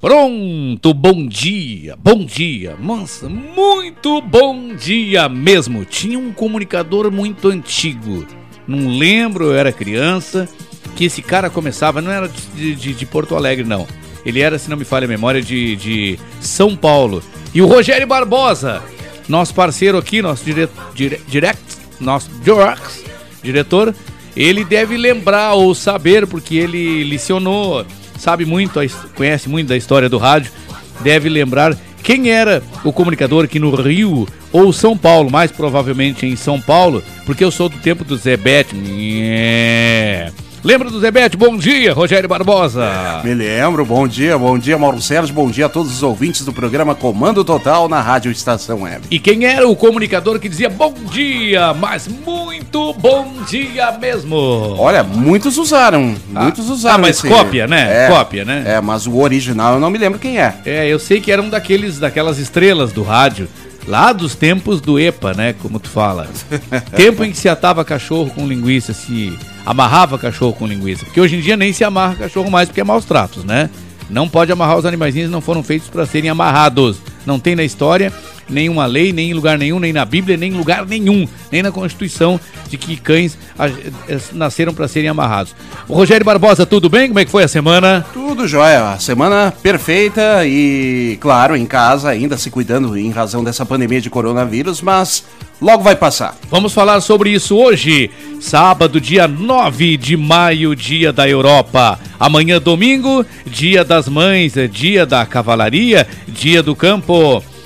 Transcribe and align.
Pronto, 0.00 0.94
bom 0.94 1.26
dia, 1.26 1.94
bom 1.94 2.24
dia, 2.24 2.74
nossa, 2.80 3.28
muito 3.28 4.22
bom 4.22 4.74
dia 4.74 5.28
mesmo. 5.28 5.84
Tinha 5.84 6.18
um 6.18 6.32
comunicador 6.32 7.12
muito 7.12 7.48
antigo, 7.48 8.26
não 8.66 8.96
lembro, 8.96 9.48
eu 9.48 9.54
era 9.54 9.70
criança, 9.70 10.48
que 10.96 11.04
esse 11.04 11.20
cara 11.20 11.50
começava, 11.50 12.00
não 12.00 12.10
era 12.10 12.30
de, 12.56 12.74
de, 12.74 12.94
de 12.94 13.04
Porto 13.04 13.36
Alegre, 13.36 13.62
não. 13.62 13.86
Ele 14.24 14.40
era, 14.40 14.58
se 14.58 14.70
não 14.70 14.76
me 14.78 14.86
falha 14.86 15.04
a 15.04 15.08
memória, 15.08 15.42
de, 15.42 15.76
de 15.76 16.18
São 16.40 16.74
Paulo. 16.74 17.22
E 17.52 17.60
o 17.60 17.66
Rogério 17.66 18.06
Barbosa, 18.06 18.82
nosso 19.28 19.54
parceiro 19.54 19.98
aqui, 19.98 20.22
nosso 20.22 20.42
dire, 20.42 20.66
dire, 20.94 21.20
direct, 21.28 21.62
nosso 22.00 22.30
direct, 22.42 23.04
diretor, 23.42 23.94
ele 24.34 24.64
deve 24.64 24.96
lembrar 24.96 25.52
ou 25.52 25.74
saber, 25.74 26.26
porque 26.26 26.56
ele 26.56 27.04
licionou 27.04 27.84
sabe 28.20 28.44
muito, 28.44 28.78
conhece 29.14 29.48
muito 29.48 29.68
da 29.68 29.76
história 29.76 30.08
do 30.08 30.18
rádio, 30.18 30.52
deve 31.00 31.28
lembrar 31.28 31.76
quem 32.02 32.30
era 32.30 32.62
o 32.84 32.92
comunicador 32.92 33.44
aqui 33.44 33.58
no 33.58 33.74
Rio 33.74 34.28
ou 34.52 34.72
São 34.72 34.96
Paulo, 34.96 35.30
mais 35.30 35.50
provavelmente 35.50 36.26
em 36.26 36.36
São 36.36 36.60
Paulo, 36.60 37.02
porque 37.24 37.44
eu 37.44 37.50
sou 37.50 37.68
do 37.68 37.78
tempo 37.78 38.04
do 38.04 38.16
Zé 38.16 38.36
Bete. 38.36 38.76
Lembra 40.62 40.90
do 40.90 41.00
Zebete? 41.00 41.38
Bom 41.38 41.56
dia, 41.56 41.94
Rogério 41.94 42.28
Barbosa. 42.28 43.22
Me 43.24 43.32
lembro, 43.32 43.82
bom 43.82 44.06
dia, 44.06 44.36
bom 44.36 44.58
dia, 44.58 44.76
Mauro 44.76 45.00
Sérgio, 45.00 45.34
bom 45.34 45.50
dia 45.50 45.64
a 45.64 45.68
todos 45.70 45.90
os 45.90 46.02
ouvintes 46.02 46.44
do 46.44 46.52
programa 46.52 46.94
Comando 46.94 47.42
Total 47.42 47.88
na 47.88 47.98
Rádio 47.98 48.30
Estação 48.30 48.82
Web. 48.82 49.06
E 49.10 49.18
quem 49.18 49.46
era 49.46 49.66
o 49.66 49.74
comunicador 49.74 50.38
que 50.38 50.50
dizia 50.50 50.68
bom 50.68 50.92
dia, 51.10 51.72
mas 51.72 52.06
muito 52.06 52.92
bom 52.92 53.42
dia 53.48 53.90
mesmo? 53.92 54.36
Olha, 54.78 55.02
muitos 55.02 55.56
usaram, 55.56 56.14
ah. 56.34 56.42
muitos 56.42 56.68
usaram. 56.68 56.96
Ah, 56.96 56.98
mas 56.98 57.16
esse... 57.16 57.28
cópia, 57.28 57.66
né? 57.66 58.04
É, 58.04 58.08
cópia, 58.08 58.44
né? 58.44 58.62
É, 58.66 58.80
mas 58.82 59.06
o 59.06 59.16
original 59.16 59.74
eu 59.74 59.80
não 59.80 59.88
me 59.88 59.96
lembro 59.96 60.18
quem 60.18 60.38
é. 60.38 60.54
É, 60.66 60.86
eu 60.86 60.98
sei 60.98 61.22
que 61.22 61.32
era 61.32 61.40
um 61.40 61.48
daqueles, 61.48 61.98
daquelas 61.98 62.38
estrelas 62.38 62.92
do 62.92 63.02
rádio. 63.02 63.48
Lá 63.86 64.12
dos 64.12 64.34
tempos 64.34 64.80
do 64.80 64.98
EPA, 64.98 65.32
né? 65.34 65.52
Como 65.54 65.80
tu 65.80 65.88
fala. 65.88 66.28
Tempo 66.94 67.24
em 67.24 67.30
que 67.30 67.38
se 67.38 67.48
atava 67.48 67.84
cachorro 67.84 68.30
com 68.30 68.46
linguiça, 68.46 68.92
se 68.92 69.36
amarrava 69.64 70.18
cachorro 70.18 70.52
com 70.52 70.66
linguiça. 70.66 71.04
Porque 71.04 71.20
hoje 71.20 71.36
em 71.36 71.40
dia 71.40 71.56
nem 71.56 71.72
se 71.72 71.82
amarra 71.82 72.14
cachorro 72.14 72.50
mais 72.50 72.68
porque 72.68 72.80
é 72.80 72.84
maus 72.84 73.04
tratos, 73.04 73.44
né? 73.44 73.70
Não 74.08 74.28
pode 74.28 74.50
amarrar 74.50 74.76
os 74.76 74.84
animaizinhos, 74.84 75.30
não 75.30 75.40
foram 75.40 75.62
feitos 75.62 75.88
para 75.88 76.04
serem 76.04 76.30
amarrados. 76.30 76.98
Não 77.30 77.38
tem 77.38 77.54
na 77.54 77.62
história 77.62 78.12
nenhuma 78.48 78.84
lei, 78.86 79.12
nem 79.12 79.30
em 79.30 79.34
lugar 79.34 79.56
nenhum, 79.56 79.78
nem 79.78 79.92
na 79.92 80.04
Bíblia, 80.04 80.36
nem 80.36 80.50
em 80.50 80.56
lugar 80.56 80.84
nenhum, 80.84 81.28
nem 81.52 81.62
na 81.62 81.70
Constituição 81.70 82.40
de 82.68 82.76
que 82.76 82.96
cães 82.96 83.38
eh, 84.08 84.18
nasceram 84.32 84.74
para 84.74 84.88
serem 84.88 85.08
amarrados. 85.08 85.54
O 85.88 85.94
Rogério 85.94 86.26
Barbosa, 86.26 86.66
tudo 86.66 86.88
bem? 86.88 87.06
Como 87.06 87.20
é 87.20 87.24
que 87.24 87.30
foi 87.30 87.44
a 87.44 87.48
semana? 87.48 88.04
Tudo 88.12 88.48
jóia. 88.48 88.98
Semana 88.98 89.52
perfeita 89.62 90.44
e, 90.44 91.16
claro, 91.20 91.56
em 91.56 91.66
casa, 91.66 92.10
ainda 92.10 92.36
se 92.36 92.50
cuidando 92.50 92.96
em 92.96 93.10
razão 93.10 93.44
dessa 93.44 93.64
pandemia 93.64 94.00
de 94.00 94.10
coronavírus, 94.10 94.82
mas 94.82 95.24
logo 95.60 95.82
vai 95.82 95.94
passar. 95.94 96.36
Vamos 96.50 96.72
falar 96.72 97.00
sobre 97.00 97.30
isso 97.30 97.56
hoje, 97.56 98.10
sábado, 98.40 99.00
dia 99.00 99.28
9 99.28 99.96
de 99.96 100.16
maio, 100.16 100.74
dia 100.74 101.12
da 101.12 101.28
Europa. 101.28 101.98
Amanhã, 102.18 102.60
domingo, 102.60 103.24
dia 103.46 103.84
das 103.84 104.08
mães, 104.08 104.54
dia 104.70 105.06
da 105.06 105.24
cavalaria, 105.24 106.06
dia 106.28 106.62
do 106.62 106.74
campo. 106.74 107.19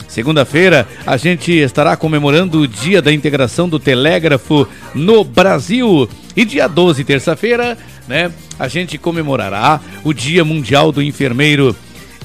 Segunda-feira, 0.08 0.86
a 1.04 1.16
gente 1.16 1.50
estará 1.50 1.96
comemorando 1.96 2.60
o 2.60 2.68
Dia 2.68 3.02
da 3.02 3.12
Integração 3.12 3.68
do 3.68 3.80
Telégrafo 3.80 4.66
no 4.94 5.24
Brasil. 5.24 6.08
E 6.36 6.44
dia 6.44 6.68
12, 6.68 7.02
terça-feira, 7.02 7.76
né, 8.06 8.30
a 8.58 8.68
gente 8.68 8.96
comemorará 8.96 9.80
o 10.04 10.12
Dia 10.12 10.44
Mundial 10.44 10.92
do 10.92 11.02
Enfermeiro. 11.02 11.74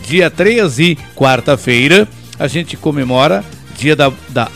Dia 0.07 0.29
13, 0.29 0.97
quarta-feira, 1.16 2.07
a 2.38 2.47
gente 2.47 2.78
comemora 2.78 3.44
Dia 3.75 3.95
da, 3.95 4.12
da 4.29 4.51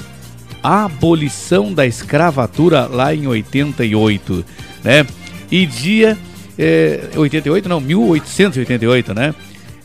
abolição 0.61 1.73
da 1.73 1.85
escravatura 1.85 2.85
lá 2.85 3.15
em 3.15 3.25
88, 3.25 4.45
né? 4.83 5.05
E 5.51 5.65
dia 5.65 6.17
é, 6.57 7.09
88 7.15 7.67
não, 7.67 7.81
1888, 7.81 9.13
né? 9.13 9.33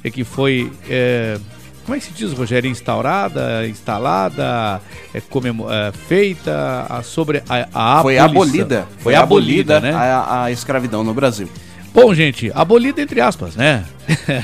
É 0.04 0.10
que 0.10 0.22
foi 0.22 0.70
é, 0.88 1.38
como 1.88 1.96
é 1.96 2.00
que 2.00 2.04
se 2.04 2.12
diz, 2.12 2.34
Rogério? 2.34 2.70
Instaurada, 2.70 3.66
instalada, 3.66 4.78
é, 5.14 5.16
é, 5.16 5.22
feita 6.06 6.86
a, 6.86 7.02
sobre 7.02 7.42
a, 7.48 7.98
a 7.98 8.02
Foi 8.02 8.18
abolida. 8.18 8.86
Foi, 8.98 9.04
foi 9.04 9.14
abolida, 9.14 9.78
abolida, 9.78 9.80
né? 9.80 9.94
A, 9.94 10.44
a 10.44 10.52
escravidão 10.52 11.02
no 11.02 11.14
Brasil. 11.14 11.48
Bom, 11.94 12.12
gente, 12.12 12.52
abolida 12.54 13.00
entre 13.00 13.22
aspas, 13.22 13.56
né? 13.56 13.86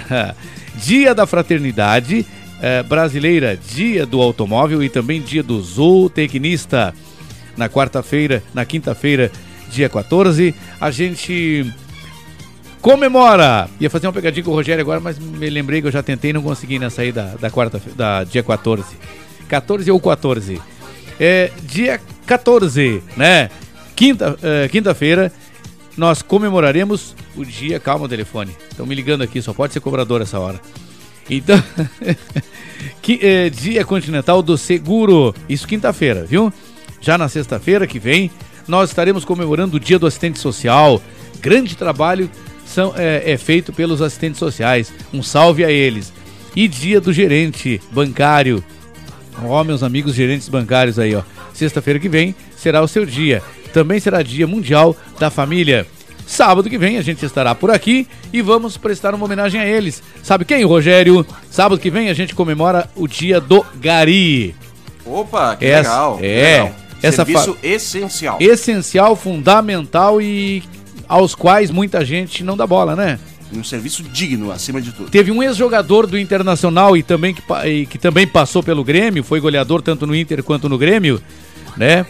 dia 0.76 1.14
da 1.14 1.26
Fraternidade 1.26 2.24
é, 2.62 2.82
Brasileira, 2.82 3.58
Dia 3.74 4.06
do 4.06 4.22
Automóvel 4.22 4.82
e 4.82 4.88
também 4.88 5.20
Dia 5.20 5.42
do 5.42 5.60
Zootecnista. 5.60 6.94
Na 7.58 7.68
quarta-feira, 7.68 8.42
na 8.54 8.64
quinta-feira, 8.64 9.30
dia 9.70 9.90
14, 9.90 10.54
a 10.80 10.90
gente 10.90 11.70
comemora. 12.84 13.66
Ia 13.80 13.88
fazer 13.88 14.06
uma 14.06 14.12
pegadinha 14.12 14.44
com 14.44 14.50
o 14.50 14.54
Rogério 14.54 14.82
agora, 14.82 15.00
mas 15.00 15.18
me 15.18 15.48
lembrei 15.48 15.80
que 15.80 15.86
eu 15.86 15.90
já 15.90 16.02
tentei 16.02 16.28
e 16.28 16.32
não 16.34 16.42
consegui 16.42 16.78
na 16.78 16.90
saída 16.90 17.34
da 17.40 17.50
quarta 17.50 17.80
da 17.96 18.24
dia 18.24 18.42
14. 18.42 18.84
14 19.48 19.90
ou 19.90 19.98
14. 19.98 20.60
É, 21.18 21.50
dia 21.62 21.98
14, 22.26 23.02
né? 23.16 23.48
Quinta, 23.96 24.36
é, 24.42 24.68
quinta-feira, 24.68 25.32
nós 25.96 26.20
comemoraremos 26.20 27.16
o 27.34 27.42
dia. 27.42 27.80
Calma 27.80 28.04
o 28.04 28.08
telefone. 28.08 28.54
Estão 28.70 28.84
me 28.84 28.94
ligando 28.94 29.22
aqui, 29.22 29.40
só 29.40 29.54
pode 29.54 29.72
ser 29.72 29.80
cobrador 29.80 30.20
essa 30.20 30.38
hora. 30.38 30.60
Então, 31.30 31.62
que, 33.00 33.18
é, 33.22 33.48
dia 33.48 33.82
continental 33.86 34.42
do 34.42 34.58
seguro. 34.58 35.34
Isso 35.48 35.66
quinta-feira, 35.66 36.26
viu? 36.26 36.52
Já 37.00 37.16
na 37.16 37.30
sexta-feira 37.30 37.86
que 37.86 37.98
vem, 37.98 38.30
nós 38.68 38.90
estaremos 38.90 39.24
comemorando 39.24 39.78
o 39.78 39.80
dia 39.80 39.98
do 39.98 40.06
assistente 40.06 40.38
social. 40.38 41.00
Grande 41.40 41.76
trabalho 41.76 42.30
são, 42.74 42.92
é, 42.96 43.32
é 43.32 43.36
feito 43.38 43.72
pelos 43.72 44.02
assistentes 44.02 44.38
sociais. 44.38 44.92
Um 45.12 45.22
salve 45.22 45.64
a 45.64 45.70
eles. 45.70 46.12
E 46.56 46.66
dia 46.66 47.00
do 47.00 47.12
gerente 47.12 47.80
bancário. 47.92 48.62
Ó, 49.42 49.60
oh, 49.60 49.64
meus 49.64 49.82
amigos 49.82 50.14
gerentes 50.14 50.48
bancários 50.48 50.98
aí, 50.98 51.14
ó. 51.14 51.22
Sexta-feira 51.52 52.00
que 52.00 52.08
vem 52.08 52.34
será 52.56 52.82
o 52.82 52.88
seu 52.88 53.06
dia. 53.06 53.42
Também 53.72 54.00
será 54.00 54.22
dia 54.22 54.46
mundial 54.46 54.96
da 55.18 55.30
família. 55.30 55.86
Sábado 56.26 56.68
que 56.68 56.78
vem 56.78 56.96
a 56.96 57.02
gente 57.02 57.24
estará 57.24 57.54
por 57.54 57.70
aqui 57.70 58.08
e 58.32 58.40
vamos 58.40 58.76
prestar 58.76 59.14
uma 59.14 59.24
homenagem 59.24 59.60
a 59.60 59.66
eles. 59.66 60.02
Sabe 60.22 60.44
quem, 60.44 60.64
Rogério? 60.64 61.24
Sábado 61.50 61.80
que 61.80 61.90
vem 61.90 62.08
a 62.08 62.14
gente 62.14 62.34
comemora 62.34 62.88
o 62.96 63.06
dia 63.06 63.40
do 63.40 63.64
Gari. 63.76 64.54
Opa, 65.04 65.54
que 65.56 65.66
essa, 65.66 65.90
legal. 65.90 66.18
É. 66.22 66.62
Legal. 66.62 66.72
Essa 67.02 67.24
Serviço 67.24 67.56
essencial. 67.62 68.38
Essencial, 68.40 69.14
fundamental 69.14 70.22
e 70.22 70.62
aos 71.08 71.34
quais 71.34 71.70
muita 71.70 72.04
gente 72.04 72.42
não 72.42 72.56
dá 72.56 72.66
bola, 72.66 72.94
né? 72.94 73.18
Um 73.52 73.62
serviço 73.62 74.02
digno, 74.02 74.50
acima 74.50 74.80
de 74.80 74.92
tudo. 74.92 75.10
Teve 75.10 75.30
um 75.30 75.42
ex-jogador 75.42 76.06
do 76.06 76.18
Internacional 76.18 76.96
e 76.96 77.02
também 77.02 77.34
que, 77.34 77.42
e 77.66 77.86
que 77.86 77.98
também 77.98 78.26
passou 78.26 78.62
pelo 78.62 78.82
Grêmio, 78.82 79.22
foi 79.22 79.40
goleador 79.40 79.80
tanto 79.80 80.06
no 80.06 80.14
Inter 80.14 80.42
quanto 80.42 80.68
no 80.68 80.76
Grêmio, 80.76 81.20
né? 81.76 82.04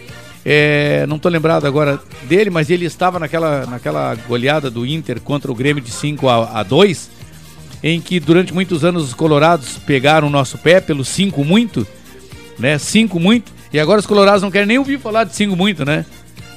É, 0.45 1.07
não 1.09 1.17
estou 1.17 1.31
lembrado 1.31 1.67
agora 1.67 1.99
dele, 2.25 2.51
mas 2.51 2.69
ele 2.69 2.85
estava 2.85 3.19
naquela, 3.19 3.65
naquela 3.67 4.15
goleada 4.15 4.71
do 4.71 4.85
Inter 4.85 5.21
contra 5.21 5.51
o 5.51 5.55
Grêmio 5.55 5.83
de 5.83 5.91
5 5.91 6.29
a, 6.29 6.61
a 6.61 6.63
2, 6.63 7.11
em 7.83 8.01
que 8.01 8.21
durante 8.21 8.53
muitos 8.53 8.85
anos 8.85 9.05
os 9.05 9.15
colorados 9.15 9.79
pegaram 9.79 10.29
o 10.29 10.31
nosso 10.31 10.59
pé 10.59 10.81
pelo 10.81 11.05
5 11.05 11.43
muito, 11.45 11.87
né? 12.59 12.79
5 12.79 13.19
muito, 13.19 13.53
e 13.73 13.81
agora 13.81 14.01
os 14.01 14.07
colorados 14.07 14.43
não 14.43 14.51
querem 14.51 14.69
nem 14.69 14.79
ouvir 14.79 14.99
falar 14.99 15.25
de 15.25 15.35
5 15.35 15.57
muito, 15.57 15.85
né? 15.85 16.05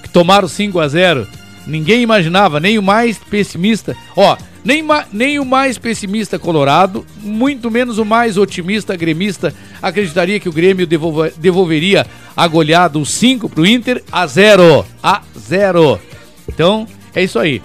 Que 0.04 0.10
tomaram 0.10 0.48
5 0.48 0.80
a 0.80 0.88
0 0.88 1.28
Ninguém 1.68 2.02
imaginava, 2.02 2.60
nem 2.60 2.80
o 2.80 2.84
mais 2.84 3.18
pessimista. 3.18 3.96
Ó, 4.16 4.38
nem, 4.64 4.84
nem 5.12 5.40
o 5.40 5.46
mais 5.46 5.78
pessimista 5.78 6.40
colorado, 6.40 7.06
muito 7.22 7.70
menos 7.70 7.98
o 7.98 8.06
mais 8.06 8.38
otimista 8.38 8.96
gremista, 8.96 9.54
acreditaria 9.82 10.40
que 10.40 10.50
o 10.50 10.54
Grêmio 10.54 10.88
devolver, 10.88 11.34
devolveria 11.38 12.08
a 12.36 12.48
goleada, 12.48 12.98
os 12.98 13.12
5 13.12 13.50
para 13.50 13.62
o 13.62 13.66
Inter, 13.66 14.04
a 14.12 14.26
0. 14.26 14.86
A 15.04 15.22
0. 15.38 16.00
Então, 16.48 16.88
é 17.14 17.24
isso 17.24 17.38
aí. 17.38 17.62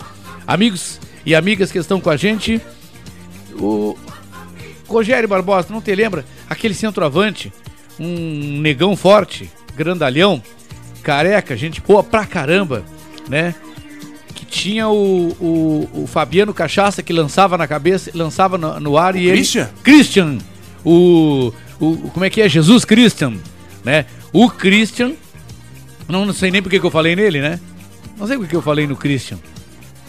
Amigos 0.46 1.00
e 1.25 1.34
amigas 1.34 1.70
que 1.70 1.78
estão 1.78 2.00
com 2.00 2.10
a 2.10 2.16
gente, 2.16 2.60
o, 3.55 3.96
Rogério 4.93 5.28
Barbosa, 5.28 5.69
não 5.70 5.81
te 5.81 5.94
lembra? 5.94 6.25
Aquele 6.48 6.75
centroavante, 6.75 7.52
um 7.98 8.60
negão 8.60 8.94
forte, 8.94 9.50
grandalhão, 9.75 10.43
careca, 11.02 11.56
gente 11.56 11.81
boa 11.81 12.05
pra 12.05 12.26
caramba, 12.26 12.84
né? 13.28 13.55
Tinha 14.52 14.87
o, 14.87 15.28
o, 15.40 16.02
o 16.02 16.06
Fabiano 16.06 16.52
Cachaça 16.52 17.02
que 17.02 17.10
lançava 17.10 17.56
na 17.56 17.66
cabeça, 17.66 18.10
lançava 18.12 18.58
no, 18.58 18.78
no 18.78 18.99
ar 18.99 19.16
e 19.16 19.20
ele. 19.20 19.38
Christian? 19.38 19.70
Christian! 19.82 20.38
O, 20.84 21.50
o. 21.81 21.96
Como 22.10 22.22
é 22.22 22.28
que 22.28 22.43
é? 22.43 22.49
Jesus 22.50 22.84
Christian, 22.84 23.32
né? 23.82 24.04
O 24.31 24.50
Christian. 24.50 25.12
Não, 26.06 26.26
não 26.26 26.34
sei 26.34 26.50
nem 26.50 26.60
porque 26.60 26.78
que 26.78 26.84
eu 26.84 26.90
falei 26.90 27.16
nele, 27.16 27.40
né? 27.40 27.58
Não 28.19 28.26
sei 28.26 28.37
porque 28.37 28.50
que 28.50 28.56
eu 28.56 28.60
falei 28.60 28.87
no 28.87 28.94
Christian. 28.94 29.38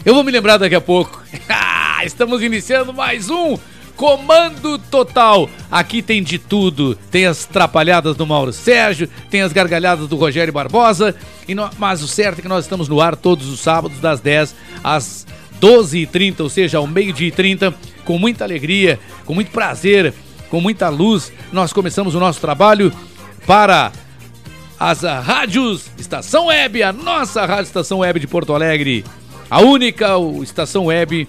Eu 0.04 0.14
vou 0.14 0.22
me 0.22 0.30
lembrar 0.30 0.58
daqui 0.58 0.74
a 0.74 0.80
pouco. 0.80 1.22
Estamos 2.04 2.42
iniciando 2.42 2.92
mais 2.92 3.30
um 3.30 3.56
Comando 3.96 4.78
Total. 4.78 5.48
Aqui 5.70 6.02
tem 6.02 6.22
de 6.22 6.38
tudo. 6.38 6.96
Tem 7.10 7.26
as 7.26 7.44
trapalhadas 7.44 8.16
do 8.16 8.26
Mauro 8.26 8.52
Sérgio, 8.52 9.08
tem 9.30 9.42
as 9.42 9.52
gargalhadas 9.52 10.08
do 10.08 10.16
Rogério 10.16 10.52
Barbosa. 10.52 11.14
No- 11.48 11.70
mas 11.78 12.02
o 12.02 12.08
certo 12.08 12.38
é 12.38 12.42
que 12.42 12.48
nós 12.48 12.64
estamos 12.64 12.88
no 12.88 13.00
ar 13.00 13.14
todos 13.16 13.48
os 13.48 13.60
sábados, 13.60 13.98
das 14.00 14.20
10 14.20 14.54
às 14.82 15.26
12h30, 15.60 16.40
ou 16.40 16.48
seja, 16.48 16.78
ao 16.78 16.86
meio-dia 16.86 17.28
e 17.28 17.32
30, 17.32 17.74
com 18.04 18.18
muita 18.18 18.44
alegria, 18.44 18.98
com 19.24 19.34
muito 19.34 19.50
prazer, 19.50 20.12
com 20.50 20.60
muita 20.60 20.88
luz. 20.88 21.32
Nós 21.52 21.72
começamos 21.72 22.14
o 22.14 22.20
nosso 22.20 22.40
trabalho 22.40 22.92
para 23.46 23.92
as 24.78 25.02
rádios 25.02 25.86
Estação 25.98 26.46
Web, 26.46 26.82
a 26.82 26.92
nossa 26.92 27.46
rádio 27.46 27.64
Estação 27.64 27.98
Web 27.98 28.20
de 28.20 28.26
Porto 28.26 28.52
Alegre, 28.52 29.04
a 29.50 29.60
única 29.60 30.08
Estação 30.42 30.86
Web, 30.86 31.28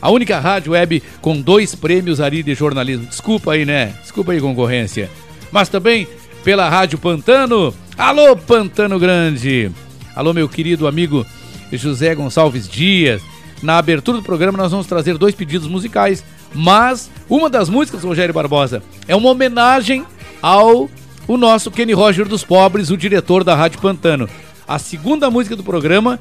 a 0.00 0.10
única 0.10 0.38
rádio 0.38 0.72
web 0.72 1.02
com 1.20 1.40
dois 1.40 1.74
prêmios 1.74 2.20
ali 2.20 2.42
de 2.42 2.54
jornalismo. 2.54 3.06
Desculpa 3.06 3.52
aí, 3.52 3.64
né? 3.64 3.94
Desculpa 4.02 4.32
aí, 4.32 4.40
concorrência. 4.40 5.10
Mas 5.50 5.68
também 5.68 6.06
pela 6.44 6.68
Rádio 6.68 6.98
Pantano. 6.98 7.74
Alô, 7.96 8.36
Pantano 8.36 8.98
Grande. 8.98 9.70
Alô, 10.14 10.32
meu 10.32 10.48
querido 10.48 10.86
amigo 10.86 11.26
José 11.72 12.14
Gonçalves 12.14 12.68
Dias. 12.68 13.22
Na 13.62 13.78
abertura 13.78 14.18
do 14.18 14.24
programa 14.24 14.58
nós 14.58 14.70
vamos 14.70 14.86
trazer 14.86 15.16
dois 15.18 15.34
pedidos 15.34 15.66
musicais, 15.66 16.22
mas 16.54 17.10
uma 17.28 17.48
das 17.48 17.68
músicas, 17.68 18.04
Rogério 18.04 18.34
Barbosa, 18.34 18.82
é 19.08 19.16
uma 19.16 19.30
homenagem 19.30 20.04
ao 20.42 20.88
o 21.26 21.36
nosso 21.36 21.70
Kenny 21.70 21.92
Roger 21.92 22.28
dos 22.28 22.44
Pobres, 22.44 22.90
o 22.90 22.96
diretor 22.96 23.42
da 23.42 23.54
Rádio 23.54 23.80
Pantano. 23.80 24.28
A 24.68 24.78
segunda 24.78 25.30
música 25.30 25.56
do 25.56 25.64
programa, 25.64 26.20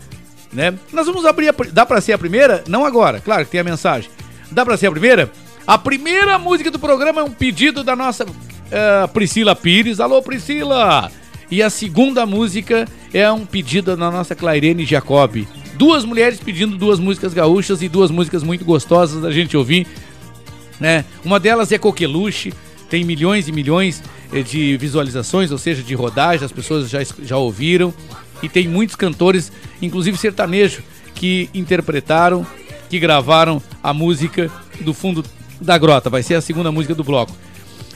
né? 0.55 0.73
Nós 0.91 1.05
vamos 1.05 1.25
abrir, 1.25 1.49
a, 1.49 1.55
dá 1.71 1.85
pra 1.85 2.01
ser 2.01 2.13
a 2.13 2.17
primeira? 2.17 2.63
Não 2.67 2.85
agora, 2.85 3.19
claro 3.19 3.45
que 3.45 3.51
tem 3.51 3.59
a 3.59 3.63
mensagem. 3.63 4.09
Dá 4.51 4.65
pra 4.65 4.77
ser 4.77 4.87
a 4.87 4.91
primeira? 4.91 5.31
A 5.67 5.77
primeira 5.77 6.39
música 6.39 6.71
do 6.71 6.79
programa 6.79 7.21
é 7.21 7.23
um 7.23 7.31
pedido 7.31 7.83
da 7.83 7.95
nossa 7.95 8.25
eh, 8.71 9.07
Priscila 9.13 9.55
Pires. 9.55 9.99
Alô, 9.99 10.21
Priscila! 10.21 11.11
E 11.49 11.61
a 11.61 11.69
segunda 11.69 12.25
música 12.25 12.87
é 13.13 13.29
um 13.31 13.45
pedido 13.45 13.95
da 13.95 14.11
nossa 14.11 14.35
Clairene 14.35 14.85
Jacobi. 14.85 15.47
Duas 15.75 16.05
mulheres 16.05 16.39
pedindo 16.39 16.77
duas 16.77 16.99
músicas 16.99 17.33
gaúchas 17.33 17.81
e 17.81 17.89
duas 17.89 18.09
músicas 18.09 18.43
muito 18.43 18.63
gostosas 18.63 19.21
da 19.21 19.31
gente 19.31 19.57
ouvir 19.57 19.85
né? 20.79 21.05
Uma 21.23 21.39
delas 21.39 21.71
é 21.71 21.77
Coqueluche, 21.77 22.53
tem 22.89 23.03
milhões 23.03 23.47
e 23.47 23.51
milhões 23.51 24.03
eh, 24.31 24.41
de 24.41 24.77
visualizações, 24.77 25.51
ou 25.51 25.57
seja, 25.57 25.81
de 25.81 25.93
rodagem, 25.93 26.45
as 26.45 26.51
pessoas 26.51 26.89
já, 26.89 26.99
já 27.23 27.37
ouviram. 27.37 27.93
E 28.41 28.49
tem 28.49 28.67
muitos 28.67 28.95
cantores, 28.95 29.51
inclusive 29.81 30.17
sertanejo, 30.17 30.81
que 31.13 31.49
interpretaram, 31.53 32.45
que 32.89 32.99
gravaram 32.99 33.61
a 33.81 33.93
música 33.93 34.51
do 34.81 34.93
fundo 34.93 35.23
da 35.59 35.77
grota. 35.77 36.09
Vai 36.09 36.23
ser 36.23 36.35
a 36.35 36.41
segunda 36.41 36.71
música 36.71 36.93
do 36.93 37.03
bloco. 37.03 37.35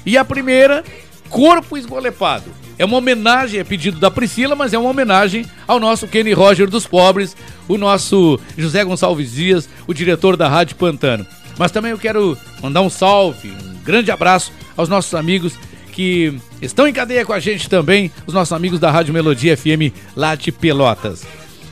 E 0.06 0.18
a 0.18 0.25
primeira, 0.25 0.83
Corpo 1.30 1.77
Esgolepado. 1.77 2.51
É 2.77 2.86
uma 2.86 2.97
homenagem, 2.97 3.59
é 3.59 3.63
pedido 3.63 4.00
da 4.00 4.09
Priscila, 4.09 4.56
mas 4.56 4.74
é 4.74 4.80
uma 4.80 4.89
homenagem 4.89 5.45
ao 5.68 5.80
nosso 5.80 6.07
Kenny 6.07 6.31
Roger 6.31 6.69
dos 6.69 6.88
Pobres, 6.88 7.35
o 7.68 7.77
nosso 7.77 8.39
José 8.57 8.85
Gonçalves 8.85 9.33
Dias, 9.33 9.68
o 9.85 9.94
diretor 9.94 10.38
da 10.38 10.47
Rádio 10.47 10.77
Pantano. 10.77 11.25
Mas 11.57 11.71
também 11.71 11.92
eu 11.92 11.97
quero 11.97 12.38
mandar 12.63 12.81
um 12.81 12.89
salve, 12.89 13.50
um 13.50 13.83
grande 13.83 14.12
abraço 14.12 14.53
aos 14.77 14.88
nossos 14.88 15.13
amigos 15.13 15.56
que 15.89 16.33
estão 16.62 16.88
em 16.88 16.94
cadeia 16.94 17.25
com 17.25 17.33
a 17.33 17.39
gente 17.39 17.69
também, 17.69 18.12
os 18.25 18.33
nossos 18.33 18.53
amigos 18.53 18.80
da 18.80 18.89
Rádio 18.91 19.13
Melodia 19.13 19.56
FM 19.57 19.94
lá 20.15 20.36
de 20.36 20.51
Pelotas. 20.51 21.24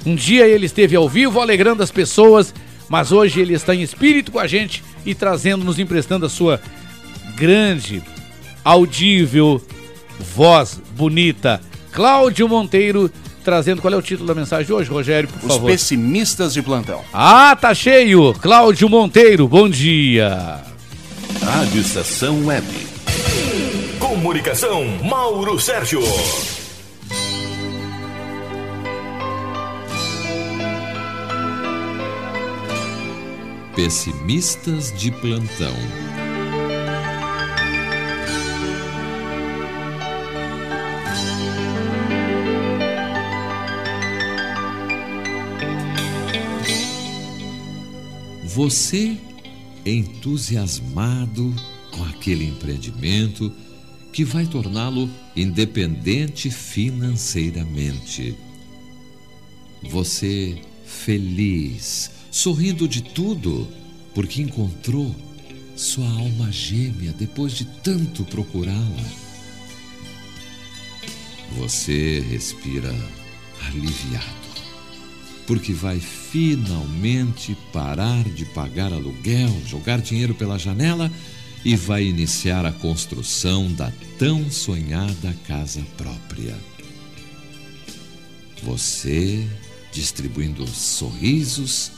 Um 0.05 0.15
dia 0.15 0.47
ele 0.47 0.65
esteve 0.65 0.95
ao 0.95 1.07
vivo 1.07 1.39
alegrando 1.39 1.83
as 1.83 1.91
pessoas, 1.91 2.53
mas 2.89 3.11
hoje 3.11 3.39
ele 3.39 3.53
está 3.53 3.73
em 3.75 3.81
espírito 3.81 4.31
com 4.31 4.39
a 4.39 4.47
gente 4.47 4.83
e 5.05 5.13
trazendo, 5.13 5.63
nos 5.63 5.79
emprestando 5.79 6.25
a 6.25 6.29
sua 6.29 6.61
grande, 7.35 8.01
audível 8.63 9.61
voz 10.35 10.81
bonita. 10.95 11.61
Cláudio 11.91 12.47
Monteiro 12.47 13.11
trazendo 13.43 13.81
qual 13.81 13.93
é 13.93 13.97
o 13.97 14.01
título 14.01 14.27
da 14.27 14.35
mensagem 14.35 14.65
de 14.65 14.73
hoje, 14.73 14.89
Rogério, 14.89 15.29
por 15.29 15.47
Os 15.47 15.55
favor. 15.55 15.71
pessimistas 15.71 16.53
de 16.53 16.61
plantão. 16.61 17.01
Ah, 17.13 17.55
tá 17.55 17.73
cheio. 17.73 18.33
Cláudio 18.41 18.89
Monteiro, 18.89 19.47
bom 19.47 19.69
dia. 19.69 20.59
Rádio 21.41 21.79
Estação 21.79 22.45
Web. 22.45 22.67
Comunicação, 24.17 24.83
Mauro 25.03 25.59
Sérgio. 25.59 26.01
Pessimistas 33.75 34.91
de 34.99 35.11
plantão. 35.11 35.75
Você 48.45 49.15
entusiasmado 49.85 51.53
com 51.91 52.03
aquele 52.03 52.45
empreendimento 52.47 53.53
que 54.12 54.24
vai 54.24 54.45
torná-lo 54.45 55.09
independente 55.36 56.50
financeiramente. 56.50 58.36
Você 59.83 60.59
feliz, 60.86 62.12
sorrindo 62.31 62.88
de 62.88 63.01
tudo, 63.01 63.68
porque 64.13 64.42
encontrou 64.42 65.15
sua 65.75 66.09
alma 66.09 66.52
gêmea 66.52 67.14
depois 67.14 67.54
de 67.54 67.66
tanto 67.66 68.26
procurá-la. 68.26 69.28
Você 71.57 72.19
respira 72.30 72.94
aliviado, 73.68 74.26
porque 75.45 75.73
vai 75.73 75.99
finalmente 75.99 77.56
parar 77.71 78.23
de 78.23 78.45
pagar 78.45 78.92
aluguel, 78.92 79.56
jogar 79.66 80.02
dinheiro 80.02 80.33
pela 80.33 80.57
janela 80.57 81.11
e 81.64 81.76
vai 81.76 82.04
iniciar 82.04 82.66
a 82.66 82.71
construção 82.71 83.71
da 83.71 83.92
tão 84.18 84.49
sonhada 84.49 85.35
casa 85.45 85.85
própria. 85.97 86.56
Você 88.64 89.47
distribuindo 89.92 90.68
sorrisos, 90.68 91.92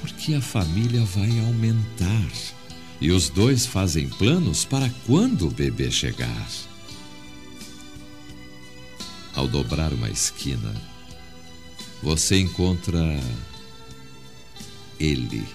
porque 0.00 0.34
a 0.34 0.40
família 0.40 1.04
vai 1.04 1.38
aumentar 1.40 2.32
e 3.00 3.10
os 3.10 3.28
dois 3.28 3.66
fazem 3.66 4.08
planos 4.08 4.64
para 4.64 4.88
quando 5.06 5.48
o 5.48 5.50
bebê 5.50 5.90
chegar. 5.90 6.48
Ao 9.34 9.46
dobrar 9.48 9.92
uma 9.92 10.08
esquina, 10.08 10.74
você 12.02 12.38
encontra 12.38 13.20
ele, 14.98 15.46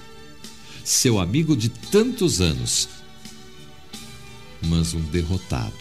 seu 0.84 1.20
amigo 1.20 1.56
de 1.56 1.70
tantos 1.70 2.42
anos, 2.42 2.90
mas 4.62 4.94
um 4.94 5.02
derrotado, 5.02 5.74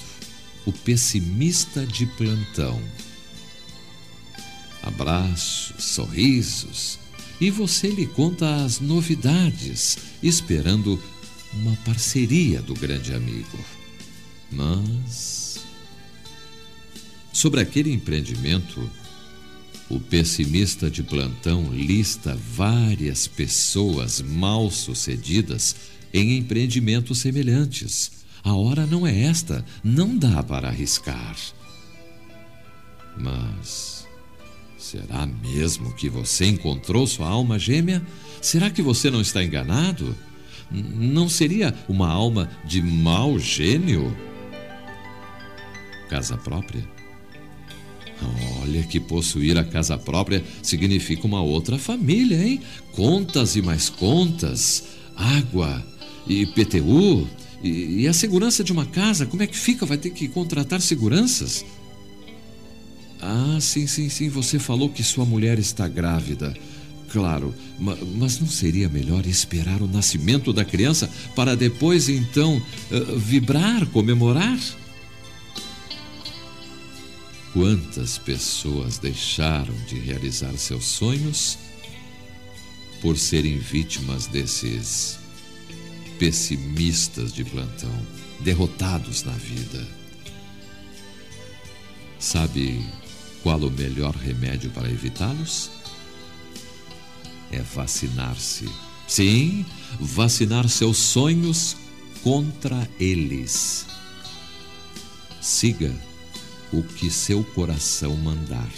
o 0.65 0.73
pessimista 0.73 1.87
de 1.87 2.07
plantão. 2.07 2.81
Abraços, 4.83 5.85
sorrisos, 5.85 6.99
e 7.41 7.51
você 7.51 7.89
lhe 7.89 8.07
conta 8.07 8.65
as 8.65 8.81
novidades, 8.81 9.99
esperando 10.23 11.01
uma 11.53 11.77
parceria 11.85 12.63
do 12.63 12.75
grande 12.75 13.15
amigo. 13.15 13.59
Mas. 14.51 15.57
Sobre 17.33 17.61
aquele 17.61 17.93
empreendimento, 17.93 18.89
o 19.89 20.01
pessimista 20.01 20.91
de 20.91 21.03
plantão 21.03 21.73
lista 21.73 22.35
várias 22.35 23.27
pessoas 23.27 24.21
mal 24.21 24.71
sucedidas 24.71 25.77
em 26.13 26.39
empreendimentos 26.39 27.19
semelhantes. 27.19 28.11
A 28.47 28.55
hora 28.55 28.87
não 28.87 29.05
é 29.05 29.25
esta, 29.25 29.65
não 29.83 30.17
dá 30.17 30.41
para 30.41 30.69
arriscar. 30.69 31.35
Mas. 33.19 34.07
Será 34.79 35.27
mesmo 35.27 35.93
que 35.95 36.09
você 36.09 36.47
encontrou 36.47 37.09
sua 37.09 37.29
alma 37.29 37.59
gêmea? 37.59 38.07
Será 38.41 38.71
que 38.71 38.81
você 38.81 39.11
não 39.11 39.21
está 39.21 39.43
enganado? 39.43 40.17
não 40.71 41.29
seria 41.29 41.73
uma 41.89 42.09
alma 42.09 42.51
de 42.65 42.81
mau 42.83 43.39
gênio? 43.39 44.17
Casa 46.09 46.37
própria? 46.37 46.85
Olha 48.63 48.83
que 48.85 49.01
possuir 49.01 49.59
a 49.59 49.65
casa 49.65 49.99
própria 49.99 50.45
significa 50.63 51.27
uma 51.27 51.41
outra 51.43 51.79
família, 51.79 52.41
hein? 52.45 52.61
Contas 52.93 53.57
e 53.57 53.63
mais 53.63 53.89
contas, 53.89 54.85
água 55.17 55.85
e 56.27 56.43
IPTU 56.43 57.29
e, 57.63 58.03
e 58.03 58.09
a 58.09 58.13
segurança 58.13 58.63
de 58.63 58.73
uma 58.73 58.87
casa, 58.87 59.27
como 59.27 59.43
é 59.43 59.47
que 59.47 59.57
fica? 59.57 59.87
Vai 59.87 59.99
ter 59.99 60.11
que 60.11 60.29
contratar 60.29 60.81
seguranças? 60.81 61.65
Ah, 63.21 63.59
sim, 63.61 63.87
sim, 63.87 64.09
sim, 64.09 64.29
você 64.29 64.59
falou 64.59 64.89
que 64.89 65.03
sua 65.03 65.25
mulher 65.25 65.59
está 65.59 65.89
grávida. 65.89 66.55
Claro, 67.11 67.55
mas 67.79 68.41
não 68.41 68.49
seria 68.49 68.89
melhor 68.89 69.27
esperar 69.27 69.81
o 69.81 69.87
nascimento 69.87 70.53
da 70.53 70.65
criança 70.65 71.11
para 71.35 71.57
depois 71.57 72.09
então 72.09 72.57
uh, 72.57 73.19
vibrar, 73.19 73.87
comemorar? 73.87 74.59
Quantas 77.53 78.19
pessoas 78.19 78.99
deixaram 78.99 79.75
de 79.89 79.99
realizar 79.99 80.53
seus 80.59 80.85
sonhos 80.85 81.57
por 83.01 83.17
serem 83.17 83.57
vítimas 83.57 84.27
desses 84.27 85.19
pessimistas 86.19 87.33
de 87.33 87.45
plantão, 87.45 87.93
derrotados 88.41 89.23
na 89.23 89.33
vida? 89.33 89.87
Sabe 92.19 92.85
qual 93.43 93.61
o 93.61 93.71
melhor 93.71 94.15
remédio 94.15 94.71
para 94.71 94.91
evitá-los? 94.91 95.71
É 97.53 97.61
vacinar-se. 97.61 98.69
Sim, 99.07 99.65
vacinar 100.01 100.69
seus 100.69 100.97
sonhos 100.97 101.77
contra 102.23 102.89
eles. 102.99 103.87
Siga 105.41 105.95
o 106.73 106.83
que 106.83 107.09
seu 107.11 107.45
coração 107.45 108.17
mandar. 108.17 108.69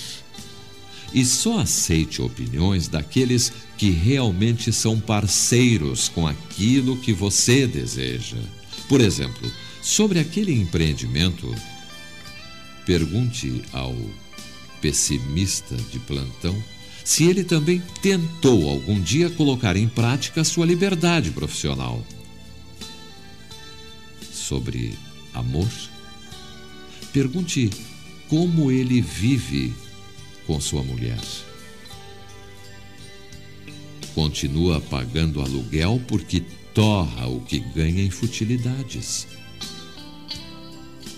E 1.13 1.25
só 1.25 1.61
aceite 1.61 2.21
opiniões 2.21 2.87
daqueles 2.87 3.53
que 3.77 3.91
realmente 3.91 4.73
são 4.73 5.01
parceiros 5.01 6.09
com 6.09 6.27
aquilo 6.27 6.99
que 6.99 7.13
você 7.13 7.67
deseja. 7.67 8.37
Por 8.89 9.01
exemplo, 9.01 9.51
sobre 9.83 10.19
aquele 10.19 10.53
empreendimento, 10.53 11.55
pergunte 12.85 13.63
ao 13.73 13.97
pessimista 14.81 15.77
de 15.77 15.99
plantão, 16.01 16.57
se 17.05 17.25
ele 17.25 17.43
também 17.43 17.83
tentou 18.03 18.69
algum 18.69 19.01
dia 19.01 19.31
colocar 19.31 19.77
em 19.77 19.89
prática 19.89 20.45
sua 20.45 20.67
liberdade 20.67 21.31
profissional. 21.31 22.05
Sobre 24.31 24.95
amor, 25.33 25.69
pergunte 27.13 27.71
como 28.29 28.71
ele 28.71 29.01
vive 29.01 29.73
com 30.49 30.59
sua 30.59 30.83
mulher. 30.83 31.21
Continua 34.15 34.81
pagando 34.81 35.43
aluguel 35.43 36.03
porque 36.09 36.43
torra 36.75 37.29
o 37.29 37.43
que 37.43 37.61
ganha 37.61 38.03
em 38.03 38.09
futilidades. 38.09 39.29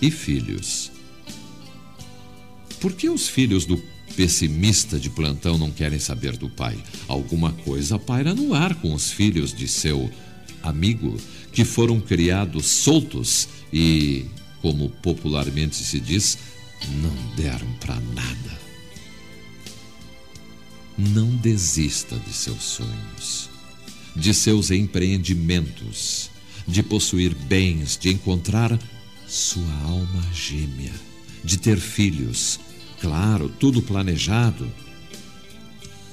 E 0.02 0.10
filhos? 0.10 0.90
Por 2.80 2.92
que 2.92 3.08
os 3.08 3.28
filhos 3.28 3.64
do 3.64 3.80
pessimista 4.16 4.99
de 4.99 5.08
plantão 5.08 5.56
não 5.56 5.70
querem 5.70 6.00
saber 6.00 6.37
do 6.37 6.50
pai? 6.50 6.76
Alguma 7.06 7.52
coisa 7.52 8.00
paira 8.00 8.34
no 8.34 8.52
ar 8.52 8.75
com 8.75 8.92
os 8.92 9.12
filhos 9.12 9.54
de 9.54 9.68
seu 9.68 10.10
amigo, 10.60 11.16
que 11.52 11.64
foram 11.64 12.00
criados 12.00 12.66
soltos 12.66 13.49
e, 13.72 14.25
como 14.60 14.88
popularmente 14.88 15.76
se 15.76 16.00
diz, 16.00 16.37
não 17.00 17.37
deram 17.37 17.70
para 17.80 17.94
nada. 17.94 18.59
Não 21.09 21.28
desista 21.37 22.16
de 22.16 22.33
seus 22.33 22.62
sonhos, 22.62 23.49
de 24.14 24.35
seus 24.35 24.71
empreendimentos, 24.71 26.30
de 26.66 26.83
possuir 26.83 27.35
bens, 27.35 27.97
de 27.97 28.11
encontrar 28.11 28.78
sua 29.26 29.75
alma 29.85 30.23
gêmea, 30.33 30.92
de 31.42 31.57
ter 31.59 31.78
filhos, 31.78 32.61
Claro, 33.00 33.49
tudo 33.49 33.80
planejado. 33.80 34.71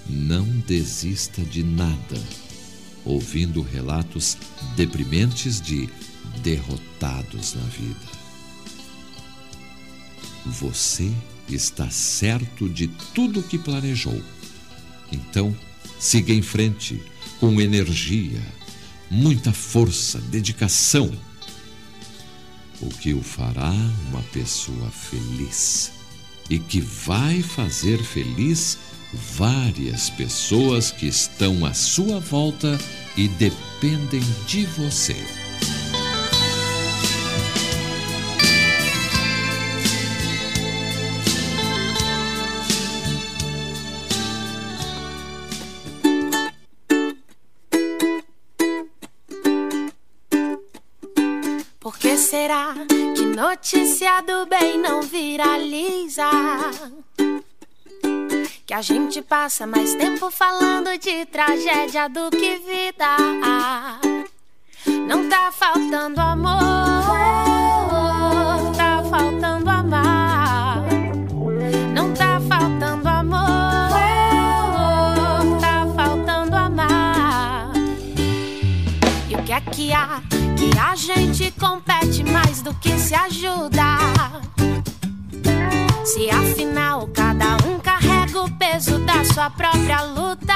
Não 0.10 0.46
desista 0.66 1.42
de 1.42 1.62
nada, 1.62 2.18
ouvindo 3.04 3.62
relatos 3.62 4.38
deprimentes 4.78 5.60
de 5.60 5.90
derrotados 6.42 7.56
na 7.56 7.64
vida. 7.64 8.18
Você 10.46 11.12
está 11.50 11.90
certo 11.90 12.70
de 12.70 12.88
tudo 13.14 13.44
que 13.44 13.58
planejou. 13.58 14.22
Então, 15.12 15.56
siga 16.00 16.34
em 16.34 16.42
frente 16.42 17.02
com 17.40 17.62
energia, 17.62 18.42
muita 19.10 19.54
força, 19.54 20.20
dedicação, 20.20 21.12
o 22.82 22.90
que 22.90 23.14
o 23.14 23.22
fará 23.22 23.74
uma 24.10 24.22
pessoa 24.34 24.90
feliz 24.90 25.92
e 26.50 26.60
que 26.60 26.80
vai 26.80 27.42
fazer 27.42 28.02
feliz 28.04 28.78
várias 29.36 30.10
pessoas 30.10 30.92
que 30.92 31.08
estão 31.08 31.66
à 31.66 31.74
sua 31.74 32.20
volta 32.20 32.78
e 33.16 33.28
dependem 33.28 34.22
de 34.48 34.66
você. 34.66 35.47
Que 52.48 53.26
notícia 53.26 54.22
do 54.22 54.46
bem 54.46 54.78
não 54.80 55.02
viraliza. 55.02 56.30
Que 58.66 58.74
a 58.74 58.82
gente 58.82 59.22
passa 59.22 59.68
mais 59.68 59.94
tempo 59.96 60.32
falando 60.32 60.98
de 60.98 61.26
tragédia 61.26 62.08
do 62.08 62.30
que 62.30 62.56
vida. 62.60 63.18
Não 64.86 65.28
tá 65.28 65.52
faltando 65.52 66.22
amor, 66.22 67.04
tá 68.78 69.04
faltando 69.10 69.70
amar. 69.70 70.84
Não 71.94 72.14
tá 72.14 72.40
faltando 72.48 73.10
amor, 73.10 73.90
tá 75.60 75.86
faltando 75.94 76.56
amar. 76.56 77.74
E 79.30 79.36
o 79.36 79.44
que 79.44 79.52
é 79.52 79.60
que 79.60 79.92
há? 79.92 80.22
Que 80.70 80.78
a 80.78 80.96
gente 80.96 81.50
compete 81.52 82.24
mais 82.26 82.62
do 82.62 82.74
que 82.74 82.92
se 83.00 83.16
ajuda. 83.16 84.00
Se 86.04 86.30
afinal 86.30 87.08
cada 87.08 87.56
um 87.66 87.80
carrega 87.80 88.42
o 88.42 88.52
peso 88.52 89.00
da 89.00 89.24
sua 89.24 89.50
própria 89.50 90.02
luta. 90.02 90.56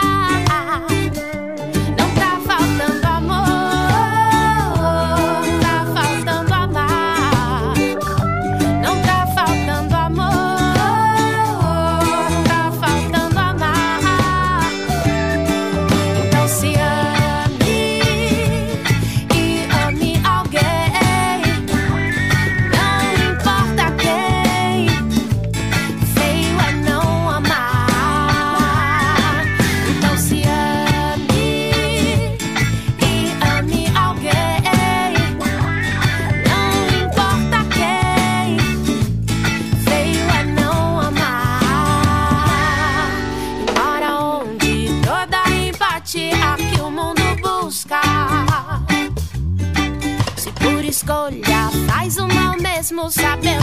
Mesmo 53.10 53.61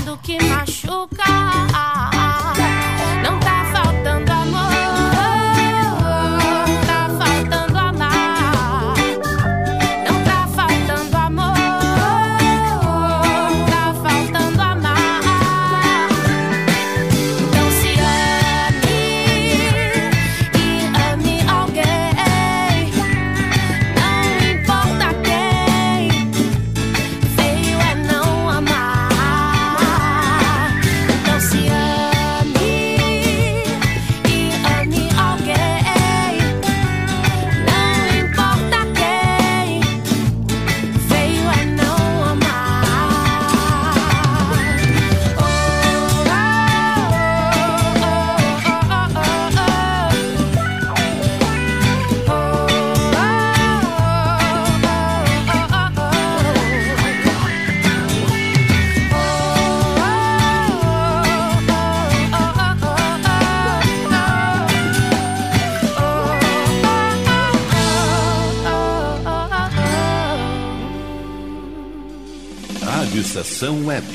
Estação 73.59 73.87
Web. 73.87 74.07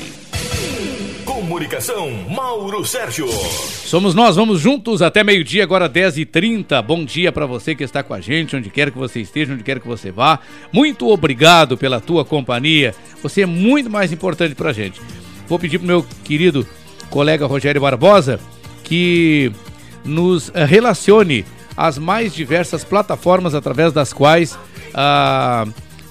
Comunicação, 1.26 2.10
Mauro 2.30 2.82
Sérgio. 2.82 3.28
Somos 3.28 4.14
nós, 4.14 4.36
vamos 4.36 4.58
juntos 4.58 5.02
até 5.02 5.22
meio-dia, 5.22 5.62
agora 5.62 5.86
10h30. 5.86 6.80
Bom 6.80 7.04
dia 7.04 7.30
para 7.30 7.44
você 7.44 7.74
que 7.74 7.84
está 7.84 8.02
com 8.02 8.14
a 8.14 8.22
gente, 8.22 8.56
onde 8.56 8.70
quer 8.70 8.90
que 8.90 8.96
você 8.96 9.20
esteja, 9.20 9.52
onde 9.52 9.62
quer 9.62 9.80
que 9.80 9.86
você 9.86 10.10
vá. 10.10 10.38
Muito 10.72 11.10
obrigado 11.10 11.76
pela 11.76 12.00
tua 12.00 12.24
companhia. 12.24 12.94
Você 13.22 13.42
é 13.42 13.46
muito 13.46 13.90
mais 13.90 14.10
importante 14.12 14.54
pra 14.54 14.72
gente. 14.72 14.98
Vou 15.46 15.58
pedir 15.58 15.76
pro 15.76 15.86
meu 15.86 16.06
querido 16.24 16.66
colega 17.10 17.44
Rogério 17.44 17.82
Barbosa 17.82 18.40
que 18.82 19.52
nos 20.06 20.50
eh, 20.54 20.64
relacione 20.64 21.44
as 21.76 21.98
mais 21.98 22.34
diversas 22.34 22.82
plataformas 22.82 23.54
através 23.54 23.92
das 23.92 24.10
quais 24.10 24.58
ah, 24.94 25.66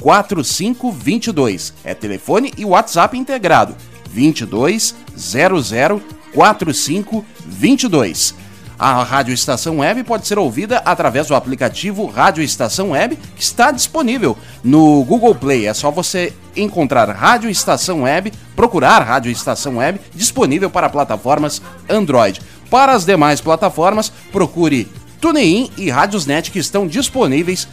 4522. 0.00 1.72
É 1.84 1.94
telefone 1.94 2.52
e 2.58 2.64
WhatsApp 2.64 3.16
integrado. 3.16 3.76
2200 4.12 6.02
4522. 6.34 8.34
A 8.82 9.04
Rádio 9.04 9.32
Estação 9.32 9.78
Web 9.78 10.02
pode 10.02 10.26
ser 10.26 10.40
ouvida 10.40 10.78
através 10.78 11.28
do 11.28 11.36
aplicativo 11.36 12.04
Rádio 12.06 12.42
Estação 12.42 12.90
Web, 12.90 13.16
que 13.36 13.40
está 13.40 13.70
disponível 13.70 14.36
no 14.64 15.04
Google 15.04 15.36
Play. 15.36 15.68
É 15.68 15.72
só 15.72 15.88
você 15.88 16.32
encontrar 16.56 17.08
Rádio 17.08 17.48
Estação 17.48 18.02
Web, 18.02 18.32
procurar 18.56 18.98
Rádio 18.98 19.30
Estação 19.30 19.76
Web, 19.76 20.00
disponível 20.12 20.68
para 20.68 20.88
plataformas 20.88 21.62
Android. 21.88 22.42
Para 22.68 22.90
as 22.90 23.04
demais 23.04 23.40
plataformas, 23.40 24.10
procure 24.32 24.88
TuneIn 25.20 25.70
e 25.78 25.88
Radiosnet, 25.88 26.50
que 26.50 26.58
estão 26.58 26.84
disponíveis 26.84 27.68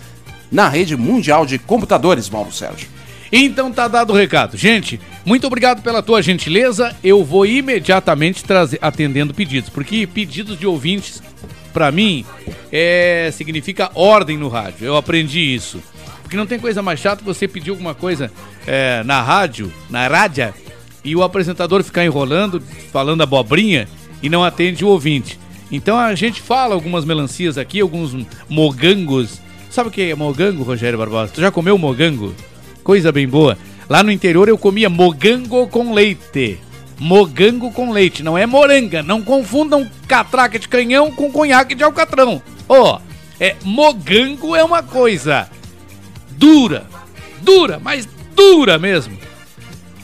na 0.51 0.69
rede 0.69 0.95
mundial 0.95 1.43
de 1.43 1.57
computadores, 1.57 2.29
Mauro 2.29 2.51
Sérgio. 2.51 2.87
Então 3.31 3.71
tá 3.71 3.87
dado 3.87 4.11
o 4.11 4.15
recado. 4.15 4.57
Gente, 4.57 4.99
muito 5.25 5.45
obrigado 5.45 5.81
pela 5.81 6.01
tua 6.01 6.21
gentileza. 6.21 6.95
Eu 7.03 7.23
vou 7.23 7.45
imediatamente 7.45 8.43
trazer 8.43 8.79
atendendo 8.81 9.33
pedidos, 9.33 9.69
porque 9.69 10.07
pedidos 10.07 10.57
de 10.57 10.65
ouvintes 10.65 11.21
pra 11.71 11.91
mim 11.91 12.25
é 12.71 13.29
significa 13.31 13.91
ordem 13.93 14.37
no 14.37 14.47
rádio. 14.47 14.85
Eu 14.85 14.97
aprendi 14.97 15.39
isso. 15.39 15.81
Porque 16.21 16.37
não 16.37 16.45
tem 16.45 16.59
coisa 16.59 16.81
mais 16.81 16.99
chata 16.99 17.17
que 17.17 17.25
você 17.25 17.47
pedir 17.47 17.71
alguma 17.71 17.95
coisa 17.95 18.31
é, 18.67 19.03
na 19.03 19.21
rádio, 19.21 19.73
na 19.89 20.07
rádia, 20.07 20.53
e 21.03 21.15
o 21.15 21.23
apresentador 21.23 21.83
ficar 21.83 22.05
enrolando, 22.05 22.61
falando 22.91 23.23
abobrinha 23.23 23.87
e 24.21 24.29
não 24.29 24.43
atende 24.43 24.85
o 24.85 24.89
ouvinte. 24.89 25.39
Então 25.71 25.97
a 25.97 26.13
gente 26.15 26.41
fala 26.41 26.75
algumas 26.75 27.05
melancias 27.05 27.57
aqui, 27.57 27.79
alguns 27.79 28.15
mogangos. 28.47 29.39
Sabe 29.69 29.89
o 29.89 29.91
que 29.91 30.01
é 30.01 30.15
mogango, 30.15 30.63
Rogério 30.63 30.97
Barbosa? 30.97 31.31
Tu 31.33 31.41
já 31.41 31.51
comeu 31.51 31.77
mogango? 31.77 32.35
Coisa 32.83 33.11
bem 33.11 33.27
boa. 33.27 33.57
Lá 33.89 34.03
no 34.03 34.11
interior 34.11 34.47
eu 34.47 34.57
comia 34.57 34.89
mogango 34.89 35.67
com 35.67 35.93
leite. 35.93 36.59
Mogango 36.99 37.71
com 37.71 37.91
leite, 37.91 38.23
não 38.23 38.37
é 38.37 38.45
moranga. 38.45 39.01
Não 39.01 39.21
confundam 39.21 39.89
catraca 40.07 40.59
de 40.59 40.67
canhão 40.67 41.11
com 41.11 41.31
conhaque 41.31 41.75
de 41.75 41.83
alcatrão. 41.83 42.41
Ó, 42.67 42.99
é 43.39 43.55
mogango 43.63 44.55
é 44.55 44.63
uma 44.63 44.83
coisa 44.83 45.49
dura, 46.39 46.85
dura, 47.41 47.79
mas 47.79 48.07
dura 48.35 48.79
mesmo. 48.79 49.17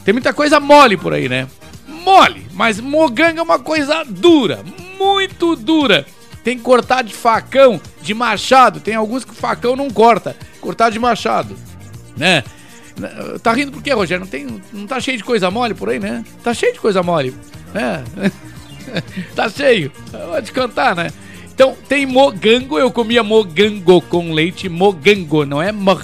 Tem 0.04 0.12
muita 0.12 0.32
coisa 0.32 0.60
mole 0.60 0.96
por 0.96 1.12
aí, 1.12 1.28
né? 1.28 1.48
Mole, 1.86 2.46
mas 2.52 2.78
moganga 2.80 3.40
é 3.40 3.42
uma 3.42 3.58
coisa 3.58 4.04
dura, 4.04 4.62
muito 4.98 5.56
dura. 5.56 6.06
Tem 6.44 6.56
que 6.56 6.62
cortar 6.62 7.02
de 7.02 7.12
facão, 7.12 7.80
de 8.00 8.14
machado. 8.14 8.78
Tem 8.78 8.94
alguns 8.94 9.24
que 9.24 9.32
o 9.32 9.34
facão 9.34 9.74
não 9.74 9.90
corta, 9.90 10.36
cortar 10.60 10.90
de 10.90 10.98
machado, 10.98 11.56
né? 12.16 12.44
Tá 13.42 13.52
rindo 13.52 13.72
por 13.72 13.82
quê, 13.82 13.92
Rogério? 13.92 14.24
Não, 14.24 14.30
tem, 14.30 14.46
não 14.72 14.86
tá 14.86 14.98
cheio 15.00 15.18
de 15.18 15.24
coisa 15.24 15.50
mole 15.50 15.74
por 15.74 15.90
aí, 15.90 15.98
né? 15.98 16.24
Tá 16.42 16.54
cheio 16.54 16.72
de 16.72 16.80
coisa 16.80 17.02
mole, 17.02 17.34
né? 17.74 18.02
tá 19.34 19.48
cheio. 19.48 19.92
Pode 20.10 20.52
cantar, 20.52 20.96
né? 20.96 21.10
Então, 21.54 21.74
tem 21.88 22.06
mogango, 22.06 22.78
eu 22.78 22.90
comia 22.90 23.22
mogango 23.22 24.00
com 24.02 24.32
leite, 24.32 24.68
mogango, 24.68 25.44
não 25.44 25.60
é, 25.62 25.72
mo- 25.72 26.00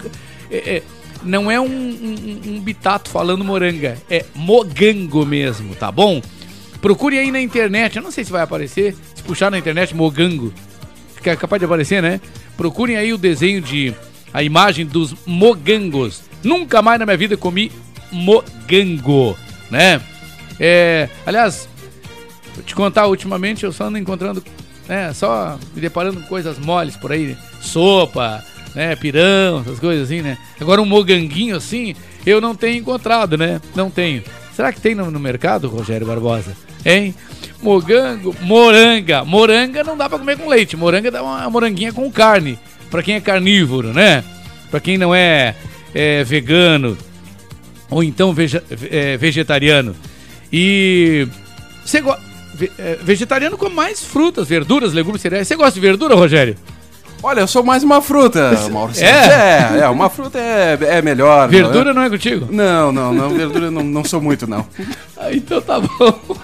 é- 0.51 0.77
é- 0.77 0.83
não 1.23 1.51
é 1.51 1.61
um, 1.61 1.67
um- 1.67 2.41
um 2.55 2.61
bitato 2.61 3.09
falando 3.11 3.45
moranga, 3.45 3.97
é 4.11 4.25
mogango 4.35 5.25
mesmo, 5.27 5.75
tá 5.75 5.93
bom? 5.93 6.21
Procure 6.81 7.19
aí 7.19 7.31
na 7.31 7.41
internet, 7.41 7.97
eu 7.97 8.03
não 8.03 8.11
sei 8.11 8.25
se 8.25 8.33
vai 8.33 8.43
aparecer, 8.43 8.95
se 9.15 9.23
puxar 9.23 9.51
na 9.51 9.59
internet 9.59 9.95
mogango, 9.95 10.53
fica 11.15 11.37
capaz 11.37 11.61
de 11.61 11.67
aparecer, 11.67 12.03
né? 12.03 12.21
Procurem 12.57 12.97
aí 12.97 13.13
o 13.13 13.19
desenho 13.19 13.61
de 13.61 13.95
a 14.33 14.43
imagem 14.43 14.85
dos 14.87 15.15
mogangos. 15.27 16.23
Nunca 16.43 16.83
mais 16.83 16.99
na 16.99 17.07
minha 17.07 17.17
vida 17.17 17.37
comi 17.37 17.71
mogango, 18.11 19.37
né? 19.71 20.01
É, 20.61 21.09
aliás, 21.25 21.69
vou 22.55 22.65
te 22.65 22.75
contar, 22.75 23.07
ultimamente 23.07 23.65
eu 23.65 23.73
só 23.73 23.85
ando 23.85 23.99
encontrando, 23.99 24.45
né, 24.89 25.13
só 25.13 25.59
me 25.75 25.81
deparando 25.81 26.21
com 26.21 26.27
coisas 26.27 26.59
moles 26.59 26.97
por 26.97 27.11
aí, 27.11 27.37
sopa, 27.61 28.45
né, 28.75 28.95
pirão, 28.97 29.61
essas 29.61 29.81
coisas 29.81 30.05
assim, 30.05 30.21
né? 30.21 30.37
Agora 30.61 30.81
um 30.81 30.87
moganguinho 30.87 31.57
assim, 31.57 31.95
eu 32.25 32.41
não 32.41 32.55
tenho 32.55 32.79
encontrado, 32.79 33.37
né? 33.37 33.61
Não 33.75 33.91
tenho. 33.91 34.23
Será 34.55 34.73
que 34.73 34.81
tem 34.81 34.95
no, 34.95 35.11
no 35.11 35.19
mercado, 35.19 35.69
Rogério 35.69 36.07
Barbosa? 36.07 36.55
Hein? 36.85 37.15
Mogango, 37.63 38.35
moranga. 38.41 39.25
Moranga 39.25 39.83
não 39.83 39.97
dá 39.97 40.09
pra 40.09 40.19
comer 40.19 40.37
com 40.37 40.49
leite. 40.49 40.77
Moranga 40.77 41.11
dá 41.11 41.23
uma 41.23 41.49
moranguinha 41.49 41.93
com 41.93 42.11
carne. 42.11 42.59
Pra 42.91 43.03
quem 43.03 43.15
é 43.15 43.21
carnívoro, 43.21 43.93
né? 43.93 44.23
Pra 44.71 44.81
quem 44.81 44.99
não 44.99 45.15
é, 45.15 45.55
é 45.95 46.25
vegano 46.25 46.97
ou 47.91 48.03
então 48.03 48.33
vege- 48.33 48.63
é, 48.91 49.17
vegetariano. 49.17 49.95
E 50.53 51.27
você 51.85 52.01
go- 52.01 52.17
é, 52.79 52.99
vegetariano 53.03 53.57
come 53.59 53.75
mais 53.75 54.03
frutas, 54.05 54.49
verduras, 54.49 54.93
legumes, 54.93 55.21
cereais. 55.21 55.49
Você 55.49 55.57
gosta 55.57 55.73
de 55.75 55.81
verdura, 55.81 56.15
Rogério? 56.15 56.57
Olha, 57.25 57.41
eu 57.41 57.47
sou 57.47 57.63
mais 57.63 57.83
uma 57.85 58.03
fruta, 58.03 58.51
Mauro. 58.73 58.93
Sérgio. 58.95 59.31
É? 59.33 59.79
é, 59.79 59.83
é, 59.85 59.89
uma 59.89 60.11
fruta 60.11 60.39
é, 60.39 60.77
é 60.81 61.03
melhor. 61.03 61.45
é? 61.45 61.49
Verdura 61.49 61.95
não 61.95 62.03
é 62.03 62.11
contigo? 62.11 62.49
Não, 62.51 62.91
não, 62.91 63.13
não, 63.15 63.31
verdura 63.31 63.71
não, 63.71 63.83
não 63.83 64.05
sou 64.05 64.21
muito, 64.21 64.47
não. 64.47 64.67
Ah, 65.17 65.33
então 65.33 65.61
tá 65.63 65.79
bom. 65.79 65.89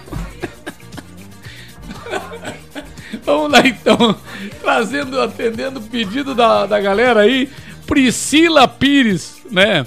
Vamos 3.24 3.50
lá 3.52 3.61
então, 3.66 4.16
trazendo, 4.62 5.20
atendendo 5.20 5.80
o 5.80 5.82
pedido 5.82 6.34
da, 6.34 6.64
da 6.66 6.80
galera 6.80 7.20
aí, 7.20 7.50
Priscila 7.87 8.66
Pires, 8.68 9.38
né? 9.50 9.87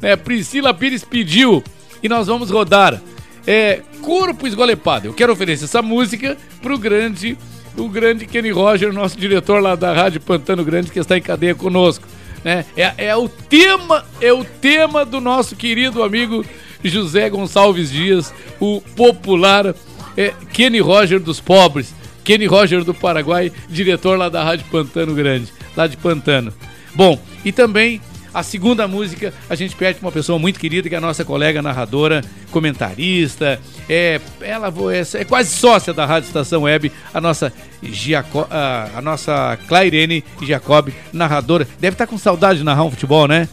né? 0.00 0.16
Priscila 0.16 0.72
Pires 0.74 1.04
pediu 1.04 1.62
e 2.02 2.08
nós 2.08 2.26
vamos 2.26 2.50
rodar 2.50 3.00
é, 3.46 3.82
Corpo 4.02 4.46
Esgolepado. 4.46 5.06
Eu 5.06 5.14
quero 5.14 5.32
oferecer 5.32 5.64
essa 5.64 5.82
música 5.82 6.36
pro 6.60 6.78
grande, 6.78 7.36
o 7.76 7.88
grande 7.88 8.26
Kenny 8.26 8.50
Roger, 8.50 8.92
nosso 8.92 9.18
diretor 9.18 9.62
lá 9.62 9.74
da 9.74 9.92
Rádio 9.92 10.20
Pantano 10.20 10.64
Grande, 10.64 10.90
que 10.90 10.98
está 10.98 11.16
em 11.16 11.22
cadeia 11.22 11.54
conosco. 11.54 12.06
Né? 12.44 12.64
É, 12.76 13.06
é 13.08 13.16
o 13.16 13.28
tema, 13.28 14.04
é 14.20 14.32
o 14.32 14.44
tema 14.44 15.04
do 15.04 15.20
nosso 15.20 15.56
querido 15.56 16.02
amigo 16.02 16.44
José 16.84 17.28
Gonçalves 17.28 17.90
Dias, 17.90 18.32
o 18.60 18.80
popular 18.94 19.74
é 20.16 20.32
Kenny 20.52 20.80
Roger 20.80 21.18
dos 21.18 21.40
pobres. 21.40 21.94
Kenny 22.24 22.44
Roger 22.44 22.84
do 22.84 22.92
Paraguai, 22.92 23.50
diretor 23.70 24.18
lá 24.18 24.28
da 24.28 24.44
Rádio 24.44 24.66
Pantano 24.70 25.14
Grande, 25.14 25.50
lá 25.74 25.86
de 25.86 25.96
Pantano. 25.96 26.52
Bom, 26.94 27.18
e 27.42 27.50
também 27.50 28.02
a 28.38 28.42
segunda 28.42 28.86
música 28.86 29.34
a 29.50 29.54
gente 29.54 29.74
pede 29.74 29.98
para 29.98 30.06
uma 30.06 30.12
pessoa 30.12 30.38
muito 30.38 30.60
querida, 30.60 30.88
que 30.88 30.94
é 30.94 30.98
a 30.98 31.00
nossa 31.00 31.24
colega 31.24 31.60
narradora, 31.60 32.22
comentarista, 32.52 33.60
é, 33.88 34.20
ela 34.40 34.72
é, 34.92 35.20
é 35.20 35.24
quase 35.24 35.50
sócia 35.50 35.92
da 35.92 36.06
Rádio 36.06 36.28
Estação 36.28 36.62
Web, 36.62 36.92
a 37.12 37.20
nossa, 37.20 37.52
Giaco, 37.82 38.46
a, 38.48 38.90
a 38.96 39.02
nossa 39.02 39.58
Clairene 39.66 40.24
Jacob, 40.42 40.90
narradora. 41.12 41.66
Deve 41.80 41.94
estar 41.94 42.06
com 42.06 42.16
saudade 42.16 42.60
de 42.60 42.64
narrar 42.64 42.84
um 42.84 42.90
futebol, 42.90 43.26
né? 43.26 43.48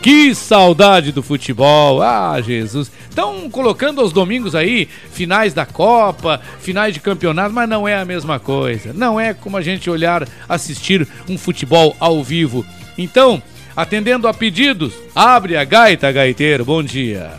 Que 0.00 0.32
saudade 0.32 1.10
do 1.10 1.24
futebol! 1.24 2.00
Ah, 2.00 2.40
Jesus! 2.40 2.92
Estão 3.10 3.50
colocando 3.50 4.00
aos 4.00 4.12
domingos 4.12 4.54
aí 4.54 4.88
finais 5.10 5.52
da 5.52 5.66
Copa, 5.66 6.40
finais 6.60 6.94
de 6.94 7.00
campeonato, 7.00 7.52
mas 7.52 7.68
não 7.68 7.88
é 7.88 7.96
a 7.96 8.04
mesma 8.04 8.38
coisa. 8.38 8.92
Não 8.92 9.18
é 9.18 9.34
como 9.34 9.56
a 9.56 9.60
gente 9.60 9.90
olhar, 9.90 10.28
assistir 10.48 11.06
um 11.28 11.36
futebol 11.36 11.96
ao 11.98 12.22
vivo. 12.22 12.64
Então, 12.96 13.42
atendendo 13.78 14.26
a 14.26 14.34
pedidos, 14.34 14.92
abre 15.14 15.56
a 15.56 15.62
gaita, 15.62 16.10
gaiteiro. 16.10 16.64
Bom 16.64 16.82
dia. 16.82 17.30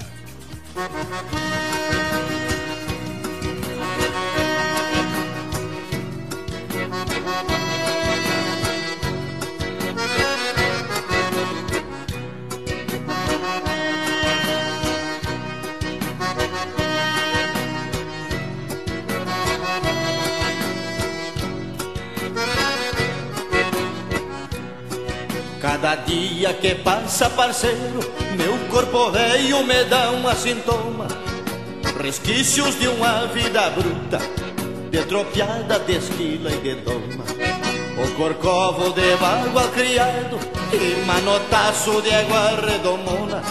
Cada 25.90 26.04
dia 26.04 26.54
que 26.54 26.76
passa, 26.76 27.32
parceiro, 27.32 28.00
meu 28.38 28.56
corpo 28.70 29.10
veio 29.10 29.64
me 29.64 29.84
dá 29.86 30.12
um 30.12 30.36
sintoma. 30.36 31.08
Resquícios 32.00 32.80
de 32.80 32.88
uma 32.88 33.26
vida 33.26 33.72
bruta, 33.72 34.20
de 34.92 35.04
tropiada, 35.06 35.80
de 35.80 35.94
esquila 35.94 36.52
e 36.52 36.58
de 36.58 36.76
doma. 36.76 37.26
O 38.04 38.16
corcovo 38.16 38.92
de 38.92 39.16
barba 39.16 39.68
criado 39.70 40.38
e 40.72 41.04
manotaço 41.08 42.04
de 42.04 42.14
água 42.14 42.52
redomona. 42.64 43.42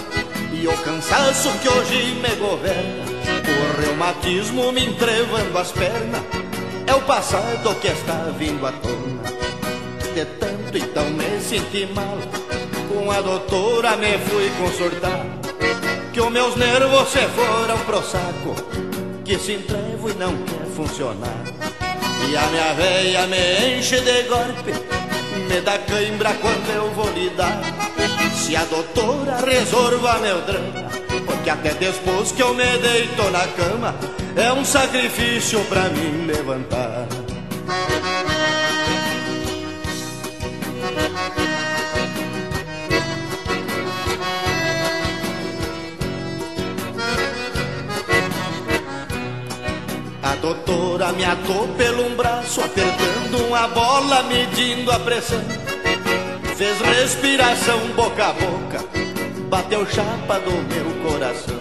E 0.52 0.68
o 0.68 0.78
cansaço 0.84 1.50
que 1.58 1.68
hoje 1.68 2.20
me 2.22 2.36
governa, 2.36 3.04
o 3.48 3.80
reumatismo 3.80 4.70
me 4.70 4.86
entrevando 4.86 5.58
as 5.58 5.72
pernas. 5.72 6.22
É 6.86 6.94
o 6.94 7.00
passado 7.00 7.74
que 7.80 7.88
está 7.88 8.32
vindo 8.38 8.64
à 8.64 8.70
tona 8.70 9.08
então 10.76 11.08
me 11.10 11.40
senti 11.40 11.86
mal. 11.86 12.18
Com 12.88 13.10
a 13.10 13.20
doutora 13.20 13.96
me 13.96 14.18
fui 14.18 14.50
consultar, 14.58 15.24
que 16.12 16.20
os 16.20 16.30
meus 16.30 16.56
nervos 16.56 17.08
se 17.08 17.20
foram 17.28 17.78
pro 17.86 18.02
saco, 18.02 18.54
que 19.24 19.38
se 19.38 19.52
entrevo 19.52 20.10
e 20.10 20.14
não 20.14 20.36
quer 20.38 20.66
funcionar. 20.74 21.44
E 22.28 22.36
a 22.36 22.46
minha 22.46 22.74
veia 22.74 23.26
me 23.26 23.78
enche 23.78 24.00
de 24.00 24.22
golpe, 24.24 24.72
me 25.48 25.60
dá 25.60 25.78
cãibra 25.78 26.34
quando 26.40 26.70
eu 26.74 26.90
vou 26.92 27.10
lidar. 27.12 27.60
Se 28.34 28.56
a 28.56 28.64
doutora 28.64 29.36
resolva 29.44 30.18
meu 30.18 30.40
drama, 30.42 30.88
porque 31.26 31.50
até 31.50 31.74
depois 31.74 32.32
que 32.32 32.42
eu 32.42 32.54
me 32.54 32.64
deito 32.78 33.22
na 33.30 33.46
cama, 33.48 33.94
é 34.36 34.52
um 34.52 34.64
sacrifício 34.64 35.60
pra 35.64 35.88
mim 35.90 36.26
levantar. 36.26 36.87
Doutora 50.48 51.12
me 51.12 51.24
atou 51.24 51.68
pelo 51.76 52.06
um 52.06 52.16
braço, 52.16 52.62
apertando 52.62 53.46
uma 53.48 53.68
bola, 53.68 54.22
medindo 54.22 54.90
a 54.90 54.98
pressão. 54.98 55.42
Fez 56.56 56.80
respiração 56.80 57.78
boca 57.94 58.28
a 58.28 58.32
boca, 58.32 58.84
bateu 59.50 59.86
chapa 59.86 60.40
do 60.40 60.52
meu 60.72 61.10
coração. 61.10 61.60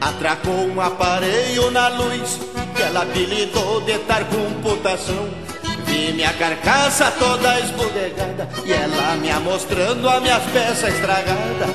Atracou 0.00 0.68
um 0.68 0.80
aparelho 0.80 1.70
na 1.70 1.88
luz, 1.88 2.38
que 2.76 2.82
ela 2.82 3.02
habilitou 3.02 3.80
de 3.80 3.98
tar 4.00 4.24
computação. 4.26 5.28
Vi 5.86 6.12
minha 6.12 6.32
carcaça 6.34 7.10
toda 7.12 7.58
esbudegada, 7.60 8.48
e 8.66 8.72
ela 8.72 9.16
me 9.16 9.32
mostrando 9.40 10.08
as 10.08 10.20
minhas 10.20 10.42
peças 10.52 10.94
estragadas, 10.94 11.74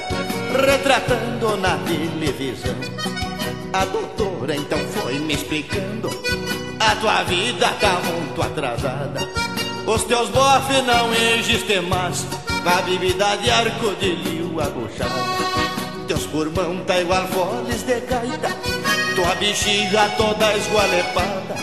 retratando 0.51 1.57
na 1.57 1.77
televisão. 1.77 2.75
A 3.73 3.85
doutora 3.85 4.32
então 4.51 4.79
foi 4.89 5.19
me 5.19 5.33
explicando. 5.33 6.09
A 6.79 6.95
tua 6.95 7.23
vida 7.23 7.67
tá 7.79 8.01
muito 8.05 8.41
atrasada. 8.41 9.29
Os 9.85 10.03
teus 10.03 10.29
bofes 10.29 10.83
não 10.85 11.13
existem 11.13 11.81
mais. 11.81 12.25
A 12.65 12.81
bebida 12.81 13.35
de 13.37 13.49
arco 13.49 13.93
de 13.99 14.15
liu 14.15 14.61
abuchada 14.61 15.11
Teus 16.07 16.25
pulmão 16.27 16.77
tá 16.85 16.99
igual 17.01 17.27
foles 17.27 17.83
de 17.83 17.99
gaita. 18.01 18.55
Tua 19.15 19.35
bexiga 19.35 20.09
toda 20.17 20.55
esgualepada. 20.55 21.55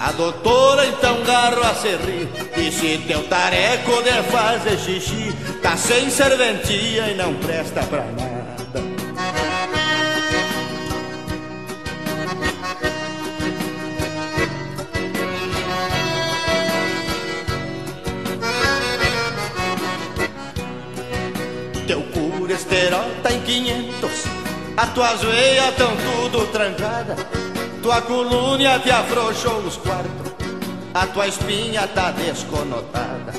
A 0.00 0.12
doutora 0.12 0.86
então 0.86 1.22
garro 1.22 1.62
a 1.62 1.74
se 1.74 1.88
rir 1.88 2.28
Disse 2.54 2.98
teu 3.06 3.22
tareco 3.28 4.02
de 4.02 4.22
fazer 4.30 4.76
xixi 4.76 5.32
Tá 5.62 5.76
sem 5.76 6.10
serventia 6.10 7.10
e 7.10 7.14
não 7.14 7.32
presta 7.36 7.80
pra 7.84 8.04
nada 8.04 8.44
colesterol 22.74 23.04
tá 23.22 23.32
em 23.32 23.40
500 23.40 24.10
As 24.76 24.92
tuas 24.92 25.22
veias 25.22 25.74
tão 25.76 25.92
tudo 25.96 26.46
trancada. 26.48 27.14
Tua 27.80 28.02
coluna 28.02 28.78
te 28.80 28.90
afrouxou 28.90 29.58
os 29.58 29.76
quartos. 29.76 30.32
A 30.92 31.06
tua 31.06 31.28
espinha 31.28 31.86
tá 31.86 32.10
desconotada. 32.10 33.32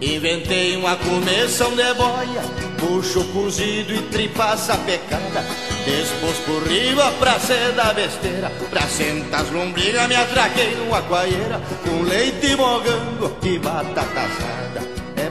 Inventei 0.00 0.76
uma 0.76 0.96
começão 0.96 1.70
de 1.74 1.94
boia. 1.94 2.42
Puxo 2.78 3.24
cozido 3.32 3.92
e 3.92 4.02
tripaça 4.02 4.76
pecada. 4.78 5.44
Despôs 5.84 6.36
por 6.46 6.62
riba 6.68 7.10
pra 7.18 7.40
ser 7.40 7.72
da 7.72 7.92
besteira. 7.92 8.52
Pra 8.70 8.82
sentar 8.82 9.40
as 9.40 9.50
lombrigas 9.50 10.06
me 10.08 10.14
atraquei 10.14 10.76
numa 10.76 11.02
coaieira 11.02 11.60
Com 11.84 12.02
leite 12.02 12.54
mogango 12.54 13.36
e 13.42 13.58
batata 13.58 14.20
assada 14.20 14.69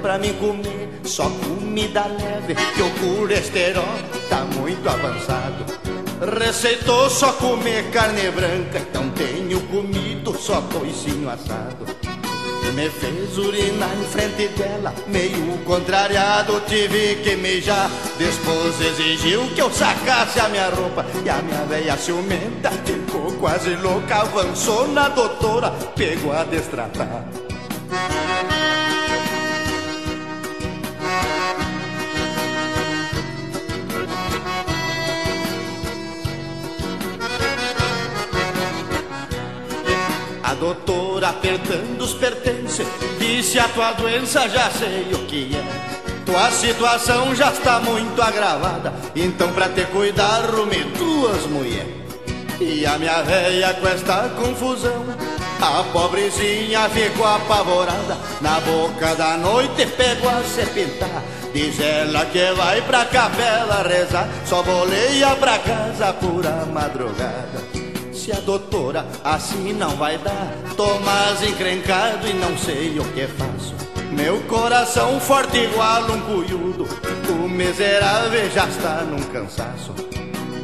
pra 0.02 0.18
mim 0.18 0.34
comer 0.34 0.90
só 1.04 1.30
comida 1.30 2.06
leve 2.06 2.56
Que 2.56 2.82
o 2.82 2.90
colesterol 2.92 3.86
tá 4.30 4.46
muito 4.56 4.88
avançado. 4.88 5.66
Receitou 6.40 7.10
só 7.10 7.32
comer 7.34 7.90
carne 7.92 8.30
branca 8.32 8.80
Então 8.80 9.10
tenho 9.12 9.62
comido 9.68 10.38
só 10.38 10.62
coicinho 10.62 11.30
assado. 11.30 11.86
Me 12.76 12.88
fez 12.88 13.38
urinar 13.38 13.90
em 14.00 14.04
frente 14.06 14.48
dela 14.50 14.94
Meio 15.08 15.58
contrariado 15.66 16.62
tive 16.68 17.16
que 17.24 17.36
mijar. 17.36 17.90
Depois 18.18 18.80
exigiu 18.80 19.48
que 19.56 19.62
eu 19.62 19.72
sacasse 19.72 20.40
a 20.40 20.50
minha 20.50 20.70
roupa 20.70 21.06
E 21.24 21.30
a 21.30 21.42
minha 21.42 21.66
velha 21.66 21.98
ciumenta 21.98 22.70
ficou 22.86 23.32
quase 23.34 23.76
louca. 23.76 24.18
Avançou 24.18 24.88
na 24.88 25.10
doutora, 25.10 25.72
pegou 25.96 26.32
a 26.32 26.44
destratar 26.44 27.26
doutora 40.60 41.30
apertando 41.30 42.02
os 42.02 42.14
pertences. 42.14 42.86
Disse 43.18 43.58
a 43.58 43.68
tua 43.70 43.94
doença 43.94 44.48
já 44.50 44.70
sei 44.70 45.08
o 45.14 45.26
que 45.26 45.56
é. 45.56 46.24
Tua 46.26 46.52
situação 46.52 47.34
já 47.34 47.52
está 47.52 47.80
muito 47.80 48.22
agravada. 48.22 48.94
Então 49.16 49.52
pra 49.54 49.70
te 49.70 49.86
cuidar 49.86 50.42
rume 50.52 50.84
duas 50.98 51.46
mulheres. 51.48 52.00
E 52.60 52.86
a 52.86 52.98
minha 53.00 53.22
véia 53.24 53.74
com 53.76 53.88
esta 53.88 54.28
confusão 54.36 55.06
A 55.62 55.82
pobrezinha 55.94 56.90
ficou 56.90 57.26
apavorada. 57.26 58.18
Na 58.42 58.60
boca 58.60 59.16
da 59.16 59.38
noite 59.38 59.86
pegou 59.86 60.30
a 60.30 60.44
se 60.44 60.66
pintar 60.68 61.24
Diz 61.54 61.80
ela 61.80 62.26
que 62.26 62.52
vai 62.52 62.82
pra 62.82 63.06
capela 63.06 63.82
rezar. 63.82 64.28
Só 64.46 64.62
boleia 64.62 65.36
pra 65.38 65.58
casa 65.60 66.14
pura 66.14 66.66
madrugada 66.66 67.79
disse 68.30 68.32
a 68.32 68.40
doutora, 68.42 69.06
assim 69.24 69.74
não 69.74 69.96
vai 69.96 70.18
dar. 70.20 70.54
Tô 70.78 71.00
mais 71.00 71.42
encrencado 71.42 72.28
e 72.28 72.34
não 72.34 72.58
sei 72.58 73.00
o 73.00 73.04
que 73.14 73.28
faço. 73.28 73.74
Meu 74.12 74.40
coração 74.44 75.20
forte 75.20 75.58
igual 75.58 76.04
um 76.12 76.22
cuiudo, 76.22 76.88
o 77.30 77.50
miserável 77.50 78.50
já 78.52 78.68
está 78.68 79.02
num 79.02 79.22
cansaço. 79.32 79.94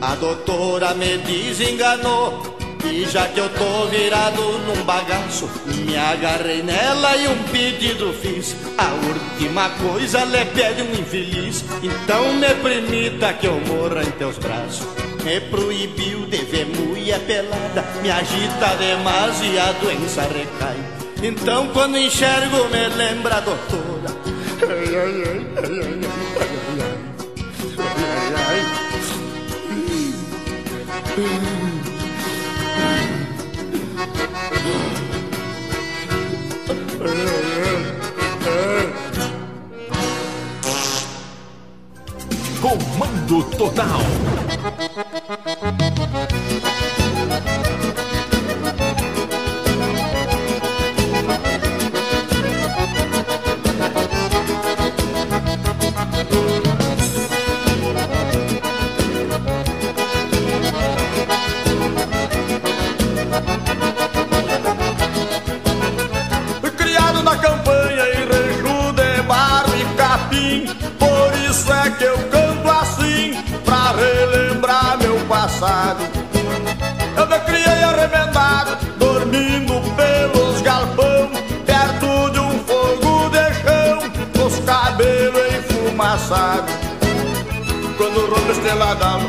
A 0.02 0.16
doutora 0.16 0.94
me 0.94 1.18
desenganou, 1.20 2.58
e 2.92 3.06
já 3.06 3.28
que 3.28 3.40
eu 3.40 3.50
tô 3.50 3.88
virado 3.88 4.42
num 4.42 4.84
bagaço, 4.84 5.50
me 5.66 5.98
agarrei 5.98 6.62
nela 6.64 7.16
e 7.18 7.28
um 7.28 7.44
pedido 7.44 8.14
fiz. 8.14 8.56
A 8.78 8.94
última 9.08 9.70
coisa 9.70 10.24
lhe 10.26 10.46
pede 10.46 10.82
um 10.82 10.92
infeliz, 10.94 11.64
então 11.82 12.34
me 12.34 12.54
permita 12.56 13.34
que 13.34 13.48
eu 13.48 13.60
morra 13.62 14.04
em 14.04 14.12
teus 14.12 14.38
braços. 14.38 14.88
Me 15.24 15.42
proibiu 15.42 16.26
de 16.28 16.38
ver 16.46 16.66
mulher 16.68 17.20
pelada, 17.22 17.84
me 18.02 18.12
agita 18.12 18.76
demais 18.78 19.42
e 19.42 19.58
a 19.58 19.72
doença 19.74 20.22
recai. 20.22 20.78
Então 21.24 21.68
quando 21.70 21.98
enxergo 21.98 22.70
me 22.70 22.88
lembra 22.96 23.38
a 23.38 23.40
doutora. 23.40 24.16
Ai, 24.62 24.96
ai, 24.96 25.24
ai, 25.24 25.48
ai, 25.58 25.80
ai, 25.82 26.00
ai, 26.00 26.60
ai, 27.80 28.00
ai, 28.36 28.62
ai. 31.18 31.55
Comando 42.62 43.44
Total. 43.58 44.02
Eu 77.18 77.26
me 77.26 77.40
criei 77.40 77.84
arremendado 77.84 78.78
Dormindo 79.00 79.82
pelos 79.96 80.62
galpão 80.62 81.32
Perto 81.66 82.30
de 82.30 82.40
um 82.40 82.60
fogo 82.66 83.30
de 83.30 83.54
chão 83.64 84.12
Com 84.36 84.46
os 84.46 84.60
cabelos 84.60 85.42
enfumaçados 85.56 86.72
Quando 87.98 88.30
rompe 88.30 88.52
estreladão 88.52 89.22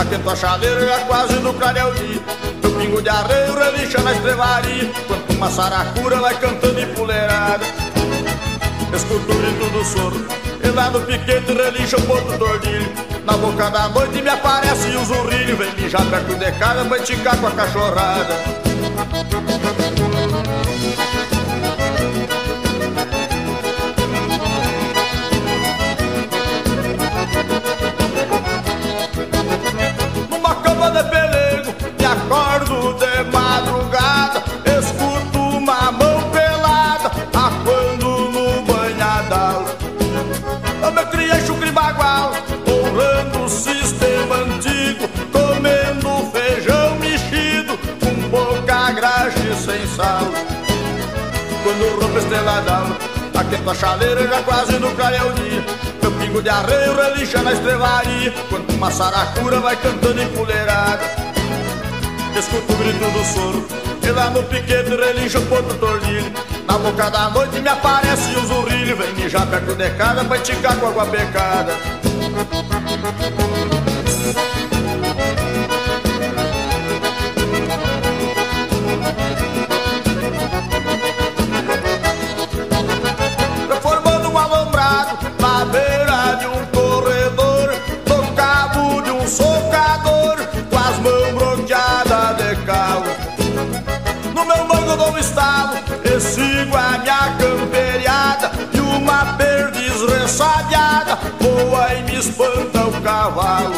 Aquento 0.00 0.30
a 0.30 0.36
chaleira 0.36 0.86
já 0.86 1.00
quase 1.00 1.34
no 1.34 1.52
clareio 1.52 1.92
dia 1.92 2.22
Meu 2.62 2.72
pingo 2.72 3.02
de 3.02 3.10
arreio 3.10 3.54
relincha 3.54 4.00
na 4.00 4.12
estrevaria 4.12 4.90
Quanto 5.06 5.32
uma 5.34 5.50
saracura 5.50 6.16
vai 6.20 6.34
cantando 6.38 6.80
em 6.80 6.86
puleirada 6.94 7.66
Escuto 8.96 9.30
o 9.30 9.34
grito 9.34 9.70
do 9.70 9.84
soro 9.84 10.26
E 10.64 10.68
lá 10.68 10.88
no 10.88 11.02
piquete 11.02 11.52
relincha 11.52 11.98
o 11.98 12.02
ponto 12.02 12.38
tordilho 12.38 13.11
Na 13.32 13.38
boca 13.38 13.70
da 13.70 13.88
noite 13.88 14.20
me 14.20 14.28
aparece 14.28 14.94
o 14.94 15.04
zurrilho 15.06 15.56
Vem 15.56 15.72
mijar 15.72 16.04
perto 16.04 16.34
de 16.34 16.52
casa 16.52 16.84
pra 16.84 16.98
enticar 16.98 17.34
com 17.38 17.46
a 17.46 17.50
cachorrada 17.52 18.62
aquento 53.42 53.70
a 53.70 53.74
chaleira 53.74 54.26
já 54.26 54.42
quase 54.42 54.78
no 54.78 54.90
clareio 54.92 55.28
o 55.28 55.32
dia. 55.34 55.64
Meu 56.00 56.12
pingo 56.12 56.42
de 56.42 56.48
arreio 56.48 56.94
relincha 56.94 57.42
na 57.42 57.52
estrevaria, 57.52 58.32
quando 58.48 58.70
uma 58.74 58.90
saracura 58.90 59.60
vai 59.60 59.76
cantando 59.76 60.20
em 60.20 60.28
puleirada. 60.28 61.02
Escuto 62.38 62.72
o 62.72 62.76
grito 62.76 63.10
do 63.10 63.24
soro, 63.24 63.68
e 64.02 64.10
lá 64.10 64.30
no 64.30 64.42
piquete 64.44 64.90
relincha 64.90 65.38
o 65.38 65.46
ponto 65.46 65.74
tordilho. 65.74 66.32
Na 66.66 66.78
boca 66.78 67.10
da 67.10 67.30
noite 67.30 67.60
me 67.60 67.68
aparece 67.68 68.36
um 68.36 68.46
zurrilho, 68.46 68.96
vem 68.96 69.12
mijar 69.14 69.46
perto 69.46 69.74
de 69.74 69.90
casa 69.90 70.24
pra 70.24 70.38
enticar 70.38 70.76
com 70.76 70.86
água 70.86 71.06
pecada. 71.06 71.72
Voa 101.40 101.94
e 101.94 102.02
me 102.02 102.18
espanta 102.18 102.86
o 102.86 103.02
cavalo. 103.02 103.74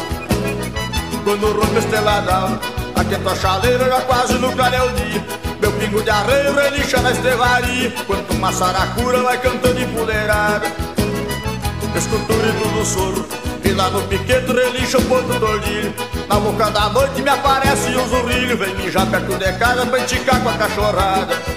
Quando 1.24 1.52
rompe 1.52 1.78
esteladão, 1.78 2.58
aquento 2.94 3.28
a 3.28 3.34
chaleira 3.34 3.84
já 3.86 4.00
quase 4.02 4.34
no 4.34 4.52
clareio 4.52 4.90
dia. 4.92 5.24
Meu 5.60 5.72
pingo 5.72 6.02
de 6.02 6.10
arreio 6.10 6.54
relincha 6.54 7.00
na 7.00 7.12
estrevaria, 7.12 7.90
quanto 8.06 8.34
uma 8.34 8.52
saracura 8.52 9.22
vai 9.22 9.38
cantando 9.38 9.80
em 9.80 9.88
puleirada. 9.88 10.66
Escuto 11.96 12.32
o 12.32 12.36
grito 12.36 12.68
do 12.68 12.84
soro, 12.84 13.26
e 13.64 13.70
lá 13.70 13.88
no 13.88 14.02
piquete 14.02 14.52
relincha 14.52 14.98
o 14.98 15.02
ponto 15.04 15.40
tordilho. 15.40 15.94
Na 16.28 16.36
boca 16.36 16.70
da 16.70 16.88
noite 16.90 17.22
me 17.22 17.30
aparece 17.30 17.96
um 17.96 18.08
zurrilho, 18.08 18.58
vem 18.58 18.74
mijar 18.74 19.06
perto 19.06 19.38
de 19.38 19.52
casa 19.54 19.86
pra 19.86 20.00
enticar 20.00 20.42
com 20.42 20.48
a 20.50 20.52
cachorrada. 20.54 21.53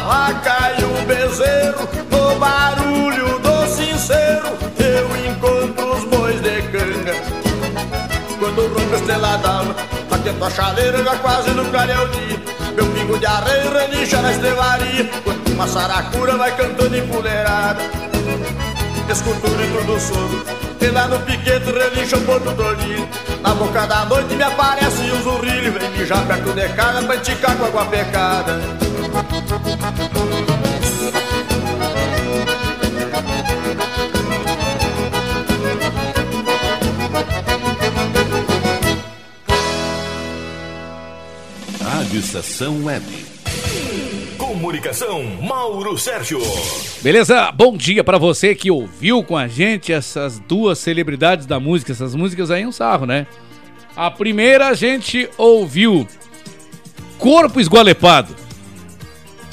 Vaca 0.00 0.72
e 0.78 0.84
o 0.84 1.06
bezerro 1.06 1.88
No 2.10 2.38
barulho 2.38 3.38
do 3.38 3.66
sincero, 3.68 4.48
eu 4.78 5.26
encontro 5.26 5.96
os 5.96 6.04
bois 6.04 6.40
de 6.40 6.62
canga. 6.62 7.14
Quando 8.38 8.68
rompe 8.68 8.94
a 8.94 8.96
estrela 8.96 9.36
d'alva, 9.38 9.76
atento 10.10 10.44
a 10.44 10.50
chaleira 10.50 11.04
já 11.04 11.16
quase 11.16 11.50
no 11.50 11.64
clareio 11.66 12.08
dia 12.08 12.40
Meu 12.74 12.86
pingo 12.86 13.18
de 13.18 13.26
arreio 13.26 13.72
relincha 13.72 14.20
na 14.22 14.32
estrevaria 14.32 15.10
Quando 15.24 15.52
uma 15.52 15.66
saracura 15.66 16.36
vai 16.36 16.54
cantando 16.56 16.96
em 16.96 17.06
puleirada 17.06 17.80
Escuto 19.10 19.46
o 19.46 19.50
grito 19.50 19.84
do 19.84 20.00
sogro 20.00 20.44
E 20.80 20.86
lá 20.86 21.08
no 21.08 21.18
piquete 21.20 21.70
relincha 21.70 22.16
o 22.16 22.20
ponto 22.22 22.52
tordilho 22.52 23.08
Na 23.42 23.54
boca 23.54 23.86
da 23.86 24.04
noite 24.04 24.34
me 24.34 24.42
aparece 24.42 25.02
um 25.02 25.22
zurrilho 25.22 25.72
Vem 25.72 25.90
mijar 25.90 26.24
perto 26.26 26.52
de 26.52 26.68
casa 26.70 27.02
pra 27.02 27.16
enticar 27.16 27.56
com 27.56 27.64
água 27.66 27.86
pecada 27.86 28.89
Rádio 41.82 42.20
Estação 42.20 42.84
Web. 42.84 43.04
Com 44.38 44.46
Comunicação, 44.60 45.24
Mauro 45.42 45.96
Sérgio. 45.96 46.38
Beleza? 47.02 47.50
Bom 47.50 47.76
dia 47.76 48.04
pra 48.04 48.18
você 48.18 48.54
que 48.54 48.70
ouviu 48.70 49.24
com 49.24 49.36
a 49.36 49.48
gente 49.48 49.92
essas 49.92 50.38
duas 50.38 50.78
celebridades 50.78 51.46
da 51.46 51.58
música. 51.58 51.92
Essas 51.92 52.14
músicas 52.14 52.50
aí 52.50 52.62
é 52.62 52.68
um 52.68 52.72
sarro, 52.72 53.06
né? 53.06 53.26
A 53.96 54.10
primeira 54.10 54.68
a 54.68 54.74
gente 54.74 55.28
ouviu 55.38 56.06
Corpo 57.18 57.58
Esgualepado. 57.58 58.39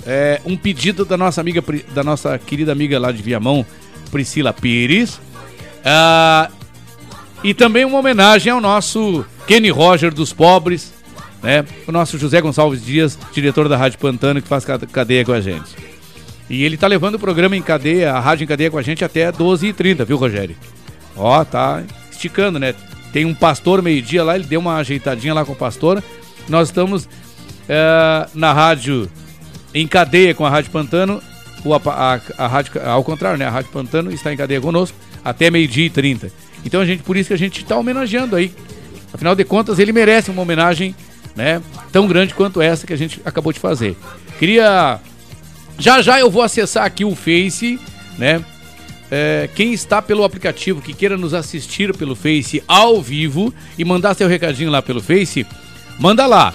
É 0.10 0.39
um 0.46 0.56
pedido 0.56 1.04
da 1.04 1.17
nossa 1.17 1.41
amiga, 1.41 1.62
da 1.93 2.02
nossa 2.04 2.38
querida 2.39 2.72
amiga 2.72 2.98
lá 2.98 3.12
de 3.12 3.22
Viamão, 3.22 3.65
Priscila 4.10 4.54
Pires. 4.54 5.20
Ah, 5.84 6.50
e 7.43 7.54
também 7.54 7.84
uma 7.84 8.00
homenagem 8.00 8.52
ao 8.52 8.62
nosso 8.62 9.26
Kenny 9.46 9.70
Roger 9.70 10.13
dos 10.13 10.32
Pobres, 10.32 10.93
né? 11.43 11.65
O 11.86 11.91
nosso 11.91 12.17
José 12.17 12.39
Gonçalves 12.39 12.84
Dias, 12.84 13.17
diretor 13.34 13.67
da 13.67 13.76
Rádio 13.76 14.00
Pantano, 14.00 14.41
que 14.41 14.48
faz 14.48 14.63
ca- 14.63 14.80
cadeia 14.80 15.26
com 15.26 15.34
a 15.34 15.41
gente. 15.41 15.76
E 16.50 16.63
ele 16.63 16.78
tá 16.78 16.88
levando 16.88 17.15
o 17.15 17.20
programa 17.20 17.58
em 17.58 17.62
cadeia, 17.62 18.13
a 18.13 18.20
rádio 18.20 18.46
em 18.46 18.48
cadeia 18.48 18.72
com 18.72 18.78
a 18.78 18.82
gente 18.82 19.04
até 19.04 19.30
12h30, 19.32 20.06
viu, 20.06 20.15
Rogério? 20.17 20.56
Ó, 21.17 21.43
tá 21.43 21.84
esticando, 22.10 22.58
né? 22.58 22.74
Tem 23.12 23.26
um 23.26 23.34
pastor 23.34 23.82
meio-dia 23.82 24.24
lá, 24.24 24.36
ele 24.36 24.46
deu 24.46 24.60
uma 24.62 24.78
ajeitadinha 24.78 25.34
lá 25.34 25.43
com 25.43 25.52
o 25.52 25.56
pastor. 25.56 26.02
Nós 26.48 26.70
estamos 26.70 27.08
eh, 27.67 28.28
na 28.34 28.54
rádio 28.54 29.10
em 29.82 29.88
cadeia 29.88 30.34
com 30.34 30.46
a 30.46 30.50
Rádio 30.50 30.72
Pantano. 30.72 31.22
O, 31.66 31.74
apa- 31.74 32.22
a, 32.38 32.44
a 32.46 32.48
rádio, 32.48 32.74
ao 32.86 33.04
contrário, 33.04 33.38
né? 33.38 33.46
A 33.46 33.50
Rádio 33.50 33.72
Pantano 33.72 34.12
está 34.12 34.32
em 34.32 34.38
cadeia 34.38 34.62
conosco 34.62 34.98
até 35.24 35.50
meio-dia 35.50 35.86
e 35.86 35.90
30. 35.90 36.32
Então 36.63 36.80
a 36.82 36.86
gente, 36.86 37.04
por 37.04 37.18
isso 37.18 37.28
que 37.30 37.34
a 37.34 37.38
gente 37.38 37.62
está 37.63 37.76
homenageando 37.78 38.36
aí. 38.36 38.52
Afinal 39.13 39.36
de 39.36 39.44
contas, 39.44 39.80
ele 39.80 39.92
merece 39.92 40.30
uma 40.30 40.42
homenagem, 40.42 40.96
né? 41.36 41.62
Tão 41.92 42.08
grande 42.08 42.34
quanto 42.34 42.62
essa 42.62 42.86
que 42.86 42.94
a 42.94 42.98
gente 42.98 43.20
acabou 43.26 43.52
de 43.52 43.60
fazer. 43.60 43.96
Queria. 44.40 45.00
Já 45.80 46.02
já 46.02 46.20
eu 46.20 46.30
vou 46.30 46.42
acessar 46.42 46.86
aqui 46.86 47.04
o 47.06 47.16
Face, 47.16 47.80
né? 48.18 48.44
É, 49.10 49.50
quem 49.56 49.74
está 49.74 50.02
pelo 50.02 50.24
aplicativo, 50.24 50.82
que 50.82 50.94
queira 50.94 51.18
nos 51.18 51.34
assistir 51.34 51.96
pelo 51.96 52.16
Face 52.16 52.62
ao 52.68 53.02
vivo 53.02 53.54
e 53.78 53.86
mandar 53.86 54.13
seu 54.13 54.28
recadinho 54.28 54.70
lá 54.70 54.82
pelo 54.82 55.02
Face, 55.02 55.46
manda 56.00 56.26
lá. 56.26 56.54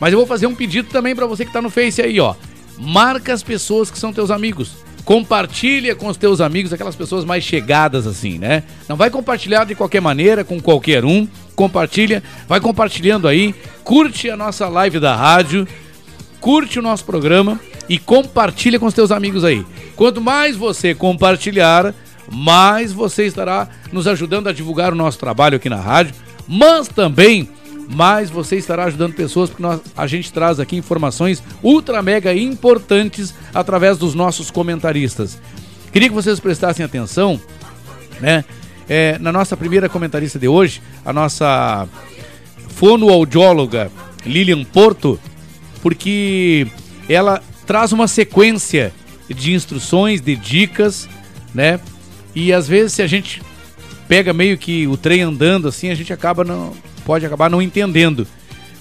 Mas 0.00 0.12
eu 0.12 0.18
vou 0.18 0.26
fazer 0.26 0.46
um 0.46 0.54
pedido 0.54 0.88
também 0.88 1.14
para 1.14 1.26
você 1.26 1.44
que 1.44 1.52
tá 1.52 1.60
no 1.62 1.70
Face 1.70 2.00
aí, 2.02 2.18
ó. 2.18 2.34
Marca 2.78 3.32
as 3.32 3.42
pessoas 3.42 3.90
que 3.90 3.98
são 3.98 4.12
teus 4.12 4.30
amigos. 4.30 4.72
Compartilha 5.04 5.96
com 5.96 6.06
os 6.06 6.16
teus 6.16 6.40
amigos, 6.40 6.72
aquelas 6.72 6.94
pessoas 6.94 7.24
mais 7.24 7.42
chegadas 7.42 8.06
assim, 8.06 8.38
né? 8.38 8.62
Não 8.88 8.96
vai 8.96 9.10
compartilhar 9.10 9.64
de 9.64 9.74
qualquer 9.74 10.00
maneira, 10.00 10.44
com 10.44 10.60
qualquer 10.60 11.04
um. 11.04 11.26
Compartilha, 11.56 12.22
vai 12.48 12.60
compartilhando 12.60 13.26
aí. 13.26 13.54
Curte 13.82 14.30
a 14.30 14.36
nossa 14.36 14.68
live 14.68 15.00
da 15.00 15.14
rádio 15.16 15.66
curte 16.42 16.80
o 16.80 16.82
nosso 16.82 17.04
programa 17.04 17.58
e 17.88 17.98
compartilha 17.98 18.78
com 18.78 18.86
os 18.86 18.92
teus 18.92 19.12
amigos 19.12 19.44
aí. 19.44 19.64
Quanto 19.94 20.20
mais 20.20 20.56
você 20.56 20.92
compartilhar, 20.92 21.94
mais 22.30 22.92
você 22.92 23.24
estará 23.24 23.68
nos 23.92 24.08
ajudando 24.08 24.48
a 24.48 24.52
divulgar 24.52 24.92
o 24.92 24.96
nosso 24.96 25.18
trabalho 25.18 25.56
aqui 25.56 25.70
na 25.70 25.80
rádio, 25.80 26.14
mas 26.48 26.88
também 26.88 27.48
mais 27.92 28.30
você 28.30 28.56
estará 28.56 28.84
ajudando 28.84 29.14
pessoas 29.14 29.50
porque 29.50 29.62
nós, 29.62 29.80
a 29.96 30.06
gente 30.06 30.32
traz 30.32 30.58
aqui 30.58 30.76
informações 30.76 31.42
ultra 31.62 32.02
mega 32.02 32.34
importantes 32.34 33.34
através 33.54 33.98
dos 33.98 34.14
nossos 34.14 34.50
comentaristas. 34.50 35.38
Queria 35.92 36.08
que 36.08 36.14
vocês 36.14 36.40
prestassem 36.40 36.84
atenção, 36.84 37.40
né? 38.20 38.44
É, 38.88 39.18
na 39.18 39.30
nossa 39.30 39.56
primeira 39.56 39.88
comentarista 39.88 40.38
de 40.38 40.48
hoje, 40.48 40.82
a 41.04 41.12
nossa 41.12 41.86
fonoaudióloga 42.68 43.90
Lilian 44.24 44.64
Porto, 44.64 45.20
porque 45.82 46.66
ela 47.08 47.42
traz 47.66 47.92
uma 47.92 48.08
sequência 48.08 48.92
de 49.28 49.52
instruções, 49.52 50.20
de 50.20 50.34
dicas, 50.34 51.08
né? 51.54 51.78
E 52.34 52.52
às 52.52 52.66
vezes 52.66 52.94
se 52.94 53.02
a 53.02 53.06
gente 53.06 53.42
pega 54.08 54.32
meio 54.32 54.58
que 54.58 54.86
o 54.86 54.96
trem 54.96 55.22
andando 55.22 55.68
assim, 55.68 55.90
a 55.90 55.94
gente 55.94 56.12
acaba 56.12 56.42
não 56.42 56.72
pode 57.04 57.26
acabar 57.26 57.50
não 57.50 57.62
entendendo 57.62 58.26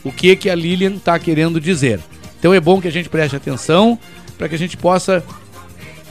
o 0.04 0.12
que 0.12 0.36
que 0.36 0.50
a 0.50 0.56
Lilian 0.56 0.96
está 0.96 1.18
querendo 1.20 1.60
dizer. 1.60 2.00
Então 2.40 2.54
é 2.54 2.60
bom 2.60 2.82
que 2.82 2.88
a 2.88 2.92
gente 2.92 3.10
preste 3.10 3.36
atenção 3.36 4.00
para 4.38 4.50
que 4.50 4.56
a 4.56 4.58
gente 4.58 4.76
possa 4.76 5.24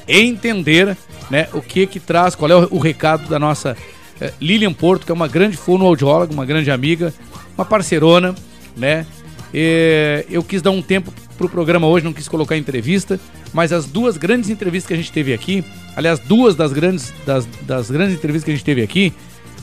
entender, 0.06 0.96
né, 1.30 1.48
o 1.52 1.60
que 1.60 1.86
que 1.86 2.00
traz, 2.00 2.34
qual 2.34 2.50
é 2.50 2.56
o, 2.56 2.68
o 2.72 2.78
recado 2.78 3.28
da 3.28 3.38
nossa 3.38 3.76
eh, 4.20 4.32
Lilian 4.40 4.72
Porto, 4.72 5.04
que 5.04 5.12
é 5.12 5.14
uma 5.14 5.28
grande 5.28 5.56
fonoaudióloga, 5.56 6.32
uma 6.32 6.44
grande 6.44 6.70
amiga, 6.70 7.12
uma 7.56 7.64
parceirona, 7.64 8.34
né? 8.76 9.06
Eh, 9.52 10.26
eu 10.30 10.42
quis 10.42 10.62
dar 10.62 10.70
um 10.70 10.82
tempo 10.82 11.12
pro 11.36 11.48
programa 11.48 11.86
hoje, 11.86 12.04
não 12.04 12.12
quis 12.12 12.28
colocar 12.28 12.56
entrevista, 12.56 13.18
mas 13.52 13.72
as 13.72 13.86
duas 13.86 14.16
grandes 14.16 14.50
entrevistas 14.50 14.86
que 14.86 14.94
a 14.94 14.96
gente 14.96 15.10
teve 15.10 15.32
aqui, 15.32 15.64
aliás, 15.96 16.18
duas 16.20 16.54
das 16.54 16.72
grandes, 16.72 17.12
das, 17.24 17.46
das 17.62 17.90
grandes 17.90 18.14
entrevistas 18.14 18.44
que 18.44 18.50
a 18.50 18.54
gente 18.54 18.64
teve 18.64 18.82
aqui, 18.82 19.12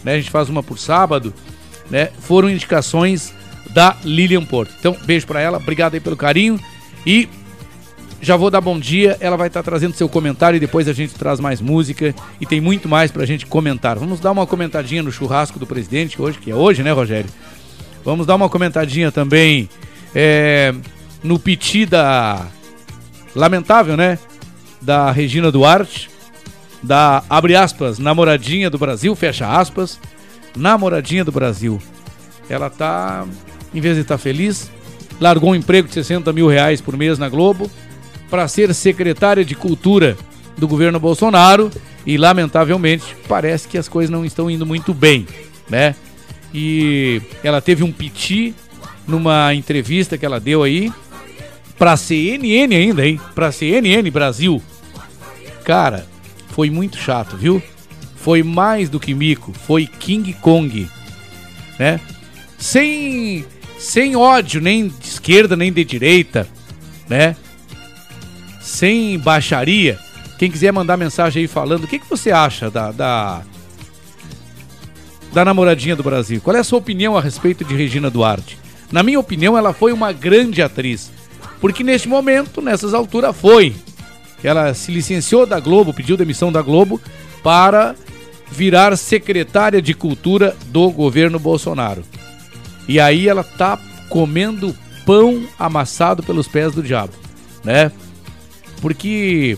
né? 0.04 0.14
A 0.14 0.18
gente 0.18 0.32
faz 0.32 0.50
uma 0.50 0.64
por 0.64 0.80
sábado, 0.80 1.34
né? 1.90 2.10
Foram 2.20 2.50
indicações 2.50 3.34
da 3.70 3.96
Lilian 4.04 4.44
Porto. 4.44 4.74
Então, 4.80 4.96
beijo 5.06 5.28
pra 5.28 5.42
ela, 5.42 5.58
obrigado 5.58 5.94
aí 5.94 6.00
pelo 6.00 6.16
carinho 6.16 6.60
e 7.06 7.28
já 8.22 8.36
vou 8.36 8.50
dar 8.50 8.62
bom 8.62 8.80
dia, 8.80 9.16
ela 9.20 9.38
vai 9.38 9.48
estar 9.48 9.62
trazendo 9.62 9.96
seu 9.96 10.10
comentário 10.10 10.58
e 10.58 10.60
depois 10.60 10.88
a 10.88 10.94
gente 10.94 11.14
traz 11.14 11.40
mais 11.40 11.62
música 11.62 12.16
e 12.42 12.46
tem 12.46 12.60
muito 12.60 12.90
mais 12.90 13.12
pra 13.12 13.26
gente 13.26 13.46
comentar. 13.46 13.98
Vamos 13.98 14.20
dar 14.20 14.32
uma 14.32 14.48
comentadinha 14.48 15.04
no 15.04 15.12
churrasco 15.12 15.60
do 15.60 15.68
presidente 15.68 16.20
hoje, 16.22 16.40
que 16.40 16.50
é 16.50 16.56
hoje, 16.56 16.82
né, 16.82 16.92
Rogério? 16.92 17.30
Vamos 18.04 18.26
dar 18.26 18.36
uma 18.36 18.50
comentadinha 18.50 19.12
também 19.12 19.70
é, 20.16 20.74
no 21.24 21.38
piti 21.38 21.86
da 21.86 22.48
lamentável, 23.36 23.96
né? 23.96 24.18
Da 24.82 25.12
Regina 25.12 25.52
Duarte, 25.52 26.10
da 26.82 27.24
abre 27.30 27.56
aspas, 27.56 28.00
namoradinha 28.00 28.70
do 28.70 28.78
Brasil, 28.78 29.16
fecha 29.16 29.48
aspas, 29.48 30.00
namoradinha 30.58 31.24
do 31.24 31.32
Brasil. 31.32 31.82
Ela 32.50 32.70
tá, 32.70 33.26
em 33.74 33.82
vez 33.82 33.96
de 33.96 34.02
estar 34.02 34.18
feliz, 34.18 34.72
largou 35.20 35.52
um 35.52 35.56
emprego 35.56 35.88
de 35.88 35.94
60 35.94 36.32
mil 36.34 36.48
reais 36.48 36.82
por 36.82 36.96
mês 36.96 37.20
na 37.20 37.30
Globo 37.30 37.70
para 38.30 38.48
ser 38.48 38.74
secretária 38.74 39.44
de 39.44 39.56
Cultura 39.56 40.18
do 40.58 40.68
governo 40.68 41.00
Bolsonaro 41.00 41.70
e, 42.06 42.18
lamentavelmente, 42.18 43.16
parece 43.28 43.68
que 43.68 43.78
as 43.78 43.88
coisas 43.88 44.10
não 44.10 44.26
estão 44.26 44.50
indo 44.50 44.66
muito 44.66 44.94
bem, 44.94 45.28
né? 45.70 45.96
E 46.54 47.22
ela 47.44 47.62
teve 47.62 47.84
um 47.84 47.92
piti 47.92 48.56
numa 49.08 49.54
entrevista 49.54 50.18
que 50.18 50.26
ela 50.26 50.40
deu 50.40 50.64
aí 50.64 50.92
pra 51.78 51.96
CNN 51.96 52.76
ainda, 52.76 53.06
hein? 53.06 53.20
Pra 53.36 53.52
CNN 53.52 54.10
Brasil. 54.10 54.62
Cara, 55.64 56.08
foi 56.50 56.70
muito 56.70 56.98
chato, 56.98 57.38
viu? 57.38 57.62
Foi 58.28 58.44
mais 58.44 58.90
do 58.90 59.00
que 59.00 59.14
mico, 59.14 59.54
foi 59.54 59.88
King 59.88 60.34
Kong, 60.34 60.86
né? 61.80 61.98
Sem 62.58 63.46
sem 63.80 64.18
ódio 64.18 64.60
nem 64.60 64.90
de 64.90 65.08
esquerda 65.08 65.56
nem 65.56 65.72
de 65.72 65.86
direita, 65.86 66.46
né? 67.08 67.38
Sem 68.60 69.18
baixaria. 69.18 69.98
Quem 70.38 70.52
quiser 70.52 70.74
mandar 70.74 70.98
mensagem 70.98 71.44
aí 71.44 71.48
falando, 71.48 71.86
o 71.86 71.88
que, 71.88 72.00
que 72.00 72.10
você 72.10 72.30
acha 72.30 72.70
da, 72.70 72.92
da 72.92 73.44
da 75.32 75.46
namoradinha 75.46 75.96
do 75.96 76.04
Brasil? 76.04 76.42
Qual 76.42 76.54
é 76.54 76.60
a 76.60 76.66
sua 76.66 76.80
opinião 76.80 77.16
a 77.16 77.22
respeito 77.22 77.64
de 77.64 77.76
Regina 77.76 78.10
Duarte? 78.10 78.60
Na 78.92 79.04
minha 79.04 79.22
opinião, 79.22 79.58
ela 79.58 79.72
foi 79.72 79.94
uma 79.94 80.12
grande 80.12 80.62
atriz. 80.62 81.14
Porque 81.62 81.82
neste 81.82 82.10
momento, 82.10 82.62
nessas 82.62 82.94
alturas, 82.94 83.34
foi. 83.38 83.74
Ela 84.44 84.74
se 84.74 84.92
licenciou 84.92 85.46
da 85.46 85.62
Globo, 85.62 85.94
pediu 85.94 86.18
demissão 86.18 86.52
da 86.52 86.62
Globo 86.62 87.00
para 87.42 87.96
virar 88.52 88.96
secretária 88.96 89.82
de 89.82 89.94
Cultura 89.94 90.56
do 90.68 90.90
governo 90.92 91.40
Bolsonaro. 91.40 92.04
E 92.88 93.00
aí 93.00 93.28
ela 93.28 93.44
tá 93.44 93.80
comendo 94.10 94.76
pão 95.06 95.46
amassado 95.60 96.24
pelos 96.24 96.48
pés 96.48 96.74
do 96.74 96.84
diabo, 96.84 97.14
né? 97.64 97.92
Porque 98.82 99.58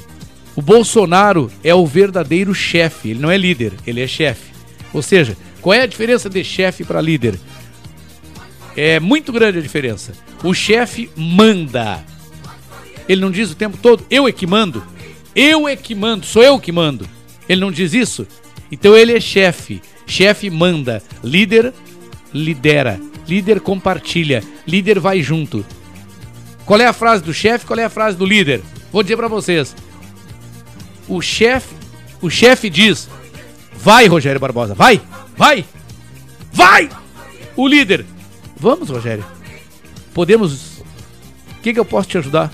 o 0.56 0.62
Bolsonaro 0.62 1.52
é 1.64 1.74
o 1.74 1.86
verdadeiro 1.86 2.54
chefe, 2.54 3.12
ele 3.12 3.20
não 3.20 3.32
é 3.32 3.38
líder, 3.38 3.74
ele 3.86 4.02
é 4.02 4.08
chefe. 4.08 4.52
Ou 4.94 5.02
seja, 5.02 5.38
qual 5.62 5.74
é 5.74 5.82
a 5.82 5.88
diferença 5.88 6.30
de 6.30 6.44
chefe 6.44 6.84
para 6.84 7.02
líder? 7.02 7.40
É 8.76 9.00
muito 9.00 9.32
grande 9.32 9.60
a 9.60 9.62
diferença. 9.62 10.14
O 10.44 10.54
chefe 10.54 11.10
manda. 11.16 12.04
Ele 13.08 13.22
não 13.22 13.32
diz 13.32 13.52
o 13.52 13.56
tempo 13.56 13.78
todo, 13.78 14.06
eu 14.10 14.28
é 14.28 14.32
que 14.32 14.48
mando. 14.48 14.84
Eu 15.36 15.68
é 15.68 15.76
que 15.76 15.94
mando, 15.94 16.26
sou 16.26 16.44
eu 16.44 16.60
que 16.60 16.72
mando. 16.72 17.08
Ele 17.48 17.62
não 17.62 17.72
diz 17.72 17.94
isso? 17.94 18.28
Então 18.72 18.96
ele 18.96 19.14
é 19.14 19.20
chefe. 19.20 19.82
Chefe 20.06 20.50
manda. 20.50 21.04
Líder 21.24 21.74
lidera. 22.34 23.00
Líder 23.28 23.60
compartilha. 23.60 24.44
Líder 24.68 25.00
vai 25.00 25.22
junto. 25.22 25.66
Qual 26.66 26.80
é 26.80 26.86
a 26.86 26.94
frase 26.94 27.24
do 27.24 27.34
chefe? 27.34 27.66
Qual 27.66 27.80
é 27.80 27.84
a 27.84 27.90
frase 27.90 28.18
do 28.18 28.26
líder? 28.26 28.62
Vou 28.92 29.04
dizer 29.04 29.18
para 29.18 29.28
vocês. 29.28 29.76
O 31.08 31.22
chefe, 31.22 31.74
o 32.22 32.30
chefe 32.30 32.70
diz: 32.70 33.10
"Vai, 33.74 34.06
Rogério 34.08 34.40
Barbosa, 34.40 34.76
vai! 34.76 35.02
Vai! 35.36 35.66
Vai!" 36.52 36.90
O 37.56 37.68
líder: 37.68 38.06
"Vamos, 38.56 38.90
Rogério. 38.90 39.26
Podemos 40.14 40.80
O 41.58 41.62
que 41.62 41.74
que 41.74 41.80
eu 41.80 41.86
posso 41.86 42.08
te 42.08 42.18
ajudar?" 42.18 42.52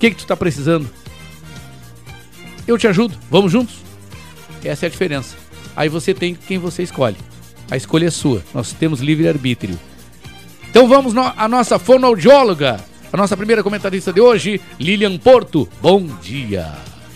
que, 0.00 0.10
que 0.10 0.16
tu 0.16 0.26
tá 0.26 0.34
precisando? 0.34 0.88
Eu 2.66 2.78
te 2.78 2.88
ajudo, 2.88 3.16
vamos 3.30 3.52
juntos? 3.52 3.76
Essa 4.64 4.86
é 4.86 4.88
a 4.88 4.90
diferença. 4.90 5.36
Aí 5.74 5.88
você 5.88 6.12
tem 6.12 6.34
quem 6.34 6.58
você 6.58 6.82
escolhe. 6.82 7.16
A 7.70 7.76
escolha 7.76 8.08
é 8.08 8.10
sua. 8.10 8.42
Nós 8.52 8.72
temos 8.72 9.00
livre-arbítrio. 9.00 9.78
Então 10.68 10.88
vamos 10.88 11.12
no, 11.12 11.22
a 11.36 11.48
nossa 11.48 11.78
fonoaudióloga, 11.78 12.80
a 13.12 13.16
nossa 13.16 13.36
primeira 13.36 13.62
comentarista 13.62 14.12
de 14.12 14.20
hoje, 14.20 14.60
Lilian 14.78 15.18
Porto. 15.18 15.68
Bom 15.80 16.04
dia. 16.04 16.72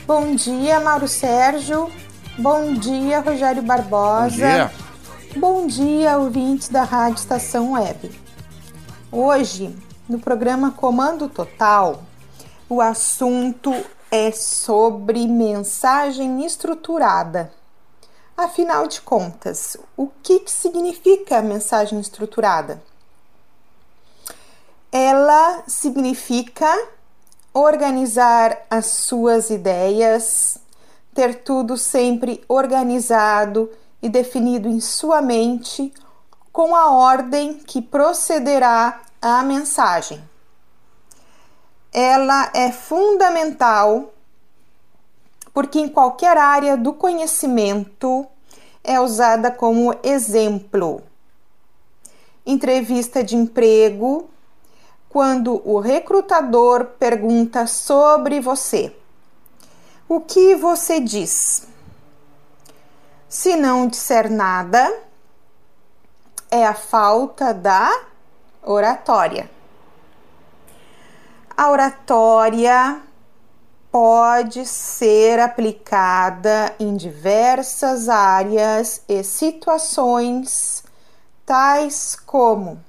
Bom 0.06 0.34
dia, 0.34 0.80
Mauro 0.80 1.06
Sérgio. 1.06 1.90
Bom 2.36 2.74
dia, 2.74 3.20
Rogério 3.20 3.62
Barbosa. 3.62 4.28
Bom 4.28 4.36
dia. 4.36 4.70
Bom 5.36 5.66
dia, 5.66 6.18
ouvintes 6.18 6.68
da 6.68 6.84
Rádio 6.84 7.18
Estação 7.18 7.72
Web. 7.72 8.10
Hoje, 9.10 9.74
no 10.08 10.18
programa 10.18 10.72
Comando 10.72 11.28
Total, 11.28 12.02
o 12.68 12.80
assunto 12.80 13.72
é 14.16 14.30
sobre 14.30 15.26
mensagem 15.26 16.46
estruturada. 16.46 17.52
Afinal 18.36 18.86
de 18.86 19.00
contas, 19.00 19.76
o 19.96 20.06
que, 20.22 20.38
que 20.38 20.52
significa 20.52 21.42
mensagem 21.42 21.98
estruturada? 21.98 22.80
Ela 24.92 25.64
significa 25.66 26.72
organizar 27.52 28.64
as 28.70 28.86
suas 28.86 29.50
ideias, 29.50 30.58
ter 31.12 31.42
tudo 31.42 31.76
sempre 31.76 32.44
organizado 32.46 33.68
e 34.00 34.08
definido 34.08 34.68
em 34.68 34.78
sua 34.78 35.20
mente 35.20 35.92
com 36.52 36.76
a 36.76 36.88
ordem 36.88 37.54
que 37.54 37.82
procederá 37.82 39.00
a 39.20 39.42
mensagem. 39.42 40.22
Ela 41.94 42.50
é 42.52 42.72
fundamental 42.72 44.12
porque 45.54 45.78
em 45.78 45.88
qualquer 45.88 46.36
área 46.36 46.76
do 46.76 46.92
conhecimento 46.92 48.26
é 48.82 48.98
usada 48.98 49.52
como 49.52 49.96
exemplo. 50.02 51.00
Entrevista 52.44 53.22
de 53.22 53.36
emprego, 53.36 54.28
quando 55.08 55.62
o 55.64 55.78
recrutador 55.78 56.86
pergunta 56.98 57.68
sobre 57.68 58.40
você. 58.40 58.94
O 60.08 60.20
que 60.20 60.56
você 60.56 60.98
diz? 60.98 61.68
Se 63.28 63.54
não 63.54 63.86
disser 63.86 64.28
nada, 64.28 64.92
é 66.50 66.66
a 66.66 66.74
falta 66.74 67.54
da 67.54 68.06
oratória. 68.60 69.53
A 71.56 71.70
oratória 71.70 73.00
pode 73.88 74.66
ser 74.66 75.38
aplicada 75.38 76.74
em 76.80 76.96
diversas 76.96 78.08
áreas 78.08 79.04
e 79.08 79.22
situações, 79.22 80.82
tais 81.46 82.16
como 82.16 82.82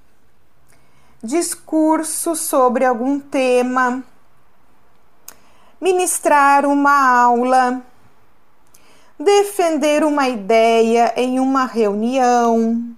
discurso 1.21 2.35
sobre 2.35 2.85
algum 2.85 3.19
tema, 3.19 4.03
ministrar 5.79 6.65
uma 6.65 7.21
aula, 7.21 7.83
defender 9.19 10.03
uma 10.03 10.27
ideia 10.27 11.13
em 11.15 11.39
uma 11.39 11.65
reunião. 11.65 12.95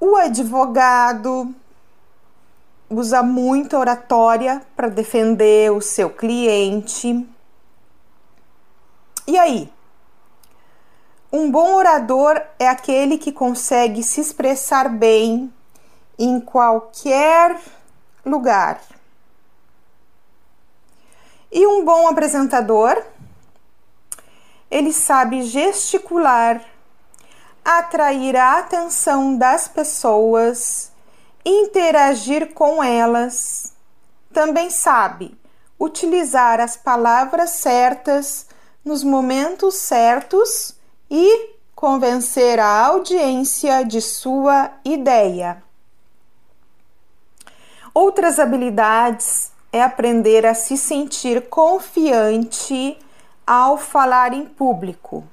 O 0.00 0.16
advogado 0.16 1.54
usa 2.90 3.22
muita 3.22 3.78
oratória 3.78 4.62
para 4.74 4.88
defender 4.88 5.70
o 5.70 5.80
seu 5.80 6.10
cliente. 6.10 7.26
E 9.26 9.38
aí? 9.38 9.70
Um 11.30 11.50
bom 11.50 11.74
orador 11.74 12.40
é 12.58 12.66
aquele 12.66 13.18
que 13.18 13.30
consegue 13.30 14.02
se 14.02 14.20
expressar 14.20 14.88
bem 14.88 15.52
em 16.18 16.40
qualquer 16.40 17.60
lugar. 18.24 18.80
E 21.52 21.66
um 21.66 21.84
bom 21.84 22.08
apresentador, 22.08 23.02
ele 24.70 24.92
sabe 24.92 25.42
gesticular, 25.42 26.62
atrair 27.62 28.36
a 28.36 28.58
atenção 28.58 29.36
das 29.36 29.68
pessoas 29.68 30.90
interagir 31.48 32.52
com 32.52 32.82
elas. 32.82 33.72
Também 34.32 34.70
sabe 34.70 35.36
utilizar 35.78 36.60
as 36.60 36.76
palavras 36.76 37.50
certas 37.50 38.46
nos 38.84 39.02
momentos 39.02 39.74
certos 39.76 40.74
e 41.10 41.54
convencer 41.74 42.58
a 42.58 42.86
audiência 42.86 43.84
de 43.84 44.00
sua 44.00 44.72
ideia. 44.84 45.62
Outras 47.94 48.38
habilidades 48.38 49.50
é 49.72 49.82
aprender 49.82 50.46
a 50.46 50.54
se 50.54 50.76
sentir 50.76 51.48
confiante 51.48 52.98
ao 53.46 53.78
falar 53.78 54.32
em 54.32 54.44
público. 54.44 55.24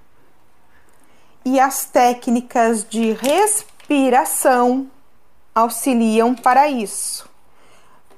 E 1.44 1.60
as 1.60 1.86
técnicas 1.86 2.88
de 2.88 3.12
respiração 3.12 4.90
auxiliam 5.56 6.36
para 6.36 6.68
isso. 6.68 7.28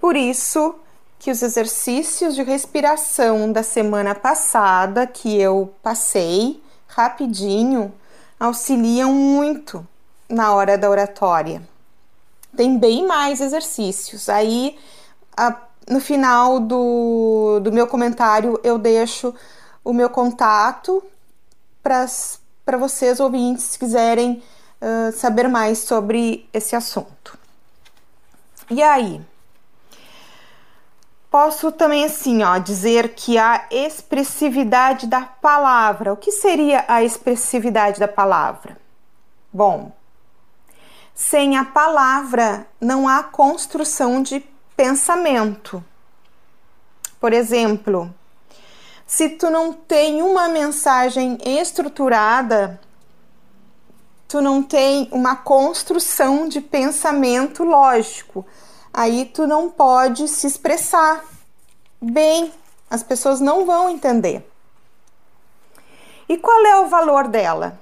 Por 0.01 0.15
isso 0.15 0.75
que 1.19 1.31
os 1.31 1.41
exercícios 1.41 2.35
de 2.35 2.41
respiração 2.41 3.51
da 3.51 3.61
semana 3.61 4.15
passada 4.15 5.05
que 5.05 5.39
eu 5.39 5.73
passei 5.81 6.61
rapidinho 6.87 7.93
auxiliam 8.39 9.11
muito 9.11 9.85
na 10.27 10.53
hora 10.53 10.77
da 10.77 10.89
oratória. 10.89 11.61
Tem 12.55 12.77
bem 12.77 13.05
mais 13.05 13.39
exercícios. 13.39 14.29
Aí, 14.29 14.77
a, 15.35 15.55
no 15.89 15.99
final 15.99 16.59
do, 16.59 17.59
do 17.61 17.71
meu 17.71 17.87
comentário, 17.87 18.59
eu 18.63 18.77
deixo 18.77 19.33
o 19.83 19.93
meu 19.93 20.09
contato 20.09 21.03
para 21.81 22.77
vocês 22.77 23.19
ouvintes, 23.19 23.63
se 23.63 23.79
quiserem 23.79 24.43
saber 25.13 25.47
mais 25.47 25.79
sobre 25.79 26.47
esse 26.53 26.75
assunto. 26.75 27.37
E 28.69 28.81
aí? 28.81 29.21
Posso 31.29 31.71
também 31.71 32.05
assim, 32.05 32.41
ó, 32.43 32.57
dizer 32.57 33.13
que 33.13 33.37
a 33.37 33.65
expressividade 33.69 35.07
da 35.07 35.21
palavra. 35.21 36.13
O 36.13 36.17
que 36.17 36.31
seria 36.31 36.85
a 36.87 37.03
expressividade 37.03 37.99
da 37.99 38.07
palavra? 38.07 38.77
Bom, 39.51 39.91
sem 41.13 41.57
a 41.57 41.65
palavra 41.65 42.67
não 42.79 43.07
há 43.07 43.23
construção 43.23 44.21
de 44.21 44.39
pensamento. 44.75 45.83
Por 47.19 47.33
exemplo, 47.33 48.13
se 49.05 49.29
tu 49.29 49.49
não 49.49 49.73
tem 49.73 50.21
uma 50.21 50.47
mensagem 50.47 51.37
estruturada, 51.43 52.79
tu 54.27 54.41
não 54.41 54.61
tem 54.61 55.07
uma 55.11 55.35
construção 55.35 56.47
de 56.47 56.59
pensamento 56.59 57.63
lógico. 57.63 58.45
Aí 58.93 59.25
tu 59.25 59.47
não 59.47 59.69
pode 59.69 60.27
se 60.27 60.45
expressar 60.45 61.23
bem, 62.01 62.51
as 62.89 63.03
pessoas 63.03 63.39
não 63.39 63.65
vão 63.65 63.89
entender. 63.89 64.45
E 66.27 66.37
qual 66.37 66.65
é 66.65 66.79
o 66.81 66.87
valor 66.87 67.27
dela? 67.27 67.79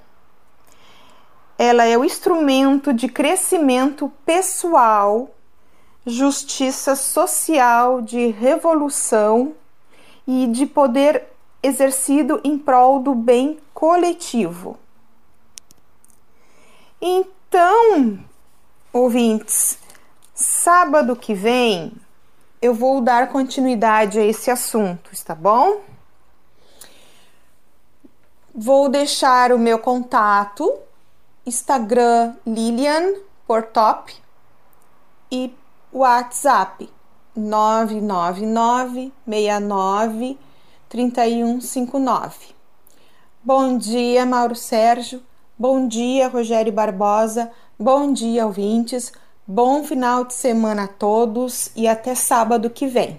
Ela 1.58 1.84
é 1.84 1.96
o 1.96 2.04
instrumento 2.04 2.92
de 2.92 3.08
crescimento 3.08 4.12
pessoal, 4.24 5.30
justiça 6.06 6.94
social, 6.94 8.00
de 8.02 8.28
revolução 8.28 9.54
e 10.26 10.46
de 10.46 10.66
poder 10.66 11.24
exercido 11.62 12.40
em 12.44 12.56
prol 12.56 13.00
do 13.00 13.14
bem 13.14 13.58
coletivo. 13.74 14.78
Então, 17.00 18.18
ouvintes, 18.92 19.78
sábado 20.34 21.14
que 21.14 21.34
vem 21.34 21.92
eu 22.60 22.74
vou 22.74 23.00
dar 23.02 23.28
continuidade 23.28 24.18
a 24.18 24.24
esse 24.24 24.50
assunto, 24.50 25.10
está 25.12 25.34
bom? 25.34 25.82
Vou 28.54 28.88
deixar 28.88 29.52
o 29.52 29.58
meu 29.58 29.78
contato, 29.78 30.74
Instagram 31.44 32.34
Lilian 32.46 33.14
Portop 33.46 34.14
e 35.30 35.54
WhatsApp 35.92 36.90
999 37.36 39.12
69 39.28 40.38
3159. 40.88 42.54
Bom 43.44 43.76
dia, 43.76 44.24
Mauro 44.24 44.56
Sérgio. 44.56 45.22
Bom 45.58 45.88
dia, 45.88 46.28
Rogério 46.28 46.72
Barbosa. 46.72 47.50
Bom 47.78 48.12
dia, 48.12 48.46
ouvintes. 48.46 49.12
Bom 49.46 49.84
final 49.84 50.24
de 50.24 50.34
semana 50.34 50.84
a 50.84 50.88
todos 50.88 51.70
e 51.76 51.86
até 51.86 52.14
sábado 52.14 52.68
que 52.68 52.86
vem. 52.86 53.18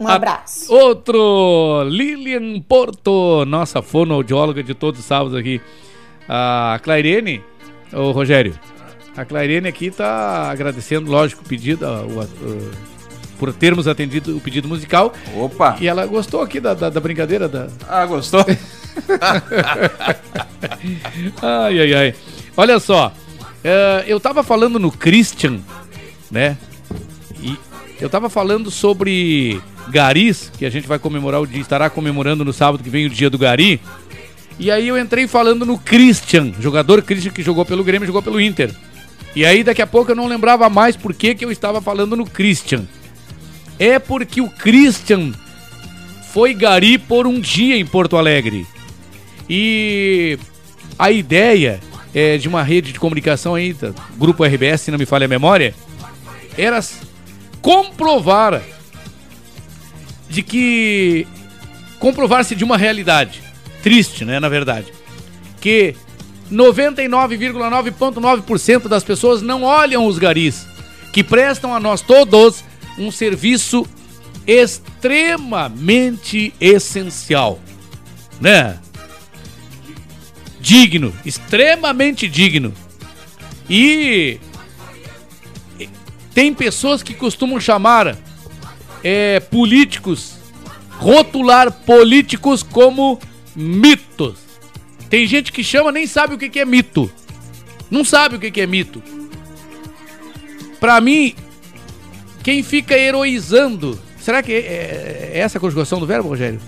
Um 0.00 0.08
A- 0.08 0.14
abraço. 0.14 0.72
Outro, 0.72 1.84
Lilian 1.88 2.60
Porto, 2.62 3.44
nossa 3.44 3.82
fonoaudióloga 3.82 4.62
de 4.62 4.74
todos 4.74 5.00
os 5.00 5.06
sábados 5.06 5.36
aqui. 5.36 5.60
A 6.28 6.80
Clairene, 6.82 7.42
ô 7.92 8.10
Rogério, 8.12 8.58
a 9.16 9.24
Clairene 9.24 9.68
aqui 9.68 9.90
tá 9.90 10.50
agradecendo, 10.50 11.10
lógico, 11.10 11.42
o 11.44 11.48
pedido, 11.48 11.86
a- 11.86 12.02
o- 12.02 12.20
a- 12.22 12.26
por 13.38 13.52
termos 13.52 13.86
atendido 13.86 14.36
o 14.36 14.40
pedido 14.40 14.66
musical. 14.68 15.12
Opa! 15.36 15.76
E 15.80 15.86
ela 15.86 16.06
gostou 16.06 16.40
aqui 16.40 16.58
da, 16.60 16.74
da, 16.74 16.88
da 16.88 17.00
brincadeira 17.00 17.48
da, 17.48 17.68
Ah, 17.88 18.06
gostou? 18.06 18.44
Ai, 21.42 21.80
ai, 21.80 21.94
ai. 21.94 22.14
Olha 22.56 22.80
só, 22.80 23.12
eh, 23.64 24.04
eu 24.06 24.20
tava 24.20 24.42
falando 24.42 24.78
no 24.78 24.90
Christian, 24.90 25.60
né? 26.30 26.56
E 27.40 27.56
eu 28.00 28.10
tava 28.10 28.28
falando 28.28 28.70
sobre 28.70 29.60
garis, 29.88 30.50
que 30.58 30.66
a 30.66 30.70
gente 30.70 30.86
vai 30.86 30.98
comemorar 30.98 31.40
o 31.40 31.46
dia, 31.46 31.60
estará 31.60 31.88
comemorando 31.88 32.44
no 32.44 32.52
sábado 32.52 32.82
que 32.82 32.90
vem 32.90 33.06
o 33.06 33.10
dia 33.10 33.30
do 33.30 33.38
gari. 33.38 33.80
E 34.58 34.70
aí 34.70 34.88
eu 34.88 34.98
entrei 34.98 35.26
falando 35.26 35.64
no 35.64 35.78
Christian, 35.78 36.52
jogador 36.60 37.02
Christian 37.02 37.32
que 37.32 37.42
jogou 37.42 37.64
pelo 37.64 37.84
Grêmio, 37.84 38.06
jogou 38.06 38.22
pelo 38.22 38.40
Inter. 38.40 38.74
E 39.34 39.46
aí 39.46 39.64
daqui 39.64 39.80
a 39.80 39.86
pouco 39.86 40.10
eu 40.10 40.16
não 40.16 40.26
lembrava 40.26 40.68
mais 40.68 40.96
por 40.96 41.14
que, 41.14 41.34
que 41.34 41.44
eu 41.44 41.50
estava 41.50 41.80
falando 41.80 42.16
no 42.16 42.26
Christian. 42.26 42.84
É 43.78 43.98
porque 43.98 44.40
o 44.40 44.50
Christian 44.50 45.32
foi 46.32 46.54
gari 46.54 46.98
por 46.98 47.26
um 47.26 47.40
dia 47.40 47.76
em 47.76 47.86
Porto 47.86 48.16
Alegre. 48.16 48.66
E 49.54 50.38
a 50.98 51.10
ideia 51.10 51.78
é, 52.14 52.38
de 52.38 52.48
uma 52.48 52.62
rede 52.62 52.90
de 52.90 52.98
comunicação 52.98 53.54
aí, 53.54 53.74
tá, 53.74 53.92
Grupo 54.16 54.42
RBS, 54.42 54.80
se 54.80 54.90
não 54.90 54.98
me 54.98 55.04
falha 55.04 55.26
a 55.26 55.28
memória, 55.28 55.74
era 56.56 56.80
comprovar 57.60 58.62
de 60.26 60.42
que 60.42 61.28
comprovar-se 61.98 62.54
de 62.54 62.64
uma 62.64 62.78
realidade 62.78 63.42
triste, 63.82 64.24
né, 64.24 64.40
na 64.40 64.48
verdade, 64.48 64.90
que 65.60 65.94
99,9.9% 66.50 68.88
das 68.88 69.04
pessoas 69.04 69.42
não 69.42 69.64
olham 69.64 70.06
os 70.06 70.16
garis, 70.16 70.66
que 71.12 71.22
prestam 71.22 71.74
a 71.74 71.80
nós 71.80 72.00
todos 72.00 72.64
um 72.98 73.10
serviço 73.10 73.86
extremamente 74.46 76.54
essencial, 76.58 77.60
né? 78.40 78.78
Digno, 80.62 81.12
extremamente 81.26 82.28
digno. 82.28 82.72
E 83.68 84.38
tem 86.32 86.54
pessoas 86.54 87.02
que 87.02 87.12
costumam 87.12 87.60
chamar 87.60 88.16
é, 89.02 89.40
políticos, 89.40 90.38
rotular 90.92 91.70
políticos 91.70 92.62
como 92.62 93.18
mitos. 93.54 94.38
Tem 95.10 95.26
gente 95.26 95.52
que 95.52 95.64
chama 95.64 95.92
nem 95.92 96.06
sabe 96.06 96.34
o 96.34 96.38
que, 96.38 96.48
que 96.48 96.60
é 96.60 96.64
mito. 96.64 97.10
Não 97.90 98.04
sabe 98.04 98.36
o 98.36 98.38
que, 98.38 98.50
que 98.50 98.60
é 98.60 98.66
mito. 98.66 99.02
Pra 100.80 101.00
mim, 101.00 101.34
quem 102.42 102.62
fica 102.62 102.96
heroizando. 102.96 103.98
Será 104.18 104.42
que 104.42 104.52
é, 104.52 105.32
é 105.34 105.38
essa 105.38 105.58
a 105.58 105.60
conjugação 105.60 105.98
do 105.98 106.06
verbo, 106.06 106.28
Rogério? 106.28 106.60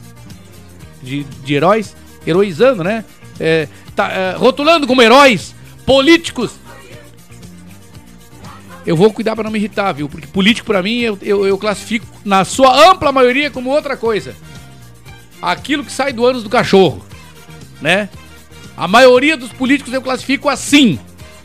De, 1.03 1.25
de 1.25 1.55
heróis? 1.55 1.97
Heroizando, 2.27 2.85
né? 2.85 3.05
É, 3.41 3.69
tá, 3.95 4.11
é, 4.11 4.37
rotulando 4.37 4.87
como 4.87 5.03
heróis 5.03 5.55
políticos. 5.87 6.53
Eu 8.87 8.97
vou 8.97 9.13
cuidar 9.13 9.35
pra 9.35 9.45
não 9.45 9.51
me 9.51 9.59
irritar, 9.59 9.93
viu? 9.93 10.09
Porque 10.09 10.27
político 10.27 10.67
pra 10.67 10.83
mim 10.83 11.01
eu, 11.01 11.19
eu, 11.23 11.47
eu 11.47 11.57
classifico 11.57 12.07
na 12.25 12.45
sua 12.45 12.91
ampla 12.91 13.11
maioria 13.11 13.51
como 13.51 13.71
outra 13.71 13.97
coisa. 13.97 14.37
Aquilo 15.41 15.85
que 15.85 15.93
sai 15.93 16.13
do 16.13 16.25
ânus 16.25 16.43
do 16.43 16.51
cachorro, 16.51 17.05
né? 17.81 18.09
A 18.77 18.89
maioria 18.89 19.37
dos 19.37 19.53
políticos 19.53 19.93
eu 19.93 20.03
classifico 20.03 20.49
assim. 20.49 20.99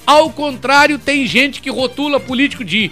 Ao 0.06 0.30
contrário, 0.32 0.98
tem 0.98 1.28
gente 1.28 1.62
que 1.62 1.70
rotula 1.70 2.20
político 2.20 2.64
de 2.64 2.92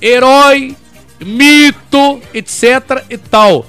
herói, 0.00 0.76
mito, 1.20 2.20
etc 2.32 3.04
e 3.10 3.18
tal. 3.18 3.66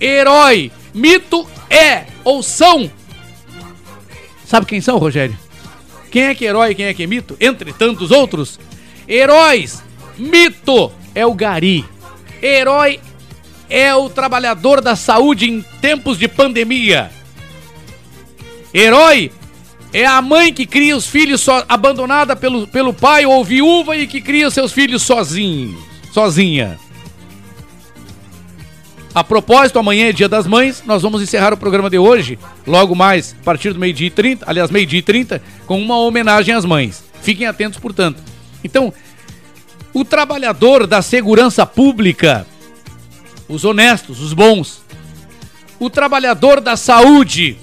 Herói, 0.00 0.72
mito 0.92 1.46
é 1.68 2.06
ou 2.24 2.42
são. 2.42 2.90
Sabe 4.46 4.66
quem 4.66 4.80
são, 4.80 4.98
Rogério? 4.98 5.36
Quem 6.10 6.24
é 6.24 6.34
que 6.34 6.46
é 6.46 6.48
herói 6.48 6.70
e 6.70 6.74
quem 6.74 6.86
é 6.86 6.94
que 6.94 7.02
é 7.02 7.06
mito? 7.06 7.36
Entre 7.40 7.72
tantos 7.72 8.10
outros. 8.10 8.58
Heróis, 9.08 9.82
mito 10.16 10.92
é 11.14 11.26
o 11.26 11.34
gari. 11.34 11.84
Herói 12.42 13.00
é 13.68 13.94
o 13.94 14.08
trabalhador 14.08 14.80
da 14.80 14.94
saúde 14.94 15.50
em 15.50 15.62
tempos 15.80 16.18
de 16.18 16.28
pandemia. 16.28 17.10
Herói 18.72 19.32
é 19.92 20.04
a 20.04 20.20
mãe 20.20 20.52
que 20.52 20.66
cria 20.66 20.96
os 20.96 21.06
filhos 21.06 21.40
so, 21.40 21.52
abandonada 21.68 22.34
pelo, 22.34 22.66
pelo 22.66 22.92
pai 22.92 23.24
ou 23.24 23.44
viúva 23.44 23.96
e 23.96 24.06
que 24.06 24.20
cria 24.20 24.50
seus 24.50 24.72
filhos 24.72 25.02
sozinho, 25.02 25.76
sozinha. 26.12 26.78
A 29.14 29.22
propósito, 29.22 29.78
amanhã 29.78 30.08
é 30.08 30.12
dia 30.12 30.28
das 30.28 30.44
mães, 30.44 30.82
nós 30.84 31.02
vamos 31.02 31.22
encerrar 31.22 31.54
o 31.54 31.56
programa 31.56 31.88
de 31.88 31.96
hoje, 31.96 32.36
logo 32.66 32.96
mais, 32.96 33.36
a 33.40 33.44
partir 33.44 33.72
do 33.72 33.78
meio-dia 33.78 34.08
e 34.08 34.10
30, 34.10 34.44
aliás, 34.48 34.72
meio-dia 34.72 34.98
e 34.98 35.02
30, 35.02 35.40
com 35.66 35.80
uma 35.80 35.96
homenagem 35.98 36.52
às 36.52 36.64
mães. 36.64 37.04
Fiquem 37.22 37.46
atentos, 37.46 37.78
portanto. 37.78 38.20
Então, 38.64 38.92
o 39.92 40.04
trabalhador 40.04 40.84
da 40.84 41.00
segurança 41.00 41.64
pública, 41.64 42.44
os 43.48 43.64
honestos, 43.64 44.20
os 44.20 44.32
bons, 44.32 44.82
o 45.78 45.88
trabalhador 45.88 46.60
da 46.60 46.76
saúde, 46.76 47.56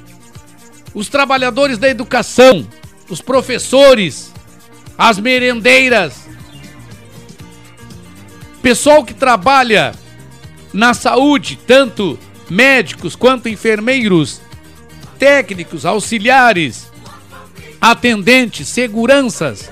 os 0.93 1.09
trabalhadores 1.09 1.77
da 1.77 1.89
educação, 1.89 2.65
os 3.09 3.19
professores, 3.19 4.31
as 4.97 5.19
merendeiras, 5.19 6.29
pessoal 8.61 9.03
que 9.03 9.13
trabalha 9.13 9.93
na 10.73 10.93
saúde, 10.93 11.57
tanto 11.67 12.17
médicos 12.49 13.15
quanto 13.15 13.49
enfermeiros, 13.49 14.41
técnicos, 15.17 15.85
auxiliares, 15.85 16.91
atendentes, 17.79 18.67
seguranças, 18.67 19.69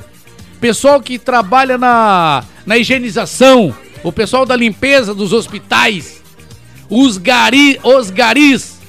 pessoal 0.60 1.02
que 1.02 1.20
trabalha 1.20 1.78
na, 1.78 2.44
na 2.66 2.78
higienização, 2.78 3.76
o 4.04 4.12
pessoal 4.12 4.46
da 4.46 4.56
limpeza 4.56 5.14
dos 5.14 5.34
hospitais, 5.34 6.22
os, 6.90 7.18
gari, 7.18 7.80
os 7.84 8.10
garis, 8.10 8.80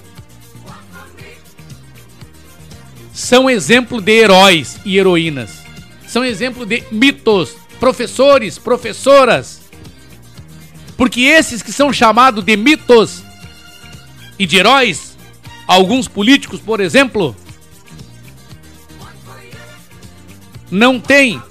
são 3.13 3.51
exemplo 3.51 4.01
de 4.01 4.13
heróis 4.13 4.79
e 4.85 4.97
heroínas. 4.97 5.61
São 6.09 6.25
exemplo 6.25 6.65
de 6.65 6.83
mitos, 6.91 7.55
professores, 7.79 8.59
professoras. 8.59 9.60
Porque 11.01 11.23
esses 11.23 11.63
que 11.63 11.73
são 11.73 11.91
chamados 11.91 12.45
de 12.45 12.55
mitos 12.59 13.23
e 14.39 14.45
de 14.45 14.59
heróis, 14.59 15.17
alguns 15.67 16.07
políticos, 16.07 16.61
por 16.61 16.79
exemplo, 16.79 17.35
não 20.71 21.01
tem 21.01 21.43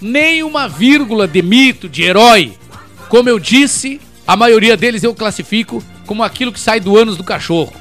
nem 0.00 0.44
uma 0.44 0.68
vírgula 0.68 1.26
de 1.26 1.42
mito, 1.42 1.88
de 1.88 2.04
herói. 2.04 2.56
Como 3.08 3.28
eu 3.28 3.40
disse, 3.40 4.00
a 4.24 4.36
maioria 4.36 4.76
deles 4.76 5.02
eu 5.02 5.12
classifico 5.12 5.82
como 6.06 6.22
aquilo 6.22 6.52
que 6.52 6.60
sai 6.60 6.78
do 6.78 6.96
ânus 6.96 7.16
do 7.16 7.24
cachorro. 7.24 7.72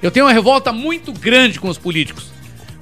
Eu 0.00 0.10
tenho 0.10 0.24
uma 0.24 0.32
revolta 0.32 0.72
muito 0.72 1.12
grande 1.12 1.60
com 1.60 1.68
os 1.68 1.76
políticos, 1.76 2.32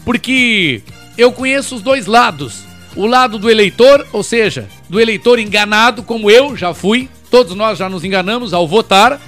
porque 0.05 0.83
eu 1.19 1.33
conheço 1.33 1.75
os 1.75 1.83
dois 1.83 2.07
lados. 2.07 2.66
O 2.97 3.07
lado 3.07 3.39
do 3.39 3.51
eleitor, 3.51 4.07
ou 4.11 4.23
seja, 4.23 4.69
do 4.89 4.99
eleitor 4.99 5.39
enganado, 5.39 6.03
como 6.03 6.31
eu 6.31 6.57
já 6.57 6.73
fui, 6.73 7.11
todos 7.31 7.55
nós 7.55 7.79
já 7.79 7.91
nos 7.91 8.03
enganamos 8.03 8.55
ao 8.55 8.67
votar, 8.67 9.21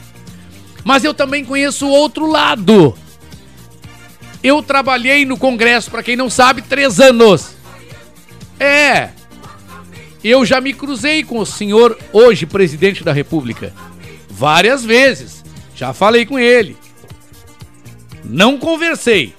mas 0.83 1.05
eu 1.05 1.13
também 1.13 1.45
conheço 1.45 1.87
o 1.87 1.91
outro 1.91 2.27
lado. 2.27 2.97
Eu 4.43 4.63
trabalhei 4.63 5.27
no 5.27 5.37
Congresso, 5.37 5.91
para 5.91 6.03
quem 6.03 6.17
não 6.17 6.31
sabe, 6.31 6.63
três 6.63 6.99
anos. 6.99 7.51
É. 8.59 9.11
Eu 10.25 10.47
já 10.47 10.61
me 10.61 10.73
cruzei 10.73 11.23
com 11.23 11.39
o 11.39 11.47
senhor, 11.47 11.99
hoje 12.13 12.47
presidente 12.47 13.05
da 13.05 13.13
República, 13.13 13.75
várias 14.31 14.83
vezes. 14.83 15.45
Já 15.75 15.93
falei 15.93 16.25
com 16.25 16.39
ele. 16.39 16.77
Não 18.25 18.57
conversei. 18.59 19.35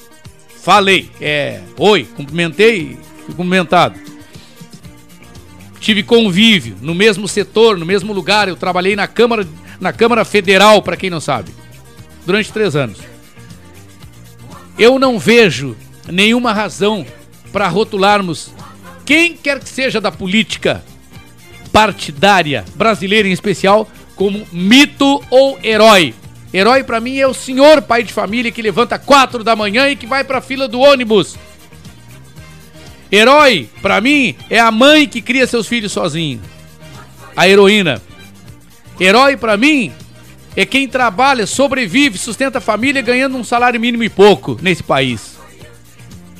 Falei. 0.62 1.10
É. 1.20 1.62
Oi, 1.78 2.08
cumprimentei, 2.16 2.98
fui 3.26 3.34
cumprimentado. 3.34 4.09
Tive 5.80 6.04
convívio 6.04 6.76
no 6.82 6.94
mesmo 6.94 7.28
setor, 7.28 7.78
no 7.78 7.86
mesmo 7.86 8.14
lugar. 8.14 8.48
Eu 8.48 8.56
trabalhei 8.56 8.96
na 8.96 9.08
Câmara, 9.08 9.48
na 9.80 9.94
Câmara 9.94 10.26
Federal, 10.26 10.82
para 10.82 10.98
quem 10.98 11.10
não 11.10 11.20
sabe, 11.22 11.52
durante 12.26 12.52
três 12.52 12.76
anos. 12.76 13.00
Eu 14.78 15.00
não 15.00 15.18
vejo 15.18 15.76
nenhuma 16.08 16.54
razão 16.54 17.06
para 17.52 17.68
rotularmos 17.68 18.52
quem 19.06 19.36
quer 19.36 19.60
que 19.60 19.70
seja 19.70 20.00
da 20.00 20.12
política 20.12 20.84
partidária 21.72 22.66
brasileira 22.76 23.28
em 23.28 23.32
especial 23.32 23.88
como 24.16 24.46
mito 24.52 25.24
ou 25.30 25.58
herói. 25.64 26.14
Herói 26.54 26.84
para 26.84 27.00
mim 27.00 27.18
é 27.18 27.28
o 27.28 27.34
senhor 27.34 27.82
pai 27.82 28.04
de 28.04 28.12
família 28.12 28.52
que 28.52 28.62
levanta 28.62 29.00
quatro 29.00 29.44
da 29.44 29.56
manhã 29.56 29.90
e 29.90 29.96
que 29.96 30.08
vai 30.08 30.24
para 30.24 30.40
a 30.40 30.42
fila 30.42 30.68
do 30.68 30.80
ônibus. 30.80 31.38
Herói 33.12 33.68
para 33.82 34.00
mim 34.00 34.36
é 34.50 34.60
a 34.60 34.72
mãe 34.72 35.08
que 35.08 35.22
cria 35.22 35.48
seus 35.48 35.68
filhos 35.68 35.92
sozinha. 35.92 36.40
A 37.36 37.48
heroína. 37.48 38.02
Herói 39.00 39.38
para 39.38 39.58
mim 39.58 39.92
é 40.56 40.66
quem 40.66 40.88
trabalha, 40.88 41.48
sobrevive, 41.48 42.18
sustenta 42.18 42.58
a 42.58 42.62
família 42.62 43.02
ganhando 43.02 43.38
um 43.38 43.44
salário 43.44 43.80
mínimo 43.80 44.04
e 44.04 44.10
pouco 44.10 44.58
nesse 44.62 44.84
país. 44.84 45.38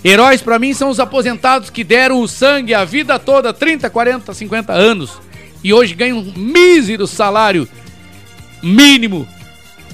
Heróis 0.04 0.42
para 0.42 0.60
mim 0.60 0.74
são 0.74 0.90
os 0.90 1.00
aposentados 1.00 1.70
que 1.70 1.84
deram 1.84 2.22
o 2.22 2.28
sangue 2.28 2.74
a 2.74 2.86
vida 2.86 3.20
toda, 3.20 3.54
30, 3.54 3.90
40, 3.90 4.34
50 4.34 4.74
anos, 4.74 5.20
e 5.64 5.74
hoje 5.74 5.94
ganham 5.94 6.20
um 6.20 6.34
mísero 6.36 7.06
salário 7.06 7.68
mínimo, 8.64 9.28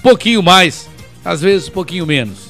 pouquinho 0.04 0.44
mais, 0.44 0.88
às 1.24 1.42
vezes 1.42 1.70
pouquinho 1.70 2.06
menos. 2.06 2.45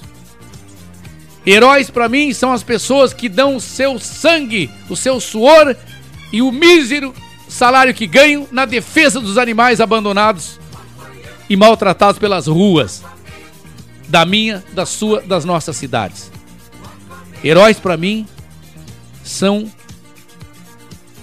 Heróis 1.45 1.89
para 1.89 2.09
mim 2.09 2.33
são 2.33 2.51
as 2.51 2.63
pessoas 2.63 3.13
que 3.13 3.29
dão 3.29 3.55
o 3.55 3.61
seu 3.61 3.99
sangue, 3.99 4.69
o 4.89 4.95
seu 4.95 5.19
suor 5.19 5.75
e 6.31 6.41
o 6.41 6.51
mísero 6.51 7.13
salário 7.47 7.93
que 7.93 8.07
ganham 8.07 8.47
na 8.51 8.65
defesa 8.65 9.21
dos 9.21 9.37
animais 9.37 9.79
abandonados 9.79 10.59
e 11.49 11.55
maltratados 11.55 12.17
pelas 12.17 12.47
ruas 12.47 13.03
da 14.07 14.25
minha, 14.25 14.63
da 14.73 14.85
sua, 14.85 15.21
das 15.21 15.45
nossas 15.45 15.77
cidades. 15.77 16.31
Heróis 17.43 17.79
para 17.79 17.95
mim 17.95 18.25
são 19.23 19.71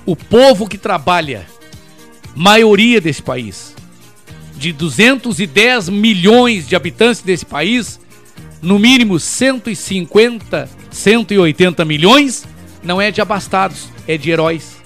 o 0.06 0.14
povo 0.14 0.68
que 0.68 0.78
trabalha, 0.78 1.46
maioria 2.34 3.00
desse 3.00 3.22
país. 3.22 3.74
De 4.56 4.72
210 4.72 5.88
milhões 5.88 6.68
de 6.68 6.76
habitantes 6.76 7.20
desse 7.22 7.44
país, 7.44 7.98
no 8.62 8.78
mínimo 8.78 9.18
150, 9.18 10.70
180 10.88 11.84
milhões 11.84 12.46
não 12.82 13.00
é 13.00 13.10
de 13.10 13.20
abastados, 13.20 13.88
é 14.06 14.16
de 14.16 14.30
heróis. 14.30 14.80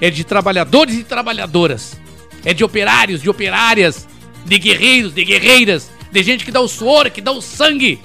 É 0.00 0.10
de 0.10 0.24
trabalhadores 0.24 0.96
e 0.96 1.04
trabalhadoras. 1.04 2.00
É 2.44 2.54
de 2.54 2.64
operários, 2.64 3.20
de 3.22 3.28
operárias, 3.28 4.08
de 4.44 4.58
guerreiros, 4.58 5.14
de 5.14 5.24
guerreiras, 5.24 5.90
de 6.10 6.22
gente 6.22 6.44
que 6.44 6.50
dá 6.50 6.60
o 6.60 6.68
suor, 6.68 7.10
que 7.10 7.20
dá 7.20 7.30
o 7.30 7.42
sangue 7.42 8.00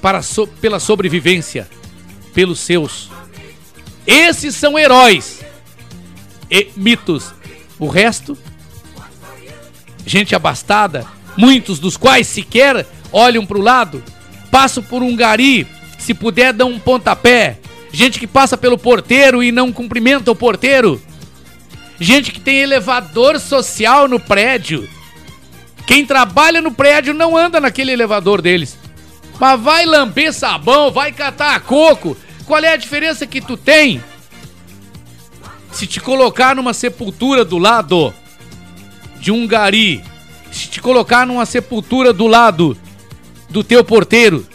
para 0.00 0.22
so, 0.22 0.46
pela 0.46 0.80
sobrevivência, 0.80 1.68
pelos 2.32 2.60
seus. 2.60 3.10
Esses 4.06 4.54
são 4.54 4.78
heróis 4.78 5.44
e 6.50 6.68
mitos. 6.76 7.34
O 7.78 7.88
resto, 7.88 8.36
gente 10.06 10.34
abastada, 10.34 11.06
muitos 11.36 11.78
dos 11.78 11.96
quais 11.96 12.26
sequer 12.26 12.86
olham 13.12 13.44
para 13.44 13.58
o 13.58 13.62
lado, 13.62 14.02
passam 14.50 14.82
por 14.82 15.02
um 15.02 15.14
gari, 15.14 15.66
se 15.98 16.14
puder 16.14 16.52
dão 16.52 16.70
um 16.70 16.78
pontapé. 16.78 17.58
Gente 17.92 18.18
que 18.18 18.26
passa 18.26 18.56
pelo 18.56 18.78
porteiro 18.78 19.42
e 19.42 19.50
não 19.50 19.72
cumprimenta 19.72 20.30
o 20.30 20.36
porteiro. 20.36 21.00
Gente 21.98 22.30
que 22.30 22.40
tem 22.40 22.58
elevador 22.58 23.40
social 23.40 24.06
no 24.06 24.20
prédio. 24.20 24.88
Quem 25.86 26.04
trabalha 26.04 26.60
no 26.60 26.70
prédio 26.70 27.14
não 27.14 27.36
anda 27.36 27.60
naquele 27.60 27.92
elevador 27.92 28.42
deles. 28.42 28.78
Mas 29.40 29.60
vai 29.60 29.86
lamber 29.86 30.32
sabão, 30.32 30.90
vai 30.90 31.12
catar 31.12 31.60
coco. 31.60 32.16
Qual 32.44 32.62
é 32.62 32.72
a 32.72 32.76
diferença 32.76 33.26
que 33.26 33.40
tu 33.40 33.56
tem? 33.56 34.02
Se 35.72 35.86
te 35.86 36.00
colocar 36.00 36.54
numa 36.54 36.74
sepultura 36.74 37.44
do 37.44 37.58
lado 37.58 38.12
de 39.20 39.32
um 39.32 39.46
gari, 39.46 40.02
se 40.50 40.68
te 40.68 40.80
colocar 40.80 41.26
numa 41.26 41.46
sepultura 41.46 42.12
do 42.12 42.26
lado 42.26 42.76
do 43.48 43.64
teu 43.64 43.82
porteiro, 43.82 44.46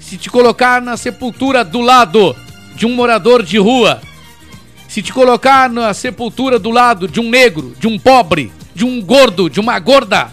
se 0.00 0.16
te 0.16 0.30
colocar 0.30 0.80
na 0.80 0.96
sepultura 0.96 1.64
do 1.64 1.80
lado 1.80 2.34
de 2.74 2.86
um 2.86 2.94
morador 2.94 3.42
de 3.42 3.58
rua, 3.58 4.00
se 4.88 5.02
te 5.02 5.12
colocar 5.12 5.68
na 5.68 5.92
sepultura 5.92 6.58
do 6.58 6.70
lado 6.70 7.06
de 7.06 7.20
um 7.20 7.28
negro, 7.28 7.74
de 7.78 7.86
um 7.86 7.98
pobre, 7.98 8.52
de 8.74 8.84
um 8.84 9.02
gordo, 9.02 9.50
de 9.50 9.60
uma 9.60 9.78
gorda, 9.78 10.30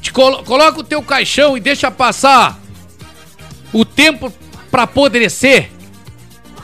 te 0.00 0.12
colo 0.12 0.42
coloca 0.44 0.80
o 0.80 0.84
teu 0.84 1.02
caixão 1.02 1.56
e 1.56 1.60
deixa 1.60 1.90
passar 1.90 2.58
o 3.72 3.84
tempo 3.84 4.32
para 4.70 4.82
apodrecer, 4.82 5.70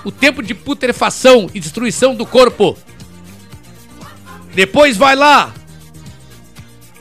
o 0.05 0.11
tempo 0.11 0.43
de 0.43 0.55
putrefação 0.55 1.49
e 1.55 1.61
destruição 1.61 2.15
do 2.15 2.27
corpo. 2.27 2.77
Depois 4.55 4.97
vai 4.97 5.15
lá, 5.15 5.53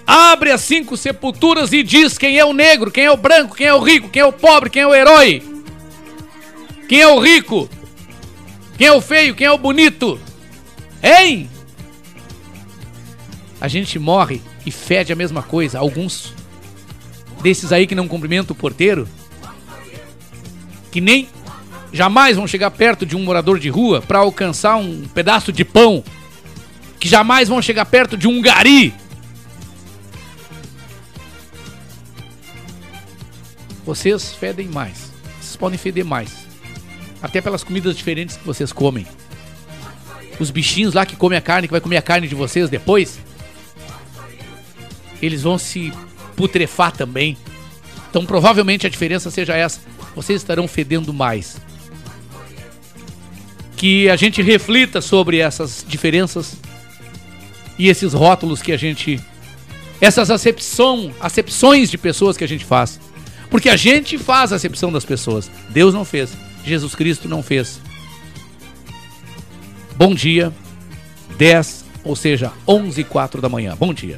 abre 0.06 0.52
as 0.52 0.62
cinco 0.62 0.98
sepulturas 0.98 1.72
e 1.74 1.84
diz 1.84 2.18
quem 2.18 2.38
é 2.38 2.46
o 2.46 2.54
negro, 2.54 2.92
quem 2.92 3.06
é 3.06 3.12
o 3.12 3.18
branco, 3.18 3.56
quem 3.56 3.68
é 3.68 3.74
o 3.74 3.80
rico, 3.80 4.10
quem 4.10 4.22
é 4.22 4.26
o 4.26 4.34
pobre, 4.34 4.70
quem 4.70 4.82
é 4.82 4.88
o 4.88 4.94
herói, 4.94 5.44
quem 6.88 7.02
é 7.02 7.08
o 7.08 7.20
rico, 7.20 7.70
quem 8.78 8.88
é 8.88 8.92
o 8.92 9.02
feio, 9.02 9.36
quem 9.36 9.48
é 9.48 9.52
o 9.52 9.58
bonito. 9.58 10.20
Hein? 11.04 11.50
A 13.60 13.68
gente 13.68 14.00
morre 14.00 14.42
e 14.66 14.72
fede 14.72 15.14
a 15.14 15.16
mesma 15.16 15.44
coisa. 15.44 15.80
Alguns 15.80 16.34
desses 17.42 17.72
aí 17.72 17.88
que 17.88 17.96
não 17.96 18.08
cumprimentam 18.08 18.56
o 18.56 18.60
porteiro, 18.60 19.08
que 20.92 21.00
nem 21.00 21.28
jamais 21.94 22.38
vão 22.38 22.48
chegar 22.48 22.72
perto 22.72 23.06
de 23.06 23.16
um 23.16 23.24
morador 23.24 23.60
de 23.60 23.70
rua 23.70 24.02
para 24.02 24.20
alcançar 24.20 24.78
um 24.78 25.08
pedaço 25.14 25.52
de 25.52 25.64
pão, 25.64 26.04
que 27.00 27.08
jamais 27.08 27.50
vão 27.50 27.62
chegar 27.62 27.86
perto 27.86 28.18
de 28.18 28.28
um 28.28 28.42
gari. 28.42 28.94
Vocês 33.86 34.34
fedem 34.34 34.68
mais. 34.68 35.12
Vocês 35.40 35.56
podem 35.56 35.78
feder 35.78 36.06
mais. 36.06 36.48
Até 37.22 37.42
pelas 37.42 37.64
comidas 37.64 37.96
diferentes 37.96 38.38
que 38.38 38.46
vocês 38.46 38.72
comem. 38.72 39.06
Os 40.40 40.50
bichinhos 40.52 40.94
lá 40.94 41.06
que 41.06 41.16
comem 41.16 41.38
a 41.38 41.42
carne, 41.42 41.68
que 41.68 41.72
vai 41.72 41.82
comer 41.82 41.98
a 41.98 42.02
carne 42.02 42.28
de 42.28 42.36
vocês 42.36 42.70
depois, 42.70 43.20
eles 45.22 45.44
vão 45.44 45.58
se 45.58 45.94
putrefar 46.36 46.92
também. 46.92 47.38
Então 48.10 48.26
provavelmente 48.26 48.88
a 48.88 48.90
diferença 48.90 49.30
seja 49.30 49.56
essa. 49.56 49.80
Vocês 50.16 50.42
estarão 50.42 50.68
fedendo 50.68 51.14
mais. 51.14 51.58
Que 53.78 54.10
a 54.10 54.16
gente 54.16 54.42
reflita 54.42 55.02
sobre 55.02 55.38
essas 55.38 55.86
diferenças 55.88 56.56
e 57.78 57.88
esses 57.88 58.14
rótulos 58.14 58.62
que 58.62 58.72
a 58.72 58.78
gente. 58.78 59.20
Essas 60.00 60.32
acepção, 60.32 61.14
acepções 61.20 61.90
de 61.90 61.98
pessoas 61.98 62.36
que 62.36 62.44
a 62.44 62.48
gente 62.48 62.66
faz. 62.66 63.00
Porque 63.52 63.70
a 63.70 63.76
gente 63.76 64.18
faz 64.18 64.54
a 64.54 64.56
acepção 64.56 64.92
das 64.92 65.06
pessoas. 65.06 65.52
Deus 65.70 65.94
não 65.94 66.06
fez. 66.06 66.32
Jesus 66.64 66.96
Cristo 66.96 67.28
não 67.28 67.44
fez. 67.44 67.82
Bom 69.98 70.16
dia. 70.16 70.52
10, 71.38 71.86
ou 72.04 72.16
seja, 72.16 72.52
11 72.68 73.02
e 73.02 73.04
4 73.04 73.42
da 73.42 73.50
manhã. 73.50 73.76
Bom 73.78 73.94
dia. 73.94 74.18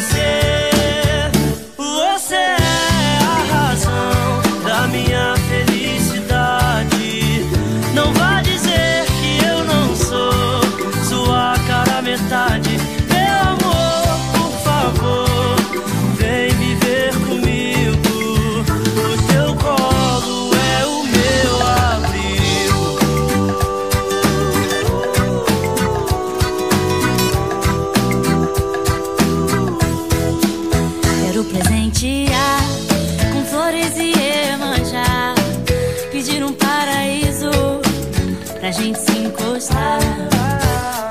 Você 0.00 0.77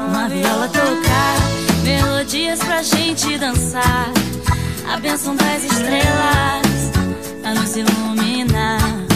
Uma 0.07 0.27
viola 0.29 0.67
tocar, 0.67 1.37
melodias 1.83 2.59
pra 2.59 2.81
gente 2.81 3.37
dançar. 3.37 4.11
A 4.91 4.97
bênção 4.97 5.35
das 5.35 5.63
estrelas 5.63 6.91
a 7.43 7.53
nos 7.53 7.75
iluminar. 7.75 9.06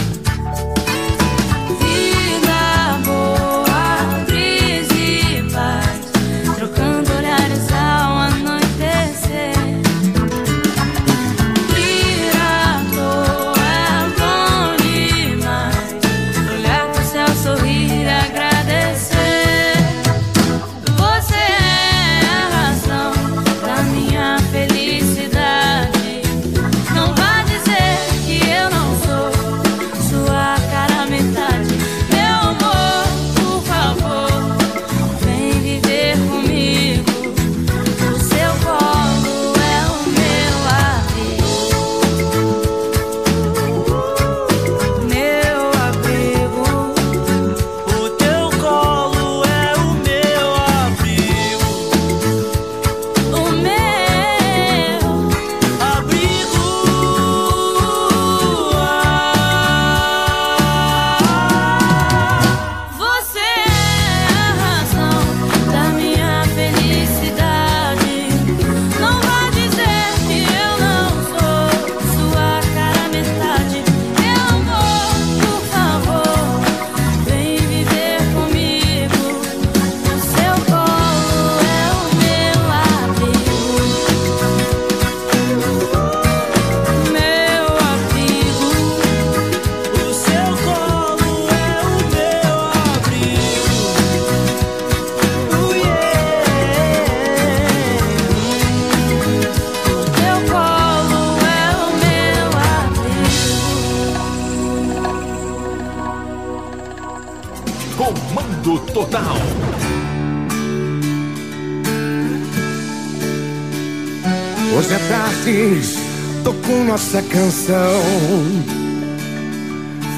Canção. 117.32 118.02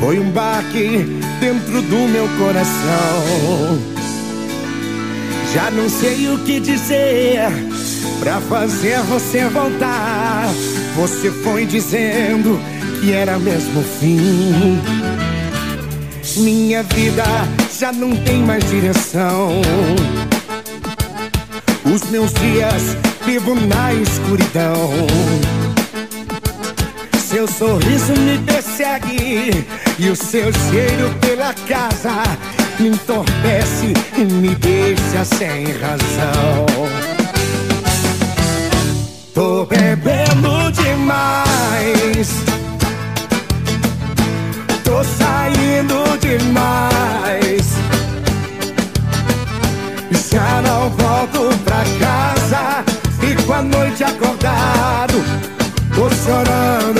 Foi 0.00 0.18
um 0.18 0.30
baque 0.30 1.06
dentro 1.40 1.80
do 1.80 2.08
meu 2.08 2.28
coração. 2.36 3.78
Já 5.54 5.70
não 5.70 5.88
sei 5.88 6.28
o 6.28 6.38
que 6.40 6.58
dizer 6.58 7.48
pra 8.18 8.40
fazer 8.40 8.98
você 9.02 9.44
voltar. 9.46 10.48
Você 10.96 11.30
foi 11.30 11.64
dizendo 11.64 12.60
que 13.00 13.12
era 13.12 13.38
mesmo 13.38 13.80
o 13.80 13.84
fim. 13.84 14.80
Minha 16.36 16.82
vida 16.82 17.24
já 17.78 17.92
não 17.92 18.16
tem 18.16 18.38
mais 18.42 18.68
direção. 18.68 19.60
Os 21.84 22.10
meus 22.10 22.32
dias 22.34 22.96
vivo 23.24 23.54
na 23.54 23.94
escuridão. 23.94 25.63
Seu 27.34 27.48
sorriso 27.48 28.12
me 28.12 28.38
persegue 28.38 29.66
e 29.98 30.08
o 30.08 30.14
seu 30.14 30.52
cheiro 30.52 31.12
pela 31.20 31.52
casa 31.66 32.12
me 32.78 32.90
entorpece 32.90 33.92
e 34.16 34.24
me 34.24 34.54
deixa 34.54 35.24
sem 35.24 35.64
razão. 35.64 36.64
Tô 39.34 39.66
bebendo 39.66 40.70
demais. 40.70 42.28
Tô 44.84 45.02
saindo 45.02 46.16
demais. 46.20 47.66
Já 50.30 50.53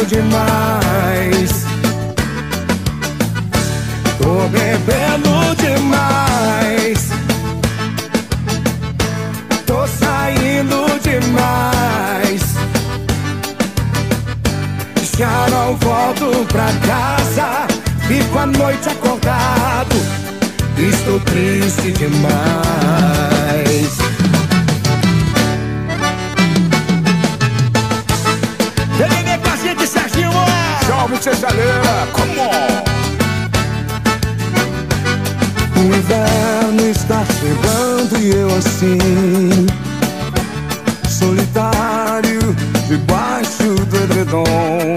demais. 0.07 1.65
Tô 4.19 4.49
bebendo 4.49 5.55
demais. 5.57 7.11
Tô 9.67 9.87
saindo 9.87 11.01
demais. 11.01 12.43
Já 15.17 15.47
não 15.51 15.77
volto 15.77 16.47
pra 16.49 16.73
casa. 16.87 17.67
Fico 18.07 18.39
a 18.39 18.47
noite 18.47 18.89
acordado. 18.89 19.97
Estou 20.77 21.21
triste 21.21 21.93
demais. 21.93 22.35
Salve, 31.25 31.37
Cesaleira! 31.37 32.07
Come 32.13 32.39
on! 32.39 32.85
O 35.77 35.85
inverno 35.85 36.91
está 36.91 37.25
chegando 37.41 38.19
e 38.19 38.31
eu 38.31 38.49
assim 38.57 39.67
Solitário 41.09 42.55
debaixo 42.89 43.75
do 43.87 43.97
edredom 43.97 44.95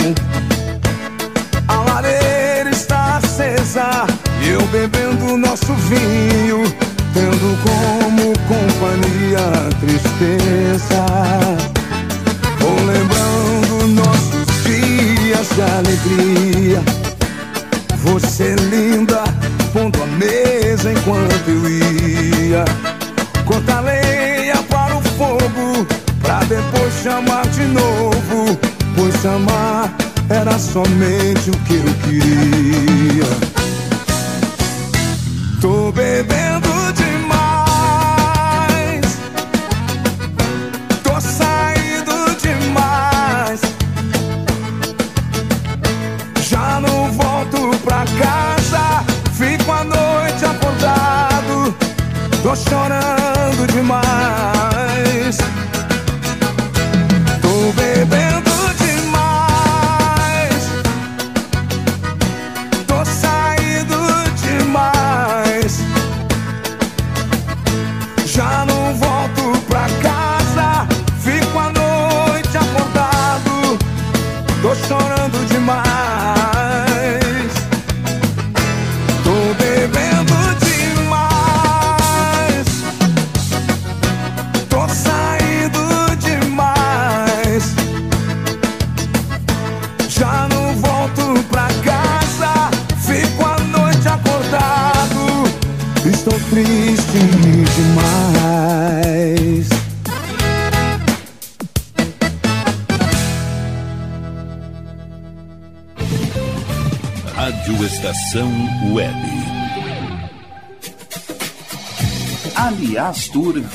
A 1.68 1.76
lareira 1.90 2.70
está 2.72 3.18
acesa 3.18 4.06
e 4.42 4.50
eu 4.50 4.62
bebendo 4.68 5.38
nosso 5.38 5.74
vinho 5.74 6.64
Tendo 7.14 7.58
como 7.64 8.34
companhia 8.48 9.40
a 9.40 9.70
tristeza 9.80 11.77
de 15.58 15.64
alegria. 15.64 16.84
Você 18.04 18.54
linda, 18.70 19.24
pondo 19.74 20.04
a 20.04 20.06
mesa 20.06 20.92
enquanto 20.92 21.48
eu 21.48 21.68
ia. 21.68 22.64
Cortar 23.44 23.82
lenha 23.82 24.62
para 24.70 24.98
o 24.98 25.02
fogo, 25.02 25.88
pra 26.22 26.42
depois 26.42 26.94
chamar 27.02 27.48
de 27.48 27.64
novo. 27.66 28.56
Pois 28.96 29.26
amar 29.26 29.92
era 30.30 30.60
somente 30.60 31.50
o 31.50 31.58
que 31.66 31.74
eu 31.74 31.94
queria. 32.04 33.26
Tô 35.60 35.92
bebendo 35.92 36.77
Tô 52.48 52.56
chorando 52.56 53.68
demais 53.74 54.57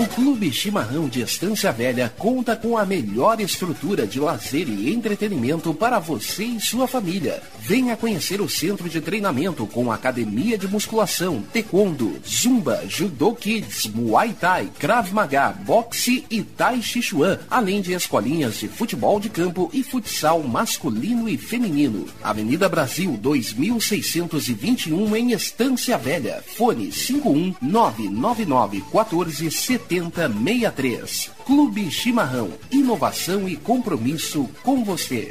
O 0.00 0.06
Clube 0.06 0.50
Chimarrão 0.50 1.10
de 1.10 1.20
Estância 1.20 1.70
Velha 1.70 2.10
conta 2.16 2.56
com 2.56 2.78
a 2.78 2.86
melhor 2.86 3.38
estrutura 3.38 4.06
de 4.06 4.18
lazer 4.18 4.66
e 4.66 4.90
entretenimento 4.90 5.74
para 5.74 5.98
você 5.98 6.42
e 6.42 6.58
sua 6.58 6.88
família. 6.88 7.42
Venha 7.70 7.96
conhecer 7.96 8.40
o 8.40 8.48
centro 8.48 8.88
de 8.88 9.00
treinamento 9.00 9.64
com 9.64 9.92
academia 9.92 10.58
de 10.58 10.66
musculação, 10.66 11.40
taekwondo, 11.52 12.20
zumba, 12.28 12.82
judô 12.88 13.32
kids, 13.32 13.86
muay 13.86 14.32
thai, 14.32 14.68
krav 14.76 15.12
maga, 15.12 15.50
boxe 15.50 16.24
e 16.28 16.42
tai 16.42 16.82
chi 16.82 17.00
chuan, 17.00 17.38
além 17.48 17.80
de 17.80 17.92
escolinhas 17.92 18.58
de 18.58 18.66
futebol 18.66 19.20
de 19.20 19.28
campo 19.28 19.70
e 19.72 19.84
futsal 19.84 20.42
masculino 20.42 21.28
e 21.28 21.38
feminino. 21.38 22.08
Avenida 22.20 22.68
Brasil 22.68 23.16
2621 23.16 25.14
em 25.14 25.30
Estância 25.30 25.96
Velha. 25.96 26.42
Fone 26.56 26.90
51999 26.90 28.82
14 28.90 29.48
7063. 29.48 31.30
Clube 31.46 31.88
Chimarrão. 31.88 32.50
Inovação 32.72 33.48
e 33.48 33.54
compromisso 33.54 34.50
com 34.64 34.82
você. 34.82 35.30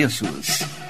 preços. 0.00 0.89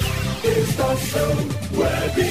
Estação 0.43 1.37
Web. 1.77 2.21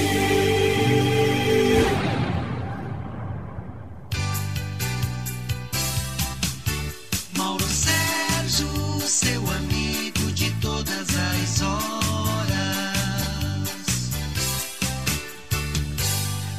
Mauro 7.38 7.62
Sérgio, 7.62 8.66
seu 9.02 9.40
amigo 9.52 10.32
de 10.34 10.50
todas 10.60 10.90
as 10.98 11.62
horas. 11.62 12.50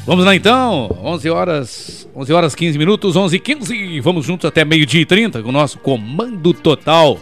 Vamos 0.06 0.24
lá 0.24 0.34
então, 0.34 0.96
11 1.04 1.28
horas, 1.28 2.08
11 2.16 2.32
horas 2.32 2.54
15 2.54 2.78
minutos, 2.78 3.14
11 3.14 3.36
e 3.36 3.38
15, 3.38 4.00
vamos 4.00 4.24
juntos 4.24 4.46
até 4.48 4.64
meio-dia 4.64 5.02
e 5.02 5.06
30 5.06 5.42
com 5.42 5.50
o 5.50 5.52
nosso 5.52 5.78
Comando 5.80 6.54
Total. 6.54 7.18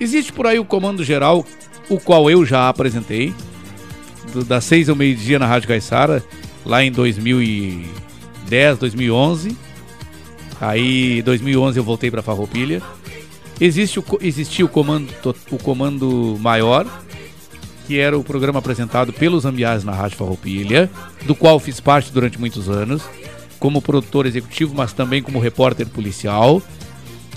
Existe 0.00 0.32
por 0.32 0.48
aí 0.48 0.58
o 0.58 0.64
Comando 0.64 1.04
Geral, 1.04 1.46
o 1.88 2.00
qual 2.00 2.28
eu 2.28 2.44
já 2.44 2.68
apresentei, 2.68 3.32
das 4.46 4.64
6 4.64 4.88
ao 4.88 4.96
meio-dia 4.96 5.38
na 5.38 5.46
Rádio 5.46 5.68
Caixara, 5.68 6.24
lá 6.64 6.82
em 6.82 6.92
2010, 6.92 8.78
2011. 8.78 9.56
Aí, 10.60 11.20
em 11.20 11.22
2011 11.22 11.78
eu 11.78 11.84
voltei 11.84 12.10
para 12.10 12.22
Farroupilha. 12.22 12.82
Existe 13.60 13.98
o, 13.98 14.04
existia 14.20 14.64
o 14.64 14.68
comando, 14.68 15.12
o 15.50 15.58
comando 15.58 16.36
maior, 16.40 16.86
que 17.86 17.98
era 17.98 18.16
o 18.16 18.22
programa 18.22 18.60
apresentado 18.60 19.12
pelos 19.12 19.44
Ambiás 19.44 19.82
na 19.82 19.92
Rádio 19.92 20.16
Farroupilha, 20.16 20.90
do 21.24 21.34
qual 21.34 21.58
fiz 21.58 21.80
parte 21.80 22.12
durante 22.12 22.38
muitos 22.38 22.68
anos, 22.68 23.02
como 23.58 23.82
produtor 23.82 24.26
executivo, 24.26 24.74
mas 24.76 24.92
também 24.92 25.22
como 25.22 25.40
repórter 25.40 25.86
policial. 25.88 26.62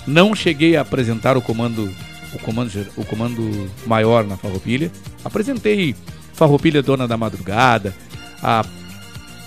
Não 0.06 0.34
cheguei 0.34 0.76
a 0.76 0.82
apresentar 0.82 1.36
o 1.36 1.42
comando, 1.42 1.90
o 2.34 2.38
comando, 2.38 2.86
o 2.96 3.04
comando 3.04 3.70
maior 3.86 4.24
na 4.24 4.36
Farroupilha. 4.36 4.90
Apresentei 5.24 5.94
Farroupilha 6.34 6.82
Dona 6.82 7.06
da 7.08 7.16
Madrugada, 7.16 7.94
a- 8.42 8.64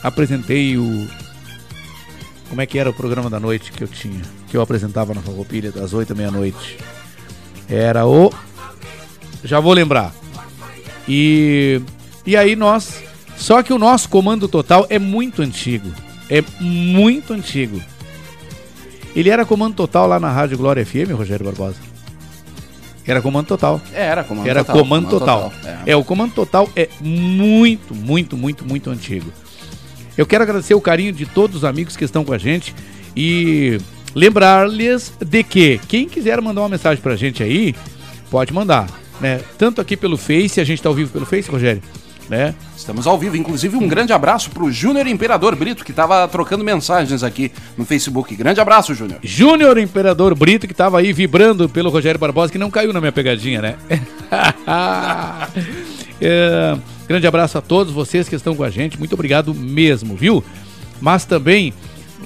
apresentei 0.03 0.77
o 0.77 1.07
como 2.49 2.61
é 2.61 2.65
que 2.65 2.77
era 2.77 2.89
o 2.89 2.93
programa 2.93 3.29
da 3.29 3.39
noite 3.39 3.71
que 3.71 3.83
eu 3.83 3.87
tinha, 3.87 4.21
que 4.49 4.55
eu 4.55 4.61
apresentava 4.61 5.13
na 5.13 5.21
Farroupilha 5.21 5.71
das 5.71 5.93
8 5.93 6.13
à 6.13 6.15
meia-noite. 6.15 6.77
Era 7.67 8.05
o 8.05 8.31
já 9.43 9.59
vou 9.59 9.73
lembrar. 9.73 10.13
E 11.07 11.81
e 12.25 12.35
aí 12.35 12.55
nós, 12.55 13.01
só 13.37 13.61
que 13.61 13.73
o 13.73 13.77
nosso 13.77 14.09
comando 14.09 14.47
total 14.47 14.85
é 14.89 14.97
muito 14.99 15.41
antigo. 15.41 15.91
É 16.29 16.43
muito 16.59 17.33
antigo. 17.33 17.79
Ele 19.15 19.29
era 19.29 19.45
comando 19.45 19.75
total 19.75 20.07
lá 20.07 20.19
na 20.19 20.31
Rádio 20.31 20.57
Glória 20.57 20.83
FM, 20.85 21.11
Rogério 21.15 21.45
Barbosa. 21.45 21.77
Era 23.07 23.21
comando 23.21 23.47
total. 23.47 23.81
Era 23.93 24.23
comando 24.23 24.47
Era 24.47 24.63
total, 24.63 24.81
comando, 24.83 25.05
comando 25.07 25.19
total. 25.19 25.49
total, 25.51 25.71
É. 25.85 25.91
é. 25.91 25.95
o 25.95 26.03
comando 26.03 26.33
total 26.33 26.69
é 26.75 26.89
muito, 26.99 27.93
muito, 27.93 28.35
muito, 28.35 28.65
muito 28.65 28.89
antigo. 28.89 29.31
Eu 30.17 30.25
quero 30.25 30.43
agradecer 30.43 30.73
o 30.73 30.81
carinho 30.81 31.11
de 31.13 31.25
todos 31.25 31.57
os 31.57 31.63
amigos 31.63 31.95
que 31.95 32.03
estão 32.03 32.23
com 32.23 32.33
a 32.33 32.37
gente 32.37 32.73
e 33.15 33.77
lembrar-lhes 34.15 35.13
de 35.23 35.43
que 35.43 35.79
quem 35.87 36.07
quiser 36.07 36.41
mandar 36.41 36.61
uma 36.61 36.69
mensagem 36.69 37.01
pra 37.01 37.15
gente 37.15 37.43
aí, 37.43 37.75
pode 38.31 38.53
mandar, 38.53 38.89
né? 39.19 39.41
Tanto 39.57 39.81
aqui 39.81 39.95
pelo 39.97 40.17
Face, 40.17 40.59
a 40.59 40.63
gente 40.63 40.81
tá 40.81 40.89
ao 40.89 40.95
vivo 40.95 41.11
pelo 41.11 41.25
Face, 41.25 41.49
Rogério, 41.51 41.81
né? 42.29 42.55
Estamos 42.75 43.07
ao 43.07 43.17
vivo. 43.17 43.35
Inclusive, 43.37 43.75
um 43.77 43.87
grande 43.87 44.13
abraço 44.13 44.49
pro 44.49 44.71
Júnior 44.71 45.07
Imperador 45.07 45.55
Brito, 45.55 45.83
que 45.83 45.93
tava 45.93 46.27
trocando 46.27 46.63
mensagens 46.63 47.23
aqui 47.23 47.51
no 47.77 47.85
Facebook. 47.85 48.35
Grande 48.35 48.59
abraço, 48.59 48.93
Júnior. 48.93 49.19
Júnior 49.23 49.77
Imperador 49.77 50.35
Brito, 50.35 50.67
que 50.67 50.73
tava 50.73 50.99
aí 50.99 51.13
vibrando 51.13 51.69
pelo 51.69 51.89
Rogério 51.89 52.19
Barbosa, 52.19 52.51
que 52.51 52.57
não 52.57 52.71
caiu 52.71 52.93
na 52.93 52.99
minha 52.99 53.11
pegadinha, 53.11 53.61
né? 53.61 53.75
É, 56.21 56.77
grande 57.09 57.27
abraço 57.27 57.57
a 57.57 57.61
todos 57.61 57.91
vocês 57.91 58.29
que 58.29 58.35
estão 58.35 58.55
com 58.55 58.63
a 58.63 58.69
gente. 58.69 58.97
Muito 58.97 59.13
obrigado 59.13 59.53
mesmo, 59.53 60.15
viu? 60.15 60.41
Mas 61.01 61.25
também, 61.25 61.73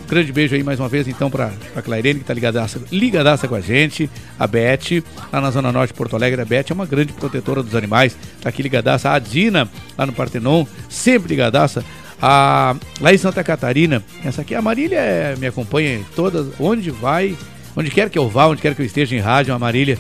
grande 0.09 0.31
beijo 0.31 0.55
aí 0.55 0.63
mais 0.63 0.79
uma 0.79 0.89
vez, 0.89 1.07
então, 1.07 1.29
pra, 1.29 1.51
pra 1.71 1.81
Clairene, 1.81 2.19
que 2.19 2.25
tá 2.25 2.33
ligadaça, 2.33 2.81
ligadaça 2.91 3.47
com 3.47 3.55
a 3.55 3.61
gente. 3.61 4.09
A 4.37 4.47
Beth, 4.47 5.03
lá 5.31 5.39
na 5.39 5.51
Zona 5.51 5.71
Norte 5.71 5.91
de 5.91 5.97
Porto 5.97 6.15
Alegre. 6.15 6.41
A 6.41 6.45
Beth 6.45 6.65
é 6.69 6.73
uma 6.73 6.85
grande 6.85 7.13
protetora 7.13 7.61
dos 7.61 7.75
animais. 7.75 8.17
Tá 8.41 8.49
aqui 8.49 8.63
ligadaça. 8.63 9.11
A 9.11 9.19
Dina, 9.19 9.69
lá 9.97 10.05
no 10.05 10.13
Partenon, 10.13 10.65
sempre 10.89 11.29
ligadaça. 11.29 11.85
A, 12.21 12.75
lá 12.99 13.13
em 13.13 13.17
Santa 13.17 13.43
Catarina, 13.43 14.03
essa 14.25 14.41
aqui, 14.41 14.53
a 14.53 14.61
Marília 14.61 14.97
é- 14.99 15.35
me 15.37 15.47
acompanha 15.47 16.01
todas, 16.15 16.47
onde 16.59 16.91
vai, 16.91 17.37
onde 17.75 17.89
quer 17.89 18.09
que 18.09 18.19
eu 18.19 18.27
vá, 18.27 18.47
onde 18.47 18.61
quer 18.61 18.75
que 18.75 18.81
eu 18.81 18.85
esteja 18.85 19.15
em 19.15 19.19
rádio, 19.19 19.53
a 19.53 19.59
Marília, 19.59 19.97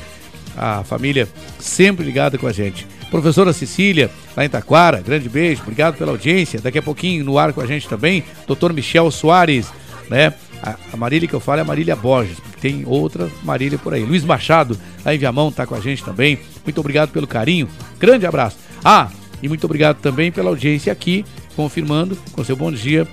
a 0.57 0.83
família 0.83 1.29
sempre 1.59 2.05
ligada 2.05 2.37
com 2.37 2.45
a 2.47 2.51
gente. 2.51 2.85
Professora 3.09 3.53
Cecília, 3.53 4.11
lá 4.35 4.43
em 4.43 4.49
Taquara, 4.49 5.01
grande 5.01 5.29
beijo, 5.29 5.61
obrigado 5.61 5.97
pela 5.97 6.11
audiência. 6.11 6.59
Daqui 6.59 6.77
a 6.77 6.81
pouquinho 6.81 7.23
no 7.23 7.39
ar 7.39 7.53
com 7.53 7.61
a 7.61 7.65
gente 7.65 7.87
também, 7.87 8.23
doutor 8.45 8.73
Michel 8.73 9.09
Soares, 9.11 9.71
né? 10.09 10.33
A, 10.61 10.97
Marília 10.97 11.27
que 11.27 11.33
eu 11.33 11.39
falo 11.39 11.59
é 11.59 11.61
a 11.61 11.65
Marília 11.65 11.95
Borges, 11.95 12.37
tem 12.59 12.83
outra 12.85 13.29
Marília 13.43 13.77
por 13.77 13.93
aí. 13.93 14.03
Luiz 14.03 14.23
Machado, 14.23 14.77
lá 15.05 15.13
em 15.13 15.17
Viamão, 15.17 15.51
tá 15.51 15.65
com 15.65 15.75
a 15.75 15.79
gente 15.79 16.03
também. 16.03 16.39
Muito 16.65 16.79
obrigado 16.79 17.11
pelo 17.11 17.27
carinho, 17.27 17.69
grande 17.97 18.25
abraço. 18.25 18.57
Ah, 18.83 19.09
e 19.41 19.47
muito 19.47 19.63
obrigado 19.63 19.97
também 19.97 20.31
pela 20.31 20.49
audiência 20.49 20.91
aqui, 20.91 21.25
confirmando 21.55 22.17
com 22.33 22.43
seu 22.43 22.55
bom 22.55 22.71
dia 22.71 23.07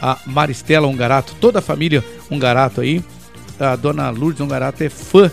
a 0.00 0.18
Maristela 0.26 0.86
Ungarato, 0.86 1.34
toda 1.40 1.58
a 1.58 1.62
família 1.62 2.04
Ungarato 2.30 2.80
aí. 2.80 3.02
A 3.58 3.74
dona 3.74 4.08
Lourdes 4.10 4.40
Ungarato 4.40 4.84
é 4.84 4.88
fã 4.88 5.30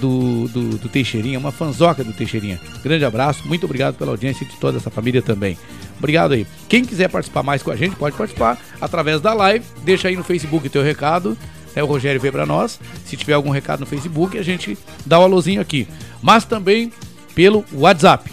do, 0.00 0.48
do, 0.48 0.78
do 0.78 0.88
Teixeirinha, 0.88 1.38
uma 1.38 1.52
fanzoca 1.52 2.02
do 2.02 2.12
Teixeirinha. 2.12 2.60
Grande 2.82 3.04
abraço, 3.04 3.46
muito 3.46 3.64
obrigado 3.64 3.96
pela 3.96 4.10
audiência 4.10 4.46
de 4.46 4.56
toda 4.56 4.78
essa 4.78 4.90
família 4.90 5.22
também. 5.22 5.58
Obrigado 5.98 6.32
aí. 6.32 6.46
Quem 6.68 6.84
quiser 6.84 7.08
participar 7.08 7.42
mais 7.42 7.62
com 7.62 7.70
a 7.70 7.76
gente, 7.76 7.96
pode 7.96 8.16
participar 8.16 8.58
através 8.80 9.20
da 9.20 9.32
live. 9.32 9.64
Deixa 9.82 10.08
aí 10.08 10.16
no 10.16 10.24
Facebook 10.24 10.68
teu 10.68 10.82
recado. 10.82 11.36
Né, 11.74 11.82
o 11.82 11.86
Rogério 11.86 12.20
vê 12.20 12.32
pra 12.32 12.46
nós. 12.46 12.80
Se 13.04 13.16
tiver 13.16 13.34
algum 13.34 13.50
recado 13.50 13.80
no 13.80 13.86
Facebook, 13.86 14.38
a 14.38 14.42
gente 14.42 14.78
dá 15.04 15.18
o 15.18 15.22
alôzinho 15.22 15.60
aqui. 15.60 15.86
Mas 16.22 16.44
também 16.44 16.92
pelo 17.34 17.64
WhatsApp. 17.72 18.30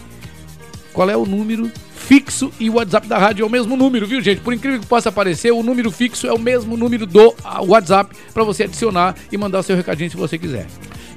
Qual 0.94 1.10
é 1.10 1.18
o 1.18 1.26
número 1.26 1.72
fixo 1.96 2.52
e 2.60 2.70
o 2.70 2.76
WhatsApp 2.76 3.08
da 3.08 3.18
rádio 3.18 3.44
é 3.44 3.46
o 3.46 3.50
mesmo 3.50 3.78
número, 3.78 4.06
viu, 4.06 4.22
gente? 4.22 4.42
Por 4.42 4.54
incrível 4.54 4.80
que 4.80 4.86
possa 4.86 5.12
parecer, 5.12 5.52
o 5.52 5.64
número 5.64 5.90
fixo 5.90 6.28
é 6.28 6.34
o 6.34 6.40
mesmo 6.40 6.78
número 6.78 7.06
do 7.06 7.34
WhatsApp 7.68 8.16
para 8.34 8.44
você 8.44 8.64
adicionar 8.64 9.16
e 9.32 9.38
mandar 9.38 9.64
seu 9.64 9.76
recadinho 9.76 10.12
se 10.12 10.18
você 10.18 10.38
quiser. 10.38 10.68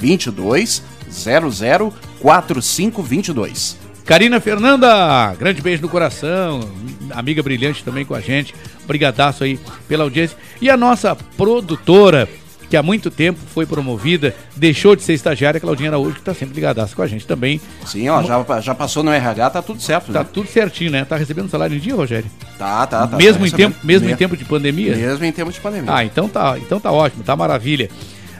22004522. 1.11 3.81
Karina 4.05 4.39
Fernanda, 4.41 5.33
grande 5.37 5.61
beijo 5.61 5.81
no 5.81 5.89
coração, 5.89 6.69
amiga 7.11 7.43
brilhante 7.43 7.83
também 7.83 8.03
com 8.03 8.15
a 8.15 8.19
gente. 8.19 8.55
Brigadaço 8.85 9.43
aí 9.43 9.59
pela 9.87 10.03
audiência. 10.03 10.35
E 10.59 10.67
a 10.69 10.75
nossa 10.75 11.15
produtora, 11.37 12.27
que 12.69 12.75
há 12.75 12.83
muito 12.83 13.09
tempo 13.11 13.39
foi 13.53 13.65
promovida, 13.65 14.35
deixou 14.55 14.95
de 14.95 15.03
ser 15.03 15.13
estagiária, 15.13 15.59
Claudinha 15.59 15.91
Araújo, 15.91 16.15
que 16.15 16.21
tá 16.21 16.33
sempre 16.33 16.55
ligadaço 16.55 16.95
com 16.95 17.01
a 17.01 17.07
gente 17.07 17.27
também. 17.27 17.61
Sim, 17.85 18.09
ó, 18.09 18.23
já, 18.23 18.43
já 18.59 18.75
passou 18.75 19.03
no 19.03 19.11
RH, 19.11 19.49
tá 19.51 19.61
tudo 19.61 19.81
certo. 19.81 20.11
Tá 20.11 20.19
né? 20.19 20.25
tudo 20.33 20.49
certinho, 20.49 20.91
né? 20.91 21.05
Tá 21.05 21.15
recebendo 21.15 21.49
salário 21.49 21.77
em 21.77 21.79
dia, 21.79 21.95
Rogério? 21.95 22.29
Tá, 22.57 22.85
tá, 22.87 23.07
tá. 23.07 23.17
mesmo 23.17 23.41
tá 23.41 23.47
em 23.47 23.51
tempo, 23.51 23.75
recebendo. 23.75 23.85
mesmo 23.85 24.09
em 24.09 24.15
tempo 24.15 24.35
de 24.35 24.45
pandemia? 24.45 24.95
Mesmo 24.95 25.23
em 25.23 25.31
tempo 25.31 25.51
de 25.51 25.59
pandemia. 25.59 25.93
Ah, 25.93 26.03
então 26.03 26.27
tá, 26.27 26.57
então 26.57 26.79
tá 26.79 26.91
ótimo, 26.91 27.23
tá 27.23 27.35
maravilha. 27.35 27.87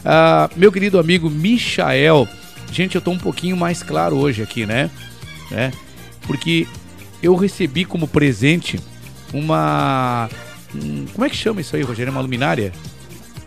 Ah, 0.03 0.49
meu 0.55 0.72
querido 0.72 0.99
amigo 0.99 1.30
Michael, 1.30 2.28
gente, 2.72 2.95
eu 2.95 3.01
tô 3.01 3.11
um 3.11 3.17
pouquinho 3.17 3.55
mais 3.57 3.84
claro 3.84 4.15
hoje 4.17 4.41
aqui, 4.41 4.65
né? 4.65 4.89
né? 5.49 5.72
Porque 6.24 6.67
eu 7.22 7.36
recebi 7.36 7.86
como 7.86 8.07
presente 8.07 8.80
uma. 9.34 10.30
um- 10.76 11.05
como 11.13 11.26
é 11.26 11.30
que 11.30 11.36
chama 11.36 11.61
isso 11.61 11.76
aí, 11.76 11.82
Rogério? 11.82 12.11
Uma 12.11 12.22
luminária? 12.22 12.72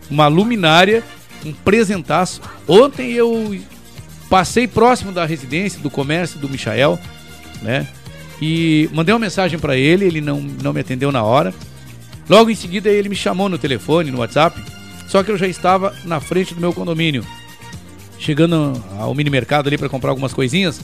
Uma 0.09 0.27
luminária, 0.27 1.03
um 1.45 1.51
presentaço. 1.53 2.41
Ontem 2.67 3.11
eu 3.13 3.57
passei 4.29 4.67
próximo 4.67 5.11
da 5.11 5.25
residência, 5.25 5.79
do 5.79 5.89
comércio 5.89 6.39
do 6.39 6.49
Michael, 6.49 6.99
né? 7.61 7.87
E 8.41 8.89
mandei 8.93 9.13
uma 9.13 9.19
mensagem 9.19 9.57
para 9.57 9.77
ele, 9.77 10.05
ele 10.05 10.21
não, 10.21 10.41
não 10.41 10.73
me 10.73 10.81
atendeu 10.81 11.11
na 11.11 11.23
hora. 11.23 11.53
Logo 12.29 12.49
em 12.49 12.55
seguida 12.55 12.89
ele 12.89 13.07
me 13.07 13.15
chamou 13.15 13.47
no 13.47 13.57
telefone, 13.57 14.11
no 14.11 14.19
WhatsApp, 14.19 14.61
só 15.07 15.23
que 15.23 15.31
eu 15.31 15.37
já 15.37 15.47
estava 15.47 15.95
na 16.03 16.19
frente 16.19 16.53
do 16.53 16.59
meu 16.59 16.73
condomínio, 16.73 17.25
chegando 18.17 18.73
ao 18.97 19.13
mini 19.13 19.29
mercado 19.29 19.67
ali 19.67 19.77
para 19.77 19.89
comprar 19.89 20.09
algumas 20.09 20.33
coisinhas. 20.33 20.81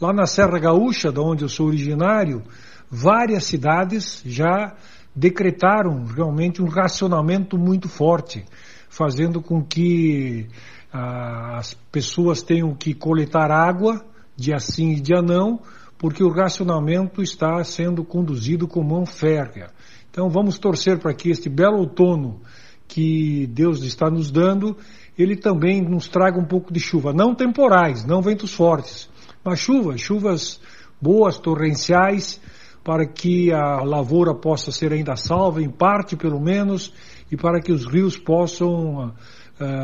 Lá 0.00 0.12
na 0.12 0.26
Serra 0.26 0.58
Gaúcha, 0.58 1.12
de 1.12 1.20
onde 1.20 1.44
eu 1.44 1.48
sou 1.48 1.66
originário, 1.66 2.42
várias 2.90 3.44
cidades 3.44 4.22
já 4.24 4.74
decretaram 5.14 6.04
realmente 6.04 6.62
um 6.62 6.68
racionamento 6.68 7.58
muito 7.58 7.88
forte, 7.88 8.44
fazendo 8.88 9.42
com 9.42 9.62
que 9.62 10.46
ah, 10.92 11.58
as 11.58 11.74
pessoas 11.92 12.42
tenham 12.42 12.74
que 12.74 12.94
coletar 12.94 13.50
água 13.50 14.04
dia 14.40 14.58
sim 14.58 14.92
e 14.92 15.00
dia 15.00 15.20
não, 15.20 15.60
porque 15.98 16.24
o 16.24 16.30
racionamento 16.30 17.22
está 17.22 17.62
sendo 17.62 18.02
conduzido 18.02 18.66
com 18.66 18.82
mão 18.82 19.04
férrea. 19.04 19.70
Então 20.10 20.28
vamos 20.28 20.58
torcer 20.58 20.98
para 20.98 21.14
que 21.14 21.30
este 21.30 21.48
belo 21.48 21.78
outono 21.78 22.40
que 22.88 23.46
Deus 23.46 23.82
está 23.84 24.10
nos 24.10 24.30
dando, 24.30 24.76
ele 25.16 25.36
também 25.36 25.80
nos 25.80 26.08
traga 26.08 26.38
um 26.38 26.44
pouco 26.44 26.72
de 26.72 26.80
chuva, 26.80 27.12
não 27.12 27.34
temporais, 27.34 28.04
não 28.04 28.20
ventos 28.20 28.52
fortes, 28.52 29.08
mas 29.44 29.60
chuvas, 29.60 30.00
chuvas 30.00 30.60
boas, 31.00 31.38
torrenciais, 31.38 32.40
para 32.82 33.06
que 33.06 33.52
a 33.52 33.82
lavoura 33.82 34.34
possa 34.34 34.72
ser 34.72 34.92
ainda 34.92 35.14
salva, 35.14 35.62
em 35.62 35.70
parte 35.70 36.16
pelo 36.16 36.40
menos, 36.40 36.92
e 37.30 37.36
para 37.36 37.60
que 37.60 37.70
os 37.70 37.86
rios 37.86 38.16
possam 38.16 39.08
uh, 39.08 39.12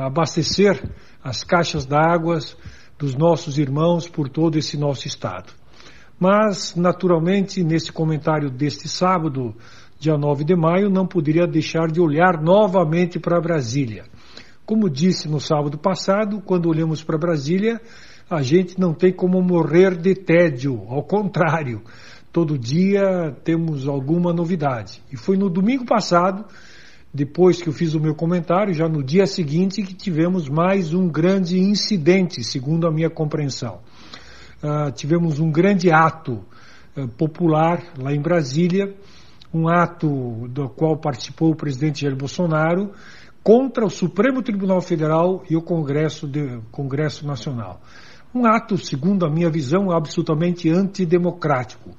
abastecer 0.04 0.90
as 1.22 1.44
caixas 1.44 1.86
d'água 1.86 2.38
dos 2.98 3.14
nossos 3.14 3.58
irmãos 3.58 4.08
por 4.08 4.28
todo 4.28 4.58
esse 4.58 4.76
nosso 4.76 5.06
estado. 5.06 5.52
Mas, 6.18 6.74
naturalmente, 6.74 7.62
nesse 7.62 7.92
comentário 7.92 8.50
deste 8.50 8.88
sábado, 8.88 9.54
dia 9.98 10.16
9 10.16 10.44
de 10.44 10.54
maio, 10.54 10.90
não 10.90 11.06
poderia 11.06 11.46
deixar 11.46 11.90
de 11.90 12.00
olhar 12.00 12.42
novamente 12.42 13.18
para 13.18 13.40
Brasília. 13.40 14.04
Como 14.64 14.90
disse 14.90 15.28
no 15.28 15.40
sábado 15.40 15.78
passado, 15.78 16.40
quando 16.44 16.68
olhamos 16.68 17.02
para 17.02 17.16
Brasília, 17.16 17.80
a 18.28 18.42
gente 18.42 18.78
não 18.78 18.92
tem 18.92 19.12
como 19.12 19.40
morrer 19.40 19.96
de 19.96 20.14
tédio, 20.14 20.82
ao 20.88 21.04
contrário, 21.04 21.82
todo 22.32 22.58
dia 22.58 23.34
temos 23.44 23.86
alguma 23.86 24.32
novidade. 24.32 25.00
E 25.10 25.16
foi 25.16 25.36
no 25.36 25.48
domingo 25.48 25.86
passado, 25.86 26.44
depois 27.14 27.62
que 27.62 27.68
eu 27.68 27.72
fiz 27.72 27.94
o 27.94 28.00
meu 28.00 28.14
comentário, 28.14 28.74
já 28.74 28.88
no 28.88 29.02
dia 29.02 29.26
seguinte, 29.26 29.82
que 29.82 29.94
tivemos 29.94 30.48
mais 30.48 30.92
um 30.92 31.08
grande 31.08 31.58
incidente, 31.58 32.44
segundo 32.44 32.86
a 32.86 32.92
minha 32.92 33.08
compreensão. 33.08 33.80
Uh, 34.62 34.90
tivemos 34.92 35.38
um 35.38 35.50
grande 35.50 35.90
ato 35.90 36.44
uh, 36.96 37.08
popular 37.16 37.82
lá 37.98 38.12
em 38.12 38.20
Brasília, 38.20 38.94
um 39.52 39.68
ato 39.68 40.48
do 40.48 40.68
qual 40.68 40.96
participou 40.96 41.52
o 41.52 41.56
presidente 41.56 42.02
Jair 42.02 42.16
Bolsonaro 42.16 42.92
contra 43.42 43.84
o 43.84 43.90
Supremo 43.90 44.42
Tribunal 44.42 44.80
Federal 44.80 45.44
e 45.48 45.56
o 45.56 45.62
Congresso, 45.62 46.26
de, 46.26 46.60
Congresso 46.70 47.26
Nacional. 47.26 47.80
Um 48.34 48.44
ato, 48.44 48.76
segundo 48.76 49.24
a 49.24 49.30
minha 49.30 49.48
visão, 49.48 49.90
absolutamente 49.90 50.68
antidemocrático. 50.68 51.90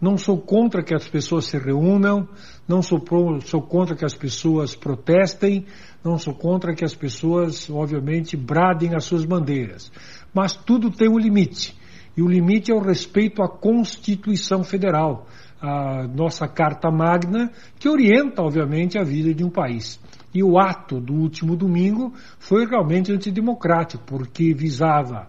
Não 0.00 0.16
sou 0.16 0.38
contra 0.38 0.82
que 0.82 0.94
as 0.94 1.06
pessoas 1.06 1.44
se 1.44 1.58
reúnam, 1.58 2.28
não 2.66 2.82
sou, 2.82 3.02
sou 3.42 3.62
contra 3.62 3.94
que 3.94 4.04
as 4.04 4.14
pessoas 4.14 4.74
protestem, 4.74 5.66
não 6.02 6.18
sou 6.18 6.34
contra 6.34 6.74
que 6.74 6.84
as 6.84 6.94
pessoas, 6.94 7.70
obviamente, 7.70 8.36
bradem 8.36 8.94
as 8.94 9.04
suas 9.04 9.24
bandeiras. 9.24 9.92
Mas 10.34 10.54
tudo 10.54 10.90
tem 10.90 11.08
um 11.08 11.18
limite. 11.18 11.76
E 12.16 12.22
o 12.22 12.28
limite 12.28 12.72
é 12.72 12.74
o 12.74 12.80
respeito 12.80 13.42
à 13.42 13.48
Constituição 13.48 14.62
Federal, 14.62 15.26
a 15.64 16.06
nossa 16.06 16.46
Carta 16.46 16.90
Magna, 16.90 17.50
que 17.78 17.88
orienta, 17.88 18.42
obviamente, 18.42 18.98
a 18.98 19.02
vida 19.02 19.32
de 19.32 19.42
um 19.42 19.50
país. 19.50 19.98
E 20.34 20.42
o 20.42 20.58
ato 20.58 21.00
do 21.00 21.14
último 21.14 21.56
domingo 21.56 22.12
foi 22.38 22.66
realmente 22.66 23.10
antidemocrático, 23.10 24.04
porque 24.04 24.52
visava 24.52 25.28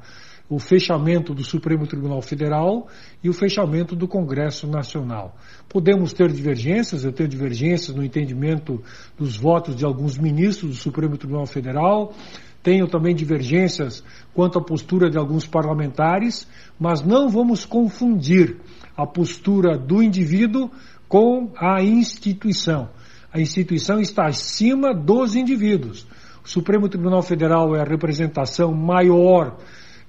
o 0.50 0.60
fechamento 0.60 1.34
do 1.34 1.44
Supremo 1.44 1.88
Tribunal 1.88 2.22
Federal 2.22 2.88
e 3.24 3.30
o 3.30 3.34
fechamento 3.34 3.96
do 3.96 4.08
Congresso 4.08 4.68
Nacional. 4.68 5.36
Podemos 5.70 6.14
ter 6.14 6.32
divergências, 6.32 7.04
eu 7.04 7.12
tenho 7.12 7.30
divergências 7.30 7.96
no 7.96 8.04
entendimento 8.04 8.84
dos 9.18 9.38
votos 9.38 9.76
de 9.76 9.86
alguns 9.86 10.18
ministros 10.18 10.72
do 10.72 10.78
Supremo 10.78 11.18
Tribunal 11.18 11.48
Federal, 11.48 12.14
tenho 12.62 12.88
também 12.88 13.14
divergências 13.14 14.04
quanto 14.34 14.58
à 14.58 14.62
postura 14.62 15.10
de 15.10 15.18
alguns 15.18 15.46
parlamentares, 15.46 16.48
mas 16.80 17.04
não 17.04 17.30
vamos 17.30 17.64
confundir 17.64 18.58
a 18.96 19.06
postura 19.06 19.78
do 19.78 20.02
indivíduo 20.02 20.70
com 21.08 21.52
a 21.58 21.82
instituição. 21.82 22.90
A 23.32 23.40
instituição 23.40 24.00
está 24.00 24.26
acima 24.28 24.94
dos 24.94 25.36
indivíduos. 25.36 26.08
O 26.44 26.48
Supremo 26.48 26.88
Tribunal 26.88 27.22
Federal 27.22 27.76
é 27.76 27.82
a 27.82 27.86
representação 27.86 28.74
maior 28.74 29.58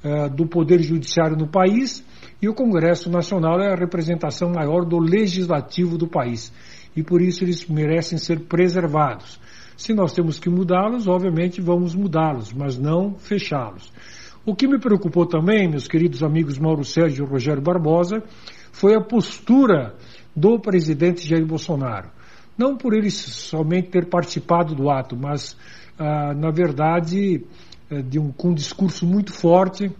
eh, 0.05 0.29
do 0.29 0.47
Poder 0.47 0.81
Judiciário 0.81 1.37
no 1.37 1.49
país 1.49 2.05
e 2.41 2.49
o 2.49 2.55
Congresso 2.55 3.11
Nacional 3.11 3.61
é 3.61 3.73
a 3.73 3.77
representação 3.77 4.51
maior 4.51 4.85
do 4.85 4.99
Legislativo 4.99 5.97
do 5.97 6.07
país. 6.07 6.53
E 6.95 7.03
por 7.03 7.21
isso 7.21 7.43
eles 7.43 7.67
merecem 7.67 8.19
ser 8.19 8.41
preservados. 8.41 9.41
Se 9.77 9.93
nós 9.93 10.13
temos 10.13 10.39
que 10.39 10.49
mudá-los, 10.49 11.09
obviamente 11.09 11.61
vamos 11.61 11.95
mudá-los, 11.95 12.53
mas 12.53 12.79
não 12.79 13.15
fechá-los. 13.19 13.93
O 14.45 14.55
que 14.55 14.69
me 14.69 14.79
preocupou 14.79 15.27
também, 15.27 15.69
meus 15.69 15.89
queridos 15.89 16.23
amigos 16.23 16.59
Mauro 16.59 16.85
Sérgio 16.85 17.25
e 17.25 17.29
Rogério 17.29 17.61
Barbosa, 17.61 18.23
foi 18.77 18.95
a 18.95 19.01
postura 19.01 19.95
do 20.35 20.61
presidente 20.61 21.27
Jair 21.27 21.47
Bolsonaro. 21.47 22.11
Não 22.59 22.77
por 22.77 22.93
ele 22.93 23.11
somente 23.11 23.89
ter 23.89 24.07
participado 24.07 24.75
do 24.75 24.91
ato, 24.91 25.17
mas, 25.17 25.57
ah, 25.99 26.35
na 26.35 26.51
verdade, 26.51 27.43
eh, 27.91 28.03
de 28.03 28.19
um, 28.19 28.31
com 28.31 28.51
um 28.51 28.55
discurso 28.55 29.07
muito 29.07 29.33
forte, 29.33 29.91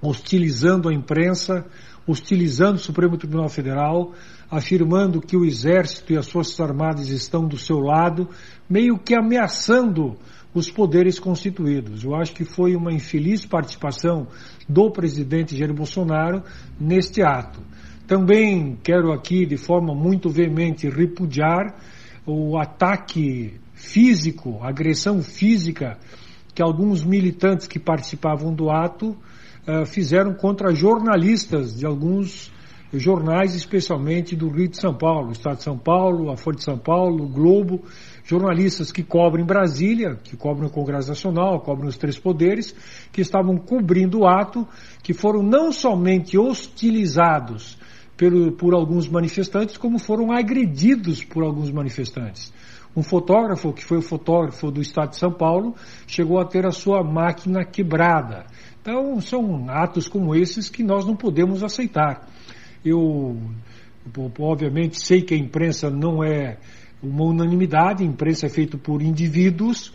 hostilizando 0.00 0.88
a 0.88 0.94
imprensa, 0.94 1.66
hostilizando 2.06 2.76
o 2.76 2.78
Supremo 2.78 3.16
Tribunal 3.16 3.48
Federal, 3.48 4.12
afirmando 4.48 5.20
que 5.20 5.36
o 5.36 5.44
Exército 5.44 6.12
e 6.12 6.16
as 6.16 6.28
Forças 6.28 6.60
Armadas 6.60 7.08
estão 7.08 7.44
do 7.44 7.58
seu 7.58 7.80
lado, 7.80 8.28
meio 8.70 8.96
que 8.98 9.16
ameaçando 9.16 10.16
os 10.54 10.70
poderes 10.70 11.18
constituídos. 11.18 12.04
Eu 12.04 12.14
acho 12.14 12.32
que 12.32 12.44
foi 12.44 12.76
uma 12.76 12.92
infeliz 12.92 13.44
participação 13.44 14.28
do 14.68 14.92
presidente 14.92 15.56
Jair 15.56 15.74
Bolsonaro 15.74 16.44
neste 16.78 17.20
ato. 17.20 17.60
Também 18.06 18.78
quero 18.84 19.12
aqui, 19.12 19.44
de 19.44 19.56
forma 19.56 19.92
muito 19.92 20.30
veemente, 20.30 20.88
repudiar 20.88 21.74
o 22.24 22.56
ataque 22.56 23.54
físico, 23.74 24.60
agressão 24.62 25.22
física 25.22 25.98
que 26.54 26.62
alguns 26.62 27.04
militantes 27.04 27.66
que 27.66 27.80
participavam 27.80 28.54
do 28.54 28.70
ato 28.70 29.08
uh, 29.66 29.84
fizeram 29.84 30.34
contra 30.34 30.72
jornalistas 30.72 31.76
de 31.76 31.84
alguns 31.84 32.52
jornais, 32.92 33.56
especialmente 33.56 34.36
do 34.36 34.48
Rio 34.48 34.68
de 34.68 34.80
São 34.80 34.94
Paulo, 34.94 35.32
Estado 35.32 35.56
de 35.56 35.64
São 35.64 35.76
Paulo, 35.76 36.30
a 36.30 36.36
Folha 36.36 36.56
de 36.58 36.62
São 36.62 36.78
Paulo, 36.78 37.24
o 37.24 37.28
Globo, 37.28 37.82
jornalistas 38.24 38.92
que 38.92 39.02
cobrem 39.02 39.44
Brasília, 39.44 40.16
que 40.22 40.36
cobrem 40.36 40.68
o 40.68 40.72
Congresso 40.72 41.08
Nacional, 41.08 41.60
cobrem 41.60 41.88
os 41.88 41.98
três 41.98 42.16
poderes, 42.16 42.72
que 43.12 43.20
estavam 43.20 43.58
cobrindo 43.58 44.20
o 44.20 44.26
ato, 44.26 44.66
que 45.02 45.12
foram 45.12 45.42
não 45.42 45.72
somente 45.72 46.38
hostilizados 46.38 47.76
pelo, 48.16 48.52
por 48.52 48.74
alguns 48.74 49.08
manifestantes, 49.08 49.76
como 49.76 49.98
foram 49.98 50.32
agredidos 50.32 51.22
por 51.22 51.42
alguns 51.42 51.70
manifestantes. 51.70 52.52
Um 52.96 53.02
fotógrafo, 53.02 53.74
que 53.74 53.84
foi 53.84 53.98
o 53.98 54.02
fotógrafo 54.02 54.70
do 54.70 54.80
Estado 54.80 55.10
de 55.10 55.18
São 55.18 55.30
Paulo, 55.30 55.74
chegou 56.06 56.40
a 56.40 56.46
ter 56.46 56.64
a 56.64 56.70
sua 56.70 57.04
máquina 57.04 57.62
quebrada. 57.62 58.46
Então, 58.80 59.20
são 59.20 59.68
atos 59.68 60.08
como 60.08 60.34
esses 60.34 60.70
que 60.70 60.82
nós 60.82 61.04
não 61.04 61.14
podemos 61.14 61.62
aceitar. 61.62 62.26
Eu, 62.82 63.36
obviamente, 64.38 64.98
sei 64.98 65.20
que 65.20 65.34
a 65.34 65.36
imprensa 65.36 65.90
não 65.90 66.24
é 66.24 66.56
uma 67.02 67.24
unanimidade, 67.24 68.02
a 68.02 68.06
imprensa 68.06 68.46
é 68.46 68.48
feita 68.48 68.78
por 68.78 69.02
indivíduos, 69.02 69.92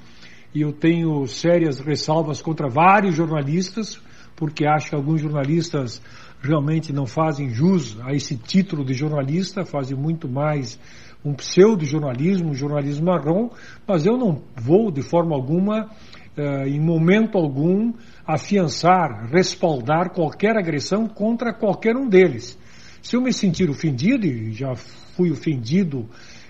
e 0.53 0.61
eu 0.61 0.71
tenho 0.71 1.25
sérias 1.25 1.79
ressalvas 1.79 2.41
contra 2.41 2.69
vários 2.69 3.15
jornalistas, 3.15 3.99
porque 4.35 4.65
acho 4.65 4.89
que 4.89 4.95
alguns 4.95 5.21
jornalistas 5.21 6.01
realmente 6.41 6.91
não 6.91 7.05
fazem 7.05 7.49
jus 7.49 7.97
a 8.01 8.13
esse 8.13 8.35
título 8.35 8.83
de 8.83 8.93
jornalista, 8.93 9.63
fazem 9.63 9.95
muito 9.97 10.27
mais 10.27 10.79
um 11.23 11.33
pseudo-jornalismo, 11.33 12.49
um 12.49 12.53
jornalismo 12.55 13.05
marrom, 13.05 13.49
mas 13.87 14.05
eu 14.05 14.17
não 14.17 14.41
vou 14.55 14.91
de 14.91 15.03
forma 15.03 15.35
alguma 15.35 15.89
eh, 16.35 16.69
em 16.69 16.79
momento 16.79 17.37
algum, 17.37 17.93
afiançar, 18.25 19.29
respaldar 19.29 20.11
qualquer 20.11 20.57
agressão 20.57 21.07
contra 21.07 21.53
qualquer 21.53 21.95
um 21.95 22.07
deles. 22.07 22.57
Se 23.01 23.15
eu 23.15 23.21
me 23.21 23.33
sentir 23.33 23.69
ofendido, 23.69 24.25
e 24.25 24.53
já 24.53 24.73
fui 24.75 25.29
ofendido 25.29 26.07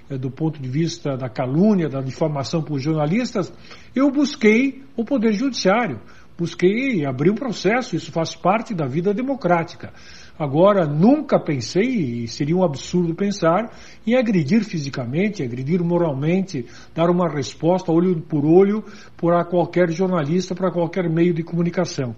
eh, 0.09 0.17
do 0.17 0.29
ponto 0.29 0.61
de 0.61 0.69
vista 0.69 1.17
da 1.17 1.27
calúnia, 1.27 1.89
da 1.89 1.99
difamação 1.99 2.61
por 2.61 2.79
jornalistas, 2.79 3.51
eu 3.95 4.11
busquei 4.11 4.83
o 4.95 5.03
Poder 5.03 5.33
Judiciário, 5.33 5.99
busquei 6.41 7.05
abrir 7.05 7.29
um 7.29 7.35
processo, 7.35 7.95
isso 7.95 8.11
faz 8.11 8.35
parte 8.35 8.73
da 8.73 8.87
vida 8.87 9.13
democrática. 9.13 9.93
Agora, 10.39 10.87
nunca 10.87 11.39
pensei, 11.39 12.23
e 12.23 12.27
seria 12.27 12.57
um 12.57 12.63
absurdo 12.63 13.13
pensar, 13.13 13.71
em 14.07 14.15
agredir 14.15 14.63
fisicamente, 14.63 15.43
agredir 15.43 15.83
moralmente, 15.83 16.65
dar 16.95 17.11
uma 17.11 17.29
resposta 17.29 17.91
olho 17.91 18.19
por 18.21 18.43
olho 18.43 18.83
para 19.15 19.45
qualquer 19.45 19.91
jornalista, 19.91 20.55
para 20.55 20.71
qualquer 20.71 21.07
meio 21.07 21.31
de 21.31 21.43
comunicação. 21.43 22.15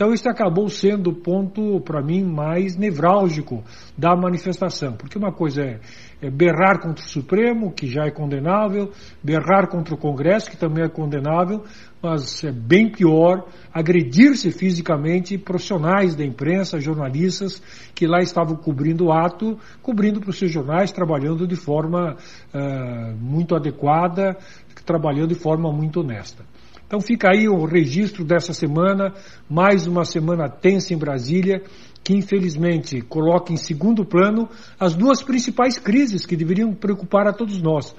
Então, 0.00 0.14
isso 0.14 0.30
acabou 0.30 0.66
sendo 0.70 1.10
o 1.10 1.14
ponto, 1.14 1.78
para 1.82 2.02
mim, 2.02 2.24
mais 2.24 2.74
nevrálgico 2.74 3.62
da 3.98 4.16
manifestação. 4.16 4.94
Porque 4.94 5.18
uma 5.18 5.30
coisa 5.30 5.62
é, 5.62 5.78
é, 6.22 6.30
berrar 6.30 6.80
contra 6.80 7.04
o 7.04 7.06
Supremo, 7.06 7.70
que 7.70 7.86
já 7.86 8.06
é 8.06 8.10
condenável, 8.10 8.92
berrar 9.22 9.68
contra 9.68 9.94
o 9.94 9.98
Congresso, 9.98 10.50
que 10.50 10.56
também 10.56 10.84
é 10.84 10.88
condenável, 10.88 11.64
mas 12.02 12.42
é 12.44 12.50
bem 12.50 12.90
pior 12.90 13.46
agredir-se 13.72 14.50
fisicamente 14.50 15.36
profissionais 15.36 16.14
da 16.14 16.24
imprensa, 16.24 16.80
jornalistas, 16.80 17.62
que 17.94 18.06
lá 18.06 18.20
estavam 18.20 18.56
cobrindo 18.56 19.06
o 19.06 19.12
ato, 19.12 19.58
cobrindo 19.82 20.20
para 20.20 20.30
os 20.30 20.38
seus 20.38 20.50
jornais, 20.50 20.90
trabalhando 20.90 21.46
de 21.46 21.56
forma 21.56 22.16
uh, 22.54 23.16
muito 23.18 23.54
adequada, 23.54 24.36
trabalhando 24.84 25.28
de 25.28 25.34
forma 25.34 25.70
muito 25.72 26.00
honesta. 26.00 26.44
Então 26.86 27.00
fica 27.00 27.30
aí 27.30 27.48
o 27.48 27.64
registro 27.64 28.24
dessa 28.24 28.52
semana, 28.52 29.14
mais 29.48 29.86
uma 29.86 30.04
semana 30.04 30.48
tensa 30.48 30.92
em 30.92 30.98
Brasília, 30.98 31.62
que 32.02 32.16
infelizmente 32.16 33.00
coloca 33.02 33.52
em 33.52 33.56
segundo 33.56 34.04
plano 34.04 34.48
as 34.78 34.96
duas 34.96 35.22
principais 35.22 35.78
crises 35.78 36.26
que 36.26 36.34
deveriam 36.34 36.74
preocupar 36.74 37.28
a 37.28 37.32
todos 37.32 37.62
nós. 37.62 37.94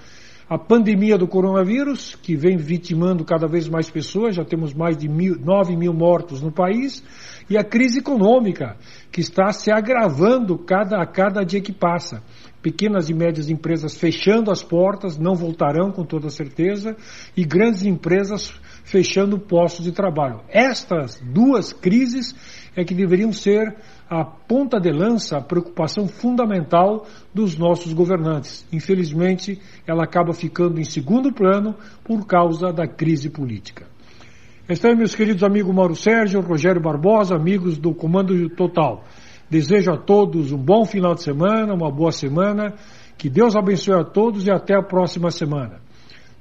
A 0.51 0.57
pandemia 0.57 1.17
do 1.17 1.29
coronavírus, 1.29 2.13
que 2.13 2.35
vem 2.35 2.57
vitimando 2.57 3.23
cada 3.23 3.47
vez 3.47 3.69
mais 3.69 3.89
pessoas, 3.89 4.35
já 4.35 4.43
temos 4.43 4.73
mais 4.73 4.97
de 4.97 5.07
mil, 5.07 5.39
9 5.39 5.77
mil 5.77 5.93
mortos 5.93 6.41
no 6.41 6.51
país, 6.51 7.01
e 7.49 7.57
a 7.57 7.63
crise 7.63 7.99
econômica, 7.99 8.75
que 9.13 9.21
está 9.21 9.53
se 9.53 9.71
agravando 9.71 10.57
cada, 10.57 11.01
a 11.01 11.05
cada 11.05 11.45
dia 11.45 11.61
que 11.61 11.71
passa. 11.71 12.21
Pequenas 12.61 13.09
e 13.09 13.13
médias 13.13 13.49
empresas 13.49 13.95
fechando 13.95 14.51
as 14.51 14.61
portas, 14.61 15.17
não 15.17 15.35
voltarão 15.35 15.89
com 15.89 16.03
toda 16.03 16.29
certeza, 16.29 16.97
e 17.33 17.45
grandes 17.45 17.85
empresas 17.85 18.53
fechando 18.83 19.39
postos 19.39 19.85
de 19.85 19.93
trabalho. 19.93 20.41
Estas 20.49 21.17
duas 21.21 21.71
crises 21.71 22.35
é 22.75 22.83
que 22.83 22.93
deveriam 22.93 23.31
ser 23.31 23.73
a 24.11 24.25
ponta 24.25 24.77
de 24.77 24.91
lança, 24.91 25.38
a 25.38 25.41
preocupação 25.41 26.05
fundamental 26.05 27.05
dos 27.33 27.57
nossos 27.57 27.93
governantes. 27.93 28.67
Infelizmente, 28.69 29.57
ela 29.88 30.03
acaba 30.03 30.33
ficando 30.33 30.81
em 30.81 30.83
segundo 30.83 31.31
plano 31.31 31.73
por 32.03 32.27
causa 32.27 32.73
da 32.73 32.85
crise 32.85 33.29
política. 33.29 33.88
Estão 34.67 34.93
meus 34.97 35.15
queridos 35.15 35.43
amigos 35.43 35.73
Mauro 35.73 35.95
Sérgio, 35.95 36.41
Rogério 36.41 36.81
Barbosa, 36.81 37.38
amigos 37.38 37.77
do 37.77 37.93
Comando 37.93 38.49
Total. 38.49 39.01
Desejo 39.49 39.93
a 39.93 39.97
todos 39.97 40.51
um 40.51 40.57
bom 40.57 40.83
final 40.83 41.15
de 41.15 41.23
semana, 41.23 41.73
uma 41.73 41.89
boa 41.89 42.11
semana, 42.11 42.73
que 43.17 43.29
Deus 43.29 43.55
abençoe 43.55 43.95
a 43.95 44.03
todos 44.03 44.45
e 44.45 44.51
até 44.51 44.75
a 44.75 44.83
próxima 44.83 45.31
semana. 45.31 45.79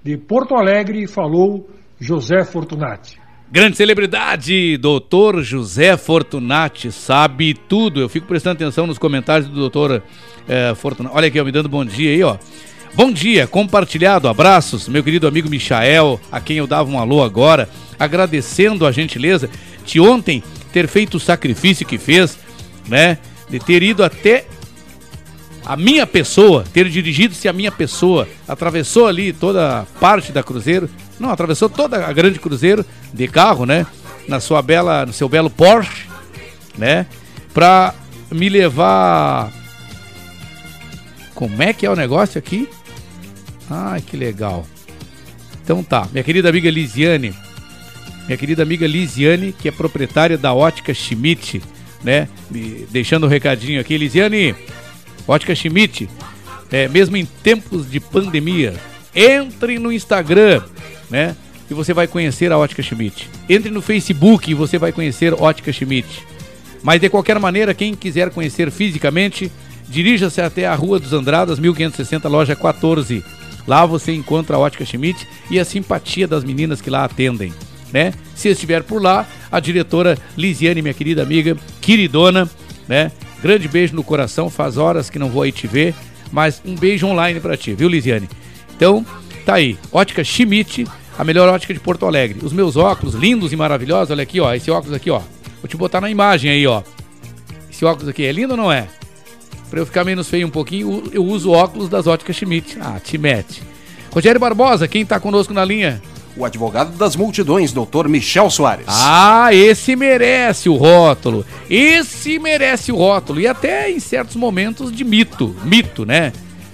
De 0.02 0.16
Porto 0.16 0.56
Alegre 0.56 1.06
falou 1.06 1.68
José 2.00 2.42
Fortunati. 2.42 3.19
Grande 3.52 3.76
celebridade, 3.76 4.76
doutor 4.76 5.42
José 5.42 5.96
Fortunati, 5.96 6.92
sabe 6.92 7.52
tudo. 7.52 8.00
Eu 8.00 8.08
fico 8.08 8.24
prestando 8.24 8.54
atenção 8.54 8.86
nos 8.86 8.96
comentários 8.96 9.48
do 9.48 9.56
doutor 9.56 10.04
eh, 10.48 10.72
Fortunati. 10.76 11.16
Olha 11.16 11.26
aqui, 11.26 11.40
ó, 11.40 11.44
me 11.44 11.50
dando 11.50 11.68
bom 11.68 11.84
dia 11.84 12.12
aí, 12.12 12.22
ó. 12.22 12.36
Bom 12.94 13.10
dia, 13.10 13.48
compartilhado, 13.48 14.28
abraços, 14.28 14.86
meu 14.86 15.02
querido 15.02 15.26
amigo 15.26 15.50
Michael, 15.50 16.20
a 16.30 16.40
quem 16.40 16.58
eu 16.58 16.66
dava 16.68 16.88
um 16.88 16.96
alô 16.96 17.24
agora, 17.24 17.68
agradecendo 17.98 18.86
a 18.86 18.92
gentileza 18.92 19.50
de 19.84 19.98
ontem 19.98 20.44
ter 20.72 20.86
feito 20.86 21.16
o 21.16 21.20
sacrifício 21.20 21.84
que 21.84 21.98
fez, 21.98 22.38
né? 22.88 23.18
De 23.48 23.58
ter 23.58 23.82
ido 23.82 24.04
até 24.04 24.46
a 25.66 25.76
minha 25.76 26.06
pessoa, 26.06 26.64
ter 26.72 26.88
dirigido-se 26.88 27.48
a 27.48 27.52
minha 27.52 27.72
pessoa, 27.72 28.28
atravessou 28.46 29.08
ali 29.08 29.32
toda 29.32 29.80
a 29.80 29.84
parte 29.98 30.30
da 30.30 30.40
Cruzeiro, 30.40 30.88
não, 31.20 31.30
atravessou 31.30 31.68
toda 31.68 32.06
a 32.06 32.12
grande 32.12 32.38
Cruzeiro 32.38 32.84
de 33.12 33.28
carro, 33.28 33.66
né? 33.66 33.86
Na 34.26 34.40
sua 34.40 34.62
bela, 34.62 35.04
no 35.04 35.12
seu 35.12 35.28
belo 35.28 35.50
Porsche, 35.50 36.08
né? 36.78 37.06
Pra 37.52 37.94
me 38.30 38.48
levar. 38.48 39.52
Como 41.34 41.62
é 41.62 41.72
que 41.72 41.84
é 41.84 41.90
o 41.90 41.96
negócio 41.96 42.38
aqui? 42.38 42.68
Ai, 43.68 44.00
que 44.00 44.16
legal. 44.16 44.66
Então 45.62 45.82
tá, 45.82 46.08
minha 46.10 46.24
querida 46.24 46.48
amiga 46.48 46.70
Lisiane, 46.70 47.34
minha 48.26 48.36
querida 48.36 48.62
amiga 48.62 48.86
Lisiane, 48.86 49.52
que 49.52 49.68
é 49.68 49.70
proprietária 49.70 50.38
da 50.38 50.54
Ótica 50.54 50.94
Schmidt, 50.94 51.62
né? 52.02 52.28
Me 52.50 52.86
deixando 52.90 53.26
um 53.26 53.28
recadinho 53.28 53.80
aqui, 53.80 53.96
Lisiane, 53.96 54.54
Ótica 55.28 55.54
Schmidt, 55.54 56.08
é, 56.72 56.88
mesmo 56.88 57.16
em 57.16 57.26
tempos 57.26 57.90
de 57.90 58.00
pandemia, 58.00 58.74
entre 59.14 59.78
no 59.78 59.92
Instagram, 59.92 60.62
né? 61.10 61.36
E 61.70 61.74
você 61.74 61.92
vai 61.92 62.06
conhecer 62.06 62.50
a 62.52 62.58
Ótica 62.58 62.82
Schmidt. 62.82 63.28
Entre 63.48 63.70
no 63.70 63.80
Facebook 63.80 64.50
e 64.50 64.54
você 64.54 64.78
vai 64.78 64.92
conhecer 64.92 65.34
Ótica 65.34 65.72
Schmidt. 65.72 66.26
Mas 66.82 67.00
de 67.00 67.08
qualquer 67.08 67.38
maneira, 67.38 67.74
quem 67.74 67.94
quiser 67.94 68.30
conhecer 68.30 68.70
fisicamente, 68.70 69.52
dirija-se 69.88 70.40
até 70.40 70.66
a 70.66 70.74
Rua 70.74 70.98
dos 70.98 71.12
Andradas, 71.12 71.58
1560, 71.58 72.28
loja 72.28 72.56
14. 72.56 73.22
Lá 73.66 73.84
você 73.84 74.12
encontra 74.12 74.56
a 74.56 74.58
Ótica 74.58 74.84
Schmidt 74.84 75.26
e 75.50 75.58
a 75.58 75.64
simpatia 75.64 76.26
das 76.26 76.42
meninas 76.42 76.80
que 76.80 76.90
lá 76.90 77.04
atendem, 77.04 77.52
né? 77.92 78.14
Se 78.34 78.48
estiver 78.48 78.82
por 78.82 79.02
lá, 79.02 79.26
a 79.52 79.60
diretora 79.60 80.16
Lisiane, 80.36 80.80
minha 80.80 80.94
querida 80.94 81.22
amiga, 81.22 81.56
queridona, 81.80 82.48
né? 82.88 83.12
Grande 83.42 83.68
beijo 83.68 83.94
no 83.94 84.02
coração, 84.02 84.50
faz 84.50 84.76
horas 84.76 85.10
que 85.10 85.18
não 85.18 85.28
vou 85.30 85.42
aí 85.42 85.52
te 85.52 85.66
ver, 85.66 85.94
mas 86.32 86.62
um 86.64 86.74
beijo 86.74 87.06
online 87.06 87.40
para 87.40 87.56
ti, 87.56 87.74
viu, 87.74 87.88
Lisiane? 87.88 88.28
Então, 88.74 89.04
tá 89.44 89.54
aí, 89.54 89.78
Ótica 89.92 90.24
Schmidt, 90.24 90.86
a 91.20 91.24
melhor 91.24 91.50
ótica 91.50 91.74
de 91.74 91.80
Porto 91.80 92.06
Alegre. 92.06 92.38
Os 92.42 92.50
meus 92.50 92.76
óculos, 92.76 93.14
lindos 93.14 93.52
e 93.52 93.56
maravilhosos, 93.56 94.10
olha 94.10 94.22
aqui, 94.22 94.40
ó, 94.40 94.54
esse 94.54 94.70
óculos 94.70 94.96
aqui, 94.96 95.10
ó. 95.10 95.20
Vou 95.60 95.68
te 95.68 95.76
botar 95.76 96.00
na 96.00 96.08
imagem 96.08 96.50
aí, 96.50 96.66
ó. 96.66 96.82
Esse 97.70 97.84
óculos 97.84 98.08
aqui 98.08 98.24
é 98.24 98.32
lindo 98.32 98.52
ou 98.52 98.56
não 98.56 98.72
é? 98.72 98.88
Pra 99.68 99.80
eu 99.80 99.84
ficar 99.84 100.02
menos 100.02 100.30
feio 100.30 100.46
um 100.46 100.50
pouquinho, 100.50 101.02
eu 101.12 101.22
uso 101.22 101.50
óculos 101.50 101.90
das 101.90 102.06
óticas 102.06 102.36
Schmidt. 102.36 102.78
Ah, 102.80 102.98
te 102.98 103.18
mete. 103.18 103.62
Rogério 104.10 104.40
Barbosa, 104.40 104.88
quem 104.88 105.04
tá 105.04 105.20
conosco 105.20 105.52
na 105.52 105.62
linha? 105.62 106.00
O 106.38 106.42
advogado 106.42 106.96
das 106.96 107.14
multidões, 107.14 107.70
doutor 107.70 108.08
Michel 108.08 108.48
Soares. 108.48 108.86
Ah, 108.88 109.52
esse 109.52 109.94
merece 109.94 110.70
o 110.70 110.76
rótulo. 110.76 111.44
Esse 111.68 112.38
merece 112.38 112.92
o 112.92 112.96
rótulo. 112.96 113.42
E 113.42 113.46
até 113.46 113.90
em 113.90 114.00
certos 114.00 114.36
momentos 114.36 114.90
de 114.90 115.04
mito. 115.04 115.54
Mito, 115.64 116.06
né? 116.06 116.32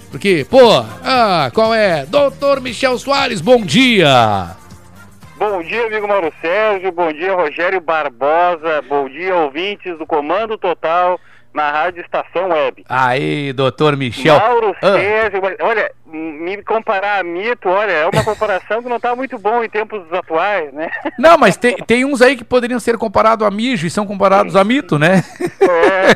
Porque, 0.09 0.45
pô, 0.49 0.59
ah, 1.03 1.51
qual 1.53 1.73
é? 1.73 2.05
Doutor 2.05 2.61
Michel 2.61 2.97
Soares, 2.97 3.41
bom 3.41 3.61
dia! 3.61 4.55
Bom 5.37 5.61
dia, 5.61 5.85
amigo 5.85 6.07
Mauro 6.07 6.33
Sérgio. 6.41 6.91
Bom 6.91 7.13
dia, 7.13 7.35
Rogério 7.35 7.79
Barbosa. 7.79 8.81
Bom 8.89 9.07
dia, 9.07 9.35
ouvintes 9.35 9.95
do 9.99 10.05
Comando 10.05 10.57
Total 10.57 11.19
na 11.53 11.69
Rádio 11.71 12.01
Estação 12.01 12.49
Web. 12.49 12.83
Aí, 12.89 13.53
doutor 13.53 13.95
Michel. 13.95 14.39
Mauro 14.39 14.75
Ah, 14.81 14.93
Sérgio, 14.93 15.41
olha, 15.61 15.91
me 16.07 16.57
comparar 16.63 17.19
a 17.19 17.23
mito, 17.23 17.69
olha, 17.69 17.91
é 17.91 18.07
uma 18.07 18.23
comparação 18.23 18.81
que 18.81 18.89
não 18.89 18.95
está 18.97 19.15
muito 19.15 19.37
bom 19.37 19.63
em 19.63 19.69
tempos 19.69 20.01
atuais, 20.11 20.73
né? 20.73 20.89
Não, 21.19 21.37
mas 21.37 21.55
tem, 21.55 21.75
tem 21.77 22.03
uns 22.03 22.21
aí 22.21 22.35
que 22.35 22.43
poderiam 22.43 22.79
ser 22.79 22.97
comparados 22.97 23.45
a 23.45 23.51
mijo 23.51 23.85
e 23.85 23.91
são 23.91 24.07
comparados 24.07 24.55
a 24.55 24.63
mito, 24.63 24.97
né? 24.97 25.23
É, 25.61 26.15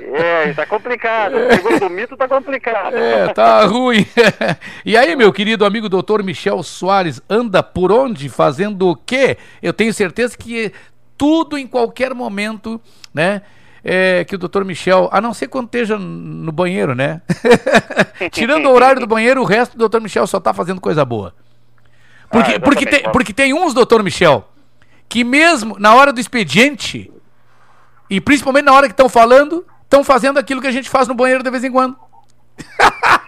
está 0.49 0.65
complicado. 0.65 1.35
Segundo 1.51 1.85
o 1.85 1.89
mito, 1.89 2.13
está 2.13 2.27
complicado. 2.27 2.95
É, 2.95 3.33
tá 3.33 3.65
ruim. 3.65 4.05
E 4.83 4.97
aí, 4.97 5.15
meu 5.15 5.31
querido 5.31 5.65
amigo 5.65 5.87
doutor 5.87 6.23
Michel 6.23 6.61
Soares, 6.63 7.21
anda 7.29 7.61
por 7.61 7.91
onde? 7.91 8.29
Fazendo 8.29 8.89
o 8.89 8.95
quê? 8.95 9.37
Eu 9.61 9.73
tenho 9.73 9.93
certeza 9.93 10.35
que 10.37 10.71
tudo 11.17 11.57
em 11.57 11.67
qualquer 11.67 12.13
momento, 12.15 12.81
né? 13.13 13.43
É, 13.83 14.23
que 14.25 14.35
o 14.35 14.37
doutor 14.37 14.65
Michel, 14.65 15.09
a 15.11 15.21
não 15.21 15.33
ser 15.33 15.47
quando 15.47 15.65
esteja 15.65 15.97
no 15.97 16.51
banheiro, 16.51 16.95
né? 16.95 17.21
Tirando 18.31 18.65
o 18.67 18.73
horário 18.73 18.99
do 18.99 19.07
banheiro, 19.07 19.41
o 19.41 19.45
resto 19.45 19.73
do 19.73 19.79
doutor 19.79 20.01
Michel 20.01 20.25
só 20.27 20.39
tá 20.39 20.53
fazendo 20.53 20.81
coisa 20.81 21.03
boa. 21.05 21.33
Porque, 22.29 22.53
Ah, 22.53 22.59
porque, 22.59 22.85
tem, 22.85 23.03
porque 23.11 23.33
tem 23.33 23.53
uns, 23.53 23.73
doutor 23.73 24.01
Michel, 24.03 24.47
que 25.09 25.23
mesmo 25.23 25.77
na 25.79 25.93
hora 25.93 26.13
do 26.13 26.19
expediente, 26.19 27.11
e 28.09 28.21
principalmente 28.21 28.65
na 28.65 28.73
hora 28.73 28.87
que 28.87 28.93
estão 28.93 29.09
falando, 29.09 29.65
estão 29.91 30.05
fazendo 30.05 30.39
aquilo 30.39 30.61
que 30.61 30.67
a 30.67 30.71
gente 30.71 30.89
faz 30.89 31.05
no 31.05 31.13
banheiro 31.13 31.43
de 31.43 31.51
vez 31.51 31.65
em 31.65 31.71
quando. 31.71 31.97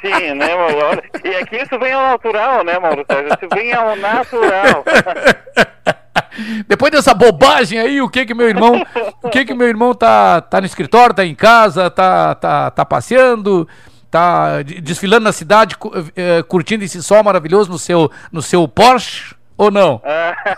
Sim, 0.02 0.34
né, 0.34 0.56
Mauro? 0.56 1.02
E 1.24 1.46
que 1.46 1.58
isso 1.58 1.78
vem 1.78 1.92
ao 1.92 2.12
natural, 2.12 2.64
né, 2.64 2.80
Mauro? 2.80 3.02
Isso 3.02 3.50
vem 3.54 3.74
ao 3.74 3.96
natural. 3.98 4.86
Depois 6.68 6.92
dessa 6.92 7.14
bobagem 7.14 7.80
aí, 7.80 8.02
o 8.02 8.10
que 8.10 8.26
que 8.26 8.34
meu 8.34 8.48
irmão, 8.48 8.82
o 9.22 9.30
que 9.30 9.44
que 9.46 9.54
meu 9.54 9.68
irmão 9.68 9.94
tá, 9.94 10.40
tá 10.42 10.60
no 10.62 10.66
escritório, 10.66 11.14
tá 11.14 11.26
em 11.26 11.36
casa, 11.36 11.90
tá, 11.90 12.34
tá, 12.36 12.72
tá 12.72 12.86
passeando, 12.86 13.68
tá 14.10 14.62
de- 14.62 14.80
desfilando 14.82 15.24
na 15.26 15.32
cidade, 15.32 15.76
eh, 16.16 16.44
curtindo 16.48 16.84
esse 16.84 17.02
sol 17.04 17.24
maravilhoso 17.24 17.70
no 17.72 17.78
seu, 17.78 18.10
no 18.32 18.42
seu 18.42 18.68
Porsche 18.68 19.36
ou 19.64 19.72
não? 19.72 20.02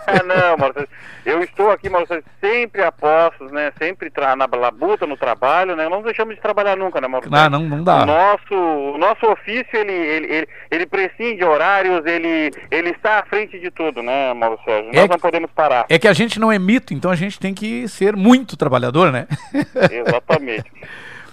Ah, 0.08 0.22
não, 0.24 0.56
Mauro. 0.56 0.88
Eu 1.24 1.42
estou 1.42 1.70
aqui, 1.70 1.88
Mauro 1.88 2.06
sempre 2.40 2.82
a 2.82 2.90
postos, 2.92 3.50
né? 3.52 3.72
Sempre 3.78 4.10
na 4.36 4.46
labuta, 4.56 5.06
no 5.06 5.16
trabalho, 5.16 5.74
né? 5.76 5.88
Não 5.88 6.02
deixamos 6.02 6.34
de 6.36 6.40
trabalhar 6.40 6.76
nunca, 6.76 7.00
né, 7.00 7.08
Mauro 7.08 7.28
Ah, 7.32 7.50
não, 7.50 7.60
não 7.60 7.82
dá. 7.82 8.02
O 8.02 8.06
nosso, 8.06 8.54
o 8.54 8.98
nosso 8.98 9.26
ofício, 9.26 9.68
ele, 9.74 9.92
ele, 9.92 10.26
ele, 10.32 10.48
ele 10.70 10.86
prescinde 10.86 11.44
horários, 11.44 12.04
ele, 12.06 12.50
ele 12.70 12.90
está 12.90 13.18
à 13.20 13.24
frente 13.26 13.58
de 13.58 13.70
tudo, 13.70 14.02
né, 14.02 14.32
Mauro 14.34 14.58
Sérgio? 14.64 14.86
Nós 14.92 14.96
É 14.96 15.02
que- 15.08 15.12
não 15.12 15.18
podemos 15.20 15.50
parar. 15.50 15.86
É 15.88 15.98
que 15.98 16.08
a 16.08 16.12
gente 16.12 16.38
não 16.38 16.50
é 16.52 16.58
mito, 16.58 16.94
então 16.94 17.10
a 17.10 17.16
gente 17.16 17.38
tem 17.38 17.52
que 17.54 17.86
ser 17.88 18.16
muito 18.16 18.56
trabalhador, 18.56 19.10
né? 19.12 19.26
Exatamente. 19.90 20.64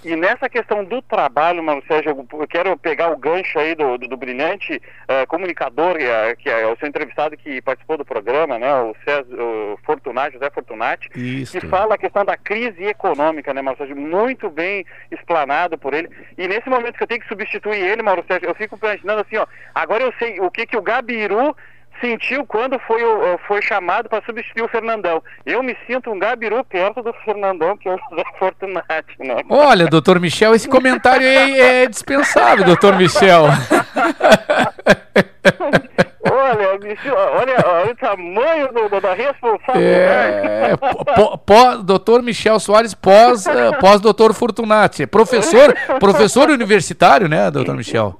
E 0.04 0.14
nessa 0.16 0.48
questão 0.48 0.84
do 0.84 1.00
trabalho, 1.00 1.62
Mano 1.62 1.82
Sérgio, 1.88 2.10
eu- 2.30 2.46
quero 2.46 2.76
pegar 2.76 3.10
o 3.10 3.16
gancho 3.16 3.58
aí 3.58 3.74
do, 3.74 3.96
do, 3.96 4.06
do 4.08 4.16
brilhante 4.16 4.80
eh, 5.08 5.26
comunicador, 5.26 5.96
que 5.96 6.04
é, 6.04 6.36
que 6.36 6.50
é 6.50 6.66
o 6.66 6.76
seu 6.76 6.86
entrevistado 6.88 7.36
que 7.36 7.62
participou 7.62 7.96
do 7.96 8.04
programa, 8.04 8.58
né, 8.58 8.72
o, 8.74 8.94
César, 9.04 9.26
o 9.34 9.78
Fortunati, 9.84 10.34
José 10.34 10.50
Fortunati, 10.50 11.08
Isso. 11.16 11.58
que 11.58 11.66
fala 11.68 11.94
a 11.94 11.98
questão 11.98 12.24
da 12.24 12.36
crise 12.36 12.84
econômica, 12.84 13.54
né, 13.54 13.62
Mauro 13.62 13.78
Sérgio, 13.78 13.96
muito 13.96 14.50
bem 14.50 14.84
explanado 15.10 15.78
por 15.78 15.94
ele. 15.94 16.08
E 16.36 16.46
nesse 16.46 16.68
momento 16.68 16.96
que 16.96 17.02
eu 17.02 17.06
tenho 17.08 17.20
que 17.20 17.28
substituir 17.28 17.80
ele, 17.80 18.02
Mauro 18.02 18.24
Sérgio, 18.28 18.48
eu 18.48 18.54
fico 18.54 18.78
imaginando 18.80 19.22
assim, 19.22 19.36
ó, 19.36 19.46
agora 19.74 20.02
eu 20.04 20.12
sei 20.18 20.38
o 20.40 20.50
que 20.50 20.66
que 20.66 20.76
o 20.76 20.82
Gabiru 20.82 21.56
sentiu 22.00 22.44
quando 22.46 22.78
foi, 22.80 23.00
foi 23.46 23.62
chamado 23.62 24.08
para 24.08 24.22
substituir 24.24 24.62
o 24.62 24.68
Fernandão. 24.68 25.22
Eu 25.46 25.62
me 25.62 25.76
sinto 25.86 26.10
um 26.10 26.18
Gabiru 26.18 26.64
perto 26.64 27.02
do 27.02 27.12
Fernandão, 27.24 27.76
que 27.76 27.88
é 27.88 27.94
o 27.94 27.98
José 28.10 28.22
Fortunati, 28.38 29.16
né? 29.18 29.36
Olha, 29.48 29.86
doutor 29.86 30.20
Michel, 30.20 30.54
esse 30.54 30.68
comentário 30.68 31.26
aí 31.26 31.60
é 31.60 31.86
dispensável, 31.86 32.64
doutor 32.64 32.96
Michel. 32.96 33.44
Olha, 36.30 36.78
bicho, 36.78 37.12
olha, 37.12 37.54
olha 37.66 37.92
o 37.92 37.96
tamanho 37.96 38.68
do, 38.72 39.00
da 39.00 39.12
responsabilidade. 39.14 40.46
É, 40.46 40.76
pó- 40.76 41.36
pó- 41.36 41.76
doutor 41.76 42.22
Michel 42.22 42.58
Soares, 42.58 42.94
pós, 42.94 43.44
pós 43.78 44.00
doutor 44.00 44.32
Fortunati. 44.32 45.06
Professor, 45.06 45.74
professor 46.00 46.48
universitário, 46.50 47.28
né, 47.28 47.50
doutor 47.50 47.76
Michel? 47.76 48.18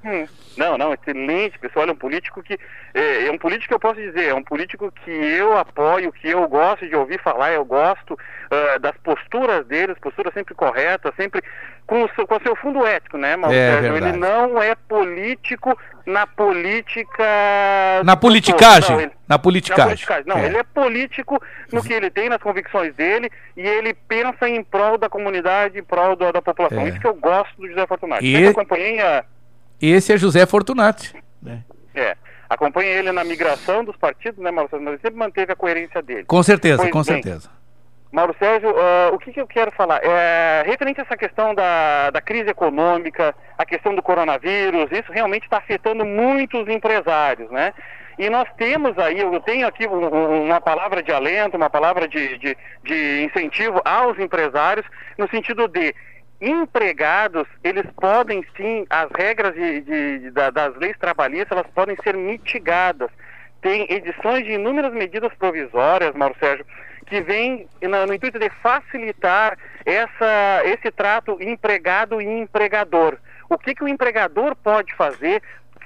Não, 0.57 0.79
não, 0.79 0.93
excelente, 0.95 1.59
pessoal. 1.59 1.85
Olha, 1.85 1.93
um 1.93 1.97
político 1.97 2.43
que. 2.43 2.59
É, 2.95 3.27
é 3.27 3.31
um 3.33 3.39
político 3.39 3.69
que 3.69 3.75
eu 3.75 3.81
posso 3.81 3.97
dizer, 4.01 4.29
é 4.29 4.35
um 4.35 4.43
político 4.43 4.93
que 5.05 5.11
eu 5.11 5.57
apoio, 5.57 6.13
que 6.13 6.29
eu 6.31 6.47
gosto 6.49 6.87
de 6.89 6.95
ouvir 6.95 7.21
falar, 7.21 7.53
eu 7.53 7.65
gosto 7.65 8.17
ah, 8.51 8.79
das 8.79 8.97
posturas 8.99 9.67
deles, 9.67 9.99
posturas 9.99 10.33
sempre 10.33 10.55
corretas, 10.55 11.13
sempre 11.17 11.43
com 11.87 12.03
o 12.05 12.09
seu, 12.15 12.27
com 12.27 12.37
o 12.37 12.43
seu 12.43 12.57
fundo 12.57 12.87
ético, 12.87 13.19
né, 13.19 13.37
Mauro 13.37 13.55
É 13.55 13.73
Sérgio? 13.73 13.97
Ele 13.97 14.13
não 14.17 14.63
é 14.63 14.75
político 14.75 15.77
na 16.07 16.27
política. 16.27 17.25
Na 18.05 18.17
politicagem, 18.17 18.91
não, 18.97 19.01
ele- 19.03 19.13
na 19.29 19.39
politicagem. 19.39 19.85
politicagem. 19.87 20.25
Não, 20.27 20.39
É. 20.39 20.47
ele 20.47 20.57
é 20.59 20.63
político 20.63 21.43
no 21.73 21.83
que 21.83 21.93
ele 21.93 22.11
tem, 22.11 22.29
nas 22.29 22.43
convicções 22.43 22.95
dele, 22.95 23.31
e 23.57 23.63
ele 23.67 23.95
pensa 23.95 24.49
em 24.49 24.63
prol 24.63 24.97
da 24.99 25.09
comunidade, 25.09 25.79
em 25.79 25.83
prol 25.85 26.17
da, 26.17 26.33
da 26.33 26.43
população. 26.43 26.81
É. 26.81 26.89
Isso 26.89 27.01
que 27.01 27.07
eu 27.07 27.15
gosto 27.15 27.57
do 27.61 27.69
José 27.69 27.87
Fortunato. 27.87 28.25
E- 28.25 28.33
Sempre 28.35 28.49
acompanhei 28.51 29.01
a. 29.01 29.25
Esse 29.81 30.13
é 30.13 30.17
José 30.17 30.47
Fortunati. 30.47 31.15
É, 31.95 32.17
acompanha 32.49 32.91
ele 32.91 33.13
na 33.13 33.23
migração 33.25 33.85
dos 33.85 33.97
partidos, 33.97 34.43
né, 34.43 34.51
Mauro 34.51 34.69
Sérgio? 34.71 34.85
Mas 34.85 34.95
ele 34.95 35.03
sempre 35.03 35.19
manteve 35.19 35.53
a 35.53 35.57
coerência 35.57 36.03
dele. 36.03 36.25
Com 36.25 36.43
certeza, 36.43 36.79
Pois 36.79 36.91
com 36.91 37.03
bem, 37.03 37.23
certeza. 37.23 37.51
Mauro 38.11 38.35
Sérgio, 38.39 38.73
ah, 38.79 39.11
o 39.13 39.19
que, 39.19 39.33
que 39.33 39.41
eu 39.41 39.47
quero 39.47 39.73
falar? 39.73 40.01
É, 40.03 40.63
referente 40.67 41.01
a 41.01 41.03
essa 41.05 41.17
questão 41.17 41.55
da, 41.55 42.11
da 42.11 42.21
crise 42.21 42.49
econômica, 42.49 43.35
a 43.59 43.65
questão 43.65 43.95
do 43.95 44.03
coronavírus, 44.03 44.89
isso 44.93 45.11
realmente 45.13 45.45
está 45.45 45.59
afetando 45.59 46.05
muitos 46.05 46.69
empresários, 46.69 47.51
né? 47.51 47.73
E 48.17 48.31
nós 48.31 48.49
temos 48.57 48.97
aí, 48.99 49.19
eu 49.21 49.41
tenho 49.41 49.67
aqui 49.67 49.89
um- 49.89 50.07
um- 50.07 50.45
uma 50.45 50.61
palavra 50.61 51.03
de 51.03 51.11
alento, 51.13 51.57
uma 51.57 51.69
palavra 51.69 52.07
de, 52.07 52.39
de, 52.39 52.57
de 52.85 53.25
incentivo 53.25 53.83
aos 53.85 54.17
empresários, 54.21 54.87
no 55.19 55.29
sentido 55.29 55.67
de 55.67 55.93
empregados, 56.41 57.47
eles 57.63 57.87
podem 58.01 58.45
sim, 58.57 58.87
as 58.91 59.09
regras 59.17 59.55
de, 59.55 59.81
de- 59.81 60.19
de- 60.19 60.31
da- 60.31 60.51
das 60.51 60.75
leis 60.77 60.97
trabalhistas, 60.99 61.53
elas 61.53 61.71
podem 61.73 61.97
ser 62.03 62.17
mitigadas. 62.17 63.11
Tem 63.61 63.87
edições 63.91 64.45
de 64.45 64.53
inúmeras 64.53 64.93
medidas 64.93 65.33
provisórias, 65.35 66.15
Mauro 66.15 66.37
Sérgio, 66.39 66.67
que 67.07 67.21
vêm 67.23 67.67
na- 67.83 68.07
no 68.07 68.15
intuito 68.15 68.39
de 68.39 68.51
facilitar 68.63 69.59
essa, 69.87 70.63
esse 70.65 70.91
trato 70.91 71.39
empregado 71.41 72.21
e 72.21 72.27
empregador. 72.27 73.17
O 73.49 73.59
que, 73.59 73.75
que 73.75 73.85
o 73.85 73.89
empregador 73.89 74.55
pode 74.57 74.95
fazer 74.95 75.43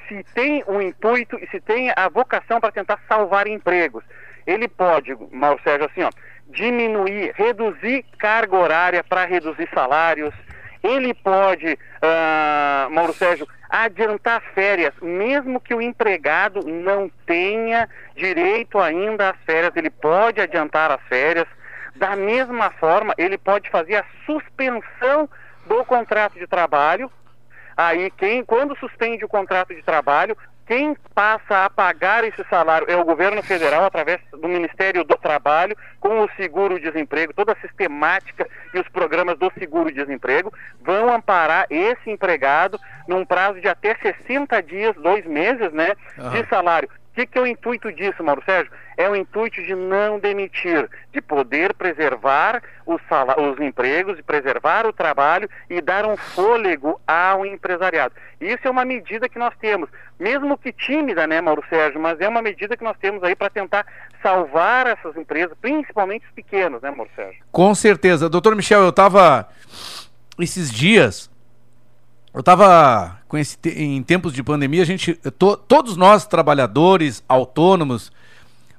se 0.08 0.24
tem 0.34 0.64
o 0.66 0.80
intuito 0.80 1.36
e 1.38 1.46
se 1.48 1.60
tem 1.60 1.92
a 1.94 2.08
vocação 2.08 2.60
para 2.60 2.72
tentar 2.72 2.98
salvar 3.08 3.46
empregos? 3.46 4.02
Ele 4.46 4.66
pode, 4.66 5.14
Mauro 5.30 5.60
Sérgio, 5.62 5.86
assim, 5.90 6.02
ó, 6.02 6.10
diminuir, 6.48 7.32
reduzir 7.34 8.04
carga 8.18 8.56
horária 8.56 9.04
para 9.04 9.24
reduzir 9.24 9.68
salários. 9.72 10.34
Ele 10.82 11.12
pode, 11.12 11.78
ah, 12.00 12.88
Mauro 12.90 13.12
Sérgio, 13.12 13.46
adiantar 13.68 14.40
férias, 14.54 14.94
mesmo 15.02 15.60
que 15.60 15.74
o 15.74 15.82
empregado 15.82 16.66
não 16.66 17.10
tenha 17.26 17.88
direito 18.16 18.78
ainda 18.78 19.30
às 19.30 19.36
férias, 19.44 19.76
ele 19.76 19.90
pode 19.90 20.40
adiantar 20.40 20.90
as 20.90 21.02
férias. 21.02 21.46
Da 21.96 22.16
mesma 22.16 22.70
forma, 22.70 23.12
ele 23.18 23.36
pode 23.36 23.68
fazer 23.70 23.96
a 23.96 24.04
suspensão 24.24 25.28
do 25.66 25.84
contrato 25.84 26.38
de 26.38 26.46
trabalho. 26.46 27.10
Aí, 27.76 28.10
quem, 28.12 28.44
quando 28.44 28.76
suspende 28.78 29.24
o 29.24 29.28
contrato 29.28 29.74
de 29.74 29.82
trabalho, 29.82 30.36
quem 30.68 30.94
passa 31.14 31.64
a 31.64 31.70
pagar 31.70 32.24
esse 32.24 32.44
salário 32.44 32.86
é 32.90 32.94
o 32.94 33.04
governo 33.04 33.42
federal, 33.42 33.86
através 33.86 34.20
do 34.30 34.46
Ministério 34.46 35.02
do 35.02 35.16
Trabalho, 35.16 35.74
com 35.98 36.20
o 36.20 36.28
seguro-desemprego, 36.36 37.32
toda 37.32 37.52
a 37.52 37.60
sistemática 37.66 38.46
e 38.74 38.78
os 38.78 38.86
programas 38.88 39.38
do 39.38 39.50
seguro-desemprego 39.58 40.52
vão 40.82 41.10
amparar 41.10 41.66
esse 41.70 42.10
empregado 42.10 42.78
num 43.08 43.24
prazo 43.24 43.58
de 43.62 43.66
até 43.66 43.94
60 43.94 44.62
dias, 44.62 44.94
dois 44.96 45.24
meses, 45.24 45.72
né, 45.72 45.94
de 46.32 46.46
salário. 46.50 46.90
Que, 47.18 47.26
que 47.26 47.36
é 47.36 47.40
o 47.40 47.46
intuito 47.48 47.92
disso, 47.92 48.22
Mauro 48.22 48.40
Sérgio? 48.44 48.70
É 48.96 49.10
o 49.10 49.16
intuito 49.16 49.60
de 49.60 49.74
não 49.74 50.20
demitir, 50.20 50.88
de 51.12 51.20
poder 51.20 51.74
preservar 51.74 52.62
os, 52.86 53.00
os 53.36 53.60
empregos, 53.60 54.16
de 54.16 54.22
preservar 54.22 54.86
o 54.86 54.92
trabalho 54.92 55.50
e 55.68 55.80
dar 55.80 56.06
um 56.06 56.16
fôlego 56.16 57.00
ao 57.04 57.44
empresariado. 57.44 58.14
Isso 58.40 58.60
é 58.62 58.70
uma 58.70 58.84
medida 58.84 59.28
que 59.28 59.36
nós 59.36 59.52
temos, 59.60 59.90
mesmo 60.16 60.56
que 60.56 60.72
tímida, 60.72 61.26
né, 61.26 61.40
Mauro 61.40 61.64
Sérgio, 61.68 62.00
mas 62.00 62.20
é 62.20 62.28
uma 62.28 62.40
medida 62.40 62.76
que 62.76 62.84
nós 62.84 62.96
temos 62.98 63.20
aí 63.24 63.34
para 63.34 63.50
tentar 63.50 63.84
salvar 64.22 64.86
essas 64.86 65.16
empresas, 65.16 65.58
principalmente 65.60 66.24
os 66.24 66.32
pequenos, 66.32 66.80
né, 66.82 66.92
Mauro 66.92 67.10
Sérgio? 67.16 67.42
Com 67.50 67.74
certeza. 67.74 68.28
Doutor 68.28 68.54
Michel, 68.54 68.82
eu 68.82 68.92
tava 68.92 69.48
esses 70.38 70.70
dias, 70.70 71.28
eu 72.34 72.42
tava 72.42 73.18
com 73.26 73.36
esse 73.36 73.56
te- 73.56 73.70
em 73.70 74.02
tempos 74.02 74.32
de 74.32 74.42
pandemia, 74.42 74.82
a 74.82 74.86
gente, 74.86 75.14
to- 75.38 75.56
todos 75.56 75.96
nós 75.96 76.26
trabalhadores, 76.26 77.22
autônomos, 77.28 78.12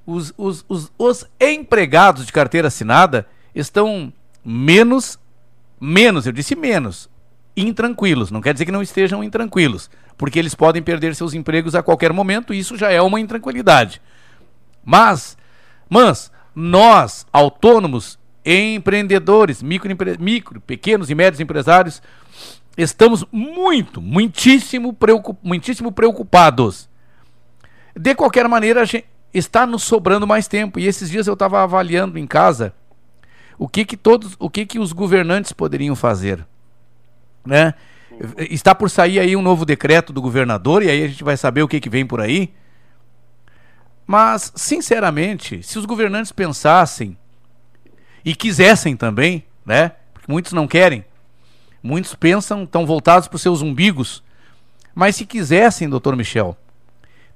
os, 0.06 0.34
os, 0.38 0.66
os, 0.68 0.92
os 0.98 1.26
empregados 1.40 2.26
de 2.26 2.32
carteira 2.32 2.68
assinada 2.68 3.28
estão 3.54 4.12
menos, 4.44 5.20
menos, 5.80 6.26
eu 6.26 6.32
disse 6.32 6.56
menos, 6.56 7.10
intranquilos. 7.56 8.32
Não 8.32 8.42
quer 8.42 8.54
dizer 8.54 8.66
que 8.66 8.72
não 8.72 8.82
estejam 8.82 9.24
intranquilos, 9.24 9.90
porque 10.18 10.40
eles 10.40 10.56
podem 10.56 10.82
perder 10.82 11.16
seus 11.16 11.34
empregos 11.34 11.76
a 11.76 11.84
qualquer 11.84 12.14
momento 12.14 12.54
e 12.54 12.60
isso 12.60 12.78
já 12.78 12.92
é 12.92 13.02
uma 13.02 13.20
intranquilidade. 13.20 14.02
Mas, 14.84 15.38
mas 15.90 16.32
nós, 16.56 17.28
autônomos, 17.32 18.18
empreendedores, 18.44 19.62
microempre... 19.62 20.18
micro, 20.18 20.60
pequenos 20.62 21.10
e 21.10 21.16
médios 21.16 21.40
empresários, 21.40 22.02
estamos 22.84 23.26
muito, 23.32 24.02
muitíssimo, 24.02 24.94
preocup... 24.94 25.38
muitíssimo 25.44 25.92
preocupados. 25.92 26.90
De 27.96 28.16
qualquer 28.16 28.48
maneira, 28.48 28.84
está 29.34 29.66
nos 29.66 29.84
sobrando 29.84 30.26
mais 30.26 30.48
tempo. 30.48 30.80
E 30.80 30.88
esses 30.88 31.10
dias 31.10 31.28
eu 31.28 31.34
estava 31.34 31.62
avaliando 31.62 32.18
em 32.18 32.26
casa 32.26 32.74
o 33.58 33.68
que 33.68 33.84
que 33.84 33.98
todos, 33.98 34.36
o 34.40 34.50
que 34.50 34.66
que 34.66 34.80
os 34.80 34.94
governantes 34.94 35.52
poderiam 35.52 35.96
fazer, 35.96 36.46
né? 37.46 37.74
Está 38.38 38.74
por 38.74 38.90
sair 38.90 39.20
aí 39.20 39.36
um 39.36 39.42
novo 39.42 39.66
decreto 39.66 40.12
do 40.14 40.22
governador 40.22 40.82
e 40.82 40.90
aí 40.90 41.04
a 41.04 41.08
gente 41.08 41.24
vai 41.24 41.36
saber 41.36 41.62
o 41.62 41.68
que 41.68 41.80
que 41.80 41.90
vem 41.90 42.06
por 42.06 42.22
aí. 42.22 42.54
Mas, 44.08 44.52
sinceramente, 44.56 45.62
se 45.62 45.78
os 45.78 45.86
governantes 45.86 46.32
pensassem 46.32 47.18
e 48.26 48.34
quisessem 48.34 48.96
também, 48.96 49.46
né? 49.66 49.92
Porque 50.14 50.32
muitos 50.32 50.54
não 50.54 50.68
querem. 50.68 51.06
Muitos 51.82 52.14
pensam, 52.14 52.64
estão 52.64 52.86
voltados 52.86 53.28
para 53.28 53.36
os 53.36 53.42
seus 53.42 53.62
umbigos. 53.62 54.24
Mas 54.94 55.16
se 55.16 55.26
quisessem, 55.26 55.90
doutor 55.90 56.16
Michel, 56.16 56.58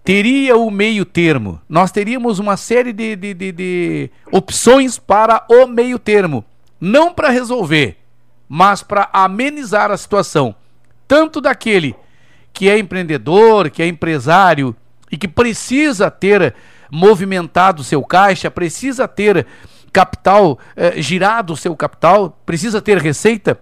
teria 0.03 0.57
o 0.57 0.69
meio 0.69 1.05
termo. 1.05 1.61
Nós 1.67 1.91
teríamos 1.91 2.39
uma 2.39 2.57
série 2.57 2.91
de, 2.91 3.15
de, 3.15 3.33
de, 3.33 3.51
de 3.51 4.09
opções 4.31 4.99
para 4.99 5.45
o 5.49 5.65
meio 5.65 5.97
termo. 5.97 6.43
Não 6.79 7.13
para 7.13 7.29
resolver, 7.29 7.97
mas 8.49 8.83
para 8.83 9.09
amenizar 9.13 9.91
a 9.91 9.97
situação. 9.97 10.53
Tanto 11.07 11.39
daquele 11.39 11.95
que 12.51 12.69
é 12.69 12.77
empreendedor, 12.77 13.69
que 13.69 13.81
é 13.81 13.87
empresário 13.87 14.75
e 15.11 15.17
que 15.17 15.27
precisa 15.27 16.11
ter 16.11 16.53
movimentado 16.91 17.83
seu 17.83 18.03
caixa, 18.03 18.51
precisa 18.51 19.07
ter 19.07 19.47
capital, 19.91 20.59
eh, 20.75 21.01
girado 21.01 21.55
seu 21.55 21.75
capital, 21.75 22.37
precisa 22.45 22.81
ter 22.81 22.97
receita, 22.97 23.59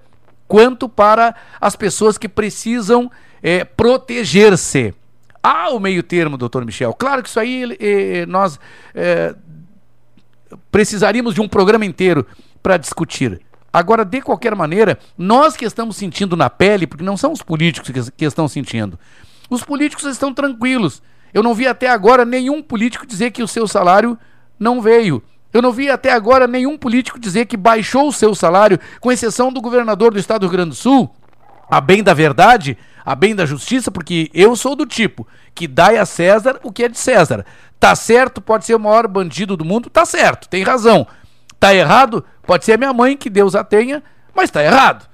quanto 0.51 0.89
para 0.89 1.33
as 1.61 1.77
pessoas 1.77 2.17
que 2.17 2.27
precisam 2.27 3.09
eh, 3.41 3.63
proteger-se. 3.63 4.93
Há 5.41 5.69
o 5.69 5.79
meio 5.79 6.03
termo, 6.03 6.37
doutor 6.37 6.65
Michel. 6.65 6.93
Claro 6.93 7.23
que 7.23 7.29
isso 7.29 7.39
aí 7.39 7.77
eh, 7.79 8.25
nós 8.25 8.59
eh, 8.93 9.33
precisaríamos 10.69 11.33
de 11.33 11.39
um 11.39 11.47
programa 11.47 11.85
inteiro 11.85 12.27
para 12.61 12.75
discutir. 12.75 13.39
Agora, 13.71 14.03
de 14.03 14.21
qualquer 14.21 14.53
maneira, 14.53 14.99
nós 15.17 15.55
que 15.55 15.63
estamos 15.63 15.95
sentindo 15.95 16.35
na 16.35 16.49
pele, 16.49 16.85
porque 16.85 17.01
não 17.01 17.15
são 17.15 17.31
os 17.31 17.41
políticos 17.41 17.89
que, 17.89 18.11
que 18.11 18.25
estão 18.25 18.45
sentindo, 18.45 18.99
os 19.49 19.63
políticos 19.63 20.03
estão 20.03 20.33
tranquilos. 20.33 21.01
Eu 21.33 21.41
não 21.41 21.55
vi 21.55 21.65
até 21.65 21.87
agora 21.87 22.25
nenhum 22.25 22.61
político 22.61 23.07
dizer 23.07 23.31
que 23.31 23.41
o 23.41 23.47
seu 23.47 23.69
salário 23.69 24.19
não 24.59 24.81
veio. 24.81 25.23
Eu 25.53 25.61
não 25.61 25.71
vi 25.71 25.89
até 25.89 26.11
agora 26.11 26.47
nenhum 26.47 26.77
político 26.77 27.19
dizer 27.19 27.45
que 27.45 27.57
baixou 27.57 28.07
o 28.07 28.13
seu 28.13 28.33
salário, 28.33 28.79
com 28.99 29.11
exceção 29.11 29.51
do 29.51 29.61
governador 29.61 30.13
do 30.13 30.19
estado 30.19 30.41
do 30.41 30.47
Rio 30.47 30.57
Grande 30.57 30.69
do 30.69 30.75
Sul, 30.75 31.13
a 31.69 31.81
bem 31.81 32.01
da 32.01 32.13
verdade, 32.13 32.77
a 33.05 33.15
bem 33.15 33.35
da 33.35 33.45
justiça, 33.45 33.91
porque 33.91 34.29
eu 34.33 34.55
sou 34.55 34.75
do 34.75 34.85
tipo 34.85 35.27
que 35.53 35.67
dai 35.67 35.97
a 35.97 36.05
César 36.05 36.59
o 36.63 36.71
que 36.71 36.83
é 36.83 36.89
de 36.89 36.97
César. 36.97 37.45
Tá 37.79 37.95
certo, 37.95 38.41
pode 38.41 38.65
ser 38.65 38.75
o 38.75 38.79
maior 38.79 39.07
bandido 39.07 39.57
do 39.57 39.65
mundo, 39.65 39.89
tá 39.89 40.05
certo, 40.05 40.47
tem 40.47 40.63
razão. 40.63 41.05
Tá 41.59 41.73
errado, 41.73 42.23
pode 42.43 42.65
ser 42.65 42.73
a 42.73 42.77
minha 42.77 42.93
mãe, 42.93 43.17
que 43.17 43.29
Deus 43.29 43.55
a 43.55 43.63
tenha, 43.63 44.03
mas 44.33 44.49
tá 44.49 44.63
errado. 44.63 45.07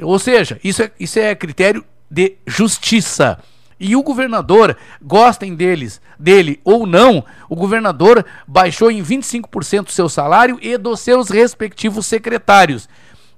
Ou 0.00 0.18
seja, 0.18 0.58
isso 0.62 0.82
é, 0.82 0.90
isso 0.98 1.18
é 1.18 1.34
critério 1.34 1.84
de 2.10 2.36
justiça. 2.46 3.38
E 3.80 3.96
o 3.96 4.02
governador, 4.02 4.76
gostem 5.00 5.54
deles, 5.54 6.02
dele 6.18 6.60
ou 6.62 6.86
não, 6.86 7.24
o 7.48 7.56
governador 7.56 8.26
baixou 8.46 8.90
em 8.90 9.02
25% 9.02 9.88
o 9.88 9.90
seu 9.90 10.06
salário 10.06 10.58
e 10.60 10.76
dos 10.76 11.00
seus 11.00 11.30
respectivos 11.30 12.04
secretários. 12.04 12.86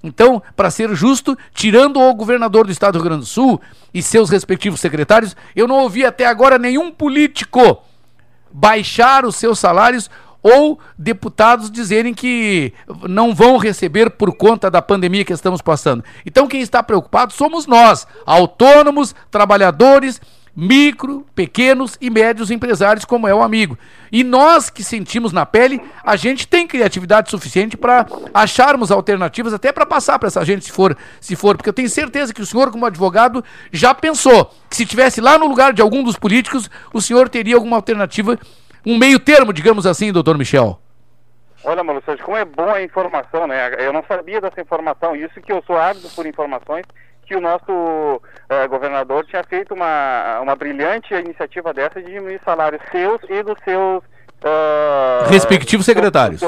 Então, 0.03 0.43
para 0.53 0.69
ser 0.69 0.93
justo, 0.93 1.37
tirando 1.53 1.97
o 1.97 2.13
governador 2.13 2.65
do 2.65 2.73
estado 2.73 2.93
do 2.93 2.97
Rio 2.97 3.05
Grande 3.05 3.21
do 3.21 3.25
Sul 3.25 3.61
e 3.93 4.03
seus 4.03 4.29
respectivos 4.29 4.81
secretários, 4.81 5.33
eu 5.55 5.65
não 5.65 5.79
ouvi 5.79 6.05
até 6.05 6.25
agora 6.25 6.59
nenhum 6.59 6.91
político 6.91 7.81
baixar 8.51 9.25
os 9.25 9.37
seus 9.37 9.57
salários 9.57 10.11
ou 10.43 10.77
deputados 10.97 11.71
dizerem 11.71 12.13
que 12.13 12.73
não 13.09 13.33
vão 13.33 13.57
receber 13.57 14.11
por 14.11 14.35
conta 14.35 14.69
da 14.69 14.81
pandemia 14.81 15.23
que 15.23 15.31
estamos 15.31 15.61
passando. 15.61 16.03
Então, 16.25 16.47
quem 16.47 16.61
está 16.61 16.83
preocupado 16.83 17.31
somos 17.31 17.65
nós, 17.65 18.05
autônomos, 18.25 19.15
trabalhadores, 19.31 20.19
micro, 20.55 21.25
pequenos 21.33 21.97
e 21.99 22.09
médios 22.09 22.51
empresários, 22.51 23.05
como 23.05 23.27
é 23.27 23.33
o 23.33 23.41
amigo. 23.41 23.77
E 24.11 24.23
nós 24.23 24.69
que 24.69 24.83
sentimos 24.83 25.31
na 25.31 25.45
pele, 25.45 25.81
a 26.03 26.15
gente 26.15 26.47
tem 26.47 26.67
criatividade 26.67 27.31
suficiente 27.31 27.75
para 27.75 28.05
acharmos 28.33 28.91
alternativas 28.91 29.53
até 29.53 29.71
para 29.71 29.85
passar 29.85 30.19
para 30.19 30.27
essa 30.27 30.45
gente 30.45 30.65
se 30.65 30.71
for, 30.71 30.95
se 31.19 31.35
for, 31.35 31.57
porque 31.57 31.69
eu 31.69 31.73
tenho 31.73 31.89
certeza 31.89 32.33
que 32.33 32.41
o 32.41 32.45
senhor 32.45 32.69
como 32.69 32.85
advogado 32.85 33.43
já 33.71 33.95
pensou 33.95 34.53
que 34.69 34.75
se 34.75 34.85
tivesse 34.85 35.19
lá 35.19 35.37
no 35.39 35.47
lugar 35.47 35.73
de 35.73 35.81
algum 35.81 36.03
dos 36.03 36.17
políticos, 36.17 36.69
o 36.93 37.01
senhor 37.01 37.29
teria 37.29 37.55
alguma 37.55 37.77
alternativa, 37.77 38.37
um 38.85 38.97
meio 38.97 39.19
termo, 39.19 39.53
digamos 39.53 39.85
assim, 39.85 40.11
doutor 40.11 40.37
Michel. 40.37 40.79
Olha, 41.63 41.83
Malu 41.83 42.01
Sérgio, 42.05 42.25
como 42.25 42.37
é 42.37 42.43
boa 42.43 42.73
a 42.73 42.83
informação, 42.83 43.47
né? 43.47 43.73
Eu 43.79 43.93
não 43.93 44.03
sabia 44.05 44.41
dessa 44.41 44.59
informação, 44.59 45.15
isso 45.15 45.39
que 45.41 45.51
eu 45.51 45.63
sou 45.65 45.77
ávido 45.77 46.09
por 46.09 46.25
informações, 46.25 46.85
que 47.25 47.35
o 47.35 47.41
nosso 47.41 48.21
eh, 48.49 48.67
governador 48.67 49.25
tinha 49.25 49.43
feito 49.45 49.73
uma, 49.73 50.41
uma 50.41 50.55
brilhante 50.57 51.13
iniciativa 51.13 51.73
dessa 51.73 52.01
de 52.01 52.11
diminuir 52.11 52.41
salários 52.43 52.81
seus 52.91 53.21
e 53.29 53.41
dos 53.43 53.57
seus... 53.63 54.03
ah, 54.43 55.25
Respectivos 55.29 55.85
secretários. 55.85 56.41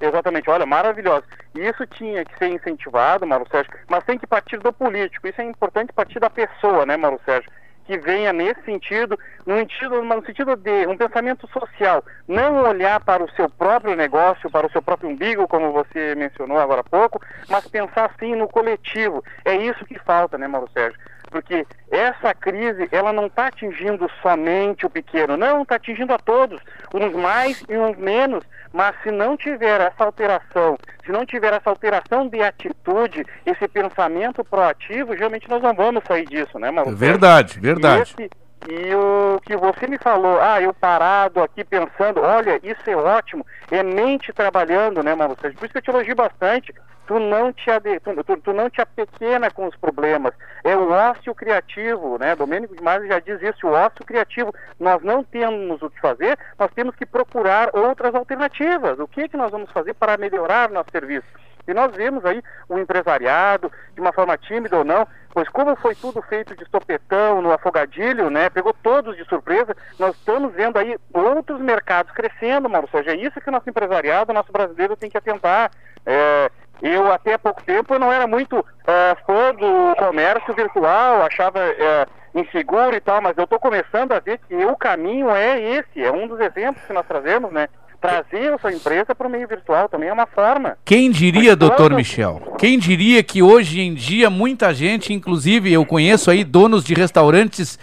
Exatamente, 0.00 0.48
olha, 0.48 0.64
maravilhoso. 0.64 1.24
E 1.54 1.60
isso 1.60 1.86
tinha 1.86 2.24
que 2.24 2.38
ser 2.38 2.48
incentivado, 2.48 3.26
Mauro 3.26 3.46
Sérgio, 3.50 3.72
mas 3.88 4.04
tem 4.04 4.18
que 4.18 4.26
partir 4.26 4.58
do 4.58 4.72
político. 4.72 5.28
Isso 5.28 5.40
é 5.40 5.44
importante 5.44 5.92
partir 5.92 6.18
da 6.18 6.30
pessoa, 6.30 6.86
né, 6.86 6.96
Mauro 6.96 7.20
Sérgio? 7.26 7.50
Que 7.86 7.98
venha 7.98 8.32
nesse 8.32 8.62
sentido, 8.64 9.18
no 9.46 9.56
sentido, 9.56 10.02
no 10.02 10.26
sentido 10.26 10.56
de 10.56 10.86
um 10.86 10.96
pensamento 10.96 11.48
social. 11.48 12.04
Não 12.26 12.64
olhar 12.64 13.00
para 13.04 13.22
o 13.22 13.30
seu 13.32 13.48
próprio 13.48 13.94
negócio, 13.94 14.50
para 14.50 14.66
o 14.66 14.70
seu 14.70 14.82
próprio 14.82 15.08
umbigo, 15.08 15.46
como 15.46 15.72
você 15.72 16.14
mencionou 16.14 16.58
agora 16.58 16.80
há 16.80 16.84
pouco, 16.84 17.20
mas 17.48 17.68
pensar 17.68 18.12
sim 18.18 18.34
no 18.34 18.48
coletivo. 18.48 19.22
É 19.44 19.54
isso 19.54 19.84
que 19.84 19.98
falta, 20.00 20.36
né, 20.36 20.48
Mauro 20.48 20.68
Sérgio? 20.72 20.98
Porque 21.30 21.66
essa 21.90 22.32
crise, 22.34 22.88
ela 22.92 23.12
não 23.12 23.26
está 23.26 23.48
atingindo 23.48 24.08
somente 24.22 24.86
o 24.86 24.90
pequeno, 24.90 25.36
não, 25.36 25.62
está 25.62 25.74
atingindo 25.76 26.12
a 26.14 26.18
todos, 26.18 26.60
uns 26.94 27.12
mais 27.14 27.62
e 27.68 27.76
uns 27.76 27.96
menos. 27.96 28.44
Mas 28.72 28.94
se 29.02 29.10
não 29.10 29.36
tiver 29.36 29.80
essa 29.80 30.04
alteração, 30.04 30.76
se 31.04 31.10
não 31.10 31.24
tiver 31.24 31.52
essa 31.52 31.70
alteração 31.70 32.28
de 32.28 32.42
atitude, 32.42 33.24
esse 33.46 33.66
pensamento 33.68 34.44
proativo, 34.44 35.12
realmente 35.14 35.48
nós 35.48 35.62
não 35.62 35.74
vamos 35.74 36.02
sair 36.06 36.26
disso, 36.26 36.58
né, 36.58 36.70
Mauro? 36.70 36.94
Verdade, 36.94 37.58
verdade. 37.58 38.14
E, 38.18 38.22
esse- 38.24 38.30
e 38.68 38.94
o 38.94 39.40
que 39.44 39.56
você 39.56 39.86
me 39.86 39.98
falou, 39.98 40.40
ah, 40.40 40.60
eu 40.60 40.72
parado 40.74 41.42
aqui 41.42 41.64
pensando, 41.64 42.20
olha, 42.20 42.58
isso 42.62 42.88
é 42.88 42.96
ótimo, 42.96 43.44
é 43.70 43.82
mente 43.82 44.32
trabalhando, 44.32 45.02
né, 45.02 45.14
Mauro 45.14 45.36
Sérgio? 45.40 45.58
Por 45.58 45.66
isso 45.66 45.72
que 45.72 45.78
eu 45.78 45.82
te 45.82 45.90
elogio 45.90 46.14
bastante. 46.16 46.74
Tu 47.06 47.20
não 47.20 47.52
te, 47.52 47.70
ade... 47.70 48.00
tu, 48.00 48.24
tu- 48.24 48.36
tu 48.38 48.52
não 48.52 48.68
te 48.68 48.80
apequena 48.80 49.48
com 49.48 49.66
os 49.68 49.76
problemas. 49.76 50.34
É 50.64 50.76
o 50.76 50.90
ócio 50.90 51.32
criativo, 51.36 52.18
né? 52.18 52.34
Domênico 52.34 52.74
de 52.74 52.82
Masi 52.82 53.06
já 53.06 53.20
diz 53.20 53.40
isso, 53.40 53.64
o 53.68 53.70
ócio 53.70 54.04
criativo. 54.04 54.52
Nós 54.80 55.00
não 55.02 55.22
temos 55.22 55.80
o 55.82 55.88
que 55.88 56.00
fazer, 56.00 56.36
nós 56.58 56.68
temos 56.74 56.96
que 56.96 57.06
procurar 57.06 57.70
outras 57.76 58.12
alternativas. 58.12 58.98
O 58.98 59.06
que, 59.06 59.20
é 59.22 59.28
que 59.28 59.36
nós 59.36 59.52
vamos 59.52 59.70
fazer 59.70 59.94
para 59.94 60.16
melhorar 60.16 60.68
nosso 60.68 60.90
serviço? 60.90 61.28
E 61.66 61.74
nós 61.74 61.94
vemos 61.94 62.24
aí 62.24 62.42
o 62.68 62.78
empresariado, 62.78 63.70
de 63.94 64.00
uma 64.00 64.12
forma 64.12 64.36
tímida 64.36 64.76
ou 64.76 64.84
não, 64.84 65.06
pois 65.32 65.48
como 65.48 65.76
foi 65.76 65.94
tudo 65.94 66.22
feito 66.22 66.56
de 66.56 66.64
sopetão, 66.70 67.42
no 67.42 67.52
afogadilho, 67.52 68.30
né? 68.30 68.48
Pegou 68.48 68.72
todos 68.82 69.16
de 69.16 69.24
surpresa, 69.24 69.76
nós 69.98 70.16
estamos 70.16 70.52
vendo 70.54 70.78
aí 70.78 70.96
outros 71.12 71.60
mercados 71.60 72.12
crescendo, 72.12 72.68
Mauro 72.68 72.88
Sérgio. 72.90 73.12
É 73.12 73.16
isso 73.16 73.40
que 73.40 73.48
o 73.48 73.52
nosso 73.52 73.68
empresariado, 73.68 74.30
o 74.30 74.34
nosso 74.34 74.52
brasileiro 74.52 74.96
tem 74.96 75.10
que 75.10 75.18
atentar. 75.18 75.70
É, 76.04 76.50
eu 76.80 77.10
até 77.10 77.34
há 77.34 77.38
pouco 77.38 77.62
tempo 77.62 77.94
eu 77.94 77.98
não 77.98 78.12
era 78.12 78.26
muito 78.26 78.64
é, 78.86 79.16
fã 79.26 79.54
do 79.54 79.96
comércio 79.96 80.54
virtual, 80.54 81.22
achava 81.22 81.58
é, 81.58 82.06
inseguro 82.34 82.94
e 82.94 83.00
tal, 83.00 83.20
mas 83.20 83.36
eu 83.36 83.44
estou 83.44 83.58
começando 83.58 84.12
a 84.12 84.20
ver 84.20 84.38
que 84.38 84.54
o 84.64 84.76
caminho 84.76 85.30
é 85.30 85.58
esse, 85.60 86.02
é 86.02 86.12
um 86.12 86.26
dos 86.26 86.38
exemplos 86.40 86.84
que 86.84 86.92
nós 86.92 87.06
trazemos, 87.06 87.50
né? 87.50 87.68
Trazer 88.08 88.52
a 88.52 88.58
sua 88.58 88.72
empresa 88.72 89.14
para 89.14 89.26
o 89.26 89.30
meio 89.30 89.46
virtual 89.48 89.88
também 89.88 90.08
é 90.08 90.12
uma 90.12 90.26
forma. 90.26 90.76
Quem 90.84 91.10
diria, 91.10 91.50
Mas 91.50 91.56
doutor 91.58 91.76
quando- 91.90 91.96
Michel? 91.96 92.54
Quem 92.58 92.78
diria 92.78 93.22
que 93.22 93.42
hoje 93.42 93.80
em 93.80 93.94
dia 93.94 94.28
muita 94.30 94.72
gente, 94.74 95.12
inclusive 95.12 95.72
eu 95.72 95.84
conheço 95.84 96.30
aí 96.30 96.44
donos 96.44 96.84
de 96.84 96.94
restaurantes 96.94 97.78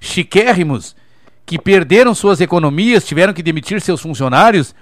chiquérrimos 0.00 0.94
que 1.46 1.58
perderam 1.58 2.14
suas 2.14 2.40
economias, 2.40 3.06
tiveram 3.06 3.32
que 3.32 3.42
demitir 3.42 3.80
seus 3.80 4.00
funcionários, 4.00 4.74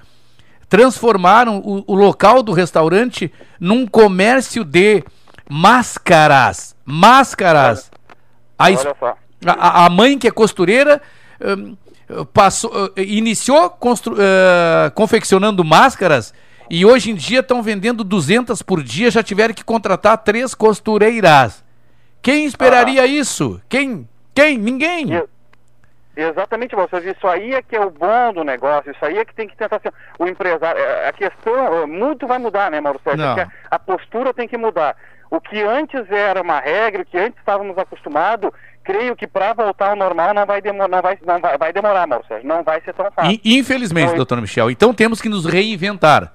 transformaram 0.69 1.59
o, 1.59 1.85
o 1.87 1.95
local 1.95 2.43
do 2.43 2.53
restaurante 2.53 3.33
num 3.61 3.87
comércio 3.87 4.65
de 4.65 5.03
máscaras. 5.51 6.75
Máscaras. 6.85 7.91
A, 8.59 8.71
es- 8.71 8.85
Olha 8.87 8.95
a, 9.59 9.87
a 9.87 9.91
mãe 9.91 10.19
que 10.19 10.29
é 10.29 10.31
costureira 10.31 11.01
hum, 11.41 11.77
passou, 12.33 12.93
eh, 12.97 13.03
iniciou 13.03 13.69
constru- 13.71 14.17
eh, 14.19 14.91
confeccionando 14.95 15.65
máscaras 15.65 16.33
e 16.71 16.85
hoje 16.87 17.11
em 17.11 17.15
dia 17.15 17.41
estão 17.41 17.63
vendendo 17.63 18.03
200 18.05 18.63
por 18.63 18.83
dia, 18.83 19.11
já 19.11 19.23
tiveram 19.23 19.53
que 19.55 19.65
contratar 19.65 20.19
três 20.19 20.55
costureiras. 20.55 21.63
Quem 22.23 22.45
esperaria 22.45 23.05
isso? 23.07 23.61
Quem? 23.69 24.09
Quem? 24.35 24.57
Ninguém. 24.59 25.23
Exatamente, 26.15 26.77
você 26.77 27.11
isso 27.11 27.27
aí 27.27 27.55
é 27.55 27.63
que 27.63 27.75
é 27.75 27.81
o 27.81 27.91
bom 27.91 28.35
do 28.35 28.45
negócio, 28.45 28.91
isso 28.93 29.03
aí 29.03 29.17
é 29.17 29.25
que 29.25 29.35
tem 29.35 29.49
que 29.49 29.57
tentar 29.57 29.81
ser 29.81 29.93
o 30.19 30.27
empresário. 30.27 30.79
é, 30.79 31.09
A 31.09 31.13
questão, 31.13 31.83
é, 31.83 31.87
muito 31.87 32.27
vai 32.27 32.39
mudar, 32.39 32.71
né, 32.71 32.81
Mauro 32.83 33.01
Sérgio? 33.03 33.25
A, 33.71 33.77
a 33.77 33.79
postura 33.79 34.35
tem 34.35 34.47
que 34.47 34.59
mudar. 34.59 34.95
O 35.31 35.41
que 35.41 35.63
antes 35.63 36.11
era 36.11 36.43
uma 36.43 36.61
regra, 36.61 37.01
o 37.01 37.07
que 37.07 37.17
antes 37.17 37.39
estávamos 37.39 37.79
acostumados, 37.79 38.51
creio 38.85 39.15
que 39.17 39.27
para 39.27 39.53
voltar 39.53 39.91
ao 39.91 39.97
normal 39.97 40.35
não 40.35 40.45
vai, 40.47 40.61
demo, 40.61 40.87
não 40.89 41.01
vai, 41.03 41.19
não 41.27 41.41
vai, 41.41 41.57
vai 41.59 41.73
demorar, 41.73 42.07
Sérgio. 42.29 42.47
Não 42.49 42.63
vai 42.63 42.81
ser 42.83 42.93
tão 42.95 43.11
fácil. 43.11 43.33
In- 43.33 43.41
Infelizmente, 43.59 44.07
Então, 44.07 44.17
doutor 44.17 44.41
Michel. 44.41 44.71
Então 44.71 44.93
temos 44.93 45.21
que 45.21 45.29
nos 45.29 45.45
reinventar. 45.47 46.33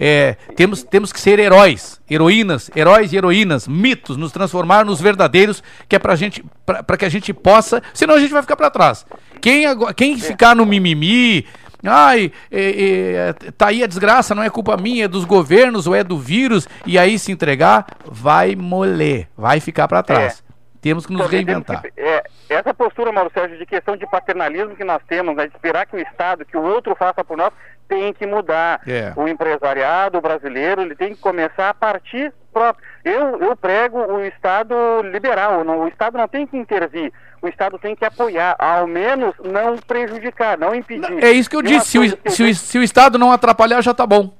É, 0.00 0.36
temos, 0.54 0.84
temos 0.84 1.12
que 1.12 1.18
ser 1.20 1.40
heróis, 1.40 2.00
heroínas, 2.08 2.70
heróis 2.76 3.12
e 3.12 3.16
heroínas, 3.16 3.66
mitos, 3.66 4.16
nos 4.16 4.30
transformar 4.30 4.84
nos 4.84 5.00
verdadeiros, 5.00 5.60
que 5.88 5.96
é 5.96 5.98
pra 5.98 6.14
gente, 6.14 6.44
pra 6.86 6.96
que 6.96 7.04
a 7.04 7.08
gente 7.08 7.34
possa, 7.34 7.82
senão 7.92 8.14
a 8.14 8.20
gente 8.20 8.32
vai 8.32 8.40
ficar 8.42 8.54
pra 8.54 8.70
trás. 8.70 9.04
Quem, 9.40 9.64
quem 9.96 10.16
ficar 10.16 10.54
no 10.54 10.64
mimimi, 10.64 11.44
ai, 11.84 12.30
é, 12.48 13.32
é, 13.40 13.50
tá 13.50 13.66
aí 13.68 13.82
a 13.82 13.88
desgraça, 13.88 14.36
não 14.36 14.42
é 14.44 14.48
culpa 14.50 14.76
minha, 14.76 15.06
é 15.06 15.08
dos 15.08 15.24
governos 15.24 15.88
ou 15.88 15.96
é 15.96 16.04
do 16.04 16.16
vírus, 16.16 16.68
e 16.86 16.96
aí 16.96 17.18
se 17.18 17.32
entregar, 17.32 17.84
vai 18.06 18.54
moler, 18.54 19.26
vai 19.36 19.58
ficar 19.58 19.88
pra 19.88 20.00
trás. 20.04 20.44
Temos 20.80 21.04
que 21.06 21.12
nos 21.12 21.22
temos 21.22 21.32
reinventar. 21.32 21.82
que- 21.82 21.92
é, 21.96 22.22
essa 22.48 22.72
postura, 22.72 23.10
Mauro 23.12 23.30
Sérgio, 23.34 23.58
de 23.58 23.66
questão 23.66 23.96
de 23.96 24.06
paternalismo 24.06 24.76
que 24.76 24.84
nós 24.84 25.02
temos, 25.08 25.34
né, 25.36 25.46
de 25.48 25.54
esperar 25.54 25.86
que 25.86 25.96
o 25.96 26.00
Estado, 26.00 26.44
que 26.44 26.56
o 26.56 26.62
outro 26.62 26.94
faça 26.94 27.24
por 27.24 27.36
nós, 27.36 27.52
tem 27.88 28.12
que 28.12 28.26
mudar. 28.26 28.80
É. 28.86 29.12
O 29.16 29.26
empresariado 29.26 30.20
brasileiro, 30.20 30.82
ele 30.82 30.94
tem 30.94 31.14
que 31.14 31.20
começar 31.20 31.70
a 31.70 31.74
partir 31.74 32.32
próprio. 32.52 32.84
Eu, 33.04 33.40
eu 33.40 33.56
prego 33.56 33.98
o 33.98 34.24
Estado 34.24 34.74
liberal, 35.10 35.64
não- 35.64 35.80
o 35.84 35.88
Estado 35.88 36.16
não 36.18 36.28
tem 36.28 36.46
que 36.46 36.56
intervir, 36.56 37.12
o 37.42 37.48
Estado 37.48 37.78
tem 37.78 37.96
que 37.96 38.04
apoiar, 38.04 38.54
ao 38.58 38.86
menos 38.86 39.34
não 39.44 39.76
prejudicar, 39.78 40.58
não 40.58 40.74
impedir. 40.74 41.22
É 41.24 41.30
isso 41.30 41.48
que 41.50 41.56
eu 41.56 41.60
E 41.60 41.64
disse, 41.64 41.86
se 41.86 41.98
o, 41.98 42.30
se 42.30 42.42
o- 42.44 42.54
se 42.54 42.78
o 42.78 42.82
Estado 42.82 43.18
não 43.18 43.32
atrapalhar, 43.32 43.80
já 43.82 43.94
tá 43.94 44.06
bom. 44.06 44.32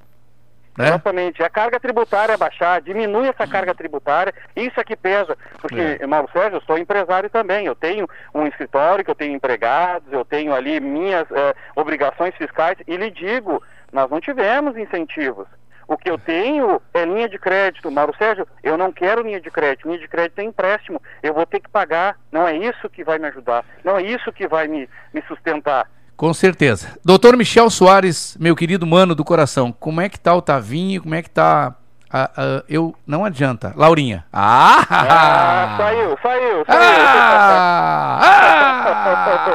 Né? 0.79 0.87
Exatamente. 0.87 1.43
A 1.43 1.49
carga 1.49 1.77
tributária 1.77 2.37
baixar, 2.37 2.81
diminui 2.81 3.27
essa 3.27 3.45
carga 3.45 3.75
tributária, 3.75 4.33
isso 4.55 4.79
é 4.79 4.83
que 4.85 4.95
pesa. 4.95 5.37
Porque, 5.59 5.99
Mauro 6.07 6.29
Sérgio, 6.31 6.55
eu 6.55 6.61
sou 6.61 6.77
empresário 6.77 7.29
também. 7.29 7.65
Eu 7.65 7.75
tenho 7.75 8.07
um 8.33 8.47
escritório, 8.47 9.03
que 9.03 9.11
eu 9.11 9.15
tenho 9.15 9.35
empregados, 9.35 10.11
eu 10.13 10.23
tenho 10.23 10.53
ali 10.53 10.79
minhas 10.79 11.29
eh, 11.29 11.53
obrigações 11.75 12.33
fiscais, 12.35 12.77
e 12.87 12.95
lhe 12.95 13.11
digo, 13.11 13.61
nós 13.91 14.09
não 14.09 14.21
tivemos 14.21 14.77
incentivos. 14.77 15.47
O 15.85 15.97
que 15.97 16.09
eu 16.09 16.17
tenho 16.17 16.81
é 16.93 17.03
linha 17.03 17.27
de 17.27 17.37
crédito. 17.37 17.91
Mauro 17.91 18.15
Sérgio, 18.17 18.47
eu 18.63 18.77
não 18.77 18.91
quero 18.91 19.23
linha 19.23 19.41
de 19.41 19.51
crédito. 19.51 19.87
Linha 19.87 19.99
de 19.99 20.07
crédito 20.07 20.39
é 20.39 20.43
empréstimo. 20.43 21.01
Eu 21.21 21.33
vou 21.33 21.45
ter 21.45 21.59
que 21.59 21.69
pagar. 21.69 22.15
Não 22.31 22.47
é 22.47 22.55
isso 22.55 22.87
que 22.89 23.03
vai 23.03 23.17
me 23.17 23.27
ajudar. 23.27 23.65
Não 23.83 23.97
é 23.97 24.03
isso 24.03 24.31
que 24.31 24.47
vai 24.47 24.67
me, 24.67 24.87
me 25.13 25.21
sustentar. 25.23 25.89
Com 26.19 26.33
certeza. 26.33 26.99
Doutor 27.03 27.37
Michel 27.37 27.69
Soares, 27.69 28.35
meu 28.37 28.53
querido 28.53 28.85
mano 28.85 29.15
do 29.15 29.23
coração, 29.23 29.71
como 29.71 30.01
é 30.01 30.09
que 30.09 30.19
tá 30.19 30.35
o 30.35 30.41
Tavinho? 30.41 31.01
Como 31.01 31.15
é 31.15 31.21
que 31.21 31.29
tá. 31.29 31.73
a- 32.11 32.29
a- 32.35 32.63
eu. 32.67 32.93
Não 33.07 33.23
adianta. 33.23 33.71
Laurinha. 33.77 34.25
Ah! 34.33 34.85
Ah, 34.89 35.75
saiu, 35.77 36.17
saiu, 36.21 36.65
saiu. 36.65 36.81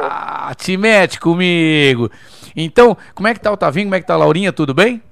Ah, 0.09 0.53
te 0.57 0.75
mete 0.75 1.19
comigo. 1.19 2.09
Então, 2.55 2.97
como 3.13 3.27
é 3.27 3.33
que 3.35 3.39
tá 3.41 3.51
o 3.51 3.57
Tavinho? 3.57 3.85
Como 3.85 3.95
é 3.95 3.99
que 3.99 4.07
tá 4.07 4.15
a 4.15 4.17
Laurinha? 4.17 4.51
Tudo 4.51 4.73
bem? 4.73 5.03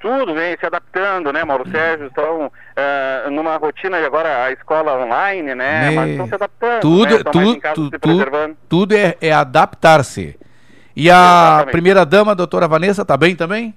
Tudo 0.00 0.34
bem, 0.34 0.56
se 0.58 0.64
adaptando, 0.66 1.30
né, 1.32 1.44
Mauro 1.44 1.70
Sérgio? 1.70 2.06
Estão 2.06 2.50
eh, 2.74 3.28
numa 3.30 3.58
rotina 3.58 4.00
de 4.00 4.06
agora 4.06 4.44
a 4.46 4.50
escola 4.52 5.04
online, 5.04 5.54
né? 5.54 5.90
Me- 5.90 5.94
Mas 5.96 6.10
estão 6.12 6.26
se 6.26 6.34
adaptando. 6.34 6.80
Tudo, 6.80 7.04
né? 7.18 7.22
Mais 7.22 7.30
tudo, 7.32 7.52
em 7.56 7.60
casa 7.60 7.74
tu- 7.74 7.84
se 7.84 7.90
tu- 7.90 8.00
preservando. 8.00 8.56
tudo 8.68 8.94
é, 8.96 9.14
é 9.20 9.30
adaptar-se. 9.32 10.36
E 10.94 11.10
a 11.10 11.14
Exatamente. 11.14 11.72
primeira 11.72 12.04
dama, 12.04 12.32
a 12.32 12.34
doutora 12.34 12.66
Vanessa, 12.68 13.04
tá 13.04 13.16
bem 13.16 13.34
também? 13.36 13.74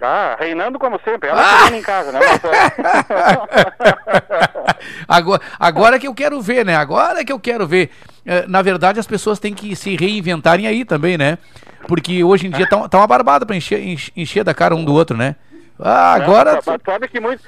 Ah, 0.00 0.36
reinando 0.38 0.78
como 0.78 1.00
sempre. 1.02 1.30
Ela 1.30 1.40
Ah! 1.40 1.64
ah! 1.66 1.76
em 1.76 1.80
casa, 1.82 2.12
né, 2.12 2.20
Sérgio? 2.20 3.48
Agora, 5.08 5.40
agora 5.58 5.98
que 5.98 6.06
eu 6.06 6.14
quero 6.14 6.40
ver, 6.40 6.64
né? 6.64 6.76
Agora 6.76 7.24
que 7.24 7.32
eu 7.32 7.38
quero 7.40 7.66
ver. 7.66 7.90
Eh, 8.26 8.44
na 8.48 8.60
verdade, 8.62 8.98
as 9.00 9.06
pessoas 9.06 9.38
têm 9.38 9.54
que 9.54 9.74
se 9.76 9.96
reinventarem 9.96 10.66
aí 10.66 10.84
também, 10.84 11.16
né? 11.16 11.38
Porque 11.86 12.22
hoje 12.24 12.46
em 12.46 12.50
dia 12.50 12.66
tá, 12.68 12.88
tá 12.88 12.98
uma 12.98 13.06
barbada 13.06 13.46
pra 13.46 13.56
encher, 13.56 13.80
encher 14.16 14.44
da 14.44 14.52
cara 14.54 14.74
um 14.74 14.84
do 14.84 14.92
outro, 14.92 15.16
né? 15.16 15.36
Ah, 15.78 16.14
agora. 16.14 16.60
Mas 16.64 16.80
sabe 16.84 17.08
que 17.08 17.18
muitos, 17.18 17.44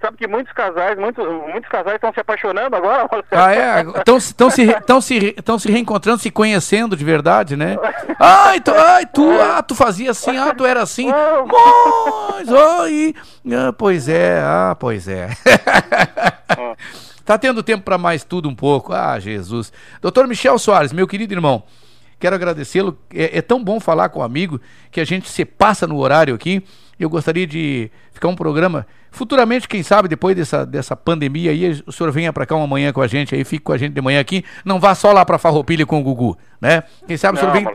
sabe 0.00 0.16
que 0.16 0.26
muitos 0.26 0.52
casais, 0.52 0.98
muitos, 0.98 1.24
muitos 1.52 1.70
casais 1.70 1.94
estão 1.94 2.12
se 2.12 2.18
apaixonando 2.18 2.74
agora? 2.74 3.08
Ah, 3.30 3.54
é? 3.54 3.82
Estão 3.98 4.18
se, 4.18 4.34
tão 4.34 4.50
se, 5.00 5.32
tão 5.44 5.58
se 5.58 5.70
reencontrando, 5.70 6.18
se 6.18 6.30
conhecendo 6.30 6.96
de 6.96 7.04
verdade, 7.04 7.56
né? 7.56 7.76
Ai, 8.18 8.60
tu, 8.60 8.72
ai, 8.72 9.06
tu, 9.06 9.30
ah, 9.40 9.62
tu 9.62 9.76
fazia 9.76 10.10
assim, 10.10 10.36
ah, 10.36 10.52
tu 10.52 10.66
era 10.66 10.82
assim. 10.82 11.06
Mas, 11.06 12.48
ai, 12.48 13.14
ah, 13.54 13.72
pois 13.72 14.08
é, 14.08 14.40
ah, 14.42 14.76
pois 14.78 15.06
é. 15.06 15.28
tá 17.24 17.38
tendo 17.38 17.62
tempo 17.62 17.84
para 17.84 17.96
mais 17.96 18.24
tudo 18.24 18.48
um 18.48 18.54
pouco. 18.54 18.92
Ah, 18.92 19.18
Jesus. 19.20 19.72
Doutor 20.02 20.26
Michel 20.26 20.58
Soares, 20.58 20.92
meu 20.92 21.06
querido 21.06 21.32
irmão, 21.32 21.62
quero 22.18 22.34
agradecê-lo. 22.34 22.98
É, 23.14 23.38
é 23.38 23.42
tão 23.42 23.62
bom 23.62 23.78
falar 23.78 24.08
com 24.08 24.18
um 24.18 24.24
amigo 24.24 24.60
que 24.90 25.00
a 25.00 25.04
gente 25.04 25.28
se 25.28 25.44
passa 25.44 25.86
no 25.86 25.98
horário 25.98 26.34
aqui. 26.34 26.64
Eu 27.00 27.08
gostaria 27.08 27.46
de 27.46 27.90
ficar 28.12 28.28
um 28.28 28.36
programa. 28.36 28.86
Futuramente, 29.10 29.66
quem 29.66 29.82
sabe, 29.82 30.06
depois 30.06 30.36
dessa, 30.36 30.66
dessa 30.66 30.94
pandemia 30.94 31.50
aí, 31.50 31.82
o 31.86 31.90
senhor 31.90 32.12
venha 32.12 32.30
para 32.30 32.44
cá 32.44 32.54
uma 32.54 32.66
manhã 32.66 32.92
com 32.92 33.00
a 33.00 33.06
gente 33.06 33.34
aí, 33.34 33.42
fique 33.42 33.64
com 33.64 33.72
a 33.72 33.78
gente 33.78 33.94
de 33.94 34.02
manhã 34.02 34.20
aqui. 34.20 34.44
Não 34.66 34.78
vá 34.78 34.94
só 34.94 35.10
lá 35.10 35.24
para 35.24 35.38
Farroupilha 35.38 35.86
com 35.86 35.98
o 35.98 36.02
Gugu, 36.02 36.36
né? 36.60 36.82
Quem 37.06 37.16
sabe 37.16 37.38
o 37.38 37.40
senhor 37.40 37.52
vem. 37.52 37.66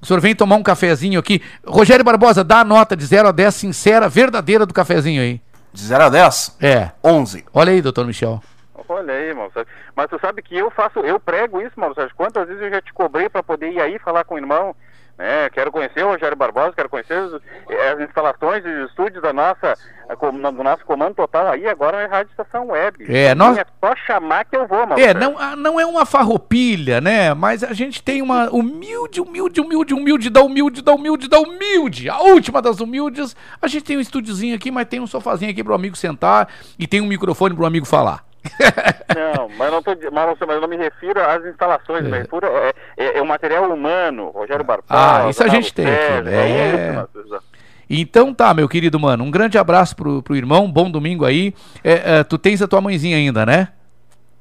O 0.00 0.06
senhor 0.06 0.20
vem 0.20 0.34
tomar 0.34 0.56
um 0.56 0.62
cafezinho 0.62 1.20
aqui. 1.20 1.42
Rogério 1.66 2.02
Barbosa, 2.02 2.42
dá 2.42 2.60
a 2.60 2.64
nota 2.64 2.96
de 2.96 3.04
0 3.04 3.28
a 3.28 3.32
10, 3.32 3.54
sincera, 3.54 4.08
verdadeira 4.08 4.64
do 4.64 4.72
cafezinho 4.72 5.20
aí. 5.20 5.38
De 5.70 5.82
0 5.82 6.04
a 6.04 6.08
10? 6.08 6.56
É. 6.62 6.90
11. 7.04 7.44
Olha 7.52 7.72
aí, 7.72 7.82
doutor 7.82 8.06
Michel. 8.06 8.42
Olha 8.88 9.12
aí, 9.12 9.34
Mauro 9.34 9.52
Sérgio. 9.52 9.72
Mas 9.94 10.08
tu 10.08 10.18
sabe 10.18 10.42
que 10.42 10.56
eu 10.56 10.70
faço, 10.70 11.00
eu 11.00 11.20
prego 11.20 11.60
isso, 11.60 11.78
Mauro 11.78 11.94
Sérgio. 11.94 12.14
Quantas 12.16 12.46
vezes 12.46 12.62
eu 12.62 12.70
já 12.70 12.80
te 12.80 12.92
cobrei 12.92 13.28
para 13.28 13.42
poder 13.42 13.70
ir 13.70 13.80
aí 13.80 13.98
falar 13.98 14.24
com 14.24 14.34
o 14.34 14.38
irmão? 14.38 14.74
Né? 15.22 15.50
quero 15.50 15.70
conhecer 15.70 16.04
o 16.04 16.08
Rogério 16.08 16.36
Barbosa, 16.36 16.72
quero 16.74 16.88
conhecer 16.88 17.18
os- 17.18 17.40
eh, 17.70 17.90
as 17.90 18.00
instalações 18.00 18.64
e 18.64 18.68
os 18.68 18.90
estúdios 18.90 19.22
da 19.22 19.32
nossa, 19.32 19.74
com- 20.18 20.32
do 20.32 20.62
nosso 20.62 20.84
comando 20.84 21.14
total 21.14 21.46
aí, 21.48 21.66
agora 21.66 21.98
é 22.02 22.06
Rádio 22.06 22.30
Estação 22.32 22.68
Web. 22.68 23.04
É, 23.08 23.34
nós- 23.34 23.56
É 23.56 23.64
só 23.80 23.94
chamar 24.06 24.44
que 24.44 24.56
eu 24.56 24.66
vou, 24.66 24.86
Mauro 24.86 25.00
É, 25.00 25.14
não, 25.14 25.36
ah, 25.38 25.54
não 25.56 25.78
é 25.80 25.86
uma 25.86 26.04
farroupilha, 26.04 27.00
né? 27.00 27.32
Mas 27.34 27.62
a 27.62 27.72
gente 27.72 28.02
tem 28.02 28.20
uma 28.20 28.50
humilde, 28.50 29.20
humilde, 29.20 29.60
humilde, 29.60 29.94
humilde, 29.94 30.28
da 30.30 30.42
humilde, 30.42 30.82
da 30.82 30.92
humilde, 30.92 31.28
da 31.28 31.38
humilde. 31.40 32.08
A 32.10 32.18
última 32.20 32.60
das 32.60 32.80
humildes. 32.80 33.36
A 33.60 33.66
gente 33.68 33.84
tem 33.84 33.96
um 33.96 34.00
estúdiozinho 34.00 34.54
aqui, 34.56 34.70
mas 34.70 34.86
tem 34.88 35.00
um 35.00 35.06
sofazinho 35.06 35.50
aqui 35.50 35.62
pro 35.62 35.74
amigo 35.74 35.96
sentar 35.96 36.48
e 36.78 36.86
tem 36.86 37.00
um 37.00 37.06
microfone 37.06 37.54
pro 37.54 37.64
amigo 37.66 37.86
falar. 37.86 38.24
Não, 39.14 39.48
mas 39.56 39.70
não, 39.70 39.82
tô, 39.82 39.90
mas, 40.10 40.40
não, 40.40 40.46
mas 40.46 40.60
não 40.60 40.68
me 40.68 40.76
refiro 40.76 41.20
às 41.20 41.44
instalações, 41.44 42.02
me 42.02 42.18
refiro 42.18 42.46
é, 42.46 42.72
é, 42.96 43.18
é 43.18 43.22
o 43.22 43.26
material 43.26 43.70
humano, 43.70 44.30
Rogério 44.30 44.64
Barbosa. 44.64 44.88
Ah, 44.88 45.28
isso 45.28 45.44
a 45.44 45.48
gente 45.48 45.72
tem 45.72 45.86
Sérgio, 45.86 46.24
né? 46.24 46.32
é 46.32 46.68
isso 46.68 46.76
É. 46.76 47.06
precisamos. 47.12 47.44
Então 47.88 48.32
tá, 48.32 48.54
meu 48.54 48.68
querido 48.68 48.98
mano. 48.98 49.22
Um 49.22 49.30
grande 49.30 49.58
abraço 49.58 49.94
pro, 49.94 50.22
pro 50.22 50.34
irmão, 50.34 50.70
bom 50.70 50.90
domingo 50.90 51.24
aí. 51.26 51.54
É, 51.84 52.18
é, 52.18 52.24
tu 52.24 52.38
tens 52.38 52.62
a 52.62 52.66
tua 52.66 52.80
mãezinha 52.80 53.16
ainda, 53.16 53.44
né? 53.44 53.68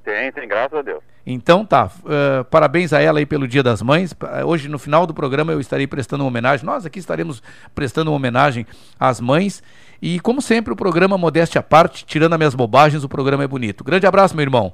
Tem, 0.04 0.32
tem, 0.32 0.48
graças 0.48 0.80
a 0.80 0.82
Deus. 0.82 1.04
Então 1.26 1.64
tá, 1.64 1.90
eh, 2.10 2.44
parabéns 2.50 2.92
a 2.94 3.00
ela 3.00 3.20
aí 3.20 3.26
pelo 3.26 3.48
Dia 3.48 3.62
das 3.62 3.82
Mães. 3.82 4.16
Hoje, 4.46 4.68
no 4.68 4.80
final 4.80 5.06
do 5.06 5.14
programa, 5.14 5.52
eu 5.52 5.60
estarei 5.60 5.86
prestando 5.86 6.24
uma 6.24 6.28
homenagem. 6.30 6.66
Nós 6.66 6.86
aqui 6.86 6.98
estaremos 6.98 7.44
prestando 7.76 8.10
uma 8.10 8.18
homenagem 8.18 8.66
às 9.00 9.22
mães. 9.22 9.62
E, 10.02 10.20
como 10.20 10.42
sempre, 10.42 10.74
o 10.74 10.76
programa 10.76 11.16
Modéstia 11.16 11.60
à 11.60 11.64
parte, 11.64 12.04
tirando 12.06 12.34
as 12.34 12.40
minhas 12.40 12.56
bobagens, 12.56 13.04
o 13.04 13.10
programa 13.10 13.44
é 13.44 13.48
bonito. 13.48 13.84
Grande 13.84 14.08
abraço, 14.08 14.36
meu 14.36 14.44
irmão. 14.44 14.74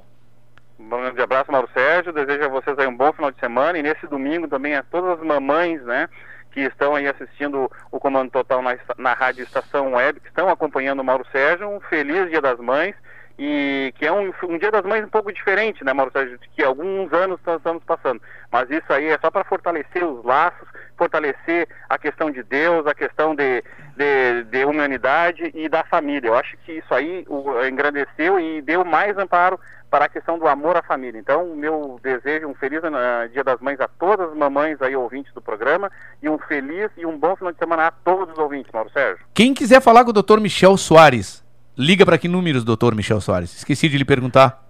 Um 0.78 0.88
grande 0.88 1.20
abraço, 1.20 1.52
Mauro 1.52 1.68
Sérgio. 1.74 2.14
Desejo 2.14 2.44
a 2.44 2.48
vocês 2.48 2.78
aí 2.78 2.86
um 2.86 2.96
bom 2.96 3.12
final 3.12 3.30
de 3.30 3.38
semana. 3.38 3.78
E 3.78 3.82
nesse 3.82 4.06
domingo 4.06 4.48
também 4.48 4.74
a 4.74 4.82
todas 4.82 5.18
as 5.18 5.26
mamães, 5.26 5.82
né? 5.82 6.08
Que 6.50 6.60
estão 6.62 6.94
aí 6.94 7.06
assistindo 7.06 7.70
o 7.92 8.00
Comando 8.00 8.30
Total 8.30 8.62
na, 8.62 8.78
na 8.96 9.12
Rádio 9.12 9.42
Estação 9.42 9.92
Web, 9.92 10.20
que 10.20 10.28
estão 10.28 10.48
acompanhando 10.48 11.00
o 11.00 11.04
Mauro 11.04 11.26
Sérgio. 11.30 11.68
Um 11.68 11.80
feliz 11.80 12.30
Dia 12.30 12.40
das 12.40 12.58
Mães. 12.58 12.94
E 13.38 13.92
que 13.96 14.06
é 14.06 14.10
um, 14.10 14.32
um 14.44 14.58
Dia 14.58 14.70
das 14.70 14.82
Mães 14.82 15.04
um 15.04 15.10
pouco 15.10 15.30
diferente, 15.30 15.84
né, 15.84 15.92
Mauro 15.92 16.10
Sérgio? 16.10 16.38
Que 16.56 16.64
alguns 16.64 17.12
anos 17.12 17.38
nós 17.44 17.58
estamos 17.58 17.84
passando. 17.84 18.22
Mas 18.50 18.70
isso 18.70 18.90
aí 18.90 19.08
é 19.08 19.18
só 19.18 19.30
para 19.30 19.44
fortalecer 19.44 20.02
os 20.02 20.24
laços, 20.24 20.66
fortalecer 20.96 21.68
a 21.88 21.98
questão 21.98 22.30
de 22.30 22.42
Deus, 22.42 22.86
a 22.86 22.94
questão 22.94 23.34
de, 23.34 23.62
de, 23.98 24.44
de 24.44 24.64
humanidade 24.64 25.50
e 25.52 25.68
da 25.68 25.82
família. 25.82 26.28
Eu 26.28 26.34
acho 26.36 26.56
que 26.64 26.72
isso 26.72 26.94
aí 26.94 27.24
o, 27.28 27.64
engrandeceu 27.66 28.38
e 28.38 28.62
deu 28.62 28.84
mais 28.84 29.18
amparo 29.18 29.58
para 29.90 30.04
a 30.04 30.08
questão 30.08 30.38
do 30.38 30.46
amor 30.46 30.76
à 30.76 30.82
família. 30.82 31.18
Então, 31.18 31.44
o 31.44 31.56
meu 31.56 31.98
desejo, 32.02 32.46
um 32.46 32.54
feliz 32.54 32.80
eh, 32.84 33.28
Dia 33.32 33.42
das 33.42 33.58
Mães 33.60 33.80
a 33.80 33.88
todas 33.88 34.30
as 34.30 34.36
mamães 34.36 34.80
aí 34.80 34.94
ouvintes 34.94 35.32
do 35.32 35.40
programa 35.40 35.90
e 36.22 36.28
um 36.28 36.38
feliz 36.38 36.90
e 36.96 37.04
um 37.04 37.18
bom 37.18 37.34
final 37.34 37.52
de 37.52 37.58
semana 37.58 37.86
a 37.86 37.90
todos 37.90 38.34
os 38.34 38.38
ouvintes, 38.38 38.70
Mauro 38.72 38.90
Sérgio. 38.92 39.24
Quem 39.34 39.54
quiser 39.54 39.80
falar 39.80 40.04
com 40.04 40.10
o 40.10 40.22
Dr. 40.22 40.38
Michel 40.40 40.76
Soares, 40.76 41.42
liga 41.76 42.04
para 42.04 42.18
que 42.18 42.28
números, 42.28 42.64
Dr. 42.64 42.94
Michel 42.94 43.20
Soares? 43.20 43.56
Esqueci 43.56 43.88
de 43.88 43.96
lhe 43.96 44.04
perguntar. 44.04 44.62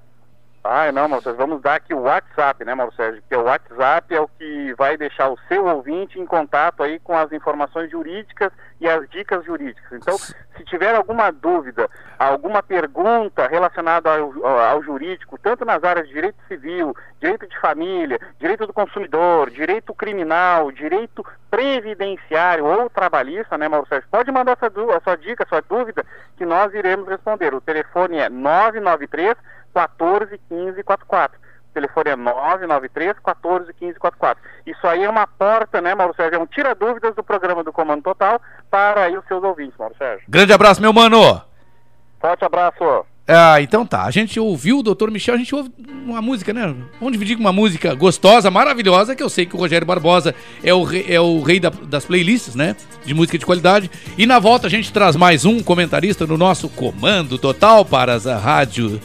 Ah, 0.62 0.92
não, 0.92 1.08
Mauro 1.08 1.24
Sérgio, 1.24 1.38
vamos 1.38 1.62
dar 1.62 1.76
aqui 1.76 1.92
o 1.92 2.02
WhatsApp, 2.02 2.64
né, 2.64 2.74
Mauro 2.74 2.94
Sérgio? 2.94 3.20
Porque 3.22 3.36
o 3.36 3.44
WhatsApp 3.44 4.14
é 4.14 4.20
o 4.20 4.28
que 4.28 4.74
vai 4.78 4.96
deixar 4.96 5.30
o 5.30 5.38
seu 5.48 5.66
ouvinte 5.66 6.18
em 6.18 6.26
contato 6.26 6.82
aí 6.82 7.00
com 7.00 7.16
as 7.16 7.32
informações 7.32 7.90
jurídicas 7.90 8.52
e 8.80 8.88
as 8.88 9.08
dicas 9.10 9.44
jurídicas. 9.44 9.90
Então, 9.92 10.16
se 10.18 10.34
tiver 10.66 10.94
alguma 10.94 11.30
dúvida, 11.32 11.88
alguma 12.18 12.62
pergunta 12.62 13.46
relacionada 13.48 14.10
ao, 14.16 14.46
ao- 14.46 14.82
jurídico, 14.82 15.38
tanto 15.38 15.64
nas 15.64 15.82
áreas 15.82 16.06
de 16.06 16.14
direito 16.14 16.38
civil, 16.46 16.94
direito 17.20 17.46
de 17.48 17.58
família, 17.60 18.18
direito 18.38 18.66
do 18.66 18.72
consumidor, 18.72 19.50
direito 19.50 19.92
criminal, 19.94 20.70
direito 20.70 21.24
previdenciário 21.50 22.64
ou 22.64 22.88
trabalhista, 22.90 23.58
né, 23.58 23.68
Mauro 23.68 23.86
Sérgio? 23.88 24.08
Pode 24.10 24.30
mandar 24.30 24.52
essa 24.52 24.70
du- 24.70 24.90
a 24.92 25.00
sua 25.00 25.16
dica, 25.16 25.44
a 25.44 25.48
sua 25.48 25.60
dúvida, 25.60 26.04
que 26.36 26.46
nós 26.46 26.72
iremos 26.74 27.08
responder. 27.08 27.54
O 27.54 27.60
telefone 27.60 28.18
é 28.18 28.28
993 28.28 29.36
14 29.74 30.38
15 30.48 30.82
44. 30.82 31.38
Telefone 31.80 32.10
é 32.10 32.16
993 32.16 33.14
14 33.24 33.72
15 33.74 33.98
44. 33.98 34.42
Isso 34.66 34.86
aí 34.86 35.04
é 35.04 35.08
uma 35.10 35.26
porta, 35.26 35.80
né, 35.80 35.94
Mauro 35.94 36.14
Sérgio? 36.16 36.36
É 36.36 36.42
um 36.42 36.46
tira-dúvidas 36.46 37.14
do 37.14 37.22
programa 37.22 37.62
do 37.62 37.72
Comando 37.72 38.02
Total 38.02 38.40
para 38.70 39.04
aí 39.04 39.16
os 39.16 39.24
seus 39.26 39.42
ouvintes, 39.44 39.78
Mauro 39.78 39.94
Sérgio. 39.96 40.24
Grande 40.28 40.52
abraço, 40.52 40.80
meu 40.80 40.92
mano! 40.92 41.40
Forte 42.20 42.44
abraço. 42.44 43.04
Ah, 43.30 43.60
então 43.60 43.84
tá. 43.84 44.04
A 44.04 44.10
gente 44.10 44.40
ouviu 44.40 44.78
o 44.78 44.82
Dr. 44.82 45.10
Michel, 45.10 45.34
a 45.34 45.38
gente 45.38 45.54
ouve 45.54 45.70
uma 46.06 46.22
música, 46.22 46.50
né? 46.52 46.74
Vamos 46.98 47.12
dividir 47.12 47.36
com 47.36 47.42
uma 47.42 47.52
música 47.52 47.94
gostosa, 47.94 48.50
maravilhosa, 48.50 49.14
que 49.14 49.22
eu 49.22 49.28
sei 49.28 49.44
que 49.44 49.54
o 49.54 49.58
Rogério 49.58 49.86
Barbosa 49.86 50.34
é 50.64 50.72
o 50.72 50.82
rei, 50.82 51.04
é 51.08 51.20
o 51.20 51.42
rei 51.42 51.60
da- 51.60 51.68
das 51.70 52.06
playlists, 52.06 52.54
né? 52.54 52.74
De 53.04 53.12
música 53.12 53.36
de 53.38 53.44
qualidade. 53.44 53.90
E 54.16 54.24
na 54.24 54.38
volta 54.38 54.66
a 54.66 54.70
gente 54.70 54.90
traz 54.90 55.14
mais 55.14 55.44
um 55.44 55.62
comentarista 55.62 56.26
no 56.26 56.38
nosso 56.38 56.70
comando 56.70 57.38
total 57.38 57.84
para 57.84 58.14
a 58.14 58.36
rádio 58.38 58.98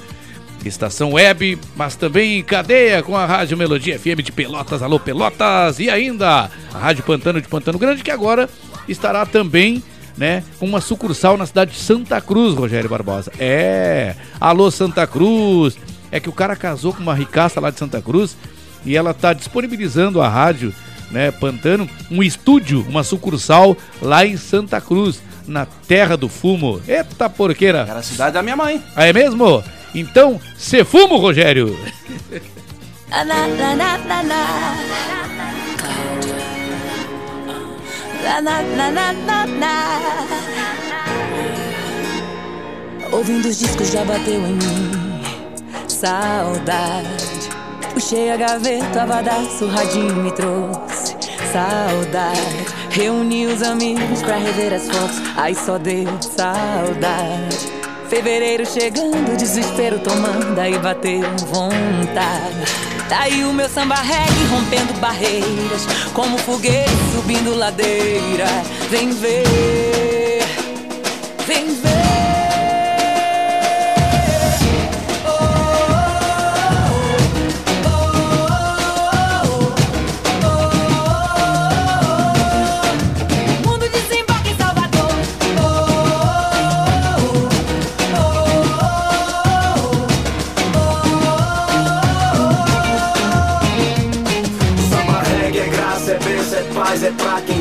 Estação 0.65 1.13
Web, 1.13 1.59
mas 1.75 1.95
também 1.95 2.39
em 2.39 2.43
cadeia 2.43 3.03
com 3.03 3.15
a 3.15 3.25
Rádio 3.25 3.57
Melodia 3.57 3.99
FM 3.99 4.21
de 4.23 4.31
Pelotas, 4.31 4.81
alô 4.81 4.99
Pelotas, 4.99 5.79
e 5.79 5.89
ainda 5.89 6.49
a 6.73 6.77
Rádio 6.77 7.03
Pantano 7.03 7.41
de 7.41 7.47
Pantano 7.47 7.77
Grande, 7.77 8.03
que 8.03 8.11
agora 8.11 8.49
estará 8.87 9.25
também, 9.25 9.83
né, 10.17 10.43
com 10.59 10.65
uma 10.65 10.81
sucursal 10.81 11.37
na 11.37 11.45
cidade 11.45 11.71
de 11.71 11.77
Santa 11.77 12.19
Cruz, 12.21 12.53
Rogério 12.55 12.89
Barbosa. 12.89 13.31
É, 13.39 14.15
alô 14.39 14.71
Santa 14.71 15.05
Cruz, 15.05 15.77
é 16.11 16.19
que 16.19 16.29
o 16.29 16.33
cara 16.33 16.55
casou 16.55 16.93
com 16.93 17.01
uma 17.01 17.15
ricaça 17.15 17.59
lá 17.59 17.69
de 17.69 17.79
Santa 17.79 18.01
Cruz 18.01 18.37
e 18.85 18.95
ela 18.95 19.13
tá 19.13 19.33
disponibilizando 19.33 20.21
a 20.21 20.29
rádio, 20.29 20.73
né, 21.11 21.31
Pantano, 21.31 21.89
um 22.09 22.23
estúdio, 22.23 22.85
uma 22.87 23.03
sucursal 23.03 23.77
lá 24.01 24.25
em 24.25 24.37
Santa 24.37 24.79
Cruz, 24.79 25.21
na 25.47 25.65
terra 25.65 26.15
do 26.15 26.29
fumo. 26.29 26.81
Eita 26.87 27.29
porqueira! 27.29 27.79
Era 27.79 27.99
a 27.99 28.03
cidade 28.03 28.33
da 28.33 28.41
minha 28.41 28.55
mãe. 28.55 28.81
É 28.95 29.11
mesmo? 29.11 29.63
Então, 29.95 30.41
cê 30.57 30.83
fumo, 30.83 31.17
Rogério! 31.17 31.77
Ouvindo 43.11 43.47
os 43.47 43.59
discos 43.59 43.91
já 43.91 44.03
bateu 44.03 44.33
em 44.33 44.53
mim. 44.53 44.91
Saudade. 45.87 47.51
Puxei 47.93 48.31
a 48.31 48.37
gaveta, 48.37 49.03
abadaço, 49.03 49.65
o 49.65 49.69
radinho 49.69 50.15
me 50.15 50.31
trouxe. 50.31 51.15
Saudade. 51.51 52.65
Reuni 52.89 53.45
os 53.45 53.61
amigos 53.61 54.23
pra 54.23 54.37
rever 54.37 54.73
as 54.73 54.87
fotos. 54.89 55.21
Aí 55.37 55.53
só 55.53 55.77
deu 55.77 56.07
saudade 56.19 57.83
Fevereiro 58.13 58.63
chegando, 58.63 59.35
desespero 59.35 59.97
tomando 59.97 60.59
Aí 60.59 60.77
bateu 60.77 61.23
vontade. 61.47 62.63
Tá 63.09 63.21
aí 63.21 63.43
o 63.43 63.51
meu 63.51 63.67
samba 63.67 63.95
reggae 63.95 64.45
rompendo 64.51 64.93
barreiras 64.99 65.87
Como 66.13 66.37
foguete 66.37 66.91
subindo 67.11 67.55
ladeira. 67.55 68.45
Vem 68.91 69.09
ver, 69.09 70.12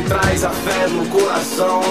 traz 0.02 0.44
a 0.44 0.50
fé 0.50 0.86
no 0.88 1.06
coração. 1.06 1.82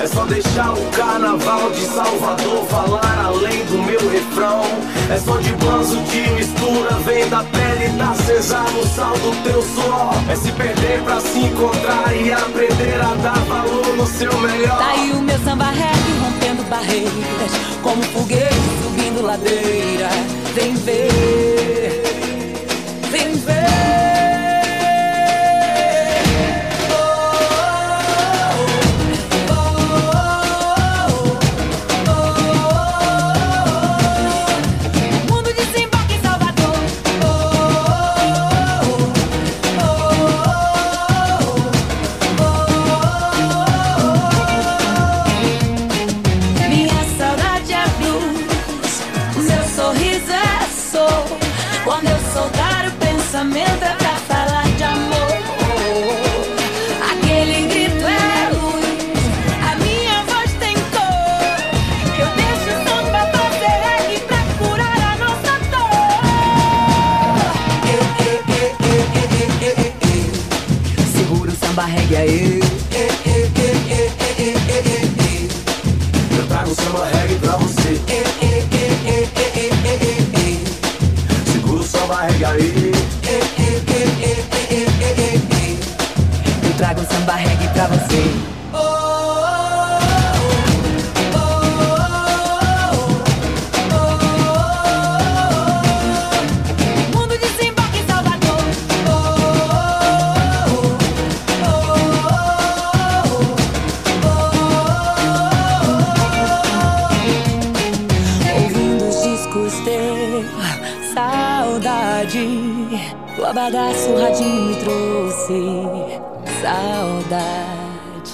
É 0.00 0.06
só 0.06 0.24
deixar 0.24 0.72
o 0.72 0.84
carnaval 0.90 1.70
de 1.70 1.86
Salvador 1.86 2.66
falar 2.66 3.24
além 3.26 3.64
do 3.66 3.78
meu 3.82 4.10
refrão. 4.10 4.62
É 5.10 5.18
só 5.18 5.36
de 5.38 5.52
banzo, 5.52 5.96
de 6.02 6.30
mistura, 6.32 6.90
vem 7.04 7.28
da 7.28 7.42
pele 7.44 7.88
da 7.96 8.14
Cesar 8.14 8.70
no 8.72 8.86
sal 8.86 9.12
do 9.18 9.42
teu 9.42 9.62
suor. 9.62 10.14
É 10.30 10.36
se 10.36 10.52
perder 10.52 11.02
pra 11.02 11.20
se 11.20 11.38
encontrar 11.38 12.14
e 12.14 12.32
aprender 12.32 13.00
a 13.00 13.14
dar 13.22 13.38
valor 13.46 13.96
no 13.96 14.06
seu 14.06 14.32
melhor. 14.38 14.78
Tá 14.78 14.90
aí 14.90 15.12
o 15.12 15.22
meu 15.22 15.38
samba 15.40 15.66
reggae 15.66 16.16
rompendo 16.20 16.62
barreiras 16.64 17.52
Como 17.82 18.02
foguete 18.02 18.54
subindo 18.82 19.22
ladeira 19.22 20.08
Vem 20.54 20.74
ver, 20.74 22.02
vem 23.10 23.32
ver 23.34 24.15
pensamento 53.36 53.82
é 53.82 53.94
pra 53.96 54.16
falar 54.28 54.64
de 54.76 54.82
amor. 54.82 55.36
Aquele 57.12 57.66
grito 57.68 58.06
é 58.06 58.48
luz, 58.54 58.86
a 59.60 59.74
minha 59.76 60.22
voz 60.24 60.50
tem 60.58 60.74
cor. 60.74 61.60
Eu 62.18 62.28
deixo 62.34 62.70
o 62.70 62.76
samba 62.88 63.20
fazer 63.34 63.76
reggae 63.84 64.20
pra 64.20 64.40
curar 64.58 65.00
a 65.02 65.16
nossa 65.18 65.52
dor. 65.70 66.16
Segura 71.14 71.50
o 71.50 71.56
samba 71.56 71.84
reggae 71.84 72.16
aí. 72.16 72.60
Eu 76.38 76.46
trago 76.48 76.74
samba 76.74 77.04
reggae 77.12 77.34
pra 77.34 77.56
você. 77.58 78.00
Segura 81.52 81.80
o 81.80 81.84
samba 81.84 82.22
reggae 82.22 82.44
aí. 82.46 82.85
Samba 87.16 87.34
reggae 87.34 87.68
pra 87.68 87.86
você. 87.86 88.22
Mundo 97.14 97.38
desembarca 97.38 97.96
em 97.96 98.06
Salvador. 98.06 98.60
Ouvindo 108.62 109.08
os 109.08 109.22
discos 109.22 109.72
ter 109.84 110.44
saudade. 111.14 112.46
O 113.38 113.44
abadaço, 113.44 114.10
o 114.10 114.20
radinho 114.20 114.66
me 114.66 114.76
trouxe 114.76 116.35
saudade. 116.60 118.32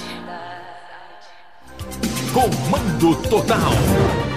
Comando 2.33 3.15
Total. 3.29 4.32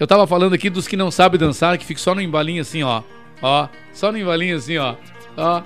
Eu 0.00 0.06
tava 0.06 0.26
falando 0.26 0.54
aqui 0.54 0.70
dos 0.70 0.88
que 0.88 0.96
não 0.96 1.10
sabem 1.10 1.38
dançar, 1.38 1.76
que 1.76 1.84
ficam 1.84 2.02
só 2.02 2.14
no 2.14 2.22
embalinho 2.22 2.62
assim, 2.62 2.82
ó. 2.82 3.02
Ó, 3.42 3.68
só 3.92 4.10
no 4.10 4.16
embalinho 4.16 4.56
assim, 4.56 4.78
ó. 4.78 4.94
Ó. 5.36 5.62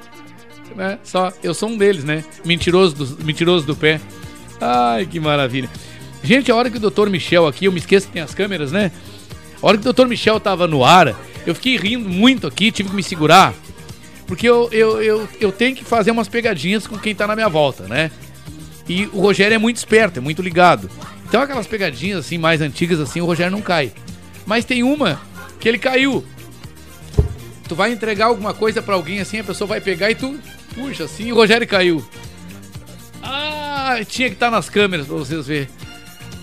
Né? 0.74 0.98
Só, 1.04 1.32
eu 1.40 1.54
sou 1.54 1.68
um 1.68 1.76
deles, 1.78 2.02
né? 2.02 2.24
Mentiroso 2.44 2.96
do, 2.96 3.24
mentiroso 3.24 3.64
do 3.64 3.76
pé. 3.76 4.00
Ai, 4.60 5.06
que 5.06 5.20
maravilha. 5.20 5.70
Gente, 6.20 6.50
a 6.50 6.56
hora 6.56 6.68
que 6.68 6.78
o 6.78 6.90
Dr. 6.90 7.08
Michel 7.10 7.46
aqui, 7.46 7.66
eu 7.66 7.72
me 7.72 7.78
esqueço 7.78 8.08
que 8.08 8.12
tem 8.14 8.22
as 8.22 8.34
câmeras, 8.34 8.72
né? 8.72 8.90
A 9.62 9.66
hora 9.68 9.78
que 9.78 9.88
o 9.88 9.92
Dr. 9.92 10.06
Michel 10.06 10.40
tava 10.40 10.66
no 10.66 10.84
ar, 10.84 11.14
eu 11.46 11.54
fiquei 11.54 11.76
rindo 11.76 12.08
muito 12.08 12.44
aqui, 12.44 12.72
tive 12.72 12.88
que 12.88 12.96
me 12.96 13.04
segurar. 13.04 13.54
Porque 14.26 14.48
eu, 14.48 14.68
eu, 14.72 15.00
eu, 15.00 15.28
eu 15.40 15.52
tenho 15.52 15.76
que 15.76 15.84
fazer 15.84 16.10
umas 16.10 16.26
pegadinhas 16.26 16.88
com 16.88 16.98
quem 16.98 17.14
tá 17.14 17.24
na 17.28 17.36
minha 17.36 17.48
volta, 17.48 17.86
né? 17.86 18.10
E 18.88 19.08
o 19.12 19.20
Rogério 19.20 19.54
é 19.54 19.58
muito 19.58 19.76
esperto, 19.76 20.18
é 20.18 20.20
muito 20.20 20.42
ligado. 20.42 20.90
Então 21.28 21.40
aquelas 21.40 21.68
pegadinhas 21.68 22.18
assim 22.18 22.36
mais 22.36 22.60
antigas 22.60 22.98
assim, 22.98 23.20
o 23.20 23.26
Rogério 23.26 23.52
não 23.52 23.62
cai. 23.62 23.92
Mas 24.46 24.64
tem 24.64 24.82
uma 24.82 25.20
que 25.58 25.68
ele 25.68 25.78
caiu. 25.78 26.24
Tu 27.68 27.74
vai 27.74 27.92
entregar 27.92 28.26
alguma 28.26 28.52
coisa 28.52 28.82
pra 28.82 28.94
alguém 28.94 29.20
assim, 29.20 29.38
a 29.38 29.44
pessoa 29.44 29.66
vai 29.66 29.80
pegar 29.80 30.10
e 30.10 30.14
tu 30.14 30.38
puxa 30.74 31.04
assim, 31.04 31.28
e 31.28 31.32
o 31.32 31.36
Rogério 31.36 31.66
caiu. 31.66 32.04
Ah, 33.22 33.98
tinha 34.06 34.28
que 34.28 34.34
estar 34.34 34.50
nas 34.50 34.68
câmeras 34.68 35.06
pra 35.06 35.16
vocês 35.16 35.46
verem. 35.46 35.68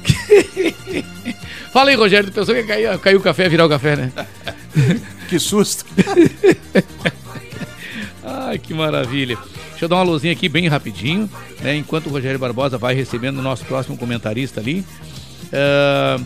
Fala 1.72 1.92
aí, 1.92 1.96
Rogério, 1.96 2.30
tu 2.30 2.34
pensou 2.34 2.54
que 2.56 2.62
ia 2.62 2.68
cair, 2.68 3.00
caiu 3.00 3.20
o 3.20 3.22
café, 3.22 3.48
virar 3.48 3.66
o 3.66 3.70
café, 3.70 3.96
né? 3.96 4.12
que 5.30 5.40
susto. 5.40 5.86
Ai, 8.26 8.58
que 8.58 8.74
maravilha. 8.74 9.38
Deixa 9.70 9.86
eu 9.86 9.90
dar 9.90 9.96
uma 9.98 10.04
luzinha 10.04 10.34
aqui 10.34 10.50
bem 10.50 10.68
rapidinho, 10.68 11.30
né? 11.62 11.76
Enquanto 11.76 12.08
o 12.08 12.10
Rogério 12.10 12.40
Barbosa 12.40 12.78
vai 12.78 12.94
recebendo 12.94 13.40
o 13.40 13.42
nosso 13.42 13.64
próximo 13.66 13.98
comentarista 13.98 14.60
ali. 14.60 14.84
Ah, 15.54 16.20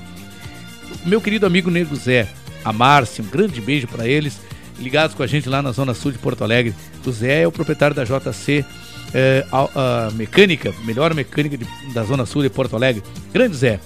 meu 1.06 1.20
querido 1.22 1.46
amigo 1.46 1.70
Nego 1.72 1.96
Zé, 1.96 2.28
a 2.64 2.72
Márcia, 2.74 3.24
um 3.24 3.28
grande 3.28 3.60
beijo 3.62 3.88
para 3.88 4.08
eles, 4.08 4.40
ligados 4.80 5.16
com 5.16 5.24
a 5.24 5.28
gente 5.28 5.48
lá 5.50 5.62
na 5.62 5.72
Zona 5.72 5.94
Sul 5.94 6.12
de 6.12 6.18
Porto 6.18 6.44
Alegre. 6.44 6.74
O 7.06 7.12
Zé 7.12 7.42
é 7.44 7.48
o 7.48 7.52
proprietário 7.52 7.96
da 7.96 8.04
JC 8.04 8.66
eh, 9.14 9.46
a, 9.52 10.08
a 10.08 10.12
Mecânica, 10.12 10.74
melhor 10.84 11.14
mecânica 11.14 11.58
de- 11.58 11.68
da 11.94 12.04
Zona 12.04 12.26
Sul 12.26 12.42
de 12.42 12.50
Porto 12.50 12.76
Alegre. 12.76 13.04
Grande 13.32 13.56
Zé, 13.56 13.80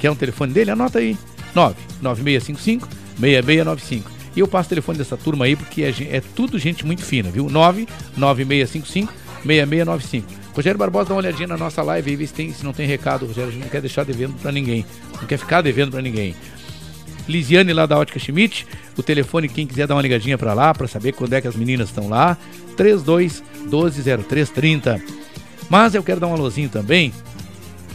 quer 0.00 0.10
um 0.10 0.14
telefone 0.16 0.52
dele? 0.52 0.70
Anota 0.70 0.98
aí: 0.98 1.16
99655 1.54 2.88
6695. 3.20 4.10
E 4.34 4.40
eu 4.40 4.48
passo 4.48 4.66
o 4.66 4.70
telefone 4.70 4.96
dessa 4.96 5.16
turma 5.16 5.44
aí 5.44 5.54
porque 5.54 5.82
é, 5.82 5.90
é 6.16 6.22
tudo 6.34 6.58
gente 6.58 6.86
muito 6.86 7.02
fina, 7.04 7.30
viu? 7.30 7.50
99655 7.50 9.12
6695. 9.44 10.41
Rogério 10.54 10.78
Barbosa, 10.78 11.08
dá 11.08 11.14
uma 11.14 11.20
olhadinha 11.20 11.48
na 11.48 11.56
nossa 11.56 11.82
live 11.82 12.10
aí, 12.10 12.16
vê 12.16 12.26
se, 12.26 12.34
tem, 12.34 12.52
se 12.52 12.64
não 12.64 12.72
tem 12.72 12.86
recado. 12.86 13.26
Rogério, 13.26 13.50
a 13.50 13.52
gente 13.52 13.62
não 13.62 13.70
quer 13.70 13.80
deixar 13.80 14.04
devendo 14.04 14.34
pra 14.34 14.52
ninguém. 14.52 14.84
Não 15.20 15.26
quer 15.26 15.38
ficar 15.38 15.62
devendo 15.62 15.92
pra 15.92 16.02
ninguém. 16.02 16.34
Lisiane 17.28 17.72
lá 17.72 17.86
da 17.86 17.98
Ótica 17.98 18.18
Schmidt, 18.18 18.66
o 18.96 19.02
telefone, 19.02 19.48
quem 19.48 19.66
quiser 19.66 19.86
dar 19.86 19.94
uma 19.94 20.02
ligadinha 20.02 20.36
pra 20.36 20.54
lá, 20.54 20.74
pra 20.74 20.88
saber 20.88 21.12
quando 21.12 21.32
é 21.32 21.40
que 21.40 21.48
as 21.48 21.56
meninas 21.56 21.88
estão 21.88 22.08
lá, 22.08 22.36
32 22.76 23.42
12 23.66 24.02
0330. 24.02 25.00
Mas 25.70 25.94
eu 25.94 26.02
quero 26.02 26.20
dar 26.20 26.26
um 26.26 26.34
alôzinho 26.34 26.68
também, 26.68 27.12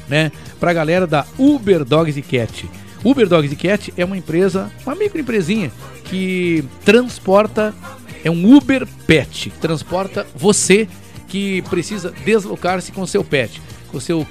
né, 0.08 0.32
pra 0.60 0.74
galera 0.74 1.06
da 1.06 1.26
Uber 1.38 1.84
Dogs 1.84 2.18
e 2.18 2.22
Cat. 2.22 2.70
Uber 3.04 3.28
Dogs 3.28 3.54
e 3.54 3.56
Cat 3.56 3.94
é 3.98 4.06
uma 4.06 4.18
empresa, 4.18 4.72
uma 4.86 4.96
microempresinha 4.96 5.72
que 6.06 6.64
transporta, 6.84 7.76
é 8.24 8.32
um 8.32 8.56
Uber 8.56 8.88
Pet, 9.06 9.50
que 9.50 9.60
transporta 9.60 10.26
você 10.36 10.88
que 11.28 11.62
precisa 11.64 12.14
deslocar-se 12.24 12.92
com 12.92 13.06
seu 13.06 13.24
pet, 13.24 13.62
com 13.92 14.00
seu, 14.00 14.26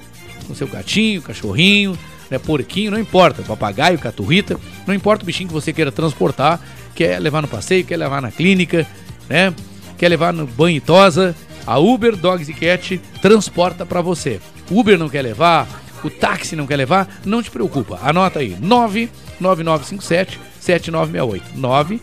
com 0.47 0.55
seu 0.55 0.66
gatinho, 0.66 1.23
cachorrinho, 1.23 1.98
né, 2.31 2.39
porquinho, 2.39 2.90
não 2.90 2.98
importa, 2.98 3.43
papagaio, 3.43 3.98
caturrita, 3.98 4.59
não 4.86 4.94
importa 4.94 5.23
o 5.23 5.27
bichinho 5.27 5.48
que 5.48 5.55
você 5.55 5.73
queira 5.73 5.93
transportar, 5.93 6.60
quer 6.94 7.20
levar 7.20 7.43
no 7.43 7.48
passeio, 7.48 7.85
quer 7.85 7.97
levar 7.97 8.20
na 8.23 8.31
clínica, 8.31 8.86
né, 9.28 9.52
quer 9.98 10.09
levar 10.09 10.32
no 10.32 10.47
banho 10.47 10.77
e 10.77 10.81
tosa, 10.81 11.35
a 11.66 11.78
Uber 11.78 12.16
Dogs 12.16 12.51
e 12.51 12.55
Cat 12.55 13.01
transporta 13.20 13.85
para 13.85 14.01
você. 14.01 14.40
Uber 14.70 14.98
não 14.98 15.09
quer 15.09 15.23
levar, 15.23 15.68
o 16.02 16.10
táxi 16.10 16.55
não 16.55 16.66
quer 16.66 16.77
levar, 16.77 17.20
não 17.24 17.43
te 17.43 17.51
preocupa. 17.51 17.98
Anota 18.02 18.39
aí, 18.39 18.56
99957 18.60 20.39
7968. 20.60 21.59
9, 21.59 22.01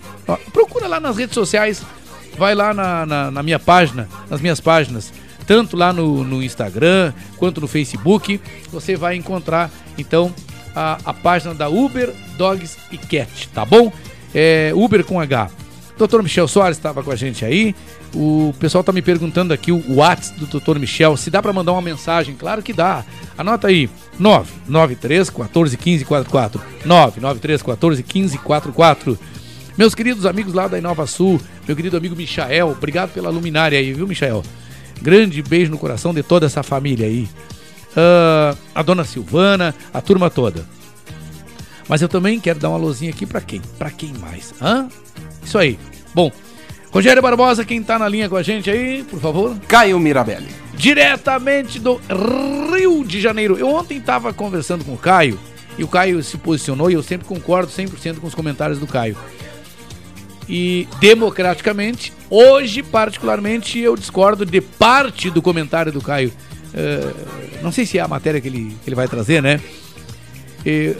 procura 0.51 0.87
lá 0.87 0.99
nas 0.99 1.17
redes 1.17 1.33
sociais, 1.33 1.83
vai 2.37 2.55
lá 2.55 2.73
na, 2.73 3.05
na, 3.05 3.31
na 3.31 3.43
minha 3.43 3.59
página, 3.59 4.07
nas 4.29 4.41
minhas 4.41 4.59
páginas, 4.59 5.13
tanto 5.45 5.75
lá 5.75 5.91
no, 5.91 6.23
no, 6.23 6.41
Instagram 6.41 7.13
quanto 7.37 7.61
no 7.61 7.67
Facebook, 7.67 8.39
você 8.71 8.95
vai 8.95 9.15
encontrar 9.15 9.69
então 9.97 10.33
a, 10.75 10.97
a 11.05 11.13
página 11.13 11.53
da 11.53 11.69
Uber 11.69 12.13
Dogs 12.37 12.77
e 12.91 12.97
Cat, 12.97 13.49
tá 13.49 13.65
bom? 13.65 13.91
É, 14.33 14.71
Uber 14.73 15.03
com 15.03 15.19
H. 15.19 15.49
Doutor 15.97 16.23
Michel 16.23 16.47
Soares 16.47 16.77
estava 16.77 17.03
com 17.03 17.11
a 17.11 17.15
gente 17.15 17.45
aí. 17.45 17.75
O 18.15 18.53
pessoal 18.59 18.81
está 18.81 18.91
me 18.91 19.01
perguntando 19.01 19.53
aqui 19.53 19.71
o 19.71 19.95
WhatsApp 19.95 20.39
do 20.39 20.59
Dr. 20.59 20.77
Michel, 20.79 21.17
se 21.17 21.29
dá 21.29 21.41
para 21.41 21.53
mandar 21.53 21.71
uma 21.71 21.81
mensagem. 21.81 22.35
Claro 22.35 22.61
que 22.61 22.73
dá. 22.73 23.03
Anota 23.37 23.67
aí, 23.67 23.89
993 24.19 25.29
14 25.29 25.77
15 25.77 26.05
44. 26.05 26.61
993 26.85 27.61
14 27.61 28.03
15 28.03 28.37
44. 28.37 29.19
Meus 29.77 29.95
queridos 29.95 30.25
amigos 30.25 30.53
lá 30.53 30.67
da 30.67 30.77
Inova 30.77 31.07
Sul, 31.07 31.41
meu 31.67 31.75
querido 31.75 31.97
amigo 31.97 32.15
Michael, 32.15 32.69
obrigado 32.69 33.11
pela 33.11 33.29
luminária 33.29 33.79
aí, 33.79 33.91
viu, 33.91 34.07
Michael? 34.07 34.43
Grande 35.01 35.41
beijo 35.41 35.71
no 35.71 35.79
coração 35.79 36.13
de 36.13 36.21
toda 36.21 36.45
essa 36.45 36.61
família 36.61 37.07
aí. 37.07 37.27
Uh, 37.93 38.57
a 38.73 38.83
dona 38.83 39.03
Silvana, 39.03 39.73
a 39.91 39.99
turma 39.99 40.29
toda. 40.29 40.65
Mas 41.87 42.01
eu 42.01 42.07
também 42.07 42.39
quero 42.39 42.59
dar 42.59 42.69
uma 42.69 42.77
luzinha 42.77 43.11
aqui 43.11 43.25
para 43.25 43.41
quem? 43.41 43.61
Para 43.77 43.89
quem 43.89 44.13
mais? 44.13 44.53
Hã? 44.61 44.87
Isso 45.43 45.57
aí. 45.57 45.77
Bom, 46.13 46.31
Rogério 46.91 47.21
Barbosa, 47.23 47.65
quem 47.65 47.81
tá 47.81 47.97
na 47.97 48.07
linha 48.07 48.29
com 48.29 48.35
a 48.35 48.43
gente 48.43 48.69
aí, 48.69 49.03
por 49.03 49.19
favor? 49.19 49.57
Caio 49.67 49.99
Mirabelli. 49.99 50.49
Diretamente 50.75 51.79
do 51.79 51.99
Rio 52.71 53.03
de 53.03 53.19
Janeiro. 53.19 53.57
Eu 53.57 53.67
ontem 53.67 53.99
tava 53.99 54.31
conversando 54.31 54.85
com 54.85 54.93
o 54.93 54.97
Caio 54.97 55.39
e 55.77 55.83
o 55.83 55.87
Caio 55.87 56.21
se 56.21 56.37
posicionou 56.37 56.91
e 56.91 56.93
eu 56.93 57.01
sempre 57.01 57.27
concordo 57.27 57.71
100% 57.71 58.19
com 58.19 58.27
os 58.27 58.35
comentários 58.35 58.77
do 58.77 58.85
Caio. 58.85 59.17
E 60.47 60.87
democraticamente, 60.99 62.11
hoje 62.29 62.83
particularmente, 62.83 63.79
eu 63.79 63.95
discordo 63.95 64.45
de 64.45 64.59
parte 64.59 65.29
do 65.29 65.41
comentário 65.41 65.91
do 65.91 66.01
Caio. 66.01 66.33
Uh, 66.73 67.61
não 67.61 67.71
sei 67.71 67.85
se 67.85 67.97
é 67.97 68.01
a 68.01 68.07
matéria 68.07 68.41
que 68.41 68.47
ele, 68.47 68.75
que 68.83 68.89
ele 68.89 68.95
vai 68.95 69.07
trazer, 69.07 69.41
né? 69.41 69.61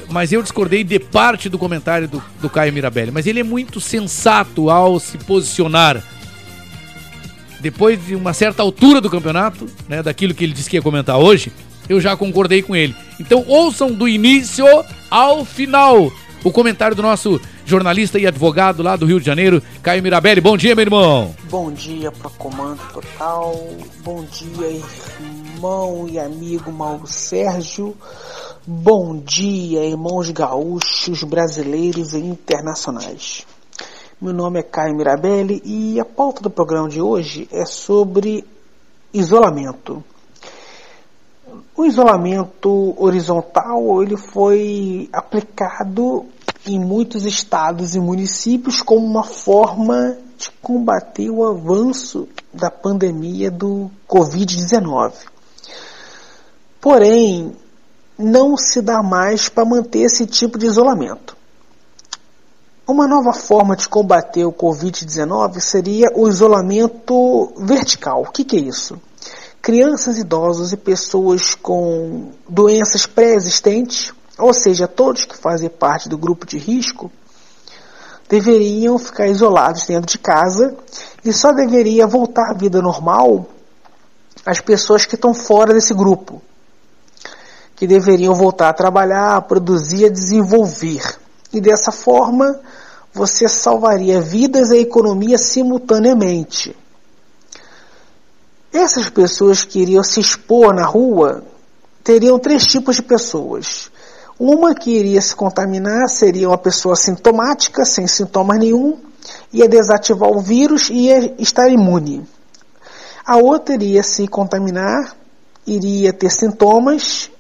mas 0.10 0.34
eu 0.34 0.42
discordei 0.42 0.84
de 0.84 1.00
parte 1.00 1.48
do 1.48 1.58
comentário 1.58 2.08
do, 2.08 2.22
do 2.42 2.50
Caio 2.50 2.74
Mirabelli. 2.74 3.12
Mas 3.12 3.26
ele 3.26 3.40
é 3.40 3.44
muito 3.44 3.80
sensato 3.80 4.70
ao 4.70 5.00
se 5.00 5.18
posicionar. 5.18 6.04
Depois 7.62 8.06
de 8.06 8.16
uma 8.16 8.34
certa 8.34 8.62
altura 8.62 9.00
do 9.00 9.10
campeonato, 9.10 9.66
né, 9.88 10.04
daquilo 10.04 10.34
que 10.34 10.44
ele 10.44 10.52
disse 10.52 10.70
que 10.70 10.76
ia 10.76 10.82
comentar 10.82 11.18
hoje, 11.18 11.52
eu 11.88 12.02
já 12.02 12.16
concordei 12.18 12.62
com 12.62 12.76
ele. 12.76 12.94
Então 13.20 13.46
ouçam 13.48 13.94
do 13.94 14.08
início 14.08 14.66
ao 15.10 15.46
final 15.46 16.12
o 16.44 16.52
comentário 16.52 16.96
do 16.96 17.02
nosso 17.02 17.40
jornalista 17.66 18.20
e 18.20 18.28
advogado 18.28 18.84
lá 18.84 18.96
do 18.96 19.06
Rio 19.06 19.20
de 19.20 19.26
Janeiro, 19.26 19.62
Caio 19.82 20.04
Mirabelli. 20.04 20.42
Bom 20.42 20.58
dia, 20.58 20.76
meu 20.76 20.84
irmão. 20.84 21.34
Bom 21.50 21.72
dia 21.72 22.12
para 22.12 22.30
Comando 22.32 22.82
Total. 22.92 23.56
Bom 24.04 24.26
dia, 24.26 24.68
irmão 24.68 26.08
e 26.10 26.20
amigo 26.20 26.72
Mauro 26.72 27.08
Sérgio. 27.08 27.96
Bom 28.66 29.18
dia, 29.18 29.86
irmãos 29.86 30.30
gaúchos, 30.32 31.24
brasileiros 31.24 32.14
e 32.14 32.20
internacionais. 32.20 33.46
Meu 34.22 34.34
nome 34.34 34.60
é 34.60 34.64
Caio 34.64 34.96
Mirabelli 34.96 35.62
e 35.66 36.00
a 36.00 36.06
pauta 36.06 36.42
do 36.42 36.50
programa 36.50 36.88
de 36.88 37.02
hoje 37.02 37.48
é 37.52 37.66
sobre 37.66 38.46
isolamento. 39.14 40.04
O 41.76 41.86
isolamento 41.86 42.96
horizontal 42.98 44.02
ele 44.02 44.16
foi 44.16 45.10
aplicado 45.12 46.26
em 46.66 46.80
muitos 46.80 47.26
estados 47.26 47.96
e 47.96 48.00
municípios 48.00 48.82
como 48.82 49.06
uma 49.06 49.24
forma 49.24 50.18
de 50.38 50.50
combater 50.62 51.30
o 51.30 51.46
avanço 51.46 52.28
da 52.54 52.72
pandemia 52.72 53.52
do 53.52 53.90
Covid-19. 54.08 55.14
Porém, 56.80 57.56
não 58.18 58.56
se 58.58 58.82
dá 58.82 59.02
mais 59.02 59.50
para 59.50 59.66
manter 59.66 60.04
esse 60.04 60.26
tipo 60.26 60.58
de 60.58 60.66
isolamento. 60.66 61.36
Uma 62.86 63.08
nova 63.08 63.32
forma 63.32 63.76
de 63.76 63.88
combater 63.88 64.44
o 64.46 64.52
Covid-19 64.52 65.60
seria 65.62 66.08
o 66.14 66.28
isolamento 66.28 67.54
vertical. 67.58 68.24
O 68.24 68.32
que, 68.32 68.44
que 68.44 68.58
é 68.58 68.60
isso? 68.60 69.00
Crianças, 69.62 70.18
idosos 70.18 70.74
e 70.74 70.78
pessoas 70.78 71.56
com 71.56 72.32
doenças 72.50 73.06
pré-existentes, 73.06 74.14
ou 74.44 74.54
seja, 74.54 74.88
todos 74.88 75.26
que 75.26 75.38
fazem 75.38 75.70
parte 75.70 76.10
do 76.10 76.18
grupo 76.18 76.46
de 76.46 76.58
risco, 76.58 77.12
deveriam 78.28 78.98
ficar 78.98 79.28
isolados 79.28 79.86
dentro 79.86 80.08
de 80.08 80.18
casa 80.18 80.76
e 81.24 81.32
só 81.32 81.52
deveria 81.52 82.06
voltar 82.06 82.52
à 82.52 82.54
vida 82.54 82.82
normal 82.82 83.48
as 84.46 84.60
pessoas 84.60 85.06
que 85.06 85.16
estão 85.16 85.34
fora 85.34 85.74
desse 85.74 85.94
grupo 85.94 86.42
que 87.76 87.88
deveriam 87.88 88.34
voltar 88.34 88.70
a 88.70 88.74
trabalhar, 88.74 89.36
a 89.36 89.42
produzir, 89.42 90.06
a 90.06 90.10
desenvolver. 90.10 91.02
E 91.52 91.60
dessa 91.60 91.92
forma, 91.92 92.60
você 93.14 93.48
salvaria 93.48 94.22
vidas 94.22 94.70
e 94.70 94.76
a 94.76 94.80
economia 94.82 95.38
simultaneamente. 95.38 96.76
Essas 98.72 99.10
pessoas 99.10 99.64
que 99.64 99.80
iriam 99.80 100.04
se 100.04 100.20
expor 100.20 100.74
na 100.74 100.86
rua 100.86 101.44
teriam 102.04 102.40
três 102.40 102.66
tipos 102.66 102.96
de 102.96 103.04
pessoas. 103.04 103.92
Uma 104.40 104.74
que 104.74 104.92
iria 104.92 105.22
se 105.22 105.36
contaminar 105.36 106.10
seria 106.10 106.50
uma 106.50 106.58
pessoa 106.58 106.96
sintomática, 106.96 107.86
sem 107.86 108.08
sintomas 108.08 108.60
nenhum, 108.60 108.98
ia 109.52 109.68
desativar 109.68 110.30
o 110.30 110.40
vírus 110.40 110.90
e 110.90 111.08
ia 111.08 111.36
estar 111.40 111.70
imune. 111.70 112.28
A 113.26 113.38
outra 113.38 113.76
iria 113.76 114.04
se 114.04 114.28
contaminar, 114.28 115.16
iria 115.66 116.12
ter 116.12 116.30
sintomas 116.30 117.32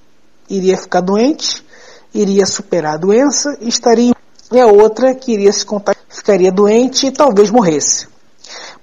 iria 0.49 0.77
ficar 0.77 1.01
doente, 1.01 1.65
iria 2.13 2.45
superar 2.45 2.95
a 2.95 2.97
doença 2.97 3.57
e 3.59 3.67
estaria 3.67 4.13
e 4.51 4.59
a 4.59 4.67
outra 4.67 5.15
que 5.15 5.33
iria 5.33 5.51
se 5.51 5.65
contagiar, 5.65 6.05
ficaria 6.09 6.51
doente 6.51 7.07
e 7.07 7.11
talvez 7.11 7.49
morresse. 7.49 8.07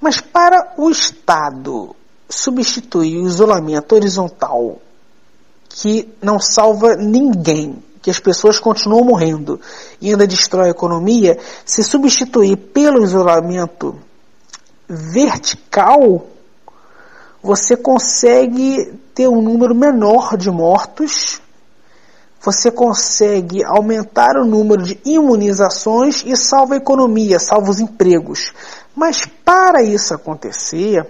Mas 0.00 0.20
para 0.20 0.74
o 0.76 0.90
Estado 0.90 1.94
substituir 2.28 3.18
o 3.18 3.26
isolamento 3.26 3.94
horizontal, 3.94 4.80
que 5.68 6.08
não 6.20 6.40
salva 6.40 6.96
ninguém, 6.96 7.80
que 8.02 8.10
as 8.10 8.18
pessoas 8.18 8.58
continuam 8.58 9.04
morrendo 9.04 9.60
e 10.00 10.10
ainda 10.10 10.26
destrói 10.26 10.68
a 10.68 10.70
economia, 10.70 11.38
se 11.64 11.82
substituir 11.82 12.56
pelo 12.56 13.02
isolamento 13.02 13.96
vertical, 14.88 16.26
você 17.42 17.76
consegue 17.76 18.98
ter 19.14 19.28
um 19.28 19.42
número 19.42 19.74
menor 19.74 20.36
de 20.36 20.50
mortos 20.50 21.40
você 22.42 22.70
consegue 22.70 23.62
aumentar 23.62 24.36
o 24.36 24.46
número 24.46 24.82
de 24.82 24.98
imunizações 25.04 26.24
e 26.24 26.34
salva 26.36 26.74
a 26.74 26.78
economia, 26.78 27.38
salva 27.38 27.70
os 27.70 27.80
empregos. 27.80 28.52
Mas 28.96 29.26
para 29.44 29.82
isso 29.82 30.14
acontecer, 30.14 31.06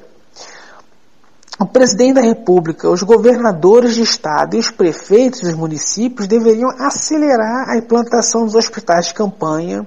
o 1.61 1.67
presidente 1.67 2.15
da 2.15 2.23
República, 2.23 2.89
os 2.89 3.03
governadores 3.03 3.95
de 3.95 4.03
estado 4.03 4.57
e 4.57 4.59
os 4.59 4.71
prefeitos 4.71 5.41
dos 5.41 5.53
municípios 5.53 6.27
deveriam 6.27 6.71
acelerar 6.79 7.69
a 7.69 7.77
implantação 7.77 8.47
dos 8.47 8.55
hospitais 8.55 9.09
de 9.09 9.15
campanha 9.15 9.87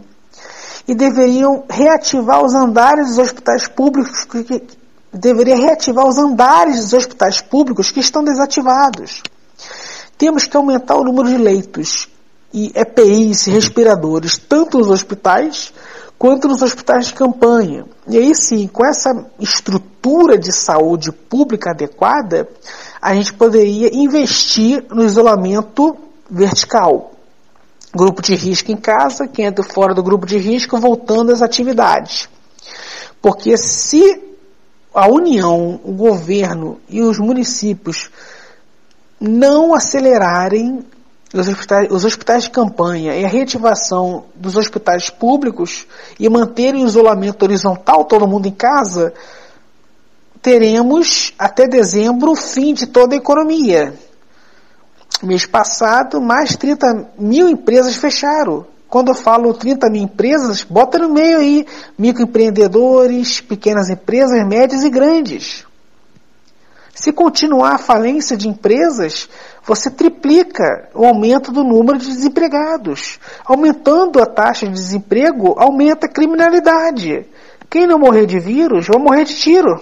e 0.87 0.93
deveriam 0.93 1.63
reativar 1.67 2.45
os 2.45 2.53
andares 2.53 3.07
dos 3.07 3.17
hospitais 3.17 3.67
públicos 3.67 4.23
que, 4.23 4.61
deveria 5.11 5.55
reativar 5.55 6.07
os 6.07 6.17
andares 6.17 6.77
dos 6.77 6.93
hospitais 6.93 7.41
públicos 7.41 7.89
que 7.89 7.99
estão 7.99 8.23
desativados. 8.23 9.23
Temos 10.15 10.45
que 10.45 10.55
aumentar 10.55 10.95
o 10.95 11.03
número 11.03 11.27
de 11.27 11.37
leitos 11.37 12.07
e 12.53 12.71
EPIs, 12.75 13.45
respiradores, 13.45 14.37
tanto 14.37 14.77
nos 14.77 14.91
hospitais 14.91 15.73
quanto 16.17 16.47
nos 16.47 16.61
hospitais 16.61 17.07
de 17.07 17.13
campanha. 17.13 17.85
E 18.07 18.17
aí 18.17 18.33
sim, 18.35 18.67
com 18.67 18.85
essa 18.85 19.25
estrutura 19.39 20.37
de 20.37 20.51
saúde 20.51 21.11
pública 21.11 21.71
adequada, 21.71 22.47
a 23.01 23.13
gente 23.13 23.33
poderia 23.33 23.89
investir 23.93 24.85
no 24.89 25.03
isolamento 25.03 25.97
vertical. 26.29 27.11
Grupo 27.95 28.21
de 28.21 28.35
risco 28.35 28.71
em 28.71 28.77
casa, 28.77 29.27
quem 29.27 29.45
entra 29.45 29.63
fora 29.63 29.93
do 29.93 30.01
grupo 30.01 30.25
de 30.25 30.37
risco, 30.37 30.79
voltando 30.79 31.31
às 31.31 31.41
atividades. 31.41 32.27
Porque 33.21 33.55
se 33.57 34.21
a 34.93 35.07
União, 35.07 35.79
o 35.83 35.91
governo 35.91 36.79
e 36.89 37.01
os 37.01 37.17
municípios 37.19 38.09
não 39.19 39.73
acelerarem 39.73 40.85
os 41.33 41.47
hospitais, 41.47 41.91
os 41.91 42.05
hospitais 42.05 42.43
de 42.43 42.51
campanha 42.51 43.15
e 43.15 43.25
a 43.25 43.27
reativação 43.27 44.25
dos 44.35 44.55
hospitais 44.55 45.09
públicos 45.09 45.87
e 46.19 46.29
manterem 46.29 46.83
o 46.83 46.87
isolamento 46.87 47.43
horizontal, 47.43 48.05
todo 48.05 48.27
mundo 48.27 48.47
em 48.47 48.51
casa, 48.51 49.13
teremos 50.41 51.33
até 51.39 51.67
dezembro 51.67 52.31
o 52.31 52.35
fim 52.35 52.73
de 52.73 52.85
toda 52.85 53.15
a 53.15 53.17
economia. 53.17 53.93
Mês 55.23 55.45
passado, 55.45 56.21
mais 56.21 56.55
30 56.55 57.11
mil 57.17 57.49
empresas 57.49 57.95
fecharam. 57.95 58.65
Quando 58.87 59.07
eu 59.07 59.15
falo 59.15 59.53
30 59.53 59.89
mil 59.89 60.03
empresas, 60.03 60.63
bota 60.63 60.99
no 60.99 61.09
meio 61.09 61.39
aí 61.39 61.65
microempreendedores, 61.97 63.41
pequenas 63.41 63.89
empresas, 63.89 64.45
médias 64.45 64.83
e 64.83 64.89
grandes. 64.89 65.65
Se 66.93 67.11
continuar 67.11 67.73
a 67.73 67.79
falência 67.79 68.37
de 68.37 68.47
empresas, 68.47 69.27
você 69.65 69.89
triplica 69.89 70.89
o 70.93 71.05
aumento 71.05 71.51
do 71.51 71.63
número 71.63 71.97
de 71.97 72.07
desempregados. 72.07 73.19
Aumentando 73.45 74.21
a 74.21 74.25
taxa 74.25 74.67
de 74.67 74.73
desemprego, 74.73 75.55
aumenta 75.57 76.05
a 76.05 76.11
criminalidade. 76.11 77.25
Quem 77.69 77.87
não 77.87 77.97
morrer 77.97 78.25
de 78.25 78.39
vírus, 78.39 78.87
vai 78.87 79.01
morrer 79.01 79.23
de 79.23 79.35
tiro. 79.35 79.81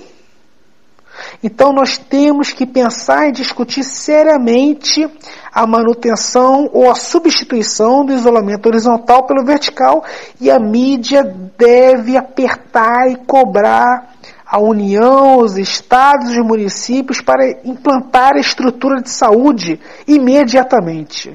Então 1.44 1.74
nós 1.74 1.98
temos 1.98 2.52
que 2.52 2.66
pensar 2.66 3.28
e 3.28 3.32
discutir 3.32 3.84
seriamente 3.84 5.08
a 5.52 5.68
manutenção 5.68 6.70
ou 6.72 6.90
a 6.90 6.96
substituição 6.96 8.06
do 8.06 8.14
isolamento 8.14 8.68
horizontal 8.68 9.26
pelo 9.26 9.44
vertical 9.44 10.04
e 10.40 10.50
a 10.50 10.60
mídia 10.60 11.24
deve 11.58 12.16
apertar 12.16 13.12
e 13.12 13.16
cobrar 13.18 14.14
a 14.52 14.60
União, 14.60 15.38
os 15.38 15.58
estados 15.58 16.36
e 16.36 16.42
municípios 16.42 17.22
para 17.22 17.50
implantar 17.64 18.36
a 18.36 18.40
estrutura 18.42 19.02
de 19.02 19.10
saúde 19.10 19.80
imediatamente. 20.06 21.34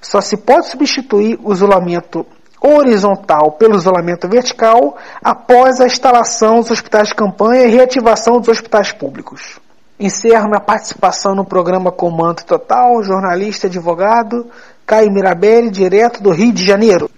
Só 0.00 0.18
se 0.22 0.38
pode 0.38 0.68
substituir 0.68 1.38
o 1.44 1.52
isolamento 1.52 2.24
horizontal 2.58 3.52
pelo 3.52 3.76
isolamento 3.76 4.26
vertical 4.26 4.96
após 5.22 5.78
a 5.78 5.84
instalação 5.84 6.60
dos 6.60 6.70
hospitais 6.70 7.08
de 7.08 7.14
campanha 7.14 7.64
e 7.64 7.70
reativação 7.70 8.40
dos 8.40 8.48
hospitais 8.48 8.92
públicos. 8.92 9.60
Encerro 10.00 10.48
minha 10.48 10.60
participação 10.60 11.34
no 11.34 11.44
programa 11.44 11.92
Comando 11.92 12.44
Total, 12.44 13.02
jornalista 13.02 13.66
e 13.66 13.68
advogado, 13.68 14.46
Caio 14.86 15.12
Mirabelli, 15.12 15.70
direto 15.70 16.22
do 16.22 16.30
Rio 16.30 16.52
de 16.52 16.64
Janeiro. 16.64 17.10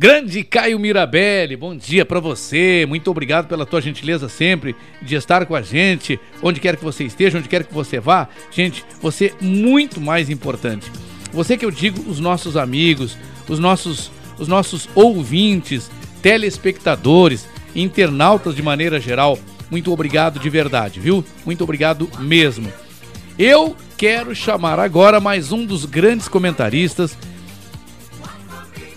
Grande 0.00 0.44
Caio 0.44 0.78
Mirabelli, 0.78 1.56
bom 1.56 1.76
dia 1.76 2.06
para 2.06 2.20
você. 2.20 2.86
Muito 2.88 3.10
obrigado 3.10 3.48
pela 3.48 3.66
tua 3.66 3.80
gentileza 3.80 4.28
sempre 4.28 4.76
de 5.02 5.16
estar 5.16 5.44
com 5.44 5.56
a 5.56 5.60
gente, 5.60 6.20
onde 6.40 6.60
quer 6.60 6.76
que 6.76 6.84
você 6.84 7.02
esteja, 7.02 7.36
onde 7.36 7.48
quer 7.48 7.64
que 7.64 7.74
você 7.74 7.98
vá. 7.98 8.28
Gente, 8.52 8.84
você 9.02 9.34
é 9.34 9.44
muito 9.44 10.00
mais 10.00 10.30
importante. 10.30 10.88
Você 11.32 11.56
que 11.56 11.64
eu 11.64 11.70
digo, 11.72 12.08
os 12.08 12.20
nossos 12.20 12.56
amigos, 12.56 13.18
os 13.48 13.58
nossos, 13.58 14.08
os 14.38 14.46
nossos 14.46 14.88
ouvintes, 14.94 15.90
telespectadores, 16.22 17.48
internautas 17.74 18.54
de 18.54 18.62
maneira 18.62 19.00
geral, 19.00 19.36
muito 19.68 19.92
obrigado 19.92 20.38
de 20.38 20.48
verdade, 20.48 21.00
viu? 21.00 21.24
Muito 21.44 21.64
obrigado 21.64 22.08
mesmo. 22.20 22.72
Eu 23.36 23.76
quero 23.96 24.32
chamar 24.32 24.78
agora 24.78 25.18
mais 25.18 25.50
um 25.50 25.66
dos 25.66 25.84
grandes 25.84 26.28
comentaristas 26.28 27.18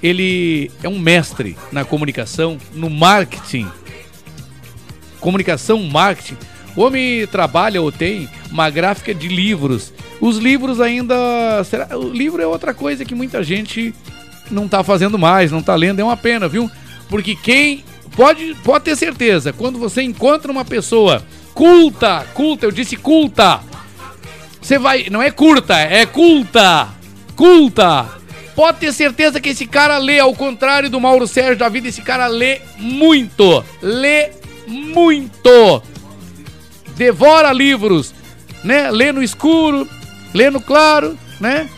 ele 0.02 0.72
é 0.82 0.90
um 0.90 0.98
mestre 0.98 1.56
na 1.72 1.86
comunicação, 1.86 2.58
no 2.74 2.90
marketing. 2.90 3.68
Comunicação, 5.20 5.84
marketing. 5.84 6.38
O 6.76 6.82
homem 6.82 7.28
trabalha 7.28 7.82
ou 7.82 7.92
tem 7.92 8.30
uma 8.50 8.70
gráfica 8.70 9.14
de 9.14 9.28
livros. 9.28 9.94
Os 10.20 10.38
livros 10.38 10.82
ainda. 10.82 11.16
Será, 11.64 11.98
o 11.98 12.10
livro 12.10 12.42
é 12.42 12.48
outra 12.48 12.74
coisa 12.74 13.06
que 13.06 13.14
muita 13.14 13.44
gente 13.44 13.94
não 14.50 14.66
está 14.66 14.84
fazendo 14.84 15.20
mais, 15.20 15.52
não 15.52 15.60
está 15.60 15.76
lendo. 15.76 16.00
É 16.00 16.04
uma 16.04 16.18
pena, 16.18 16.48
viu? 16.48 16.70
Porque 17.10 17.36
quem. 17.36 17.84
Pode, 18.16 18.56
pode 18.56 18.84
ter 18.84 18.98
certeza, 18.98 19.54
quando 19.54 19.80
você 19.80 20.02
encontra 20.02 20.52
uma 20.52 20.66
pessoa 20.66 21.24
culta, 21.54 22.26
culta, 22.34 22.66
eu 22.66 22.72
disse 22.72 22.98
culta. 22.98 23.62
Você 24.62 24.78
vai. 24.78 25.08
Não 25.10 25.22
é 25.22 25.32
curta, 25.32 25.78
é 25.78 26.06
culta. 26.06 26.90
Culta 27.36 28.21
Pode 28.56 28.80
ter 28.80 28.94
certeza 28.94 29.40
que 29.40 29.50
esse 29.50 29.66
cara 29.66 29.98
lê, 29.98 30.20
ao 30.20 30.34
contrário 30.34 30.90
do 30.90 31.00
Mauro 31.00 31.28
Sérgio 31.28 31.58
da 31.58 31.70
vida, 31.70 31.88
esse 31.88 32.02
cara 32.02 32.28
lê 32.28 32.62
muito. 32.78 33.64
Lê 33.82 34.32
muito. 34.68 35.82
Devora 36.96 37.52
livros, 37.54 38.14
né? 38.64 38.92
Lê 38.92 39.12
no 39.12 39.24
escuro, 39.24 39.88
lê 40.34 40.50
no 40.50 40.62
claro, 40.62 41.18
né? 41.40 41.70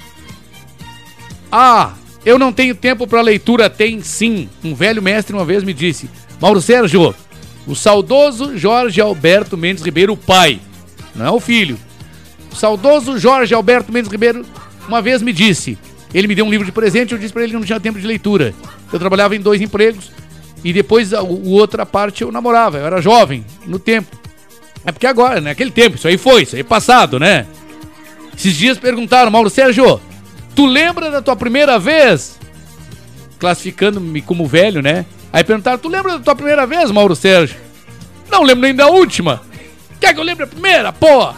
Ah, 1.52 1.94
eu 2.26 2.40
não 2.40 2.52
tenho 2.52 2.74
tempo 2.74 3.06
para 3.06 3.22
leitura. 3.22 3.70
Tem 3.70 4.02
sim. 4.02 4.50
Um 4.64 4.74
velho 4.74 5.02
mestre 5.02 5.36
uma 5.36 5.46
vez 5.46 5.64
me 5.64 5.74
disse: 5.74 6.10
Mauro 6.42 6.62
Sérgio, 6.62 7.14
o 7.68 7.76
saudoso 7.76 8.58
Jorge 8.58 9.00
Alberto 9.00 9.56
Mendes 9.56 9.84
Ribeiro, 9.84 10.14
o 10.14 10.18
pai, 10.18 10.60
não 11.16 11.26
é 11.26 11.32
o 11.32 11.40
filho. 11.40 11.80
O 12.52 12.56
saudoso 12.56 13.18
Jorge 13.18 13.54
Alberto 13.54 13.92
Mendes 13.92 14.12
Ribeiro 14.12 14.46
uma 14.88 15.02
vez 15.02 15.22
me 15.22 15.32
disse: 15.32 15.78
ele 16.14 16.28
me 16.28 16.36
deu 16.36 16.46
um 16.46 16.50
livro 16.50 16.66
de 16.66 16.72
presente 16.72 17.14
eu 17.14 17.18
disse 17.18 17.34
para 17.34 17.44
ele 17.44 17.52
que 17.52 17.58
não 17.58 17.66
tinha 17.66 17.80
tempo 17.80 18.00
de 18.00 18.06
leitura. 18.06 18.54
Eu 18.92 19.00
trabalhava 19.00 19.36
em 19.36 19.40
dois 19.40 19.62
empregos 19.62 20.12
e 20.64 20.72
depois 20.72 21.14
a, 21.14 21.20
a 21.20 21.24
outra 21.24 21.86
parte 21.86 22.22
eu 22.22 22.32
namorava. 22.32 22.78
Eu 22.78 22.86
era 22.86 23.02
jovem 23.02 23.46
no 23.66 23.80
tempo. 23.80 24.16
É 24.86 24.92
porque 24.92 25.08
agora, 25.08 25.40
naquele 25.40 25.70
né? 25.70 25.76
tempo, 25.76 25.96
isso 25.96 26.08
aí 26.08 26.18
foi, 26.18 26.44
isso 26.44 26.56
aí 26.56 26.62
é 26.62 26.64
passado, 26.64 27.20
né? 27.20 27.46
Esses 28.38 28.56
dias 28.56 28.78
perguntaram, 28.78 29.32
Mauro 29.32 29.50
Sérgio, 29.50 30.00
tu 30.56 30.66
lembra 30.66 31.10
da 31.10 31.22
tua 31.22 31.36
primeira 31.36 31.80
vez? 31.80 32.38
Classificando-me 33.40 34.22
como 34.22 34.46
velho, 34.46 34.82
né? 34.82 35.06
Aí 35.32 35.44
perguntaram, 35.44 35.78
tu 35.78 35.88
lembra 35.88 36.14
da 36.14 36.20
tua 36.20 36.36
primeira 36.36 36.68
vez, 36.68 36.92
Mauro 36.92 37.16
Sérgio? 37.16 37.58
Não 38.30 38.44
lembro 38.44 38.64
nem 38.64 38.76
da 38.76 38.88
última. 38.88 39.42
Quer 40.00 40.14
que 40.14 40.20
eu 40.20 40.24
lembre 40.24 40.44
a 40.44 40.48
primeira? 40.48 40.92
Pô! 40.92 41.34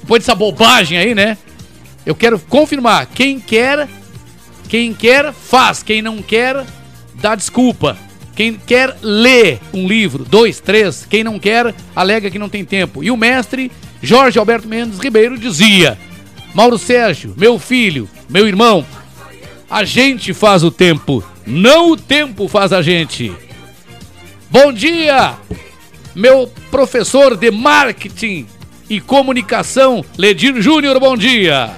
Depois 0.00 0.22
dessa 0.22 0.34
bobagem 0.34 0.98
aí, 0.98 1.14
né? 1.14 1.36
Eu 2.04 2.14
quero 2.14 2.38
confirmar. 2.38 3.06
Quem 3.06 3.38
quer, 3.38 3.88
quem 4.68 4.94
quer, 4.94 5.32
faz. 5.32 5.82
Quem 5.82 6.02
não 6.02 6.22
quer, 6.22 6.64
dá 7.14 7.34
desculpa. 7.34 7.96
Quem 8.34 8.54
quer, 8.54 8.96
lê 9.02 9.58
um 9.72 9.86
livro, 9.86 10.24
dois, 10.24 10.60
três. 10.60 11.06
Quem 11.08 11.22
não 11.22 11.38
quer, 11.38 11.74
alega 11.94 12.30
que 12.30 12.38
não 12.38 12.48
tem 12.48 12.64
tempo. 12.64 13.04
E 13.04 13.10
o 13.10 13.16
mestre 13.16 13.70
Jorge 14.02 14.38
Alberto 14.38 14.66
Mendes 14.66 14.98
Ribeiro 14.98 15.36
dizia: 15.38 15.98
Mauro 16.54 16.78
Sérgio, 16.78 17.34
meu 17.36 17.58
filho, 17.58 18.08
meu 18.28 18.48
irmão, 18.48 18.84
a 19.68 19.84
gente 19.84 20.32
faz 20.32 20.64
o 20.64 20.70
tempo, 20.70 21.22
não 21.46 21.92
o 21.92 21.96
tempo 21.96 22.48
faz 22.48 22.72
a 22.72 22.82
gente. 22.82 23.32
Bom 24.50 24.72
dia, 24.72 25.36
meu 26.14 26.50
professor 26.70 27.36
de 27.36 27.50
marketing 27.50 28.46
e 28.88 29.00
comunicação, 29.00 30.04
Ledir 30.16 30.60
Júnior, 30.60 30.98
bom 30.98 31.16
dia. 31.16 31.70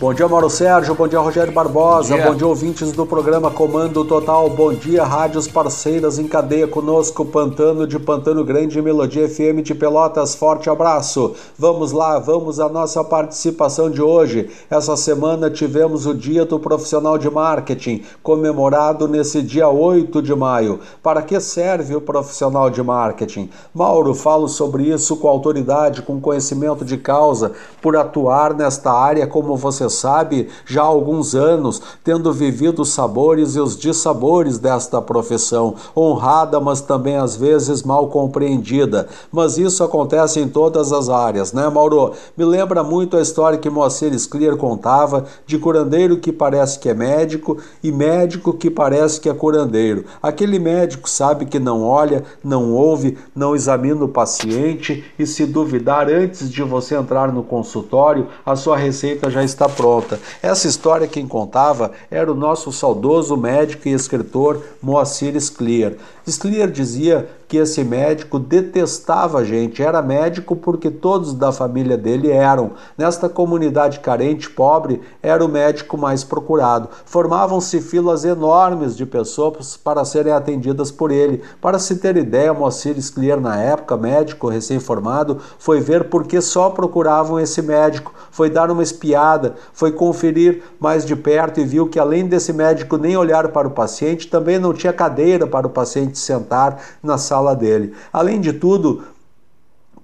Bom 0.00 0.14
dia, 0.14 0.26
Mauro 0.26 0.48
Sérgio. 0.48 0.94
Bom 0.94 1.06
dia, 1.06 1.20
Rogério 1.20 1.52
Barbosa. 1.52 2.14
Bom 2.14 2.22
dia. 2.22 2.30
Bom 2.30 2.34
dia, 2.34 2.46
ouvintes 2.46 2.90
do 2.90 3.04
programa 3.04 3.50
Comando 3.50 4.02
Total. 4.02 4.48
Bom 4.48 4.72
dia, 4.72 5.04
rádios 5.04 5.46
parceiras 5.46 6.18
em 6.18 6.26
cadeia 6.26 6.66
conosco. 6.66 7.22
Pantano 7.22 7.86
de 7.86 7.98
Pantano 7.98 8.42
Grande, 8.42 8.80
Melodia 8.80 9.28
FM 9.28 9.60
de 9.62 9.74
Pelotas. 9.74 10.34
Forte 10.34 10.70
abraço. 10.70 11.34
Vamos 11.58 11.92
lá, 11.92 12.18
vamos 12.18 12.58
à 12.58 12.66
nossa 12.66 13.04
participação 13.04 13.90
de 13.90 14.00
hoje. 14.00 14.48
Essa 14.70 14.96
semana 14.96 15.50
tivemos 15.50 16.06
o 16.06 16.14
Dia 16.14 16.46
do 16.46 16.58
Profissional 16.58 17.18
de 17.18 17.28
Marketing, 17.28 18.02
comemorado 18.22 19.06
nesse 19.06 19.42
dia 19.42 19.68
8 19.68 20.22
de 20.22 20.34
maio. 20.34 20.80
Para 21.02 21.20
que 21.20 21.38
serve 21.40 21.94
o 21.94 22.00
profissional 22.00 22.70
de 22.70 22.82
marketing? 22.82 23.50
Mauro, 23.74 24.14
falo 24.14 24.48
sobre 24.48 24.84
isso 24.84 25.14
com 25.18 25.28
autoridade, 25.28 26.00
com 26.00 26.18
conhecimento 26.18 26.86
de 26.86 26.96
causa, 26.96 27.52
por 27.82 27.94
atuar 27.98 28.54
nesta 28.54 28.90
área 28.90 29.26
como 29.26 29.58
você 29.58 29.89
sabe, 29.90 30.48
já 30.64 30.82
há 30.82 30.86
alguns 30.86 31.34
anos, 31.34 31.82
tendo 32.02 32.32
vivido 32.32 32.82
os 32.82 32.92
sabores 32.92 33.56
e 33.56 33.60
os 33.60 33.76
dissabores 33.76 34.58
desta 34.58 35.02
profissão, 35.02 35.74
honrada, 35.96 36.58
mas 36.60 36.80
também 36.80 37.16
às 37.16 37.36
vezes 37.36 37.82
mal 37.82 38.08
compreendida. 38.08 39.08
Mas 39.30 39.58
isso 39.58 39.84
acontece 39.84 40.40
em 40.40 40.48
todas 40.48 40.92
as 40.92 41.08
áreas, 41.08 41.52
né, 41.52 41.68
Mauro? 41.68 42.12
Me 42.36 42.44
lembra 42.44 42.82
muito 42.82 43.16
a 43.16 43.20
história 43.20 43.58
que 43.58 43.68
Moacir 43.68 44.12
Sclier 44.18 44.56
contava 44.56 45.24
de 45.46 45.58
curandeiro 45.58 46.18
que 46.18 46.32
parece 46.32 46.78
que 46.78 46.88
é 46.88 46.94
médico 46.94 47.58
e 47.82 47.92
médico 47.92 48.52
que 48.52 48.70
parece 48.70 49.20
que 49.20 49.28
é 49.28 49.34
curandeiro. 49.34 50.04
Aquele 50.22 50.58
médico 50.58 51.08
sabe 51.08 51.46
que 51.46 51.58
não 51.58 51.82
olha, 51.82 52.24
não 52.42 52.72
ouve, 52.72 53.18
não 53.34 53.54
examina 53.54 54.04
o 54.04 54.08
paciente 54.08 55.04
e 55.18 55.26
se 55.26 55.46
duvidar 55.46 56.08
antes 56.08 56.50
de 56.50 56.62
você 56.62 56.94
entrar 56.94 57.32
no 57.32 57.42
consultório, 57.42 58.28
a 58.44 58.56
sua 58.56 58.76
receita 58.76 59.30
já 59.30 59.42
está 59.42 59.68
pronta. 59.80 60.20
Essa 60.42 60.68
história 60.68 61.08
quem 61.08 61.26
contava 61.26 61.92
era 62.10 62.30
o 62.30 62.34
nosso 62.34 62.70
saudoso 62.70 63.34
médico 63.34 63.88
e 63.88 63.92
escritor 63.92 64.62
Moacir 64.82 65.40
Sclier. 65.40 65.96
Sclier 66.26 66.70
dizia 66.70 67.28
que 67.50 67.56
esse 67.56 67.82
médico 67.82 68.38
detestava 68.38 69.38
a 69.38 69.44
gente. 69.44 69.82
Era 69.82 70.00
médico 70.00 70.54
porque 70.54 70.88
todos 70.88 71.34
da 71.34 71.50
família 71.50 71.96
dele 71.96 72.30
eram. 72.30 72.72
Nesta 72.96 73.28
comunidade 73.28 73.98
carente, 73.98 74.48
pobre, 74.48 75.00
era 75.20 75.44
o 75.44 75.48
médico 75.48 75.98
mais 75.98 76.22
procurado. 76.22 76.88
Formavam-se 77.04 77.80
filas 77.80 78.24
enormes 78.24 78.96
de 78.96 79.04
pessoas 79.04 79.76
para 79.76 80.04
serem 80.04 80.32
atendidas 80.32 80.92
por 80.92 81.10
ele. 81.10 81.42
Para 81.60 81.80
se 81.80 81.96
ter 81.96 82.16
ideia, 82.16 82.54
Moacir 82.54 82.96
Sclier, 83.02 83.40
na 83.40 83.60
época, 83.60 83.96
médico 83.96 84.48
recém-formado, 84.48 85.38
foi 85.58 85.80
ver 85.80 86.04
por 86.04 86.28
que 86.28 86.40
só 86.40 86.70
procuravam 86.70 87.40
esse 87.40 87.60
médico. 87.60 88.14
Foi 88.30 88.48
dar 88.48 88.70
uma 88.70 88.82
espiada, 88.82 89.56
foi 89.72 89.90
conferir 89.90 90.62
mais 90.78 91.04
de 91.04 91.16
perto 91.16 91.58
e 91.58 91.64
viu 91.64 91.88
que 91.88 91.98
além 91.98 92.28
desse 92.28 92.52
médico 92.52 92.96
nem 92.96 93.16
olhar 93.16 93.48
para 93.48 93.66
o 93.66 93.72
paciente, 93.72 94.28
também 94.28 94.56
não 94.56 94.72
tinha 94.72 94.92
cadeira 94.92 95.48
para 95.48 95.66
o 95.66 95.70
paciente 95.70 96.09
sentar 96.18 96.80
na 97.02 97.18
sala 97.18 97.54
dele. 97.54 97.94
Além 98.12 98.40
de 98.40 98.52
tudo, 98.52 99.04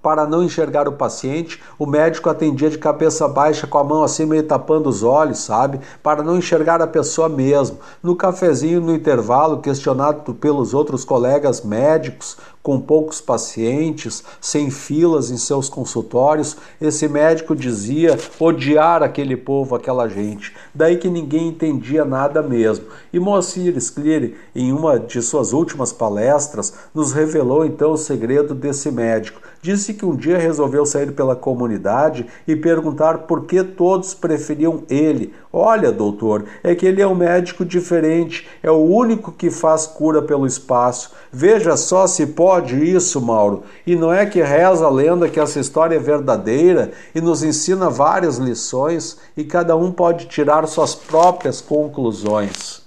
para 0.06 0.24
não 0.24 0.44
enxergar 0.44 0.86
o 0.86 0.92
paciente, 0.92 1.60
o 1.76 1.84
médico 1.84 2.30
atendia 2.30 2.70
de 2.70 2.78
cabeça 2.78 3.26
baixa 3.26 3.66
com 3.66 3.76
a 3.76 3.82
mão 3.82 4.04
assim 4.04 4.24
meio 4.24 4.44
tapando 4.44 4.88
os 4.88 5.02
olhos, 5.02 5.40
sabe? 5.40 5.80
Para 6.00 6.22
não 6.22 6.36
enxergar 6.36 6.80
a 6.80 6.86
pessoa 6.86 7.28
mesmo. 7.28 7.78
No 8.00 8.14
cafezinho, 8.14 8.80
no 8.80 8.94
intervalo, 8.94 9.60
questionado 9.60 10.32
pelos 10.32 10.74
outros 10.74 11.04
colegas 11.04 11.60
médicos, 11.62 12.36
com 12.66 12.80
poucos 12.80 13.20
pacientes, 13.20 14.24
sem 14.40 14.70
filas 14.70 15.30
em 15.30 15.36
seus 15.36 15.68
consultórios, 15.68 16.56
esse 16.80 17.06
médico 17.06 17.54
dizia 17.54 18.18
odiar 18.40 19.04
aquele 19.04 19.36
povo, 19.36 19.76
aquela 19.76 20.08
gente. 20.08 20.52
Daí 20.74 20.96
que 20.96 21.08
ninguém 21.08 21.48
entendia 21.48 22.04
nada 22.04 22.42
mesmo. 22.42 22.86
E 23.12 23.20
Moacir 23.20 23.80
Scleri, 23.80 24.36
em 24.52 24.72
uma 24.72 24.98
de 24.98 25.22
suas 25.22 25.52
últimas 25.52 25.92
palestras, 25.92 26.74
nos 26.92 27.12
revelou 27.12 27.64
então 27.64 27.92
o 27.92 27.96
segredo 27.96 28.52
desse 28.52 28.90
médico. 28.90 29.40
Disse 29.66 29.94
que 29.94 30.06
um 30.06 30.14
dia 30.14 30.38
resolveu 30.38 30.86
sair 30.86 31.10
pela 31.10 31.34
comunidade 31.34 32.24
e 32.46 32.54
perguntar 32.54 33.26
por 33.26 33.46
que 33.46 33.64
todos 33.64 34.14
preferiam 34.14 34.84
ele. 34.88 35.34
Olha, 35.52 35.90
doutor, 35.90 36.44
é 36.62 36.72
que 36.72 36.86
ele 36.86 37.02
é 37.02 37.06
um 37.06 37.16
médico 37.16 37.64
diferente, 37.64 38.46
é 38.62 38.70
o 38.70 38.76
único 38.76 39.32
que 39.32 39.50
faz 39.50 39.84
cura 39.84 40.22
pelo 40.22 40.46
espaço. 40.46 41.10
Veja 41.32 41.76
só 41.76 42.06
se 42.06 42.28
pode 42.28 42.76
isso, 42.76 43.20
Mauro. 43.20 43.64
E 43.84 43.96
não 43.96 44.12
é 44.12 44.24
que 44.24 44.40
reza 44.40 44.86
a 44.86 44.88
lenda 44.88 45.28
que 45.28 45.40
essa 45.40 45.58
história 45.58 45.96
é 45.96 45.98
verdadeira 45.98 46.92
e 47.12 47.20
nos 47.20 47.42
ensina 47.42 47.90
várias 47.90 48.36
lições 48.36 49.18
e 49.36 49.42
cada 49.42 49.74
um 49.74 49.90
pode 49.90 50.26
tirar 50.26 50.64
suas 50.68 50.94
próprias 50.94 51.60
conclusões. 51.60 52.82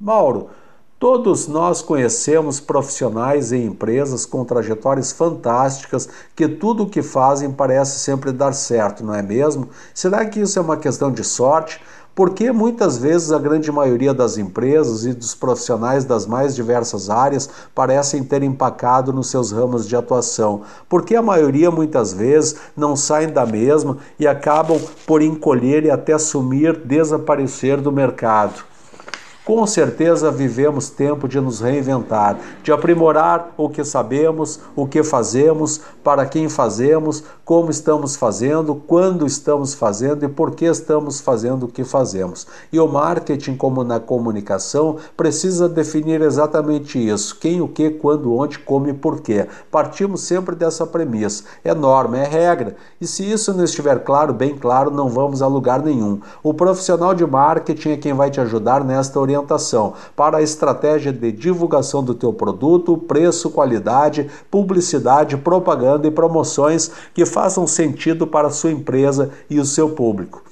Mauro, 0.00 0.48
Todos 0.98 1.46
nós 1.46 1.82
conhecemos 1.82 2.58
profissionais 2.58 3.52
e 3.52 3.58
empresas 3.58 4.24
com 4.24 4.42
trajetórias 4.46 5.12
fantásticas 5.12 6.08
que 6.34 6.48
tudo 6.48 6.84
o 6.84 6.88
que 6.88 7.02
fazem 7.02 7.52
parece 7.52 7.98
sempre 7.98 8.32
dar 8.32 8.54
certo, 8.54 9.04
não 9.04 9.14
é 9.14 9.20
mesmo? 9.20 9.68
Será 9.92 10.24
que 10.24 10.40
isso 10.40 10.58
é 10.58 10.62
uma 10.62 10.78
questão 10.78 11.12
de 11.12 11.22
sorte? 11.22 11.82
Porque 12.14 12.50
muitas 12.50 12.96
vezes 12.96 13.30
a 13.30 13.38
grande 13.38 13.70
maioria 13.70 14.14
das 14.14 14.38
empresas 14.38 15.04
e 15.04 15.12
dos 15.12 15.34
profissionais 15.34 16.02
das 16.02 16.24
mais 16.24 16.54
diversas 16.54 17.10
áreas 17.10 17.46
parecem 17.74 18.24
ter 18.24 18.42
empacado 18.42 19.12
nos 19.12 19.28
seus 19.28 19.52
ramos 19.52 19.86
de 19.86 19.94
atuação? 19.94 20.62
Porque 20.88 21.14
a 21.14 21.20
maioria 21.20 21.70
muitas 21.70 22.14
vezes 22.14 22.56
não 22.74 22.96
saem 22.96 23.28
da 23.28 23.44
mesma 23.44 23.98
e 24.18 24.26
acabam 24.26 24.80
por 25.06 25.20
encolher 25.20 25.84
e 25.84 25.90
até 25.90 26.16
sumir, 26.16 26.74
desaparecer 26.74 27.82
do 27.82 27.92
mercado. 27.92 28.75
Com 29.46 29.64
certeza 29.64 30.28
vivemos 30.28 30.90
tempo 30.90 31.28
de 31.28 31.40
nos 31.40 31.60
reinventar, 31.60 32.36
de 32.64 32.72
aprimorar 32.72 33.54
o 33.56 33.68
que 33.68 33.84
sabemos, 33.84 34.58
o 34.74 34.88
que 34.88 35.04
fazemos, 35.04 35.80
para 36.02 36.26
quem 36.26 36.48
fazemos, 36.48 37.22
como 37.44 37.70
estamos 37.70 38.16
fazendo, 38.16 38.74
quando 38.74 39.24
estamos 39.24 39.72
fazendo 39.72 40.24
e 40.24 40.28
por 40.28 40.56
que 40.56 40.64
estamos 40.64 41.20
fazendo 41.20 41.66
o 41.66 41.68
que 41.68 41.84
fazemos. 41.84 42.44
E 42.72 42.80
o 42.80 42.88
marketing, 42.88 43.54
como 43.54 43.84
na 43.84 44.00
comunicação, 44.00 44.96
precisa 45.16 45.68
definir 45.68 46.22
exatamente 46.22 46.98
isso: 46.98 47.38
quem, 47.38 47.60
o 47.60 47.68
que, 47.68 47.90
quando, 47.90 48.34
onde, 48.34 48.58
como 48.58 48.88
e 48.88 48.94
por 48.94 49.20
quê. 49.20 49.46
Partimos 49.70 50.22
sempre 50.22 50.56
dessa 50.56 50.84
premissa. 50.84 51.44
É 51.62 51.72
norma, 51.72 52.18
é 52.18 52.24
regra. 52.24 52.74
E 53.00 53.06
se 53.06 53.22
isso 53.22 53.54
não 53.54 53.62
estiver 53.62 54.00
claro, 54.00 54.34
bem 54.34 54.58
claro, 54.58 54.90
não 54.90 55.08
vamos 55.08 55.40
a 55.40 55.46
lugar 55.46 55.84
nenhum. 55.84 56.20
O 56.42 56.52
profissional 56.52 57.14
de 57.14 57.24
marketing 57.24 57.90
é 57.90 57.96
quem 57.96 58.12
vai 58.12 58.28
te 58.28 58.40
ajudar 58.40 58.82
nesta 58.82 59.20
orientação 59.20 59.35
orientação 59.36 59.94
para 60.14 60.38
a 60.38 60.42
estratégia 60.42 61.12
de 61.12 61.30
divulgação 61.30 62.02
do 62.02 62.14
teu 62.14 62.32
produto, 62.32 62.96
preço, 62.96 63.50
qualidade, 63.50 64.30
publicidade, 64.50 65.36
propaganda 65.36 66.06
e 66.06 66.10
promoções 66.10 66.90
que 67.14 67.26
façam 67.26 67.66
sentido 67.66 68.26
para 68.26 68.48
a 68.48 68.52
sua 68.52 68.72
empresa 68.72 69.30
e 69.48 69.60
o 69.60 69.64
seu 69.64 69.90
público. 69.90 70.42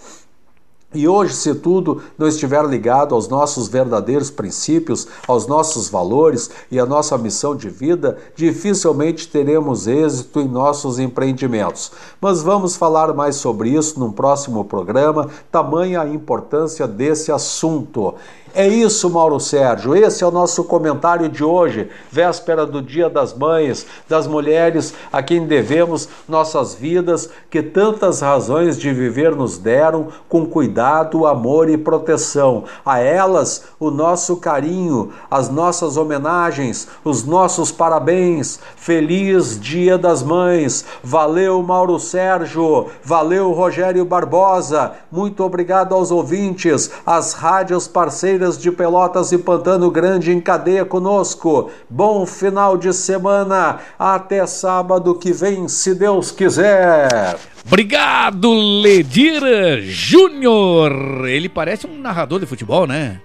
E 0.94 1.08
hoje, 1.08 1.34
se 1.34 1.52
tudo 1.56 2.00
não 2.16 2.28
estiver 2.28 2.64
ligado 2.64 3.16
aos 3.16 3.26
nossos 3.26 3.66
verdadeiros 3.66 4.30
princípios, 4.30 5.08
aos 5.26 5.44
nossos 5.44 5.88
valores 5.88 6.48
e 6.70 6.78
à 6.78 6.86
nossa 6.86 7.18
missão 7.18 7.56
de 7.56 7.68
vida, 7.68 8.16
dificilmente 8.36 9.26
teremos 9.26 9.88
êxito 9.88 10.38
em 10.38 10.46
nossos 10.46 11.00
empreendimentos. 11.00 11.90
Mas 12.20 12.42
vamos 12.42 12.76
falar 12.76 13.12
mais 13.12 13.34
sobre 13.34 13.70
isso 13.70 13.98
num 13.98 14.12
próximo 14.12 14.64
programa, 14.64 15.28
tamanha 15.50 16.00
a 16.00 16.08
importância 16.08 16.86
desse 16.86 17.32
assunto. 17.32 18.14
É 18.56 18.68
isso, 18.68 19.10
Mauro 19.10 19.40
Sérgio. 19.40 19.96
Esse 19.96 20.22
é 20.22 20.26
o 20.26 20.30
nosso 20.30 20.62
comentário 20.62 21.28
de 21.28 21.42
hoje, 21.42 21.90
véspera 22.08 22.64
do 22.64 22.80
Dia 22.80 23.10
das 23.10 23.34
Mães, 23.34 23.84
das 24.08 24.28
mulheres 24.28 24.94
a 25.12 25.20
quem 25.20 25.44
devemos 25.44 26.08
nossas 26.28 26.72
vidas, 26.72 27.28
que 27.50 27.60
tantas 27.60 28.20
razões 28.20 28.78
de 28.78 28.92
viver 28.92 29.34
nos 29.34 29.58
deram, 29.58 30.06
com 30.28 30.46
cuidado, 30.46 31.26
amor 31.26 31.68
e 31.68 31.76
proteção. 31.76 32.62
A 32.86 33.00
elas, 33.00 33.64
o 33.80 33.90
nosso 33.90 34.36
carinho, 34.36 35.12
as 35.28 35.48
nossas 35.48 35.96
homenagens, 35.96 36.86
os 37.04 37.24
nossos 37.24 37.72
parabéns. 37.72 38.60
Feliz 38.76 39.58
Dia 39.58 39.98
das 39.98 40.22
Mães. 40.22 40.84
Valeu, 41.02 41.60
Mauro 41.60 41.98
Sérgio. 41.98 42.86
Valeu, 43.02 43.50
Rogério 43.50 44.04
Barbosa. 44.04 44.92
Muito 45.10 45.42
obrigado 45.42 45.92
aos 45.92 46.12
ouvintes, 46.12 46.92
às 47.04 47.32
rádios 47.32 47.88
parceiras 47.88 48.43
de 48.52 48.70
Pelotas 48.70 49.32
e 49.32 49.38
Pantano 49.38 49.90
Grande 49.90 50.30
em 50.30 50.40
cadeia 50.40 50.84
conosco. 50.84 51.70
Bom 51.88 52.26
final 52.26 52.76
de 52.76 52.92
semana. 52.92 53.78
Até 53.98 54.46
sábado 54.46 55.14
que 55.14 55.32
vem, 55.32 55.66
se 55.66 55.94
Deus 55.94 56.30
quiser. 56.30 57.38
Obrigado, 57.66 58.52
Ledir 58.52 59.80
Júnior. 59.82 61.26
Ele 61.26 61.48
parece 61.48 61.86
um 61.86 61.98
narrador 61.98 62.38
de 62.38 62.46
futebol, 62.46 62.86
né? 62.86 63.18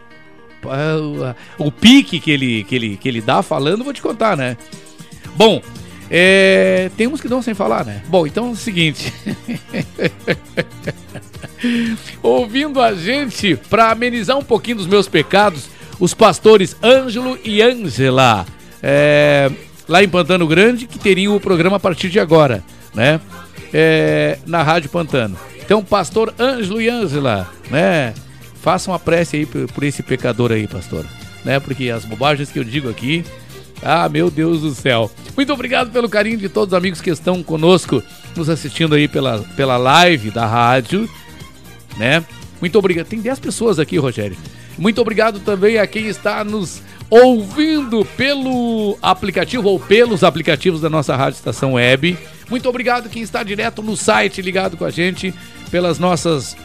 O 1.58 1.72
pique 1.72 2.20
que 2.20 2.32
ele, 2.32 2.64
que 2.64 2.76
ele, 2.76 2.98
que 2.98 3.08
ele 3.08 3.22
dá 3.22 3.42
falando, 3.42 3.84
vou 3.84 3.94
te 3.94 4.02
contar, 4.02 4.38
né? 4.38 4.58
Bom, 5.36 5.62
é, 6.10 6.90
tem 6.98 7.08
uns 7.08 7.22
que 7.22 7.28
dão 7.28 7.42
sem 7.42 7.54
falar, 7.54 7.86
né? 7.86 8.02
Bom, 8.08 8.26
então 8.26 8.48
é 8.48 8.52
o 8.52 8.56
seguinte. 8.56 9.14
Ouvindo 12.22 12.82
a 12.82 12.94
gente, 12.94 13.56
para 13.70 13.92
amenizar 13.92 14.38
um 14.38 14.44
pouquinho 14.44 14.78
dos 14.78 14.88
meus 14.88 15.08
pecados, 15.08 15.70
os 16.00 16.14
pastores 16.14 16.76
Ângelo 16.84 17.38
e 17.44 17.62
Ângela, 17.62 18.46
é, 18.82 19.52
lá 19.88 20.04
em 20.04 20.10
Pantano 20.10 20.48
Grande, 20.48 20.88
que 20.88 20.98
teriam 20.98 21.36
o 21.36 21.40
programa 21.40 21.78
a 21.78 21.80
partir 21.80 22.10
de 22.10 22.20
agora, 22.20 22.64
né? 22.94 23.20
É, 23.74 24.40
na 24.46 24.64
Rádio 24.64 24.90
Pantano. 24.90 25.38
Então, 25.62 25.84
pastor 25.84 26.34
Ângelo 26.40 26.82
e 26.82 26.90
Ângela, 26.90 27.48
né? 27.70 28.14
Façam 28.62 28.94
a 28.94 29.00
prece 29.00 29.38
aí 29.38 29.46
por, 29.46 29.72
por 29.72 29.84
esse 29.84 30.02
pecador 30.02 30.52
aí, 30.52 30.68
pastor. 30.68 31.06
Né? 31.46 31.60
Porque 31.60 31.90
as 31.90 32.06
bobagens 32.06 32.52
que 32.52 32.60
eu 32.60 32.64
digo 32.64 32.90
aqui, 32.90 33.24
ah, 33.82 34.10
meu 34.10 34.30
Deus 34.30 34.62
do 34.62 34.74
céu. 34.74 35.10
Muito 35.36 35.54
obrigado 35.54 35.92
pelo 35.92 36.10
carinho 36.10 36.38
de 36.38 36.50
todos 36.50 36.74
os 36.74 36.78
amigos 36.78 37.02
que 37.02 37.10
estão 37.10 37.42
conosco, 37.42 38.04
nos 38.36 38.50
assistindo 38.50 38.96
aí 38.96 39.08
pela, 39.08 39.40
pela 39.56 39.78
live 39.78 40.32
da 40.32 40.46
rádio, 40.46 41.10
né? 41.98 42.24
Muito 42.60 42.78
obrigado. 42.78 43.08
Tem 43.08 43.20
10 43.20 43.40
pessoas 43.40 43.80
aqui, 43.80 43.98
Rogério. 43.98 44.38
Muito 44.78 45.02
obrigado 45.02 45.40
também 45.40 45.78
a 45.78 45.88
quem 45.88 46.08
está 46.08 46.44
nos 46.44 46.82
ouvindo 47.10 48.06
pelo 48.16 48.98
aplicativo 49.02 49.68
ou 49.68 49.80
pelos 49.80 50.24
aplicativos 50.24 50.82
da 50.82 50.90
nossa 50.90 51.16
Rádio 51.16 51.38
Estação 51.38 51.74
Web. 51.74 52.18
Muito 52.50 52.68
obrigado 52.70 53.10
quem 53.10 53.22
está 53.22 53.44
direto 53.44 53.82
no 53.82 53.98
site 53.98 54.42
ligado 54.42 54.78
com 54.78 54.86
a 54.86 54.90
gente 54.90 55.34
pelas 55.72 56.00
nossas 56.00 56.56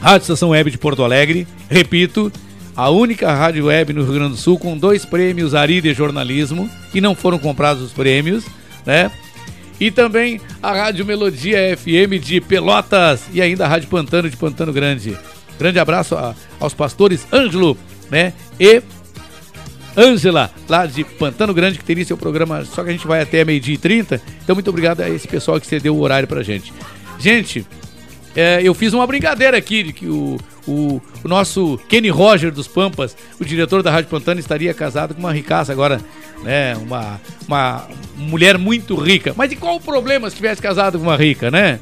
Rádio 0.00 0.22
Estação 0.22 0.50
Web 0.50 0.70
de 0.70 0.78
Porto 0.78 1.04
Alegre. 1.04 1.46
Repito, 1.68 2.32
a 2.76 2.88
única 2.88 3.32
rádio 3.32 3.66
web 3.66 3.92
no 3.92 4.04
Rio 4.04 4.14
Grande 4.14 4.30
do 4.30 4.36
Sul 4.36 4.58
com 4.58 4.76
dois 4.76 5.04
prêmios 5.04 5.54
Ari 5.54 5.80
de 5.80 5.92
jornalismo 5.92 6.70
e 6.94 7.00
não 7.00 7.14
foram 7.14 7.38
comprados 7.38 7.82
os 7.82 7.92
prêmios, 7.92 8.44
né? 8.86 9.10
E 9.80 9.90
também 9.90 10.38
a 10.62 10.72
Rádio 10.72 11.06
Melodia 11.06 11.76
FM 11.76 12.22
de 12.22 12.40
Pelotas 12.40 13.22
e 13.32 13.40
ainda 13.40 13.64
a 13.64 13.68
Rádio 13.68 13.88
Pantano 13.88 14.28
de 14.28 14.36
Pantano 14.36 14.72
Grande. 14.72 15.16
Grande 15.58 15.78
abraço 15.78 16.14
a, 16.14 16.34
aos 16.60 16.74
pastores 16.74 17.26
Ângelo, 17.32 17.76
né? 18.10 18.34
E 18.58 18.82
Ângela, 19.96 20.50
lá 20.68 20.86
de 20.86 21.02
Pantano 21.02 21.52
Grande, 21.54 21.78
que 21.78 21.84
teria 21.84 22.04
seu 22.04 22.16
programa, 22.16 22.64
só 22.64 22.84
que 22.84 22.90
a 22.90 22.92
gente 22.92 23.06
vai 23.06 23.22
até 23.22 23.44
meio-dia 23.44 23.74
e 23.74 23.78
30. 23.78 24.20
Então, 24.44 24.54
muito 24.54 24.70
obrigado 24.70 25.00
a 25.00 25.08
esse 25.08 25.26
pessoal 25.26 25.60
que 25.60 25.66
cedeu 25.66 25.96
o 25.96 26.00
horário 26.00 26.28
pra 26.28 26.42
gente. 26.42 26.72
Gente, 27.18 27.66
é, 28.34 28.60
eu 28.62 28.74
fiz 28.74 28.92
uma 28.92 29.06
brincadeira 29.06 29.56
aqui 29.56 29.82
de 29.82 29.92
que 29.92 30.06
o, 30.06 30.38
o, 30.66 31.00
o 31.24 31.28
nosso 31.28 31.78
Kenny 31.88 32.08
Roger 32.08 32.52
dos 32.52 32.68
Pampas, 32.68 33.16
o 33.40 33.44
diretor 33.44 33.82
da 33.82 33.90
Rádio 33.90 34.10
Pantano, 34.10 34.38
estaria 34.38 34.72
casado 34.72 35.14
com 35.14 35.20
uma 35.20 35.32
ricaça 35.32 35.72
agora, 35.72 36.00
né? 36.42 36.76
Uma, 36.76 37.20
uma 37.46 37.88
mulher 38.16 38.56
muito 38.56 38.94
rica. 38.94 39.34
Mas 39.36 39.50
e 39.50 39.56
qual 39.56 39.76
o 39.76 39.80
problema 39.80 40.30
se 40.30 40.36
tivesse 40.36 40.62
casado 40.62 40.98
com 40.98 41.04
uma 41.04 41.16
rica, 41.16 41.50
né? 41.50 41.80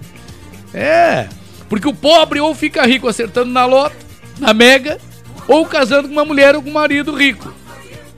É, 0.73 1.29
porque 1.69 1.89
o 1.89 1.95
pobre 1.95 2.41
ou 2.41 2.55
fica 2.55 2.87
rico 2.87 3.09
acertando 3.09 3.51
na 3.51 3.67
lota, 3.67 3.97
na 4.39 4.55
mega, 4.55 4.99
ou 5.47 5.67
casando 5.67 6.09
com 6.09 6.15
uma 6.15 6.25
mulher 6.25 6.55
ou 6.55 6.63
com 6.63 6.71
um 6.71 6.75
marido 6.75 7.15
rico. 7.15 7.53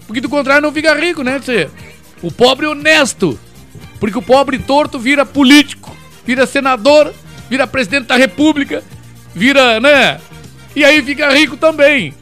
Porque 0.06 0.20
do 0.20 0.28
contrário 0.28 0.62
não 0.62 0.72
fica 0.72 0.94
rico, 0.94 1.22
né? 1.22 1.40
O 2.22 2.30
pobre 2.30 2.66
honesto. 2.66 3.38
Porque 3.98 4.18
o 4.18 4.22
pobre 4.22 4.58
torto 4.58 4.98
vira 4.98 5.26
político, 5.26 5.94
vira 6.24 6.46
senador, 6.46 7.12
vira 7.50 7.66
presidente 7.66 8.06
da 8.06 8.16
república, 8.16 8.82
vira, 9.34 9.80
né? 9.80 10.20
E 10.74 10.84
aí 10.84 11.02
fica 11.02 11.28
rico 11.30 11.56
também. 11.56 12.14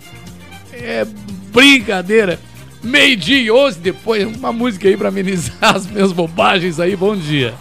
É 0.73 1.07
brincadeira. 1.53 2.41
Meio-dia 2.83 3.39
e 3.39 3.51
11 3.51 3.79
depois, 3.81 4.25
uma 4.25 4.53
música 4.53 4.89
aí 4.89 4.97
pra 4.97 5.09
amenizar 5.09 5.57
as 5.77 5.87
minhas 5.87 6.13
bobagens 6.13 6.81
aí. 6.81 6.97
Bom 6.97 7.15
dia. 7.15 7.55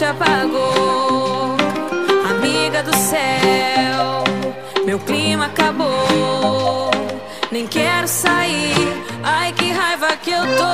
Gente 0.00 0.04
apagou. 0.04 1.56
Amiga 2.30 2.82
do 2.82 2.96
céu, 2.96 4.24
meu 4.86 4.98
clima 4.98 5.46
acabou, 5.46 6.90
nem 7.52 7.66
quero 7.66 8.08
sair, 8.08 8.74
ai 9.22 9.52
que 9.52 9.70
raiva 9.70 10.16
que 10.16 10.30
eu 10.30 10.40
tô. 10.40 10.70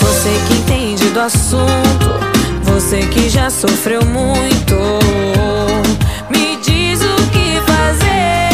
Você 0.00 0.30
que 0.46 0.54
entende 0.54 1.08
do 1.10 1.20
assunto, 1.20 2.10
você 2.62 3.06
que 3.06 3.28
já 3.30 3.48
sofreu 3.48 4.04
muito, 4.04 4.76
me 6.28 6.56
diz 6.56 7.00
o 7.00 7.16
que 7.30 7.58
fazer. 7.72 8.51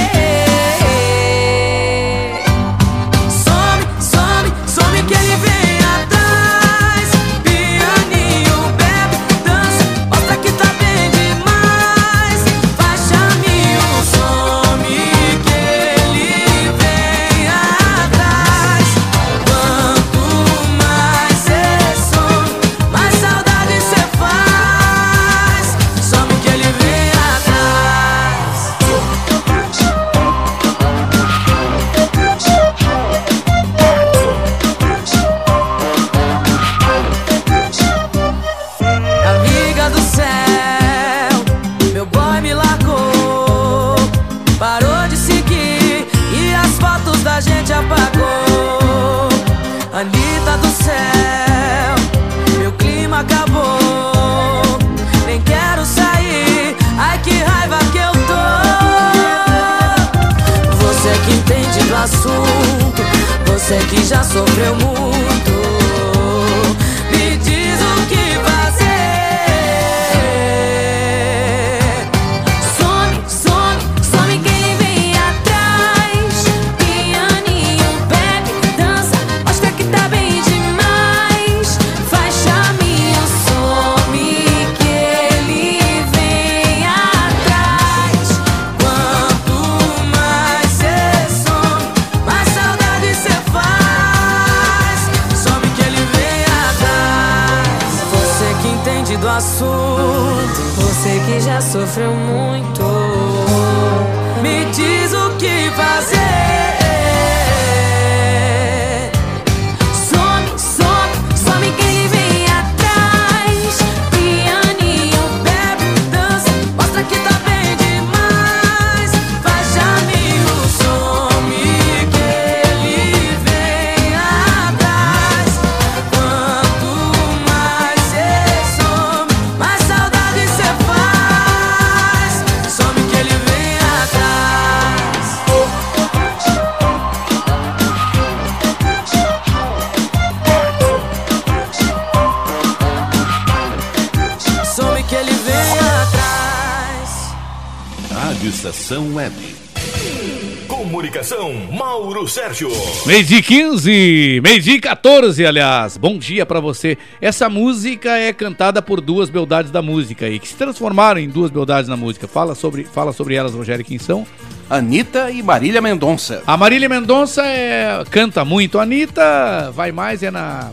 Meio 153.09 153.24
dia 153.24 153.40
15, 153.40 154.40
meio 154.43 154.60
dia 154.60 154.78
14, 154.78 155.47
aliás. 155.47 155.97
Bom 155.97 156.18
dia 156.18 156.44
pra 156.44 156.60
você. 156.60 156.98
Essa 157.22 157.48
música 157.48 158.18
é 158.18 158.35
cantada 158.35 158.82
por 158.82 159.01
duas 159.01 159.30
beldades 159.30 159.70
da 159.70 159.80
música 159.80 160.28
e 160.28 160.39
que 160.39 160.47
se 160.47 160.55
transformaram 160.55 161.18
em 161.18 161.26
duas 161.26 161.51
beldades 161.51 161.89
na 161.89 161.97
música. 161.97 162.28
Fala 162.28 162.55
sobre, 162.55 162.85
fala 162.85 163.14
sobre 163.14 163.35
elas, 163.35 163.55
Rogério, 163.55 163.82
quem 163.82 163.98
são? 163.98 164.26
Anitta 164.68 165.30
e 165.30 165.43
Marília 165.43 165.80
Mendonça. 165.80 166.43
A 166.47 166.55
Marília 166.55 166.86
Mendonça 166.86 167.47
é, 167.47 168.05
canta 168.10 168.44
muito. 168.44 168.78
A 168.78 168.82
Anitta 168.82 169.70
vai 169.74 169.90
mais 169.90 170.22
é 170.22 170.30
na, 170.30 170.68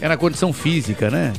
é 0.00 0.08
na 0.08 0.16
condição 0.16 0.52
física, 0.52 1.08
né? 1.12 1.32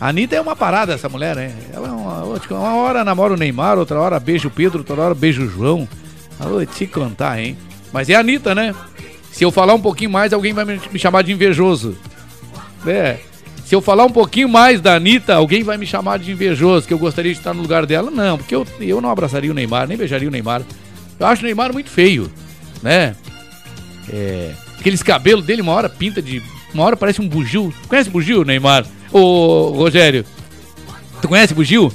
A 0.00 0.10
Anitta 0.10 0.36
é 0.36 0.40
uma 0.40 0.54
parada, 0.54 0.92
essa 0.92 1.08
mulher, 1.08 1.34
né? 1.34 1.52
Ela 1.72 1.88
é 1.88 1.90
uma, 1.90 2.22
uma 2.22 2.76
hora 2.76 3.02
namora 3.02 3.34
o 3.34 3.36
Neymar, 3.36 3.76
outra 3.76 3.98
hora 3.98 4.20
beija 4.20 4.46
o 4.46 4.52
Pedro, 4.52 4.78
outra 4.78 5.02
hora 5.02 5.14
beija 5.16 5.42
o 5.42 5.50
João. 5.50 5.88
Eu 6.38 6.48
vou 6.48 6.64
te 6.64 6.86
contar, 6.86 7.40
hein? 7.40 7.58
Mas 7.92 8.08
é 8.08 8.14
a 8.14 8.20
Anitta, 8.20 8.54
né? 8.54 8.72
Se 9.34 9.44
eu 9.44 9.50
falar 9.50 9.74
um 9.74 9.80
pouquinho 9.80 10.10
mais, 10.10 10.32
alguém 10.32 10.52
vai 10.52 10.64
me 10.64 10.96
chamar 10.96 11.22
de 11.22 11.32
invejoso. 11.32 11.98
É. 12.86 13.18
Se 13.64 13.74
eu 13.74 13.82
falar 13.82 14.04
um 14.04 14.10
pouquinho 14.10 14.48
mais 14.48 14.80
da 14.80 14.94
Anitta, 14.94 15.34
alguém 15.34 15.64
vai 15.64 15.76
me 15.76 15.84
chamar 15.84 16.20
de 16.20 16.30
invejoso, 16.30 16.86
que 16.86 16.94
eu 16.94 16.98
gostaria 16.98 17.32
de 17.32 17.38
estar 17.38 17.52
no 17.52 17.60
lugar 17.60 17.84
dela. 17.84 18.12
Não, 18.12 18.38
porque 18.38 18.54
eu, 18.54 18.64
eu 18.78 19.00
não 19.00 19.10
abraçaria 19.10 19.50
o 19.50 19.54
Neymar, 19.54 19.88
nem 19.88 19.98
beijaria 19.98 20.28
o 20.28 20.30
Neymar. 20.30 20.62
Eu 21.18 21.26
acho 21.26 21.42
o 21.42 21.46
Neymar 21.46 21.72
muito 21.72 21.90
feio, 21.90 22.30
né? 22.80 23.16
É, 24.08 24.52
aqueles 24.78 25.02
cabelos 25.02 25.44
dele, 25.44 25.62
uma 25.62 25.72
hora 25.72 25.88
pinta 25.88 26.22
de. 26.22 26.40
Uma 26.72 26.84
hora 26.84 26.96
parece 26.96 27.20
um 27.20 27.28
bugio. 27.28 27.74
Conhece 27.88 28.10
bugio, 28.10 28.44
Neymar? 28.44 28.86
Ô, 29.10 29.70
Rogério, 29.70 30.24
tu 31.20 31.26
conhece 31.26 31.52
bugio? 31.52 31.92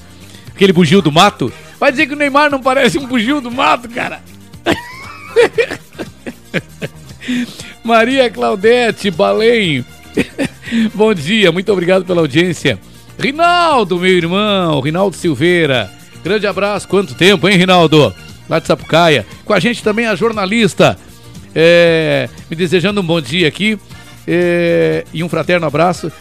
Aquele 0.54 0.74
bugio 0.74 1.02
do 1.02 1.10
mato? 1.10 1.54
Vai 1.80 1.90
dizer 1.90 2.06
que 2.06 2.14
o 2.14 2.18
Neymar 2.18 2.52
não 2.52 2.62
parece 2.62 2.98
um 2.98 3.08
bugio 3.08 3.40
do 3.40 3.50
mato, 3.50 3.88
cara? 3.88 4.22
Maria 7.84 8.30
Claudete 8.30 9.12
Balém. 9.12 9.86
Bom 10.94 11.14
dia, 11.14 11.52
muito 11.52 11.72
obrigado 11.72 12.06
pela 12.06 12.22
audiência. 12.22 12.80
Rinaldo, 13.18 14.00
meu 14.00 14.12
irmão, 14.12 14.80
Rinaldo 14.80 15.16
Silveira. 15.16 15.92
Grande 16.24 16.48
abraço, 16.48 16.88
quanto 16.88 17.16
tempo, 17.16 17.48
hein, 17.48 17.58
Rinaldo? 17.58 18.14
Lá 18.48 18.60
de 18.60 18.68
Sapucaia. 18.68 19.26
Com 19.46 19.54
a 19.54 19.60
gente 19.60 19.84
também 19.84 20.06
a 20.06 20.16
jornalista, 20.16 20.98
é, 21.56 22.30
me 22.50 22.56
desejando 22.56 23.02
um 23.02 23.04
bom 23.04 23.22
dia 23.22 23.48
aqui 23.48 23.78
é, 24.28 25.06
e 25.14 25.24
um 25.24 25.30
fraterno 25.30 25.68
abraço. 25.68 26.12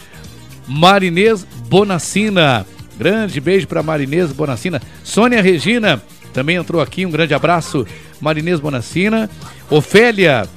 Marinês 0.66 1.46
Bonacina. 1.68 2.66
Grande 2.98 3.40
beijo 3.40 3.66
para 3.66 3.82
Marinês 3.82 4.32
Bonacina. 4.32 4.82
Sônia 5.04 5.40
Regina 5.40 6.02
também 6.32 6.56
entrou 6.56 6.80
aqui, 6.82 7.06
um 7.06 7.10
grande 7.10 7.32
abraço. 7.32 7.86
Marinês 8.20 8.60
Bonacina. 8.60 9.30
Ofélia, 9.70 10.48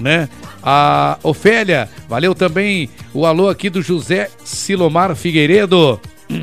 né? 0.00 0.28
A 0.62 1.18
Ofélia, 1.22 1.88
valeu 2.08 2.34
também 2.34 2.90
o 3.14 3.24
alô 3.24 3.48
aqui 3.48 3.70
do 3.70 3.80
José 3.82 4.30
Silomar 4.44 5.14
Figueiredo. 5.14 6.00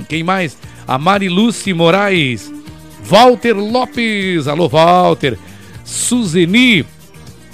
Quem 0.08 0.24
mais? 0.24 0.58
A 0.88 0.98
Mariluce 0.98 1.74
Moraes. 1.74 2.52
Walter 3.04 3.54
Lopes, 3.54 4.48
alô 4.48 4.70
Walter. 4.70 5.38
Suzeni 5.84 6.86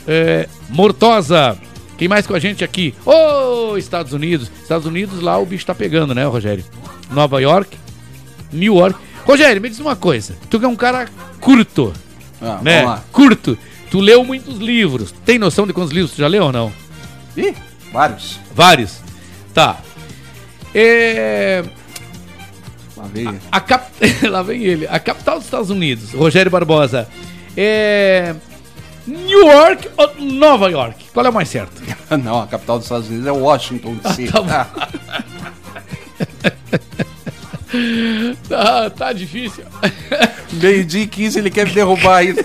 é, 0.08 0.48
Mortosa. 0.70 1.58
Quem 1.98 2.08
mais 2.08 2.26
com 2.26 2.34
a 2.34 2.40
gente 2.40 2.64
aqui? 2.64 2.94
Ô, 3.06 3.76
Estados 3.78 4.14
Unidos. 4.14 4.52
Estados 4.62 4.86
Unidos, 4.86 5.22
lá 5.22 5.38
o 5.38 5.46
bicho 5.46 5.66
tá 5.66 5.76
pegando, 5.76 6.16
né, 6.16 6.24
Rogério? 6.26 6.64
Nova 7.12 7.42
York, 7.42 7.78
New 8.54 8.78
York. 8.78 8.98
Rogério, 9.26 9.62
me 9.62 9.70
diz 9.70 9.80
uma 9.80 9.96
coisa. 9.96 10.36
Tu 10.50 10.60
que 10.60 10.66
é 10.66 10.68
um 10.68 10.76
cara 10.76 11.08
curto, 11.42 11.92
Ah, 12.42 12.60
né? 12.62 13.00
Curto. 13.12 13.58
Tu 13.90 14.00
leu 14.00 14.24
muitos 14.24 14.58
livros. 14.58 15.14
Tem 15.26 15.40
noção 15.40 15.66
de 15.66 15.74
quantos 15.74 15.92
livros 15.92 16.12
tu 16.12 16.18
já 16.20 16.28
leu 16.28 16.46
ou 16.46 16.52
não? 16.52 16.72
Ih, 17.36 17.54
vários. 17.92 18.40
Vários. 18.54 19.02
Tá. 19.54 19.80
É... 20.74 21.64
Lá 22.96 23.06
veio. 23.12 23.40
A 23.52 23.60
cap... 23.60 23.90
Lá 24.30 24.44
vem 24.44 24.64
ele. 24.64 24.88
A 24.88 25.00
capital 25.00 25.38
dos 25.38 25.46
Estados 25.46 25.70
Unidos, 25.70 26.14
Rogério 26.14 26.52
Barbosa. 26.52 27.08
É. 27.58 28.36
New 29.08 29.48
York 29.48 29.90
ou 29.98 30.16
Nova 30.24 30.70
York? 30.70 31.06
Qual 31.12 31.26
é 31.26 31.30
o 31.30 31.34
mais 31.34 31.50
certo? 31.50 31.82
Não, 32.24 32.42
a 32.42 32.48
capital 32.48 32.78
dos 32.78 32.86
Estados 32.86 33.08
Unidos 33.08 33.28
é 33.28 33.32
Washington 33.32 33.96
DC. 33.96 34.28
tá 34.28 34.70
Tá, 38.48 38.90
tá 38.96 39.14
difícil. 39.14 39.64
Meio-dia 40.54 41.04
e 41.04 41.08
15 41.08 41.40
ele 41.40 41.50
quer 41.50 41.68
me 41.68 41.74
derrubar 41.74 42.18
ainda. 42.18 42.44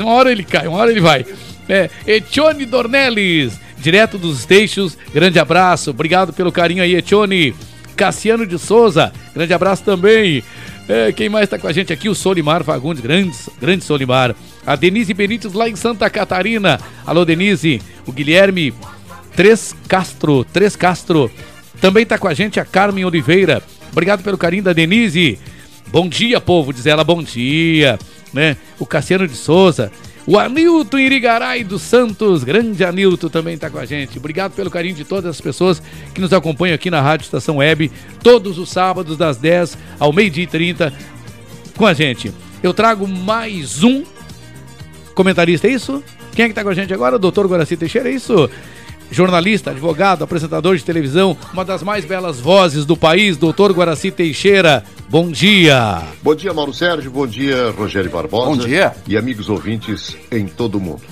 Uma 0.00 0.12
hora 0.12 0.32
ele 0.32 0.44
cai, 0.44 0.66
uma 0.66 0.78
hora 0.78 0.90
ele 0.90 1.00
vai. 1.00 1.24
É, 1.68 1.90
Etione 2.06 2.64
Dornelles, 2.64 3.58
direto 3.78 4.16
dos 4.16 4.48
Eixos, 4.50 4.96
grande 5.12 5.38
abraço. 5.38 5.90
Obrigado 5.90 6.32
pelo 6.32 6.52
carinho 6.52 6.82
aí, 6.82 6.94
Etione. 6.94 7.54
Cassiano 7.96 8.46
de 8.46 8.58
Souza, 8.58 9.12
grande 9.34 9.52
abraço 9.52 9.82
também. 9.82 10.42
É, 10.88 11.12
quem 11.12 11.28
mais 11.28 11.44
está 11.44 11.58
com 11.58 11.66
a 11.66 11.72
gente 11.72 11.92
aqui? 11.92 12.08
O 12.08 12.14
Solimar 12.14 12.64
Fagundes, 12.64 13.02
grande, 13.02 13.36
grande 13.60 13.84
Solimar. 13.84 14.34
A 14.64 14.76
Denise 14.76 15.12
Benítez 15.12 15.52
lá 15.52 15.68
em 15.68 15.76
Santa 15.76 16.08
Catarina. 16.08 16.80
Alô, 17.04 17.24
Denise. 17.24 17.82
O 18.06 18.12
Guilherme 18.12 18.72
Três 19.38 19.72
Castro, 19.86 20.44
Três 20.44 20.74
Castro. 20.74 21.30
Também 21.80 22.02
está 22.02 22.18
com 22.18 22.26
a 22.26 22.34
gente 22.34 22.58
a 22.58 22.64
Carmen 22.64 23.04
Oliveira. 23.04 23.62
Obrigado 23.92 24.22
pelo 24.22 24.36
carinho 24.36 24.64
da 24.64 24.72
Denise. 24.72 25.38
Bom 25.88 26.08
dia, 26.08 26.40
povo, 26.40 26.72
diz 26.72 26.86
ela, 26.86 27.04
bom 27.04 27.22
dia. 27.22 27.98
Né? 28.32 28.56
O 28.78 28.86
Cassiano 28.86 29.26
de 29.26 29.34
Souza. 29.34 29.90
O 30.26 30.38
Anilton 30.38 30.98
Irigaray 30.98 31.64
dos 31.64 31.80
Santos, 31.80 32.44
grande 32.44 32.84
Anilton 32.84 33.30
também 33.30 33.54
está 33.54 33.70
com 33.70 33.78
a 33.78 33.86
gente. 33.86 34.18
Obrigado 34.18 34.52
pelo 34.52 34.70
carinho 34.70 34.94
de 34.94 35.02
todas 35.02 35.24
as 35.24 35.40
pessoas 35.40 35.82
que 36.12 36.20
nos 36.20 36.34
acompanham 36.34 36.74
aqui 36.74 36.90
na 36.90 37.00
Rádio 37.00 37.24
Estação 37.24 37.56
Web, 37.56 37.90
todos 38.22 38.58
os 38.58 38.68
sábados 38.68 39.16
das 39.16 39.38
10 39.38 39.78
ao 39.98 40.12
meio-dia 40.12 40.44
e 40.44 40.46
30 40.46 40.92
com 41.74 41.86
a 41.86 41.94
gente. 41.94 42.30
Eu 42.62 42.74
trago 42.74 43.08
mais 43.08 43.82
um 43.82 44.04
comentarista, 45.14 45.66
é 45.66 45.70
isso? 45.70 46.04
Quem 46.34 46.44
é 46.44 46.48
que 46.48 46.54
tá 46.54 46.62
com 46.62 46.68
a 46.68 46.74
gente 46.74 46.92
agora? 46.92 47.16
O 47.16 47.18
doutor 47.18 47.46
Guaraci 47.46 47.76
Teixeira, 47.76 48.10
é 48.10 48.12
isso? 48.12 48.50
Jornalista, 49.10 49.70
advogado, 49.70 50.22
apresentador 50.22 50.76
de 50.76 50.84
televisão, 50.84 51.36
uma 51.52 51.64
das 51.64 51.82
mais 51.82 52.04
belas 52.04 52.38
vozes 52.38 52.84
do 52.84 52.96
país, 52.96 53.36
doutor 53.36 53.72
Guaraci 53.72 54.10
Teixeira. 54.10 54.84
Bom 55.08 55.30
dia. 55.30 56.02
Bom 56.22 56.34
dia, 56.34 56.52
Mauro 56.52 56.74
Sérgio. 56.74 57.10
Bom 57.10 57.26
dia, 57.26 57.70
Rogério 57.70 58.10
Barbosa. 58.10 58.46
Bom 58.46 58.56
dia. 58.56 58.94
E 59.06 59.16
amigos 59.16 59.48
ouvintes 59.48 60.16
em 60.30 60.46
todo 60.46 60.76
o 60.76 60.80
mundo. 60.80 61.02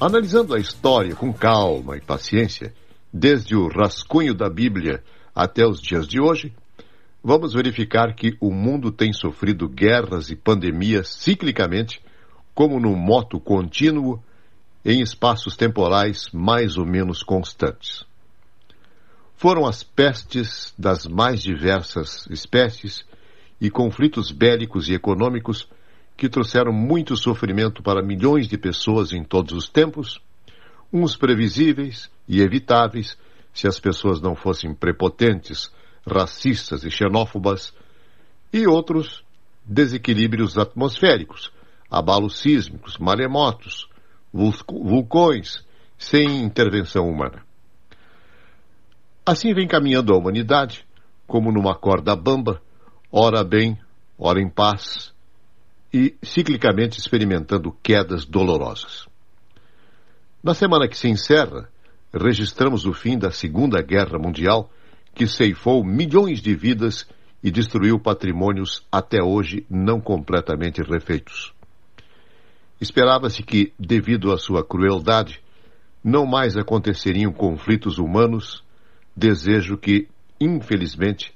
Analisando 0.00 0.54
a 0.54 0.60
história 0.60 1.14
com 1.14 1.32
calma 1.32 1.96
e 1.96 2.00
paciência, 2.00 2.72
desde 3.12 3.56
o 3.56 3.68
rascunho 3.68 4.34
da 4.34 4.48
Bíblia 4.48 5.02
até 5.34 5.66
os 5.66 5.80
dias 5.80 6.06
de 6.06 6.20
hoje, 6.20 6.52
vamos 7.22 7.54
verificar 7.54 8.14
que 8.14 8.36
o 8.40 8.50
mundo 8.50 8.92
tem 8.92 9.12
sofrido 9.12 9.68
guerras 9.68 10.30
e 10.30 10.36
pandemias 10.36 11.08
ciclicamente, 11.08 12.00
como 12.54 12.78
num 12.78 12.94
moto 12.94 13.40
contínuo, 13.40 14.22
em 14.84 15.00
espaços 15.00 15.56
temporais 15.56 16.28
mais 16.32 16.76
ou 16.76 16.84
menos 16.84 17.22
constantes. 17.22 18.04
Foram 19.36 19.66
as 19.66 19.82
pestes 19.82 20.74
das 20.78 21.06
mais 21.06 21.42
diversas 21.42 22.26
espécies 22.30 23.04
e 23.60 23.70
conflitos 23.70 24.30
bélicos 24.30 24.88
e 24.88 24.94
econômicos 24.94 25.68
que 26.16 26.28
trouxeram 26.28 26.72
muito 26.72 27.16
sofrimento 27.16 27.82
para 27.82 28.02
milhões 28.02 28.46
de 28.46 28.56
pessoas 28.56 29.12
em 29.12 29.24
todos 29.24 29.52
os 29.52 29.68
tempos, 29.68 30.20
uns 30.92 31.16
previsíveis 31.16 32.10
e 32.28 32.40
evitáveis 32.40 33.18
se 33.52 33.66
as 33.66 33.80
pessoas 33.80 34.20
não 34.20 34.36
fossem 34.36 34.74
prepotentes, 34.74 35.72
racistas 36.06 36.84
e 36.84 36.90
xenófobas, 36.90 37.72
e 38.52 38.66
outros 38.66 39.24
desequilíbrios 39.64 40.58
atmosféricos, 40.58 41.50
abalos 41.90 42.38
sísmicos, 42.38 42.98
maremotos, 42.98 43.88
vulcões, 44.34 45.64
sem 45.96 46.42
intervenção 46.42 47.08
humana. 47.08 47.44
Assim 49.24 49.54
vem 49.54 49.68
caminhando 49.68 50.12
a 50.12 50.18
humanidade, 50.18 50.84
como 51.26 51.52
numa 51.52 51.74
corda 51.74 52.16
bamba, 52.16 52.60
ora 53.10 53.44
bem, 53.44 53.78
ora 54.18 54.40
em 54.40 54.50
paz, 54.50 55.14
e 55.92 56.16
ciclicamente 56.20 56.98
experimentando 56.98 57.70
quedas 57.80 58.26
dolorosas. 58.26 59.06
Na 60.42 60.52
semana 60.52 60.88
que 60.88 60.98
se 60.98 61.08
encerra, 61.08 61.68
registramos 62.12 62.84
o 62.84 62.92
fim 62.92 63.16
da 63.16 63.30
Segunda 63.30 63.80
Guerra 63.80 64.18
Mundial, 64.18 64.68
que 65.14 65.28
ceifou 65.28 65.84
milhões 65.84 66.40
de 66.42 66.54
vidas 66.56 67.06
e 67.42 67.50
destruiu 67.50 68.00
patrimônios 68.00 68.84
até 68.90 69.22
hoje 69.22 69.64
não 69.70 70.00
completamente 70.00 70.82
refeitos. 70.82 71.53
Esperava-se 72.84 73.42
que, 73.42 73.72
devido 73.78 74.30
à 74.30 74.36
sua 74.36 74.62
crueldade, 74.62 75.40
não 76.04 76.26
mais 76.26 76.54
aconteceriam 76.54 77.32
conflitos 77.32 77.96
humanos, 77.96 78.62
desejo 79.16 79.78
que, 79.78 80.06
infelizmente, 80.38 81.34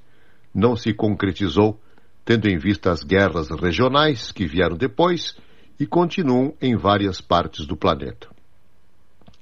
não 0.53 0.75
se 0.75 0.93
concretizou, 0.93 1.81
tendo 2.23 2.47
em 2.47 2.59
vista 2.59 2.91
as 2.91 3.01
guerras 3.01 3.49
regionais 3.49 4.31
que 4.31 4.45
vieram 4.45 4.77
depois 4.77 5.35
e 5.79 5.87
continuam 5.87 6.53
em 6.61 6.77
várias 6.77 7.19
partes 7.19 7.65
do 7.65 7.75
planeta. 7.75 8.29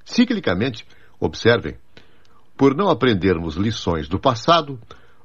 Ciclicamente, 0.05 0.85
observem, 1.19 1.75
por 2.55 2.73
não 2.73 2.87
aprendermos 2.87 3.57
lições 3.57 4.07
do 4.07 4.17
passado, 4.17 4.79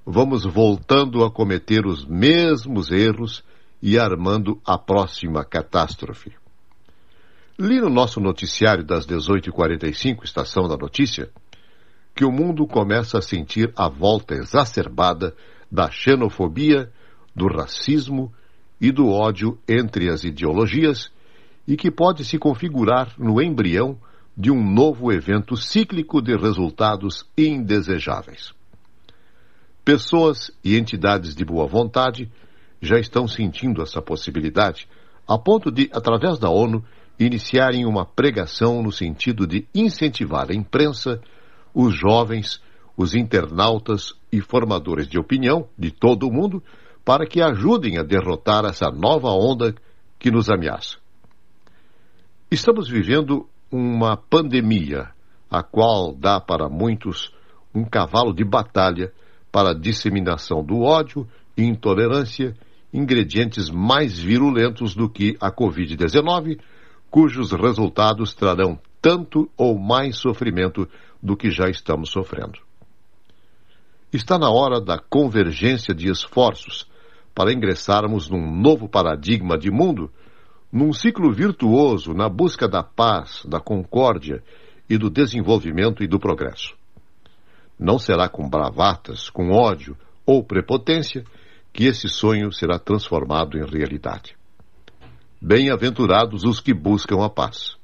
vamos 0.05 0.45
voltando 0.45 1.25
a 1.25 1.31
cometer 1.31 1.87
os 1.87 2.05
mesmos 2.05 2.91
erros 2.91 3.45
e 3.81 3.97
armando 4.01 4.61
a 4.67 4.77
próxima 4.77 5.45
catástrofe. 5.45 6.42
Li 7.59 7.81
no 7.81 7.91
nosso 7.91 8.19
noticiário 8.19 8.83
das 8.83 9.07
18h45, 9.07 10.25
Estação 10.25 10.67
da 10.67 10.77
Notícia, 10.77 11.31
que 12.15 12.25
o 12.25 12.33
mundo 12.33 12.67
começa 12.67 13.19
a 13.19 13.23
sentir 13.23 13.73
a 13.77 13.89
volta 13.89 14.35
exacerbada 14.35 15.35
da 15.71 15.91
xenofobia, 15.91 16.91
do 17.35 17.47
racismo 17.47 18.33
e 18.81 18.91
do 18.91 19.09
ódio 19.09 19.59
entre 19.69 20.11
as 20.11 20.25
ideologias 20.25 21.11
e 21.67 21.77
que 21.77 21.91
pode 21.91 22.25
se 22.25 22.39
configurar 22.39 23.15
no 23.19 23.41
embrião 23.41 23.99
de 24.37 24.51
um 24.51 24.63
novo 24.63 25.13
evento 25.13 25.57
cíclico 25.57 26.23
de 26.23 26.35
resultados 26.37 27.25
indesejáveis. 27.37 28.53
Pessoas 29.85 30.51
e 30.65 30.77
entidades 30.77 31.35
de 31.35 31.45
boa 31.45 31.67
vontade 31.67 32.31
já 32.81 32.99
estão 32.99 33.29
sentindo 33.29 33.83
essa 33.83 34.01
possibilidade, 34.01 34.89
a 35.29 35.39
ponto 35.39 35.71
de, 35.71 35.89
através 35.93 36.39
da 36.39 36.51
ONU, 36.51 36.85
iniciarem 37.19 37.87
uma 37.87 38.05
pregação 38.05 38.83
no 38.83 38.91
sentido 38.91 39.47
de 39.47 39.67
incentivar 39.75 40.51
a 40.51 40.55
imprensa, 40.55 41.21
os 41.75 41.95
jovens, 41.95 42.61
os 42.97 43.15
internautas 43.15 44.15
e 44.31 44.41
formadores 44.41 45.09
de 45.09 45.19
opinião 45.19 45.69
de 45.79 45.91
todo 45.91 46.27
o 46.27 46.33
mundo 46.33 46.63
para 47.05 47.27
que 47.27 47.43
ajudem 47.43 47.99
a 47.99 48.03
derrotar 48.03 48.65
essa 48.65 48.91
nova 48.91 49.29
onda 49.29 49.75
que 50.19 50.31
nos 50.31 50.49
ameaça. 50.49 50.99
Estamos 52.51 52.89
vivendo 52.89 53.49
uma 53.71 54.17
pandemia, 54.17 55.11
a 55.51 55.63
qual 55.63 56.15
dá 56.15 56.41
para 56.41 56.69
muitos 56.69 57.33
um 57.75 57.85
cavalo 57.85 58.35
de 58.35 58.45
batalha 58.45 59.13
para 59.51 59.71
a 59.71 59.79
disseminação 59.79 60.63
do 60.63 60.83
ódio 60.83 61.27
e 61.57 61.65
intolerância, 61.65 62.55
ingredientes 62.93 63.71
mais 63.71 64.19
virulentos 64.19 64.95
do 64.95 65.09
que 65.09 65.37
a 65.41 65.51
Covid-19, 65.51 66.61
cujos 67.13 67.53
resultados 67.53 68.35
trarão 68.35 68.81
tanto 69.03 69.51
ou 69.55 69.79
mais 69.79 70.17
sofrimento 70.17 70.89
do 71.23 71.37
que 71.37 71.51
já 71.51 71.69
estamos 71.69 72.11
sofrendo. 72.11 72.59
Está 74.11 74.39
na 74.39 74.51
hora 74.51 74.81
da 74.81 74.99
convergência 74.99 75.95
de 75.95 76.11
esforços 76.11 76.91
para 77.35 77.53
ingressarmos 77.53 78.31
num 78.31 78.51
novo 78.51 78.89
paradigma 78.89 79.59
de 79.59 79.71
mundo, 79.71 80.11
num 80.73 80.91
ciclo 80.91 81.31
virtuoso 81.31 82.15
na 82.15 82.31
busca 82.31 82.67
da 82.67 82.83
paz, 82.83 83.43
da 83.47 83.61
concórdia 83.61 84.43
e 84.89 84.97
do 84.97 85.11
desenvolvimento 85.11 86.03
e 86.03 86.07
do 86.07 86.19
progresso. 86.19 86.75
Não 87.79 87.99
será 87.99 88.27
com 88.27 88.49
bravatas, 88.49 89.29
com 89.29 89.51
ódio 89.51 89.95
ou 90.25 90.43
prepotência 90.43 91.25
que 91.75 91.85
esse 91.85 92.09
sonho 92.09 92.51
será 92.51 92.79
transformado 92.79 93.59
em 93.59 93.67
realidade. 93.67 94.35
Bem-aventurados 95.45 96.45
os 96.45 96.61
que 96.61 96.73
buscam 96.73 97.25
a 97.25 97.29
paz. 97.29 97.75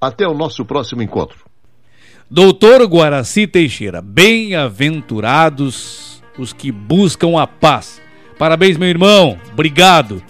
Até 0.00 0.26
o 0.26 0.32
nosso 0.32 0.64
próximo 0.64 1.02
encontro. 1.02 1.44
Doutor 2.30 2.82
Guaraci 2.86 3.46
Teixeira, 3.46 4.00
bem-aventurados 4.00 6.22
os 6.38 6.54
que 6.54 6.72
buscam 6.72 7.38
a 7.38 7.46
paz. 7.46 8.00
Parabéns, 8.38 8.78
meu 8.78 8.88
irmão. 8.88 9.38
Obrigado. 9.52 10.22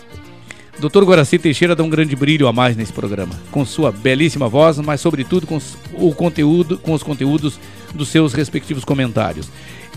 Doutor 0.81 1.05
Guaraci 1.05 1.39
Teixeira 1.39 1.77
dá 1.77 1.85
um 1.85 1.89
grande 1.89 2.17
brilho 2.17 2.49
a 2.49 2.53
mais 2.53 2.77
nesse 2.77 2.93
programa, 2.93 3.39
com 3.53 3.65
sua 3.65 3.93
belíssima 3.93 4.49
voz, 4.49 4.77
mas 4.81 5.01
sobretudo 5.01 5.47
com 5.47 5.61
o 5.95 6.13
conteúdo, 6.13 6.79
com 6.79 6.95
os 6.95 7.05
conteúdos 7.05 7.61
dos 7.95 8.09
seus 8.09 8.33
respectivos 8.33 8.85
comentários. 8.85 9.49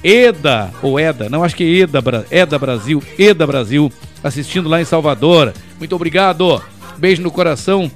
Eda, 0.03 0.71
ou 0.81 0.99
Eda, 0.99 1.29
não 1.29 1.43
acho 1.43 1.55
que 1.55 1.63
é 1.63 1.83
Eda, 1.83 2.01
Eda 2.29 2.57
Brasil, 2.57 3.03
Eda 3.17 3.45
Brasil, 3.45 3.91
assistindo 4.23 4.69
lá 4.69 4.81
em 4.81 4.85
Salvador. 4.85 5.53
Muito 5.77 5.95
obrigado. 5.95 6.61
Beijo 6.97 7.21
no 7.21 7.31
coração 7.31 7.91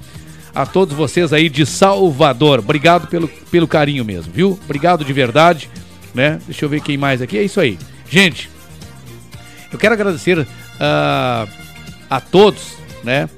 a 0.54 0.64
todos 0.64 0.96
vocês 0.96 1.32
aí 1.32 1.48
de 1.48 1.66
Salvador. 1.66 2.60
Obrigado 2.60 3.08
pelo, 3.08 3.28
pelo 3.28 3.68
carinho 3.68 4.04
mesmo, 4.04 4.32
viu? 4.32 4.58
Obrigado 4.64 5.04
de 5.04 5.12
verdade, 5.12 5.68
né? 6.14 6.40
Deixa 6.46 6.64
eu 6.64 6.68
ver 6.68 6.80
quem 6.80 6.96
mais 6.96 7.20
aqui. 7.20 7.36
É 7.36 7.42
isso 7.42 7.60
aí. 7.60 7.78
Gente, 8.08 8.48
eu 9.72 9.78
quero 9.78 9.94
agradecer 9.94 10.38
uh, 10.38 10.46
a 12.08 12.20
todos, 12.20 12.74
né? 13.04 13.28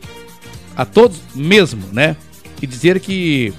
A 0.76 0.84
todos 0.84 1.20
mesmo, 1.34 1.88
né? 1.92 2.16
E 2.62 2.66
dizer 2.66 3.00
que 3.00 3.52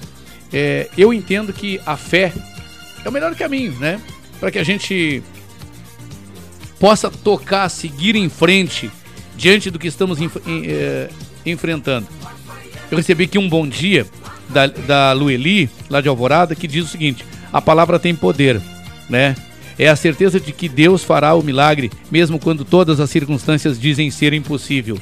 é, 0.52 0.88
eu 0.96 1.12
entendo 1.12 1.52
que 1.52 1.80
a 1.84 1.96
fé 1.96 2.32
é 3.04 3.08
o 3.08 3.12
melhor 3.12 3.34
caminho, 3.34 3.72
né? 3.78 4.00
Para 4.40 4.50
que 4.50 4.58
a 4.58 4.64
gente 4.64 5.22
possa 6.78 7.10
tocar, 7.10 7.68
seguir 7.68 8.16
em 8.16 8.28
frente 8.28 8.90
diante 9.36 9.70
do 9.70 9.78
que 9.78 9.86
estamos 9.86 10.20
enf 10.20 10.36
é, 10.46 11.08
enfrentando. 11.44 12.08
Eu 12.90 12.96
recebi 12.96 13.24
aqui 13.24 13.38
um 13.38 13.48
bom 13.48 13.68
dia 13.68 14.06
da, 14.48 14.66
da 14.66 15.12
Lueli, 15.12 15.70
lá 15.88 16.00
de 16.00 16.08
Alvorada, 16.08 16.54
que 16.54 16.66
diz 16.66 16.86
o 16.86 16.88
seguinte: 16.88 17.24
a 17.52 17.60
palavra 17.60 17.98
tem 17.98 18.14
poder, 18.14 18.60
né? 19.08 19.36
É 19.78 19.88
a 19.88 19.96
certeza 19.96 20.38
de 20.38 20.52
que 20.52 20.68
Deus 20.68 21.04
fará 21.04 21.34
o 21.34 21.42
milagre, 21.42 21.90
mesmo 22.10 22.38
quando 22.38 22.64
todas 22.64 23.00
as 23.00 23.08
circunstâncias 23.08 23.80
dizem 23.80 24.10
ser 24.10 24.32
impossível. 24.32 24.98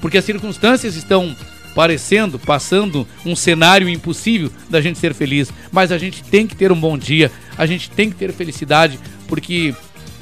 Porque 0.00 0.18
as 0.18 0.24
circunstâncias 0.24 0.94
estão 0.94 1.34
parecendo, 1.80 2.38
passando 2.38 3.08
um 3.24 3.34
cenário 3.34 3.88
impossível 3.88 4.52
da 4.68 4.82
gente 4.82 4.98
ser 4.98 5.14
feliz. 5.14 5.50
Mas 5.72 5.90
a 5.90 5.96
gente 5.96 6.22
tem 6.22 6.46
que 6.46 6.54
ter 6.54 6.70
um 6.70 6.78
bom 6.78 6.98
dia, 6.98 7.32
a 7.56 7.64
gente 7.64 7.90
tem 7.90 8.10
que 8.10 8.16
ter 8.16 8.34
felicidade, 8.34 9.00
porque 9.26 9.74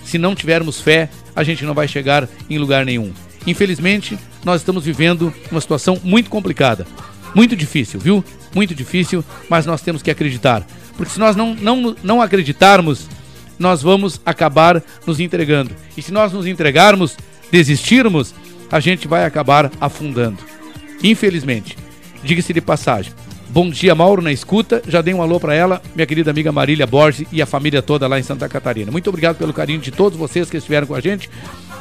se 0.04 0.18
não 0.18 0.36
tivermos 0.36 0.80
fé, 0.80 1.10
a 1.34 1.42
gente 1.42 1.64
não 1.64 1.74
vai 1.74 1.88
chegar 1.88 2.28
em 2.48 2.58
lugar 2.58 2.86
nenhum. 2.86 3.12
Infelizmente, 3.44 4.16
nós 4.44 4.60
estamos 4.60 4.84
vivendo 4.84 5.34
uma 5.50 5.60
situação 5.60 6.00
muito 6.04 6.30
complicada, 6.30 6.86
muito 7.34 7.56
difícil, 7.56 7.98
viu? 7.98 8.24
Muito 8.54 8.72
difícil, 8.72 9.24
mas 9.48 9.66
nós 9.66 9.82
temos 9.82 10.00
que 10.00 10.12
acreditar. 10.12 10.64
Porque 10.96 11.12
se 11.12 11.18
nós 11.18 11.34
não, 11.34 11.56
não, 11.56 11.96
não 12.04 12.22
acreditarmos, 12.22 13.08
nós 13.58 13.82
vamos 13.82 14.20
acabar 14.24 14.80
nos 15.04 15.18
entregando. 15.18 15.74
E 15.96 16.02
se 16.02 16.12
nós 16.12 16.32
nos 16.32 16.46
entregarmos, 16.46 17.16
desistirmos, 17.50 18.32
a 18.70 18.78
gente 18.78 19.08
vai 19.08 19.24
acabar 19.24 19.72
afundando. 19.80 20.38
Infelizmente. 21.02 21.76
Diga-se 22.22 22.52
de 22.52 22.60
passagem. 22.60 23.12
Bom 23.50 23.70
dia, 23.70 23.94
Mauro, 23.94 24.20
na 24.20 24.32
escuta. 24.32 24.82
Já 24.86 25.00
dei 25.00 25.14
um 25.14 25.22
alô 25.22 25.40
para 25.40 25.54
ela, 25.54 25.80
minha 25.94 26.06
querida 26.06 26.30
amiga 26.30 26.52
Marília 26.52 26.86
Borges 26.86 27.26
e 27.32 27.40
a 27.40 27.46
família 27.46 27.80
toda 27.80 28.06
lá 28.06 28.18
em 28.18 28.22
Santa 28.22 28.48
Catarina. 28.48 28.92
Muito 28.92 29.08
obrigado 29.08 29.36
pelo 29.36 29.52
carinho 29.52 29.80
de 29.80 29.90
todos 29.90 30.18
vocês 30.18 30.50
que 30.50 30.56
estiveram 30.56 30.86
com 30.86 30.94
a 30.94 31.00
gente. 31.00 31.30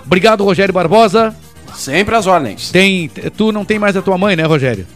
Obrigado, 0.06 0.44
Rogério 0.44 0.74
Barbosa. 0.74 1.36
Sempre 1.76 2.16
as 2.16 2.26
ordens. 2.26 2.72
Tem, 2.72 3.10
tu 3.36 3.52
não 3.52 3.66
tem 3.66 3.78
mais 3.78 3.98
a 3.98 4.02
tua 4.02 4.18
mãe, 4.18 4.36
né, 4.36 4.44
Rogério? 4.44 4.88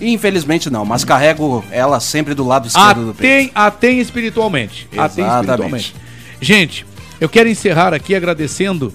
Infelizmente 0.00 0.68
não, 0.68 0.84
mas 0.84 1.04
carrego 1.04 1.64
ela 1.70 2.00
sempre 2.00 2.34
do 2.34 2.44
lado 2.44 2.66
esquerdo 2.66 3.06
do 3.06 3.14
tem, 3.14 3.50
A 3.54 3.70
tem 3.70 4.00
espiritualmente. 4.00 4.88
Tem 4.90 5.02
espiritualmente. 5.04 5.94
Gente, 6.40 6.84
eu 7.20 7.28
quero 7.28 7.48
encerrar 7.48 7.94
aqui 7.94 8.14
agradecendo, 8.14 8.92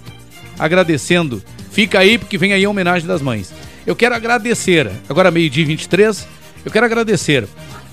agradecendo. 0.60 1.41
Fica 1.72 1.99
aí 1.99 2.18
porque 2.18 2.38
vem 2.38 2.53
aí 2.53 2.66
a 2.66 2.70
homenagem 2.70 3.08
das 3.08 3.22
mães. 3.22 3.52
Eu 3.86 3.95
quero 3.95 4.14
agradecer, 4.14 4.91
agora 5.10 5.32
meio-dia 5.32 5.66
23, 5.66 6.28
eu 6.64 6.72
quero 6.72 6.86
agradecer 6.86 7.48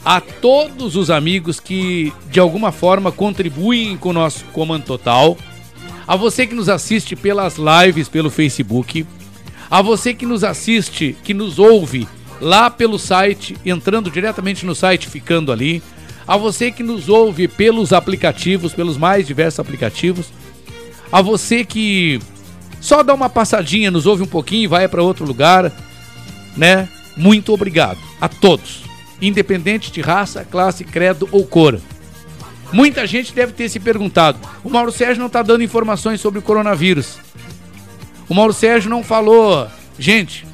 a 0.05 0.21
todos 0.21 0.97
os 0.97 1.11
amigos 1.11 1.59
que 1.59 2.13
de 2.31 2.39
alguma 2.39 2.71
forma 2.73 3.11
contribuem 3.11 3.97
com 3.97 4.11
o 4.11 4.13
nosso 4.13 4.45
Comando 4.47 4.85
Total, 4.85 5.37
a 6.07 6.15
você 6.15 6.47
que 6.47 6.55
nos 6.55 6.69
assiste 6.69 7.17
pelas 7.17 7.57
lives 7.57 8.09
pelo 8.09 8.31
Facebook, 8.31 9.07
a 9.71 9.83
você 9.83 10.13
que 10.13 10.27
nos 10.27 10.45
assiste, 10.45 11.17
que 11.25 11.33
nos 11.33 11.59
ouve 11.59 12.07
lá 12.41 12.71
pelo 12.71 12.99
site, 12.99 13.57
entrando 13.65 14.11
diretamente 14.11 14.65
no 14.65 14.75
site, 14.75 15.09
ficando 15.09 15.51
ali, 15.51 15.83
a 16.27 16.37
você 16.37 16.71
que 16.71 16.83
nos 16.83 17.09
ouve 17.09 17.49
pelos 17.49 17.93
aplicativos, 17.93 18.75
pelos 18.75 18.99
mais 18.99 19.27
diversos 19.27 19.61
aplicativos, 19.61 20.27
a 21.11 21.23
você 21.23 21.65
que 21.65 22.21
só 22.81 23.03
dá 23.03 23.15
uma 23.15 23.29
passadinha, 23.29 23.91
nos 23.91 24.07
ouve 24.07 24.23
um 24.23 24.27
pouquinho 24.27 24.65
e 24.65 24.67
vai 24.67 24.89
para 24.89 25.03
outro 25.03 25.25
lugar, 25.25 25.73
né? 26.57 26.89
Muito 27.17 27.53
obrigado 27.53 27.99
a 28.21 28.29
todos, 28.29 28.85
independente 29.21 29.91
de 29.91 30.01
raça, 30.01 30.45
classe, 30.45 30.85
credo 30.85 31.29
ou 31.33 31.45
cor. 31.45 31.81
Muita 32.73 33.07
gente 33.07 33.33
deve 33.33 33.53
ter 33.53 33.69
se 33.69 33.81
perguntado: 33.81 34.39
o 34.63 34.71
Mauro 34.71 34.93
Sérgio 34.93 35.21
não 35.21 35.27
está 35.27 35.43
dando 35.43 35.65
informações 35.65 36.21
sobre 36.21 36.39
o 36.39 36.43
coronavírus. 36.43 37.19
O 38.29 38.35
Mauro 38.35 38.53
Sérgio 38.53 38.91
não 38.91 39.03
falou, 39.03 39.67
gente, 39.99 40.47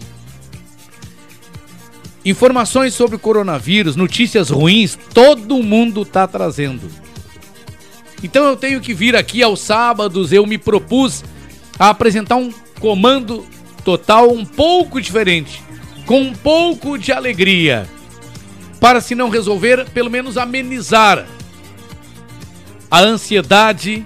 Informações 2.24 2.94
sobre 2.94 3.16
o 3.16 3.18
coronavírus, 3.18 3.96
notícias 3.96 4.48
ruins, 4.48 4.98
todo 5.12 5.62
mundo 5.62 6.02
está 6.02 6.26
trazendo. 6.26 6.90
Então 8.22 8.46
eu 8.46 8.56
tenho 8.56 8.80
que 8.80 8.94
vir 8.94 9.14
aqui 9.14 9.42
aos 9.42 9.60
sábados, 9.60 10.32
eu 10.32 10.46
me 10.46 10.56
propus 10.56 11.22
a 11.78 11.90
apresentar 11.90 12.36
um 12.36 12.52
comando 12.80 13.46
total 13.84 14.30
um 14.32 14.44
pouco 14.44 15.00
diferente, 15.00 15.62
com 16.06 16.20
um 16.20 16.34
pouco 16.34 16.98
de 16.98 17.12
alegria, 17.12 17.88
para 18.80 19.00
se 19.00 19.14
não 19.14 19.28
resolver, 19.28 19.88
pelo 19.90 20.10
menos 20.10 20.36
amenizar 20.36 21.26
a 22.90 23.00
ansiedade, 23.00 24.04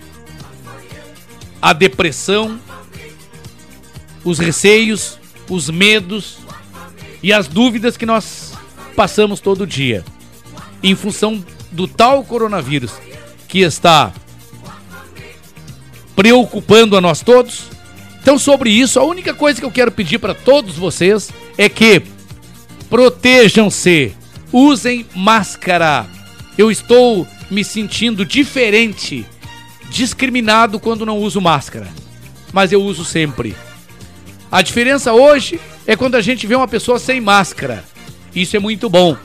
a 1.60 1.72
depressão, 1.72 2.58
os 4.24 4.38
receios, 4.38 5.18
os 5.48 5.68
medos, 5.68 6.38
e 7.22 7.32
as 7.32 7.48
dúvidas 7.48 7.96
que 7.96 8.06
nós 8.06 8.52
passamos 8.94 9.40
todo 9.40 9.66
dia 9.66 10.04
em 10.82 10.94
função 10.94 11.44
do 11.70 11.86
tal 11.88 12.24
coronavírus 12.24 12.92
que 13.48 13.60
está 13.60 14.12
preocupando 16.18 16.96
a 16.96 17.00
nós 17.00 17.20
todos. 17.20 17.66
Então, 18.20 18.36
sobre 18.36 18.70
isso, 18.70 18.98
a 18.98 19.04
única 19.04 19.32
coisa 19.32 19.60
que 19.60 19.64
eu 19.64 19.70
quero 19.70 19.92
pedir 19.92 20.18
para 20.18 20.34
todos 20.34 20.74
vocês 20.74 21.30
é 21.56 21.68
que 21.68 22.02
protejam-se, 22.90 24.16
usem 24.52 25.06
máscara. 25.14 26.06
Eu 26.58 26.72
estou 26.72 27.24
me 27.48 27.62
sentindo 27.62 28.26
diferente, 28.26 29.24
discriminado 29.90 30.80
quando 30.80 31.06
não 31.06 31.18
uso 31.18 31.40
máscara, 31.40 31.86
mas 32.52 32.72
eu 32.72 32.82
uso 32.82 33.04
sempre. 33.04 33.54
A 34.50 34.60
diferença 34.60 35.12
hoje 35.12 35.60
é 35.86 35.94
quando 35.94 36.16
a 36.16 36.20
gente 36.20 36.48
vê 36.48 36.56
uma 36.56 36.66
pessoa 36.66 36.98
sem 36.98 37.20
máscara. 37.20 37.84
Isso 38.34 38.56
é 38.56 38.58
muito 38.58 38.90
bom. 38.90 39.16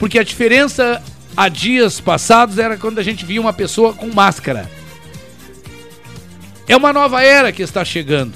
Porque 0.00 0.18
a 0.18 0.24
diferença 0.24 1.00
há 1.36 1.48
dias 1.48 2.00
passados 2.00 2.58
era 2.58 2.76
quando 2.76 2.98
a 2.98 3.02
gente 3.04 3.24
via 3.24 3.40
uma 3.40 3.52
pessoa 3.52 3.92
com 3.92 4.08
máscara. 4.08 4.79
É 6.70 6.76
uma 6.76 6.92
nova 6.92 7.20
era 7.20 7.50
que 7.50 7.62
está 7.62 7.84
chegando. 7.84 8.32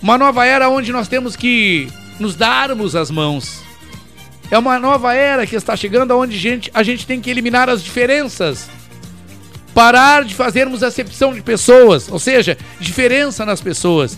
Uma 0.00 0.16
nova 0.16 0.46
era 0.46 0.68
onde 0.68 0.92
nós 0.92 1.08
temos 1.08 1.34
que 1.34 1.88
nos 2.20 2.36
darmos 2.36 2.94
as 2.94 3.10
mãos. 3.10 3.60
É 4.52 4.56
uma 4.56 4.78
nova 4.78 5.12
era 5.14 5.44
que 5.44 5.56
está 5.56 5.74
chegando 5.74 6.16
onde 6.16 6.38
gente, 6.38 6.70
a 6.72 6.84
gente 6.84 7.04
tem 7.04 7.20
que 7.20 7.28
eliminar 7.28 7.68
as 7.68 7.82
diferenças. 7.82 8.70
Parar 9.74 10.24
de 10.24 10.32
fazermos 10.32 10.84
acepção 10.84 11.34
de 11.34 11.42
pessoas, 11.42 12.08
ou 12.08 12.20
seja, 12.20 12.56
diferença 12.78 13.44
nas 13.44 13.60
pessoas. 13.60 14.16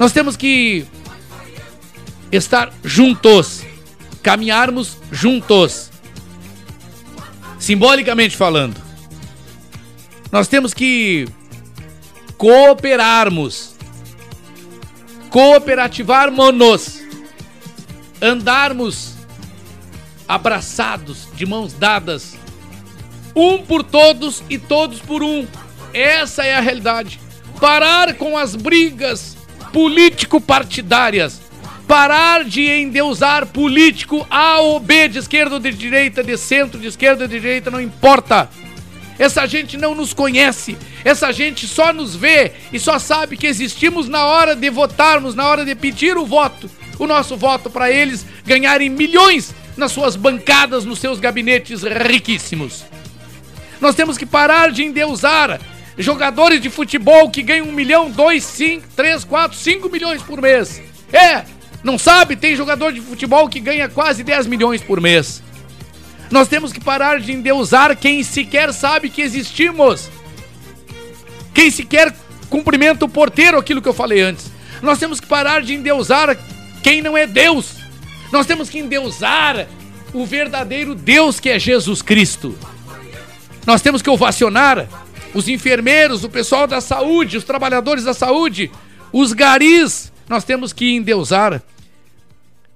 Nós 0.00 0.10
temos 0.10 0.34
que 0.34 0.86
estar 2.32 2.72
juntos, 2.82 3.66
caminharmos 4.22 4.96
juntos. 5.12 5.90
Simbolicamente 7.58 8.34
falando, 8.34 8.80
nós 10.32 10.48
temos 10.48 10.72
que 10.72 11.28
cooperarmos, 12.36 13.74
cooperativarmos, 15.30 17.00
andarmos 18.20 19.14
abraçados, 20.26 21.28
de 21.34 21.46
mãos 21.46 21.72
dadas, 21.72 22.36
um 23.34 23.58
por 23.58 23.82
todos 23.82 24.42
e 24.48 24.58
todos 24.58 25.00
por 25.00 25.22
um. 25.22 25.46
Essa 25.92 26.44
é 26.44 26.54
a 26.54 26.60
realidade. 26.60 27.20
Parar 27.60 28.14
com 28.14 28.36
as 28.36 28.54
brigas 28.54 29.36
político-partidárias. 29.72 31.42
Parar 31.86 32.44
de 32.44 32.66
endeusar 32.66 33.46
político 33.46 34.26
A 34.30 34.58
ou 34.60 34.80
B, 34.80 35.08
de 35.08 35.18
esquerda 35.18 35.56
ou 35.56 35.60
de 35.60 35.70
direita, 35.72 36.24
de 36.24 36.36
centro, 36.38 36.80
de 36.80 36.86
esquerda 36.86 37.24
ou 37.24 37.28
de 37.28 37.38
direita, 37.38 37.70
não 37.70 37.80
importa. 37.80 38.48
Essa 39.18 39.46
gente 39.46 39.76
não 39.76 39.94
nos 39.94 40.12
conhece. 40.12 40.76
Essa 41.04 41.32
gente 41.32 41.66
só 41.66 41.92
nos 41.92 42.16
vê 42.16 42.52
e 42.72 42.78
só 42.78 42.98
sabe 42.98 43.36
que 43.36 43.46
existimos 43.46 44.08
na 44.08 44.24
hora 44.26 44.56
de 44.56 44.68
votarmos, 44.70 45.34
na 45.34 45.46
hora 45.46 45.64
de 45.64 45.74
pedir 45.74 46.16
o 46.16 46.26
voto. 46.26 46.70
O 46.98 47.06
nosso 47.06 47.36
voto 47.36 47.70
para 47.70 47.90
eles 47.90 48.24
ganharem 48.44 48.88
milhões 48.88 49.54
nas 49.76 49.92
suas 49.92 50.16
bancadas, 50.16 50.84
nos 50.84 50.98
seus 50.98 51.18
gabinetes 51.18 51.82
riquíssimos. 51.82 52.84
Nós 53.80 53.94
temos 53.94 54.16
que 54.16 54.26
parar 54.26 54.70
de 54.70 54.84
endeusar 54.84 55.60
jogadores 55.98 56.60
de 56.60 56.70
futebol 56.70 57.30
que 57.30 57.42
ganham 57.42 57.68
um 57.68 57.72
milhão, 57.72 58.10
dois, 58.10 58.44
cinco, 58.44 58.86
três, 58.96 59.24
quatro, 59.24 59.56
cinco 59.56 59.88
milhões 59.88 60.22
por 60.22 60.40
mês. 60.40 60.80
É, 61.12 61.44
não 61.82 61.98
sabe? 61.98 62.34
Tem 62.34 62.56
jogador 62.56 62.92
de 62.92 63.00
futebol 63.00 63.48
que 63.48 63.60
ganha 63.60 63.88
quase 63.88 64.24
10 64.24 64.46
milhões 64.46 64.82
por 64.82 65.00
mês. 65.00 65.42
Nós 66.34 66.48
temos 66.48 66.72
que 66.72 66.80
parar 66.80 67.20
de 67.20 67.30
endeusar 67.30 67.96
quem 67.96 68.20
sequer 68.24 68.72
sabe 68.72 69.08
que 69.08 69.22
existimos. 69.22 70.10
Quem 71.54 71.70
sequer 71.70 72.12
cumprimenta 72.50 73.04
o 73.04 73.08
porteiro, 73.08 73.56
aquilo 73.56 73.80
que 73.80 73.88
eu 73.88 73.94
falei 73.94 74.20
antes. 74.20 74.50
Nós 74.82 74.98
temos 74.98 75.20
que 75.20 75.28
parar 75.28 75.62
de 75.62 75.74
endeusar 75.74 76.36
quem 76.82 77.00
não 77.00 77.16
é 77.16 77.24
Deus. 77.24 77.76
Nós 78.32 78.46
temos 78.46 78.68
que 78.68 78.80
endeusar 78.80 79.68
o 80.12 80.26
verdadeiro 80.26 80.96
Deus 80.96 81.38
que 81.38 81.50
é 81.50 81.56
Jesus 81.56 82.02
Cristo. 82.02 82.58
Nós 83.64 83.80
temos 83.80 84.02
que 84.02 84.10
ovacionar 84.10 84.88
os 85.32 85.46
enfermeiros, 85.46 86.24
o 86.24 86.28
pessoal 86.28 86.66
da 86.66 86.80
saúde, 86.80 87.36
os 87.36 87.44
trabalhadores 87.44 88.02
da 88.02 88.12
saúde, 88.12 88.72
os 89.12 89.32
garis. 89.32 90.12
Nós 90.28 90.42
temos 90.42 90.72
que 90.72 90.96
endeusar 90.96 91.62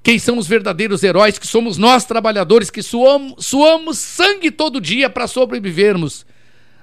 quem 0.09 0.19
são 0.19 0.39
os 0.39 0.47
verdadeiros 0.47 1.03
heróis, 1.03 1.39
que 1.39 1.47
somos 1.47 1.77
nós 1.77 2.07
trabalhadores 2.07 2.71
que 2.71 2.83
suamos, 2.83 3.45
suamos 3.45 3.99
sangue 3.99 4.51
todo 4.51 4.81
dia 4.81 5.11
para 5.11 5.27
sobrevivermos. 5.27 6.25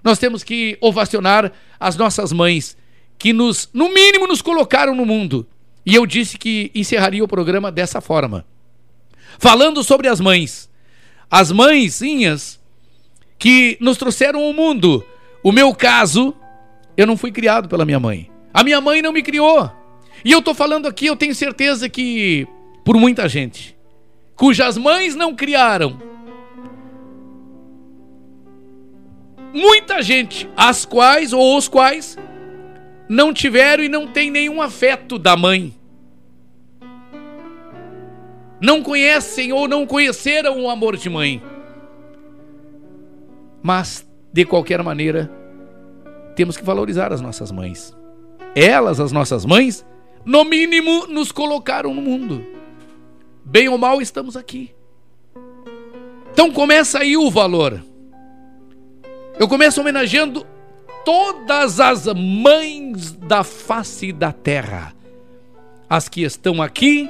Nós 0.03 0.19
temos 0.19 0.43
que 0.43 0.77
ovacionar 0.80 1.52
as 1.80 1.97
nossas 1.97 2.31
mães, 2.31 2.77
que 3.18 3.34
nos, 3.34 3.68
no 3.73 3.91
mínimo, 3.91 4.27
nos 4.27 4.43
colocaram 4.43 4.93
no 4.93 5.07
mundo. 5.07 5.47
E 5.84 5.95
eu 5.95 6.06
disse 6.06 6.38
que 6.38 6.69
encerraria 6.76 7.23
o 7.23 7.27
programa 7.27 7.72
dessa 7.72 7.99
forma. 7.99 8.45
Falando 9.39 9.84
sobre 9.84 10.07
as 10.07 10.19
mães. 10.19 10.69
As 11.27 11.52
mãezinhas 11.52 12.60
que 13.39 13.76
nos 13.81 13.97
trouxeram 13.97 14.39
ao 14.39 14.53
mundo. 14.53 15.03
O 15.41 15.52
meu 15.52 15.73
caso, 15.73 16.31
eu 16.95 17.07
não 17.07 17.18
fui 17.18 17.31
criado 17.31 17.68
pela 17.68 17.85
minha 17.85 17.99
mãe. 17.99 18.30
A 18.53 18.64
minha 18.64 18.80
mãe 18.80 19.02
não 19.02 19.11
me 19.11 19.23
criou. 19.23 19.72
E 20.23 20.31
eu 20.31 20.43
tô 20.43 20.53
falando 20.53 20.88
aqui, 20.88 21.07
eu 21.07 21.15
tenho 21.15 21.34
certeza 21.34 21.89
que 21.89 22.47
por 22.86 22.95
muita 22.95 23.28
gente 23.28 23.76
cujas 24.36 24.78
mães 24.78 25.16
não 25.16 25.36
criaram. 25.36 25.98
Muita 29.53 30.02
gente, 30.02 30.49
as 30.56 30.86
quais 30.86 31.34
ou 31.34 31.57
os 31.57 31.68
quais 31.68 32.18
não 33.07 33.34
tiveram 33.34 33.84
e 33.84 33.90
não 33.90 34.06
tem 34.06 34.30
nenhum 34.30 34.62
afeto 34.62 35.18
da 35.18 35.36
mãe. 35.36 35.74
Não 38.62 38.84
conhecem 38.84 39.52
ou 39.53 39.68
não 39.68 39.88
conheceram 39.88 40.62
o 40.62 40.70
amor 40.70 40.98
de 40.98 41.10
mãe. 41.10 41.41
Mas, 43.64 44.06
de 44.32 44.45
qualquer 44.45 44.84
maneira, 44.84 45.32
temos 46.36 46.57
que 46.57 46.64
valorizar 46.64 47.14
as 47.14 47.22
nossas 47.22 47.52
mães. 47.52 47.95
Elas, 48.53 48.99
as 48.99 49.12
nossas 49.12 49.45
mães, 49.45 49.86
no 50.26 50.44
mínimo, 50.44 51.07
nos 51.07 51.32
colocaram 51.32 51.94
no 51.94 52.02
mundo. 52.02 52.56
Bem 53.46 53.70
ou 53.70 53.78
mal, 53.78 54.02
estamos 54.02 54.36
aqui. 54.36 54.74
Então 56.32 56.52
começa 56.52 57.00
aí 57.00 57.16
o 57.16 57.30
valor. 57.30 57.80
Eu 59.40 59.48
começo 59.48 59.80
homenageando 59.80 60.44
todas 61.06 61.80
as 61.80 62.08
mães 62.08 63.12
da 63.12 63.44
face 63.44 64.12
da 64.12 64.32
terra. 64.32 64.94
As 65.88 66.10
que 66.10 66.24
estão 66.24 66.60
aqui, 66.60 67.08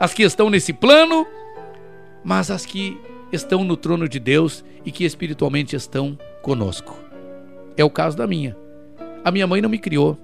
as 0.00 0.12
que 0.12 0.24
estão 0.24 0.50
nesse 0.50 0.72
plano, 0.72 1.24
mas 2.24 2.50
as 2.50 2.66
que 2.66 3.00
estão 3.32 3.62
no 3.62 3.76
trono 3.76 4.08
de 4.08 4.18
Deus 4.18 4.64
e 4.84 4.90
que 4.90 5.04
espiritualmente 5.04 5.76
estão 5.76 6.18
conosco. 6.42 6.98
É 7.76 7.84
o 7.84 7.90
caso 7.90 8.16
da 8.16 8.26
minha. 8.26 8.56
A 9.24 9.30
minha 9.30 9.46
mãe 9.46 9.62
não 9.62 9.70
me 9.70 9.78
criou. 9.78 10.18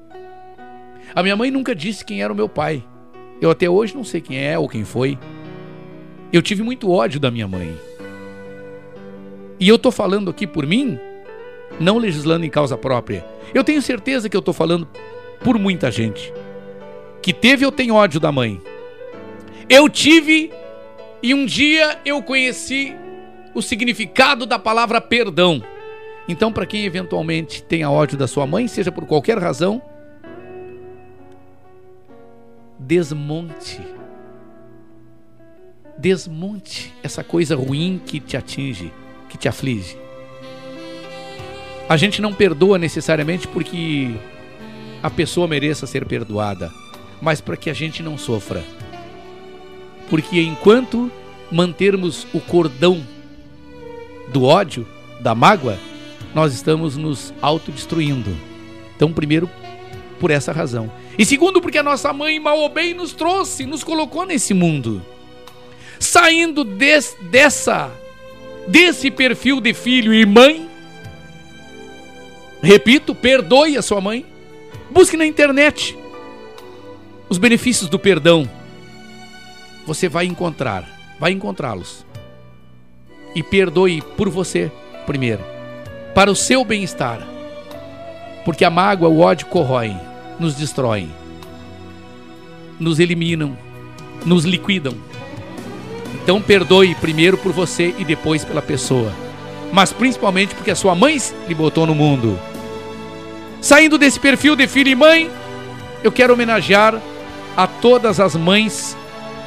A 1.14 1.22
minha 1.22 1.36
mãe 1.36 1.48
nunca 1.48 1.76
disse 1.76 2.04
quem 2.04 2.22
era 2.22 2.32
o 2.32 2.36
meu 2.36 2.48
pai. 2.48 2.82
Eu 3.40 3.50
até 3.50 3.70
hoje 3.70 3.94
não 3.94 4.02
sei 4.02 4.20
quem 4.20 4.38
é 4.38 4.58
ou 4.58 4.68
quem 4.68 4.84
foi. 4.84 5.16
Eu 6.34 6.42
tive 6.42 6.64
muito 6.64 6.90
ódio 6.90 7.20
da 7.20 7.30
minha 7.30 7.46
mãe. 7.46 7.78
E 9.60 9.68
eu 9.68 9.78
tô 9.78 9.92
falando 9.92 10.32
aqui 10.32 10.48
por 10.48 10.66
mim, 10.66 10.98
não 11.78 11.96
legislando 11.96 12.44
em 12.44 12.50
causa 12.50 12.76
própria. 12.76 13.24
Eu 13.54 13.62
tenho 13.62 13.80
certeza 13.80 14.28
que 14.28 14.36
eu 14.36 14.42
tô 14.42 14.52
falando 14.52 14.84
por 15.44 15.56
muita 15.60 15.92
gente 15.92 16.34
que 17.22 17.32
teve 17.32 17.64
ou 17.64 17.70
tem 17.70 17.92
ódio 17.92 18.18
da 18.18 18.32
mãe. 18.32 18.60
Eu 19.68 19.88
tive 19.88 20.52
e 21.22 21.32
um 21.32 21.46
dia 21.46 22.00
eu 22.04 22.20
conheci 22.20 22.92
o 23.54 23.62
significado 23.62 24.44
da 24.44 24.58
palavra 24.58 25.00
perdão. 25.00 25.62
Então, 26.26 26.52
para 26.52 26.66
quem 26.66 26.84
eventualmente 26.84 27.62
tenha 27.62 27.88
ódio 27.88 28.18
da 28.18 28.26
sua 28.26 28.44
mãe, 28.44 28.66
seja 28.66 28.90
por 28.90 29.06
qualquer 29.06 29.38
razão, 29.38 29.80
desmonte 32.76 33.93
Desmonte 35.96 36.92
essa 37.02 37.22
coisa 37.22 37.54
ruim 37.54 38.00
que 38.04 38.18
te 38.18 38.36
atinge, 38.36 38.92
que 39.28 39.38
te 39.38 39.48
aflige. 39.48 39.96
A 41.88 41.96
gente 41.96 42.20
não 42.20 42.32
perdoa 42.32 42.78
necessariamente 42.78 43.46
porque 43.46 44.14
a 45.02 45.10
pessoa 45.10 45.46
mereça 45.46 45.86
ser 45.86 46.04
perdoada, 46.04 46.72
mas 47.22 47.40
para 47.40 47.56
que 47.56 47.70
a 47.70 47.74
gente 47.74 48.02
não 48.02 48.18
sofra. 48.18 48.64
Porque 50.10 50.40
enquanto 50.40 51.10
mantermos 51.50 52.26
o 52.34 52.40
cordão 52.40 53.06
do 54.32 54.44
ódio, 54.44 54.86
da 55.20 55.34
mágoa, 55.34 55.78
nós 56.34 56.52
estamos 56.52 56.96
nos 56.96 57.32
autodestruindo. 57.40 58.36
Então, 58.96 59.12
primeiro, 59.12 59.48
por 60.18 60.30
essa 60.30 60.52
razão. 60.52 60.90
E 61.16 61.24
segundo, 61.24 61.60
porque 61.60 61.78
a 61.78 61.82
nossa 61.82 62.12
mãe, 62.12 62.40
mal 62.40 62.58
ou 62.58 62.68
bem, 62.68 62.94
nos 62.94 63.12
trouxe, 63.12 63.64
nos 63.64 63.84
colocou 63.84 64.26
nesse 64.26 64.52
mundo 64.52 65.00
saindo 66.04 66.64
des, 66.64 67.16
dessa 67.30 67.90
desse 68.66 69.10
perfil 69.10 69.60
de 69.60 69.74
filho 69.74 70.12
e 70.12 70.24
mãe. 70.24 70.68
Repito, 72.62 73.14
perdoe 73.14 73.76
a 73.76 73.82
sua 73.82 74.00
mãe. 74.00 74.24
Busque 74.90 75.16
na 75.16 75.26
internet 75.26 75.96
os 77.28 77.38
benefícios 77.38 77.88
do 77.90 77.98
perdão. 77.98 78.48
Você 79.86 80.08
vai 80.08 80.24
encontrar, 80.26 80.88
vai 81.18 81.32
encontrá-los. 81.32 82.06
E 83.34 83.42
perdoe 83.42 84.00
por 84.16 84.28
você 84.28 84.70
primeiro, 85.04 85.44
para 86.14 86.30
o 86.30 86.36
seu 86.36 86.64
bem-estar. 86.64 87.26
Porque 88.44 88.64
a 88.64 88.70
mágoa, 88.70 89.08
o 89.08 89.20
ódio 89.20 89.46
corroem, 89.48 89.98
nos 90.38 90.54
destroem, 90.54 91.10
nos 92.78 92.98
eliminam, 92.98 93.56
nos 94.24 94.44
liquidam. 94.44 94.94
Então 96.14 96.40
perdoe 96.40 96.94
primeiro 96.94 97.36
por 97.36 97.52
você 97.52 97.94
e 97.98 98.04
depois 98.04 98.44
pela 98.44 98.62
pessoa. 98.62 99.12
Mas 99.72 99.92
principalmente 99.92 100.54
porque 100.54 100.70
a 100.70 100.76
sua 100.76 100.94
mãe 100.94 101.20
lhe 101.48 101.54
botou 101.54 101.86
no 101.86 101.94
mundo. 101.94 102.38
Saindo 103.60 103.98
desse 103.98 104.20
perfil 104.20 104.54
de 104.54 104.68
filho 104.68 104.90
e 104.90 104.94
mãe, 104.94 105.30
eu 106.02 106.12
quero 106.12 106.32
homenagear 106.32 107.00
a 107.56 107.66
todas 107.66 108.20
as 108.20 108.36
mães 108.36 108.96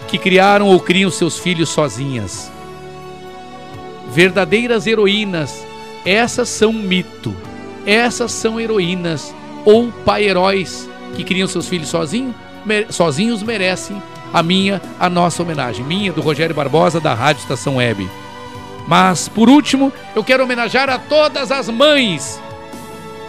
que 0.08 0.18
criaram 0.18 0.68
ou 0.68 0.80
criam 0.80 1.10
seus 1.10 1.40
filhos 1.40 1.70
sozinhas. 1.70 2.52
Verdadeiras 4.10 4.88
heroínas, 4.88 5.66
essas 6.06 6.50
são 6.50 6.74
mito. 6.74 7.36
Essas 7.86 8.32
são 8.32 8.60
heroínas 8.60 9.34
ou 9.64 9.92
pai-heróis 10.06 10.90
que 11.16 11.24
criam 11.24 11.48
seus 11.48 11.68
filhos 11.68 11.90
sozinho, 11.90 12.36
sozinhos 12.90 13.42
merecem 13.42 14.02
a 14.34 14.44
minha, 14.44 14.82
a 15.00 15.10
nossa 15.10 15.42
homenagem. 15.42 15.86
Minha, 15.86 16.12
do 16.12 16.22
Rogério 16.22 16.56
Barbosa, 16.56 17.00
da 17.00 17.14
Rádio 17.14 17.42
Estação 17.42 17.78
Web. 17.78 18.10
Mas, 18.88 19.28
por 19.28 19.50
último, 19.50 19.92
eu 20.16 20.24
quero 20.24 20.44
homenagear 20.44 20.90
a 20.90 20.98
todas 20.98 21.52
as 21.52 21.68
mães 21.70 22.42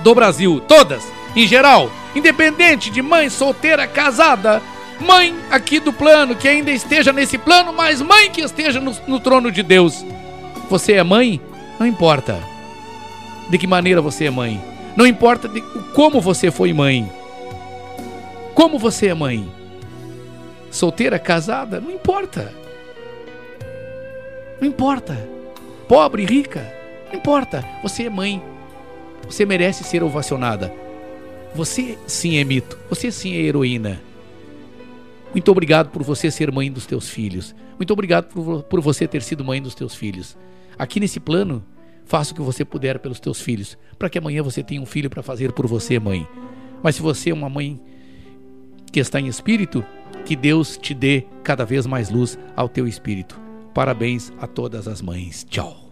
do 0.00 0.14
Brasil, 0.14 0.62
todas, 0.68 1.04
em 1.34 1.46
geral, 1.46 1.90
independente 2.14 2.90
de 2.90 3.02
mãe 3.02 3.28
solteira, 3.28 3.86
casada, 3.86 4.62
mãe 5.00 5.34
aqui 5.50 5.80
do 5.80 5.92
plano, 5.92 6.36
que 6.36 6.46
ainda 6.46 6.70
esteja 6.70 7.12
nesse 7.12 7.36
plano, 7.36 7.72
mas 7.72 8.00
mãe 8.00 8.30
que 8.30 8.40
esteja 8.40 8.80
no, 8.80 8.94
no 9.06 9.18
trono 9.18 9.50
de 9.50 9.62
Deus. 9.62 10.04
Você 10.70 10.92
é 10.92 11.02
mãe? 11.02 11.40
Não 11.78 11.86
importa. 11.86 12.38
De 13.48 13.58
que 13.58 13.66
maneira 13.66 14.00
você 14.00 14.26
é 14.26 14.30
mãe? 14.30 14.62
Não 14.96 15.06
importa 15.06 15.48
de 15.48 15.60
como 15.94 16.20
você 16.20 16.50
foi 16.50 16.72
mãe. 16.72 17.10
Como 18.54 18.78
você 18.78 19.08
é 19.08 19.14
mãe? 19.14 19.57
Solteira, 20.70 21.18
casada? 21.18 21.80
Não 21.80 21.90
importa. 21.90 22.52
Não 24.60 24.68
importa. 24.68 25.16
Pobre, 25.88 26.24
rica? 26.24 26.72
Não 27.08 27.18
importa. 27.18 27.64
Você 27.82 28.04
é 28.04 28.10
mãe. 28.10 28.42
Você 29.24 29.46
merece 29.46 29.84
ser 29.84 30.02
ovacionada. 30.02 30.72
Você 31.54 31.98
sim 32.06 32.36
é 32.36 32.44
mito. 32.44 32.78
Você 32.90 33.10
sim 33.10 33.34
é 33.34 33.40
heroína. 33.40 34.00
Muito 35.32 35.50
obrigado 35.50 35.90
por 35.90 36.02
você 36.02 36.30
ser 36.30 36.50
mãe 36.50 36.70
dos 36.70 36.86
teus 36.86 37.08
filhos. 37.08 37.54
Muito 37.78 37.92
obrigado 37.92 38.26
por, 38.26 38.62
por 38.62 38.80
você 38.80 39.06
ter 39.06 39.22
sido 39.22 39.44
mãe 39.44 39.60
dos 39.60 39.74
teus 39.74 39.94
filhos. 39.94 40.36
Aqui 40.78 41.00
nesse 41.00 41.20
plano, 41.20 41.64
faça 42.04 42.32
o 42.32 42.34
que 42.34 42.40
você 42.40 42.64
puder 42.64 42.98
pelos 42.98 43.20
teus 43.20 43.40
filhos, 43.40 43.76
para 43.98 44.08
que 44.08 44.18
amanhã 44.18 44.42
você 44.42 44.62
tenha 44.62 44.80
um 44.80 44.86
filho 44.86 45.10
para 45.10 45.22
fazer 45.22 45.52
por 45.52 45.66
você, 45.66 45.98
mãe. 45.98 46.26
Mas 46.82 46.96
se 46.96 47.02
você 47.02 47.30
é 47.30 47.34
uma 47.34 47.48
mãe 47.48 47.80
que 48.90 49.00
está 49.00 49.20
em 49.20 49.26
espírito, 49.26 49.84
que 50.28 50.36
Deus 50.36 50.76
te 50.76 50.92
dê 50.92 51.24
cada 51.42 51.64
vez 51.64 51.86
mais 51.86 52.10
luz 52.10 52.38
ao 52.54 52.68
teu 52.68 52.86
espírito. 52.86 53.40
Parabéns 53.72 54.30
a 54.38 54.46
todas 54.46 54.86
as 54.86 55.00
mães. 55.00 55.42
Tchau. 55.48 55.87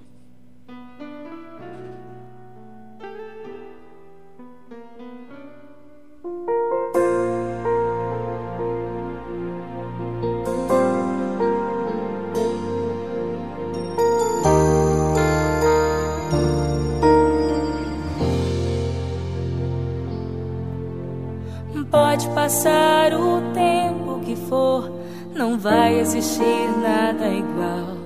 Existir 26.17 26.69
nada 26.79 27.29
igual. 27.29 27.97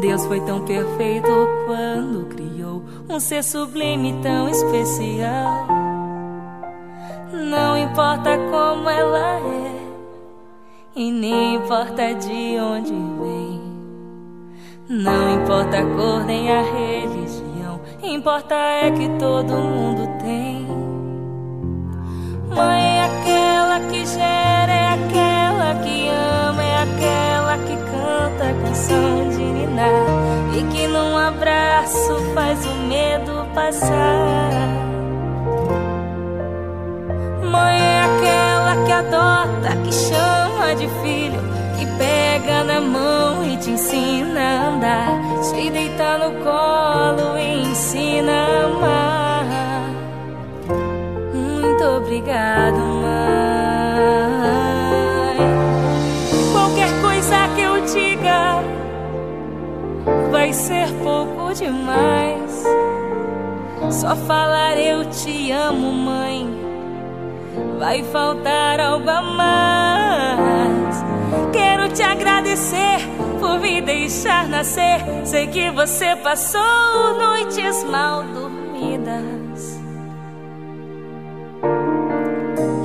Deus 0.00 0.24
foi 0.26 0.40
tão 0.40 0.64
perfeito 0.64 1.28
quando 1.66 2.26
criou 2.28 2.82
um 3.08 3.18
ser 3.20 3.42
sublime 3.42 4.20
tão 4.22 4.48
especial. 4.48 5.66
Não 7.32 7.76
importa 7.76 8.36
como 8.50 8.88
ela 8.88 9.38
é, 9.40 9.76
e 10.96 11.10
nem 11.10 11.56
importa 11.56 12.14
de 12.14 12.58
onde 12.58 12.92
vem. 12.92 13.68
Não 14.88 15.34
importa 15.34 15.78
a 15.78 15.82
cor 15.82 16.24
nem 16.24 16.50
a 16.50 16.62
religião, 16.62 17.80
importa 18.02 18.54
é 18.54 18.90
que 18.90 19.08
todo 19.18 19.52
mundo 19.52 20.08
tem. 20.22 20.66
Mãe 22.54 22.82
é 22.82 23.04
aquela 23.04 23.80
que 23.90 24.06
gera, 24.06 24.72
é 24.72 24.88
aquela 24.94 25.74
que 25.82 26.08
ama, 26.08 26.37
canta 28.38 28.44
a 28.44 28.54
canção 28.62 29.28
de 29.30 29.42
ninar 29.42 29.90
e 30.56 30.62
que 30.72 30.86
num 30.86 31.16
abraço 31.16 32.14
faz 32.34 32.64
o 32.64 32.74
medo 32.86 33.46
passar. 33.54 34.50
Mãe 37.50 37.80
é 37.80 38.02
aquela 38.04 38.84
que 38.86 38.92
adota, 38.92 39.76
que 39.84 39.92
chama 39.92 40.74
de 40.76 40.88
filho, 41.02 41.40
que 41.78 41.86
pega 41.98 42.64
na 42.64 42.80
mão 42.80 43.44
e 43.44 43.56
te 43.56 43.70
ensina 43.70 44.40
a 44.40 44.68
andar, 44.68 45.20
te 45.50 45.70
deita 45.70 46.18
no 46.18 46.30
colo 46.44 47.38
e 47.38 47.70
ensina 47.70 48.32
a 48.32 48.64
amar. 48.64 49.44
Muito 51.34 51.84
obrigado, 51.84 52.76
mãe. 52.76 53.57
Vai 60.30 60.52
ser 60.52 60.88
pouco 61.02 61.52
demais. 61.54 62.64
Só 63.90 64.14
falar 64.16 64.78
eu 64.78 65.04
te 65.10 65.50
amo, 65.50 65.92
mãe. 65.92 66.48
Vai 67.78 68.02
faltar 68.04 68.80
algo 68.80 69.08
a 69.08 69.22
mais. 69.22 71.04
Quero 71.52 71.88
te 71.92 72.02
agradecer 72.02 72.98
por 73.40 73.60
me 73.60 73.80
deixar 73.80 74.48
nascer. 74.48 75.00
Sei 75.24 75.46
que 75.46 75.70
você 75.70 76.16
passou 76.16 77.18
noites 77.18 77.84
mal 77.84 78.22
dormidas. 78.22 79.78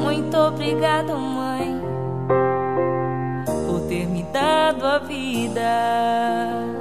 Muito 0.01 0.37
obrigado, 0.37 1.17
mãe, 1.17 1.81
por 3.67 3.81
ter 3.87 4.07
me 4.07 4.23
dado 4.23 4.85
a 4.85 4.99
vida. 4.99 6.72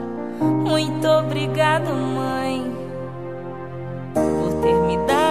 Muito 1.03 1.19
obrigado, 1.19 1.93
mãe, 1.93 2.63
por 4.15 4.63
ter 4.63 4.75
me 4.87 4.97
dado 5.05 5.22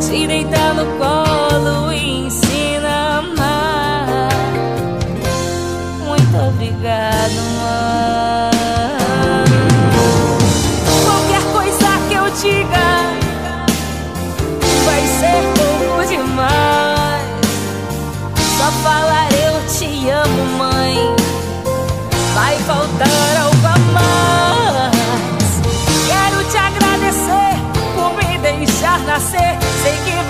te 0.00 0.26
deita 0.26 0.95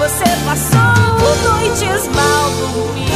você 0.08 0.24
passou 0.44 1.16
noites 1.42 2.06
mal 2.14 2.50
dormidas. 2.60 3.15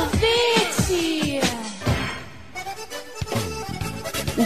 O 4.41 4.45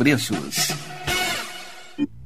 preços. 0.00 0.89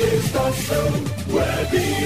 Estação 0.00 0.92
Web. 1.28 1.98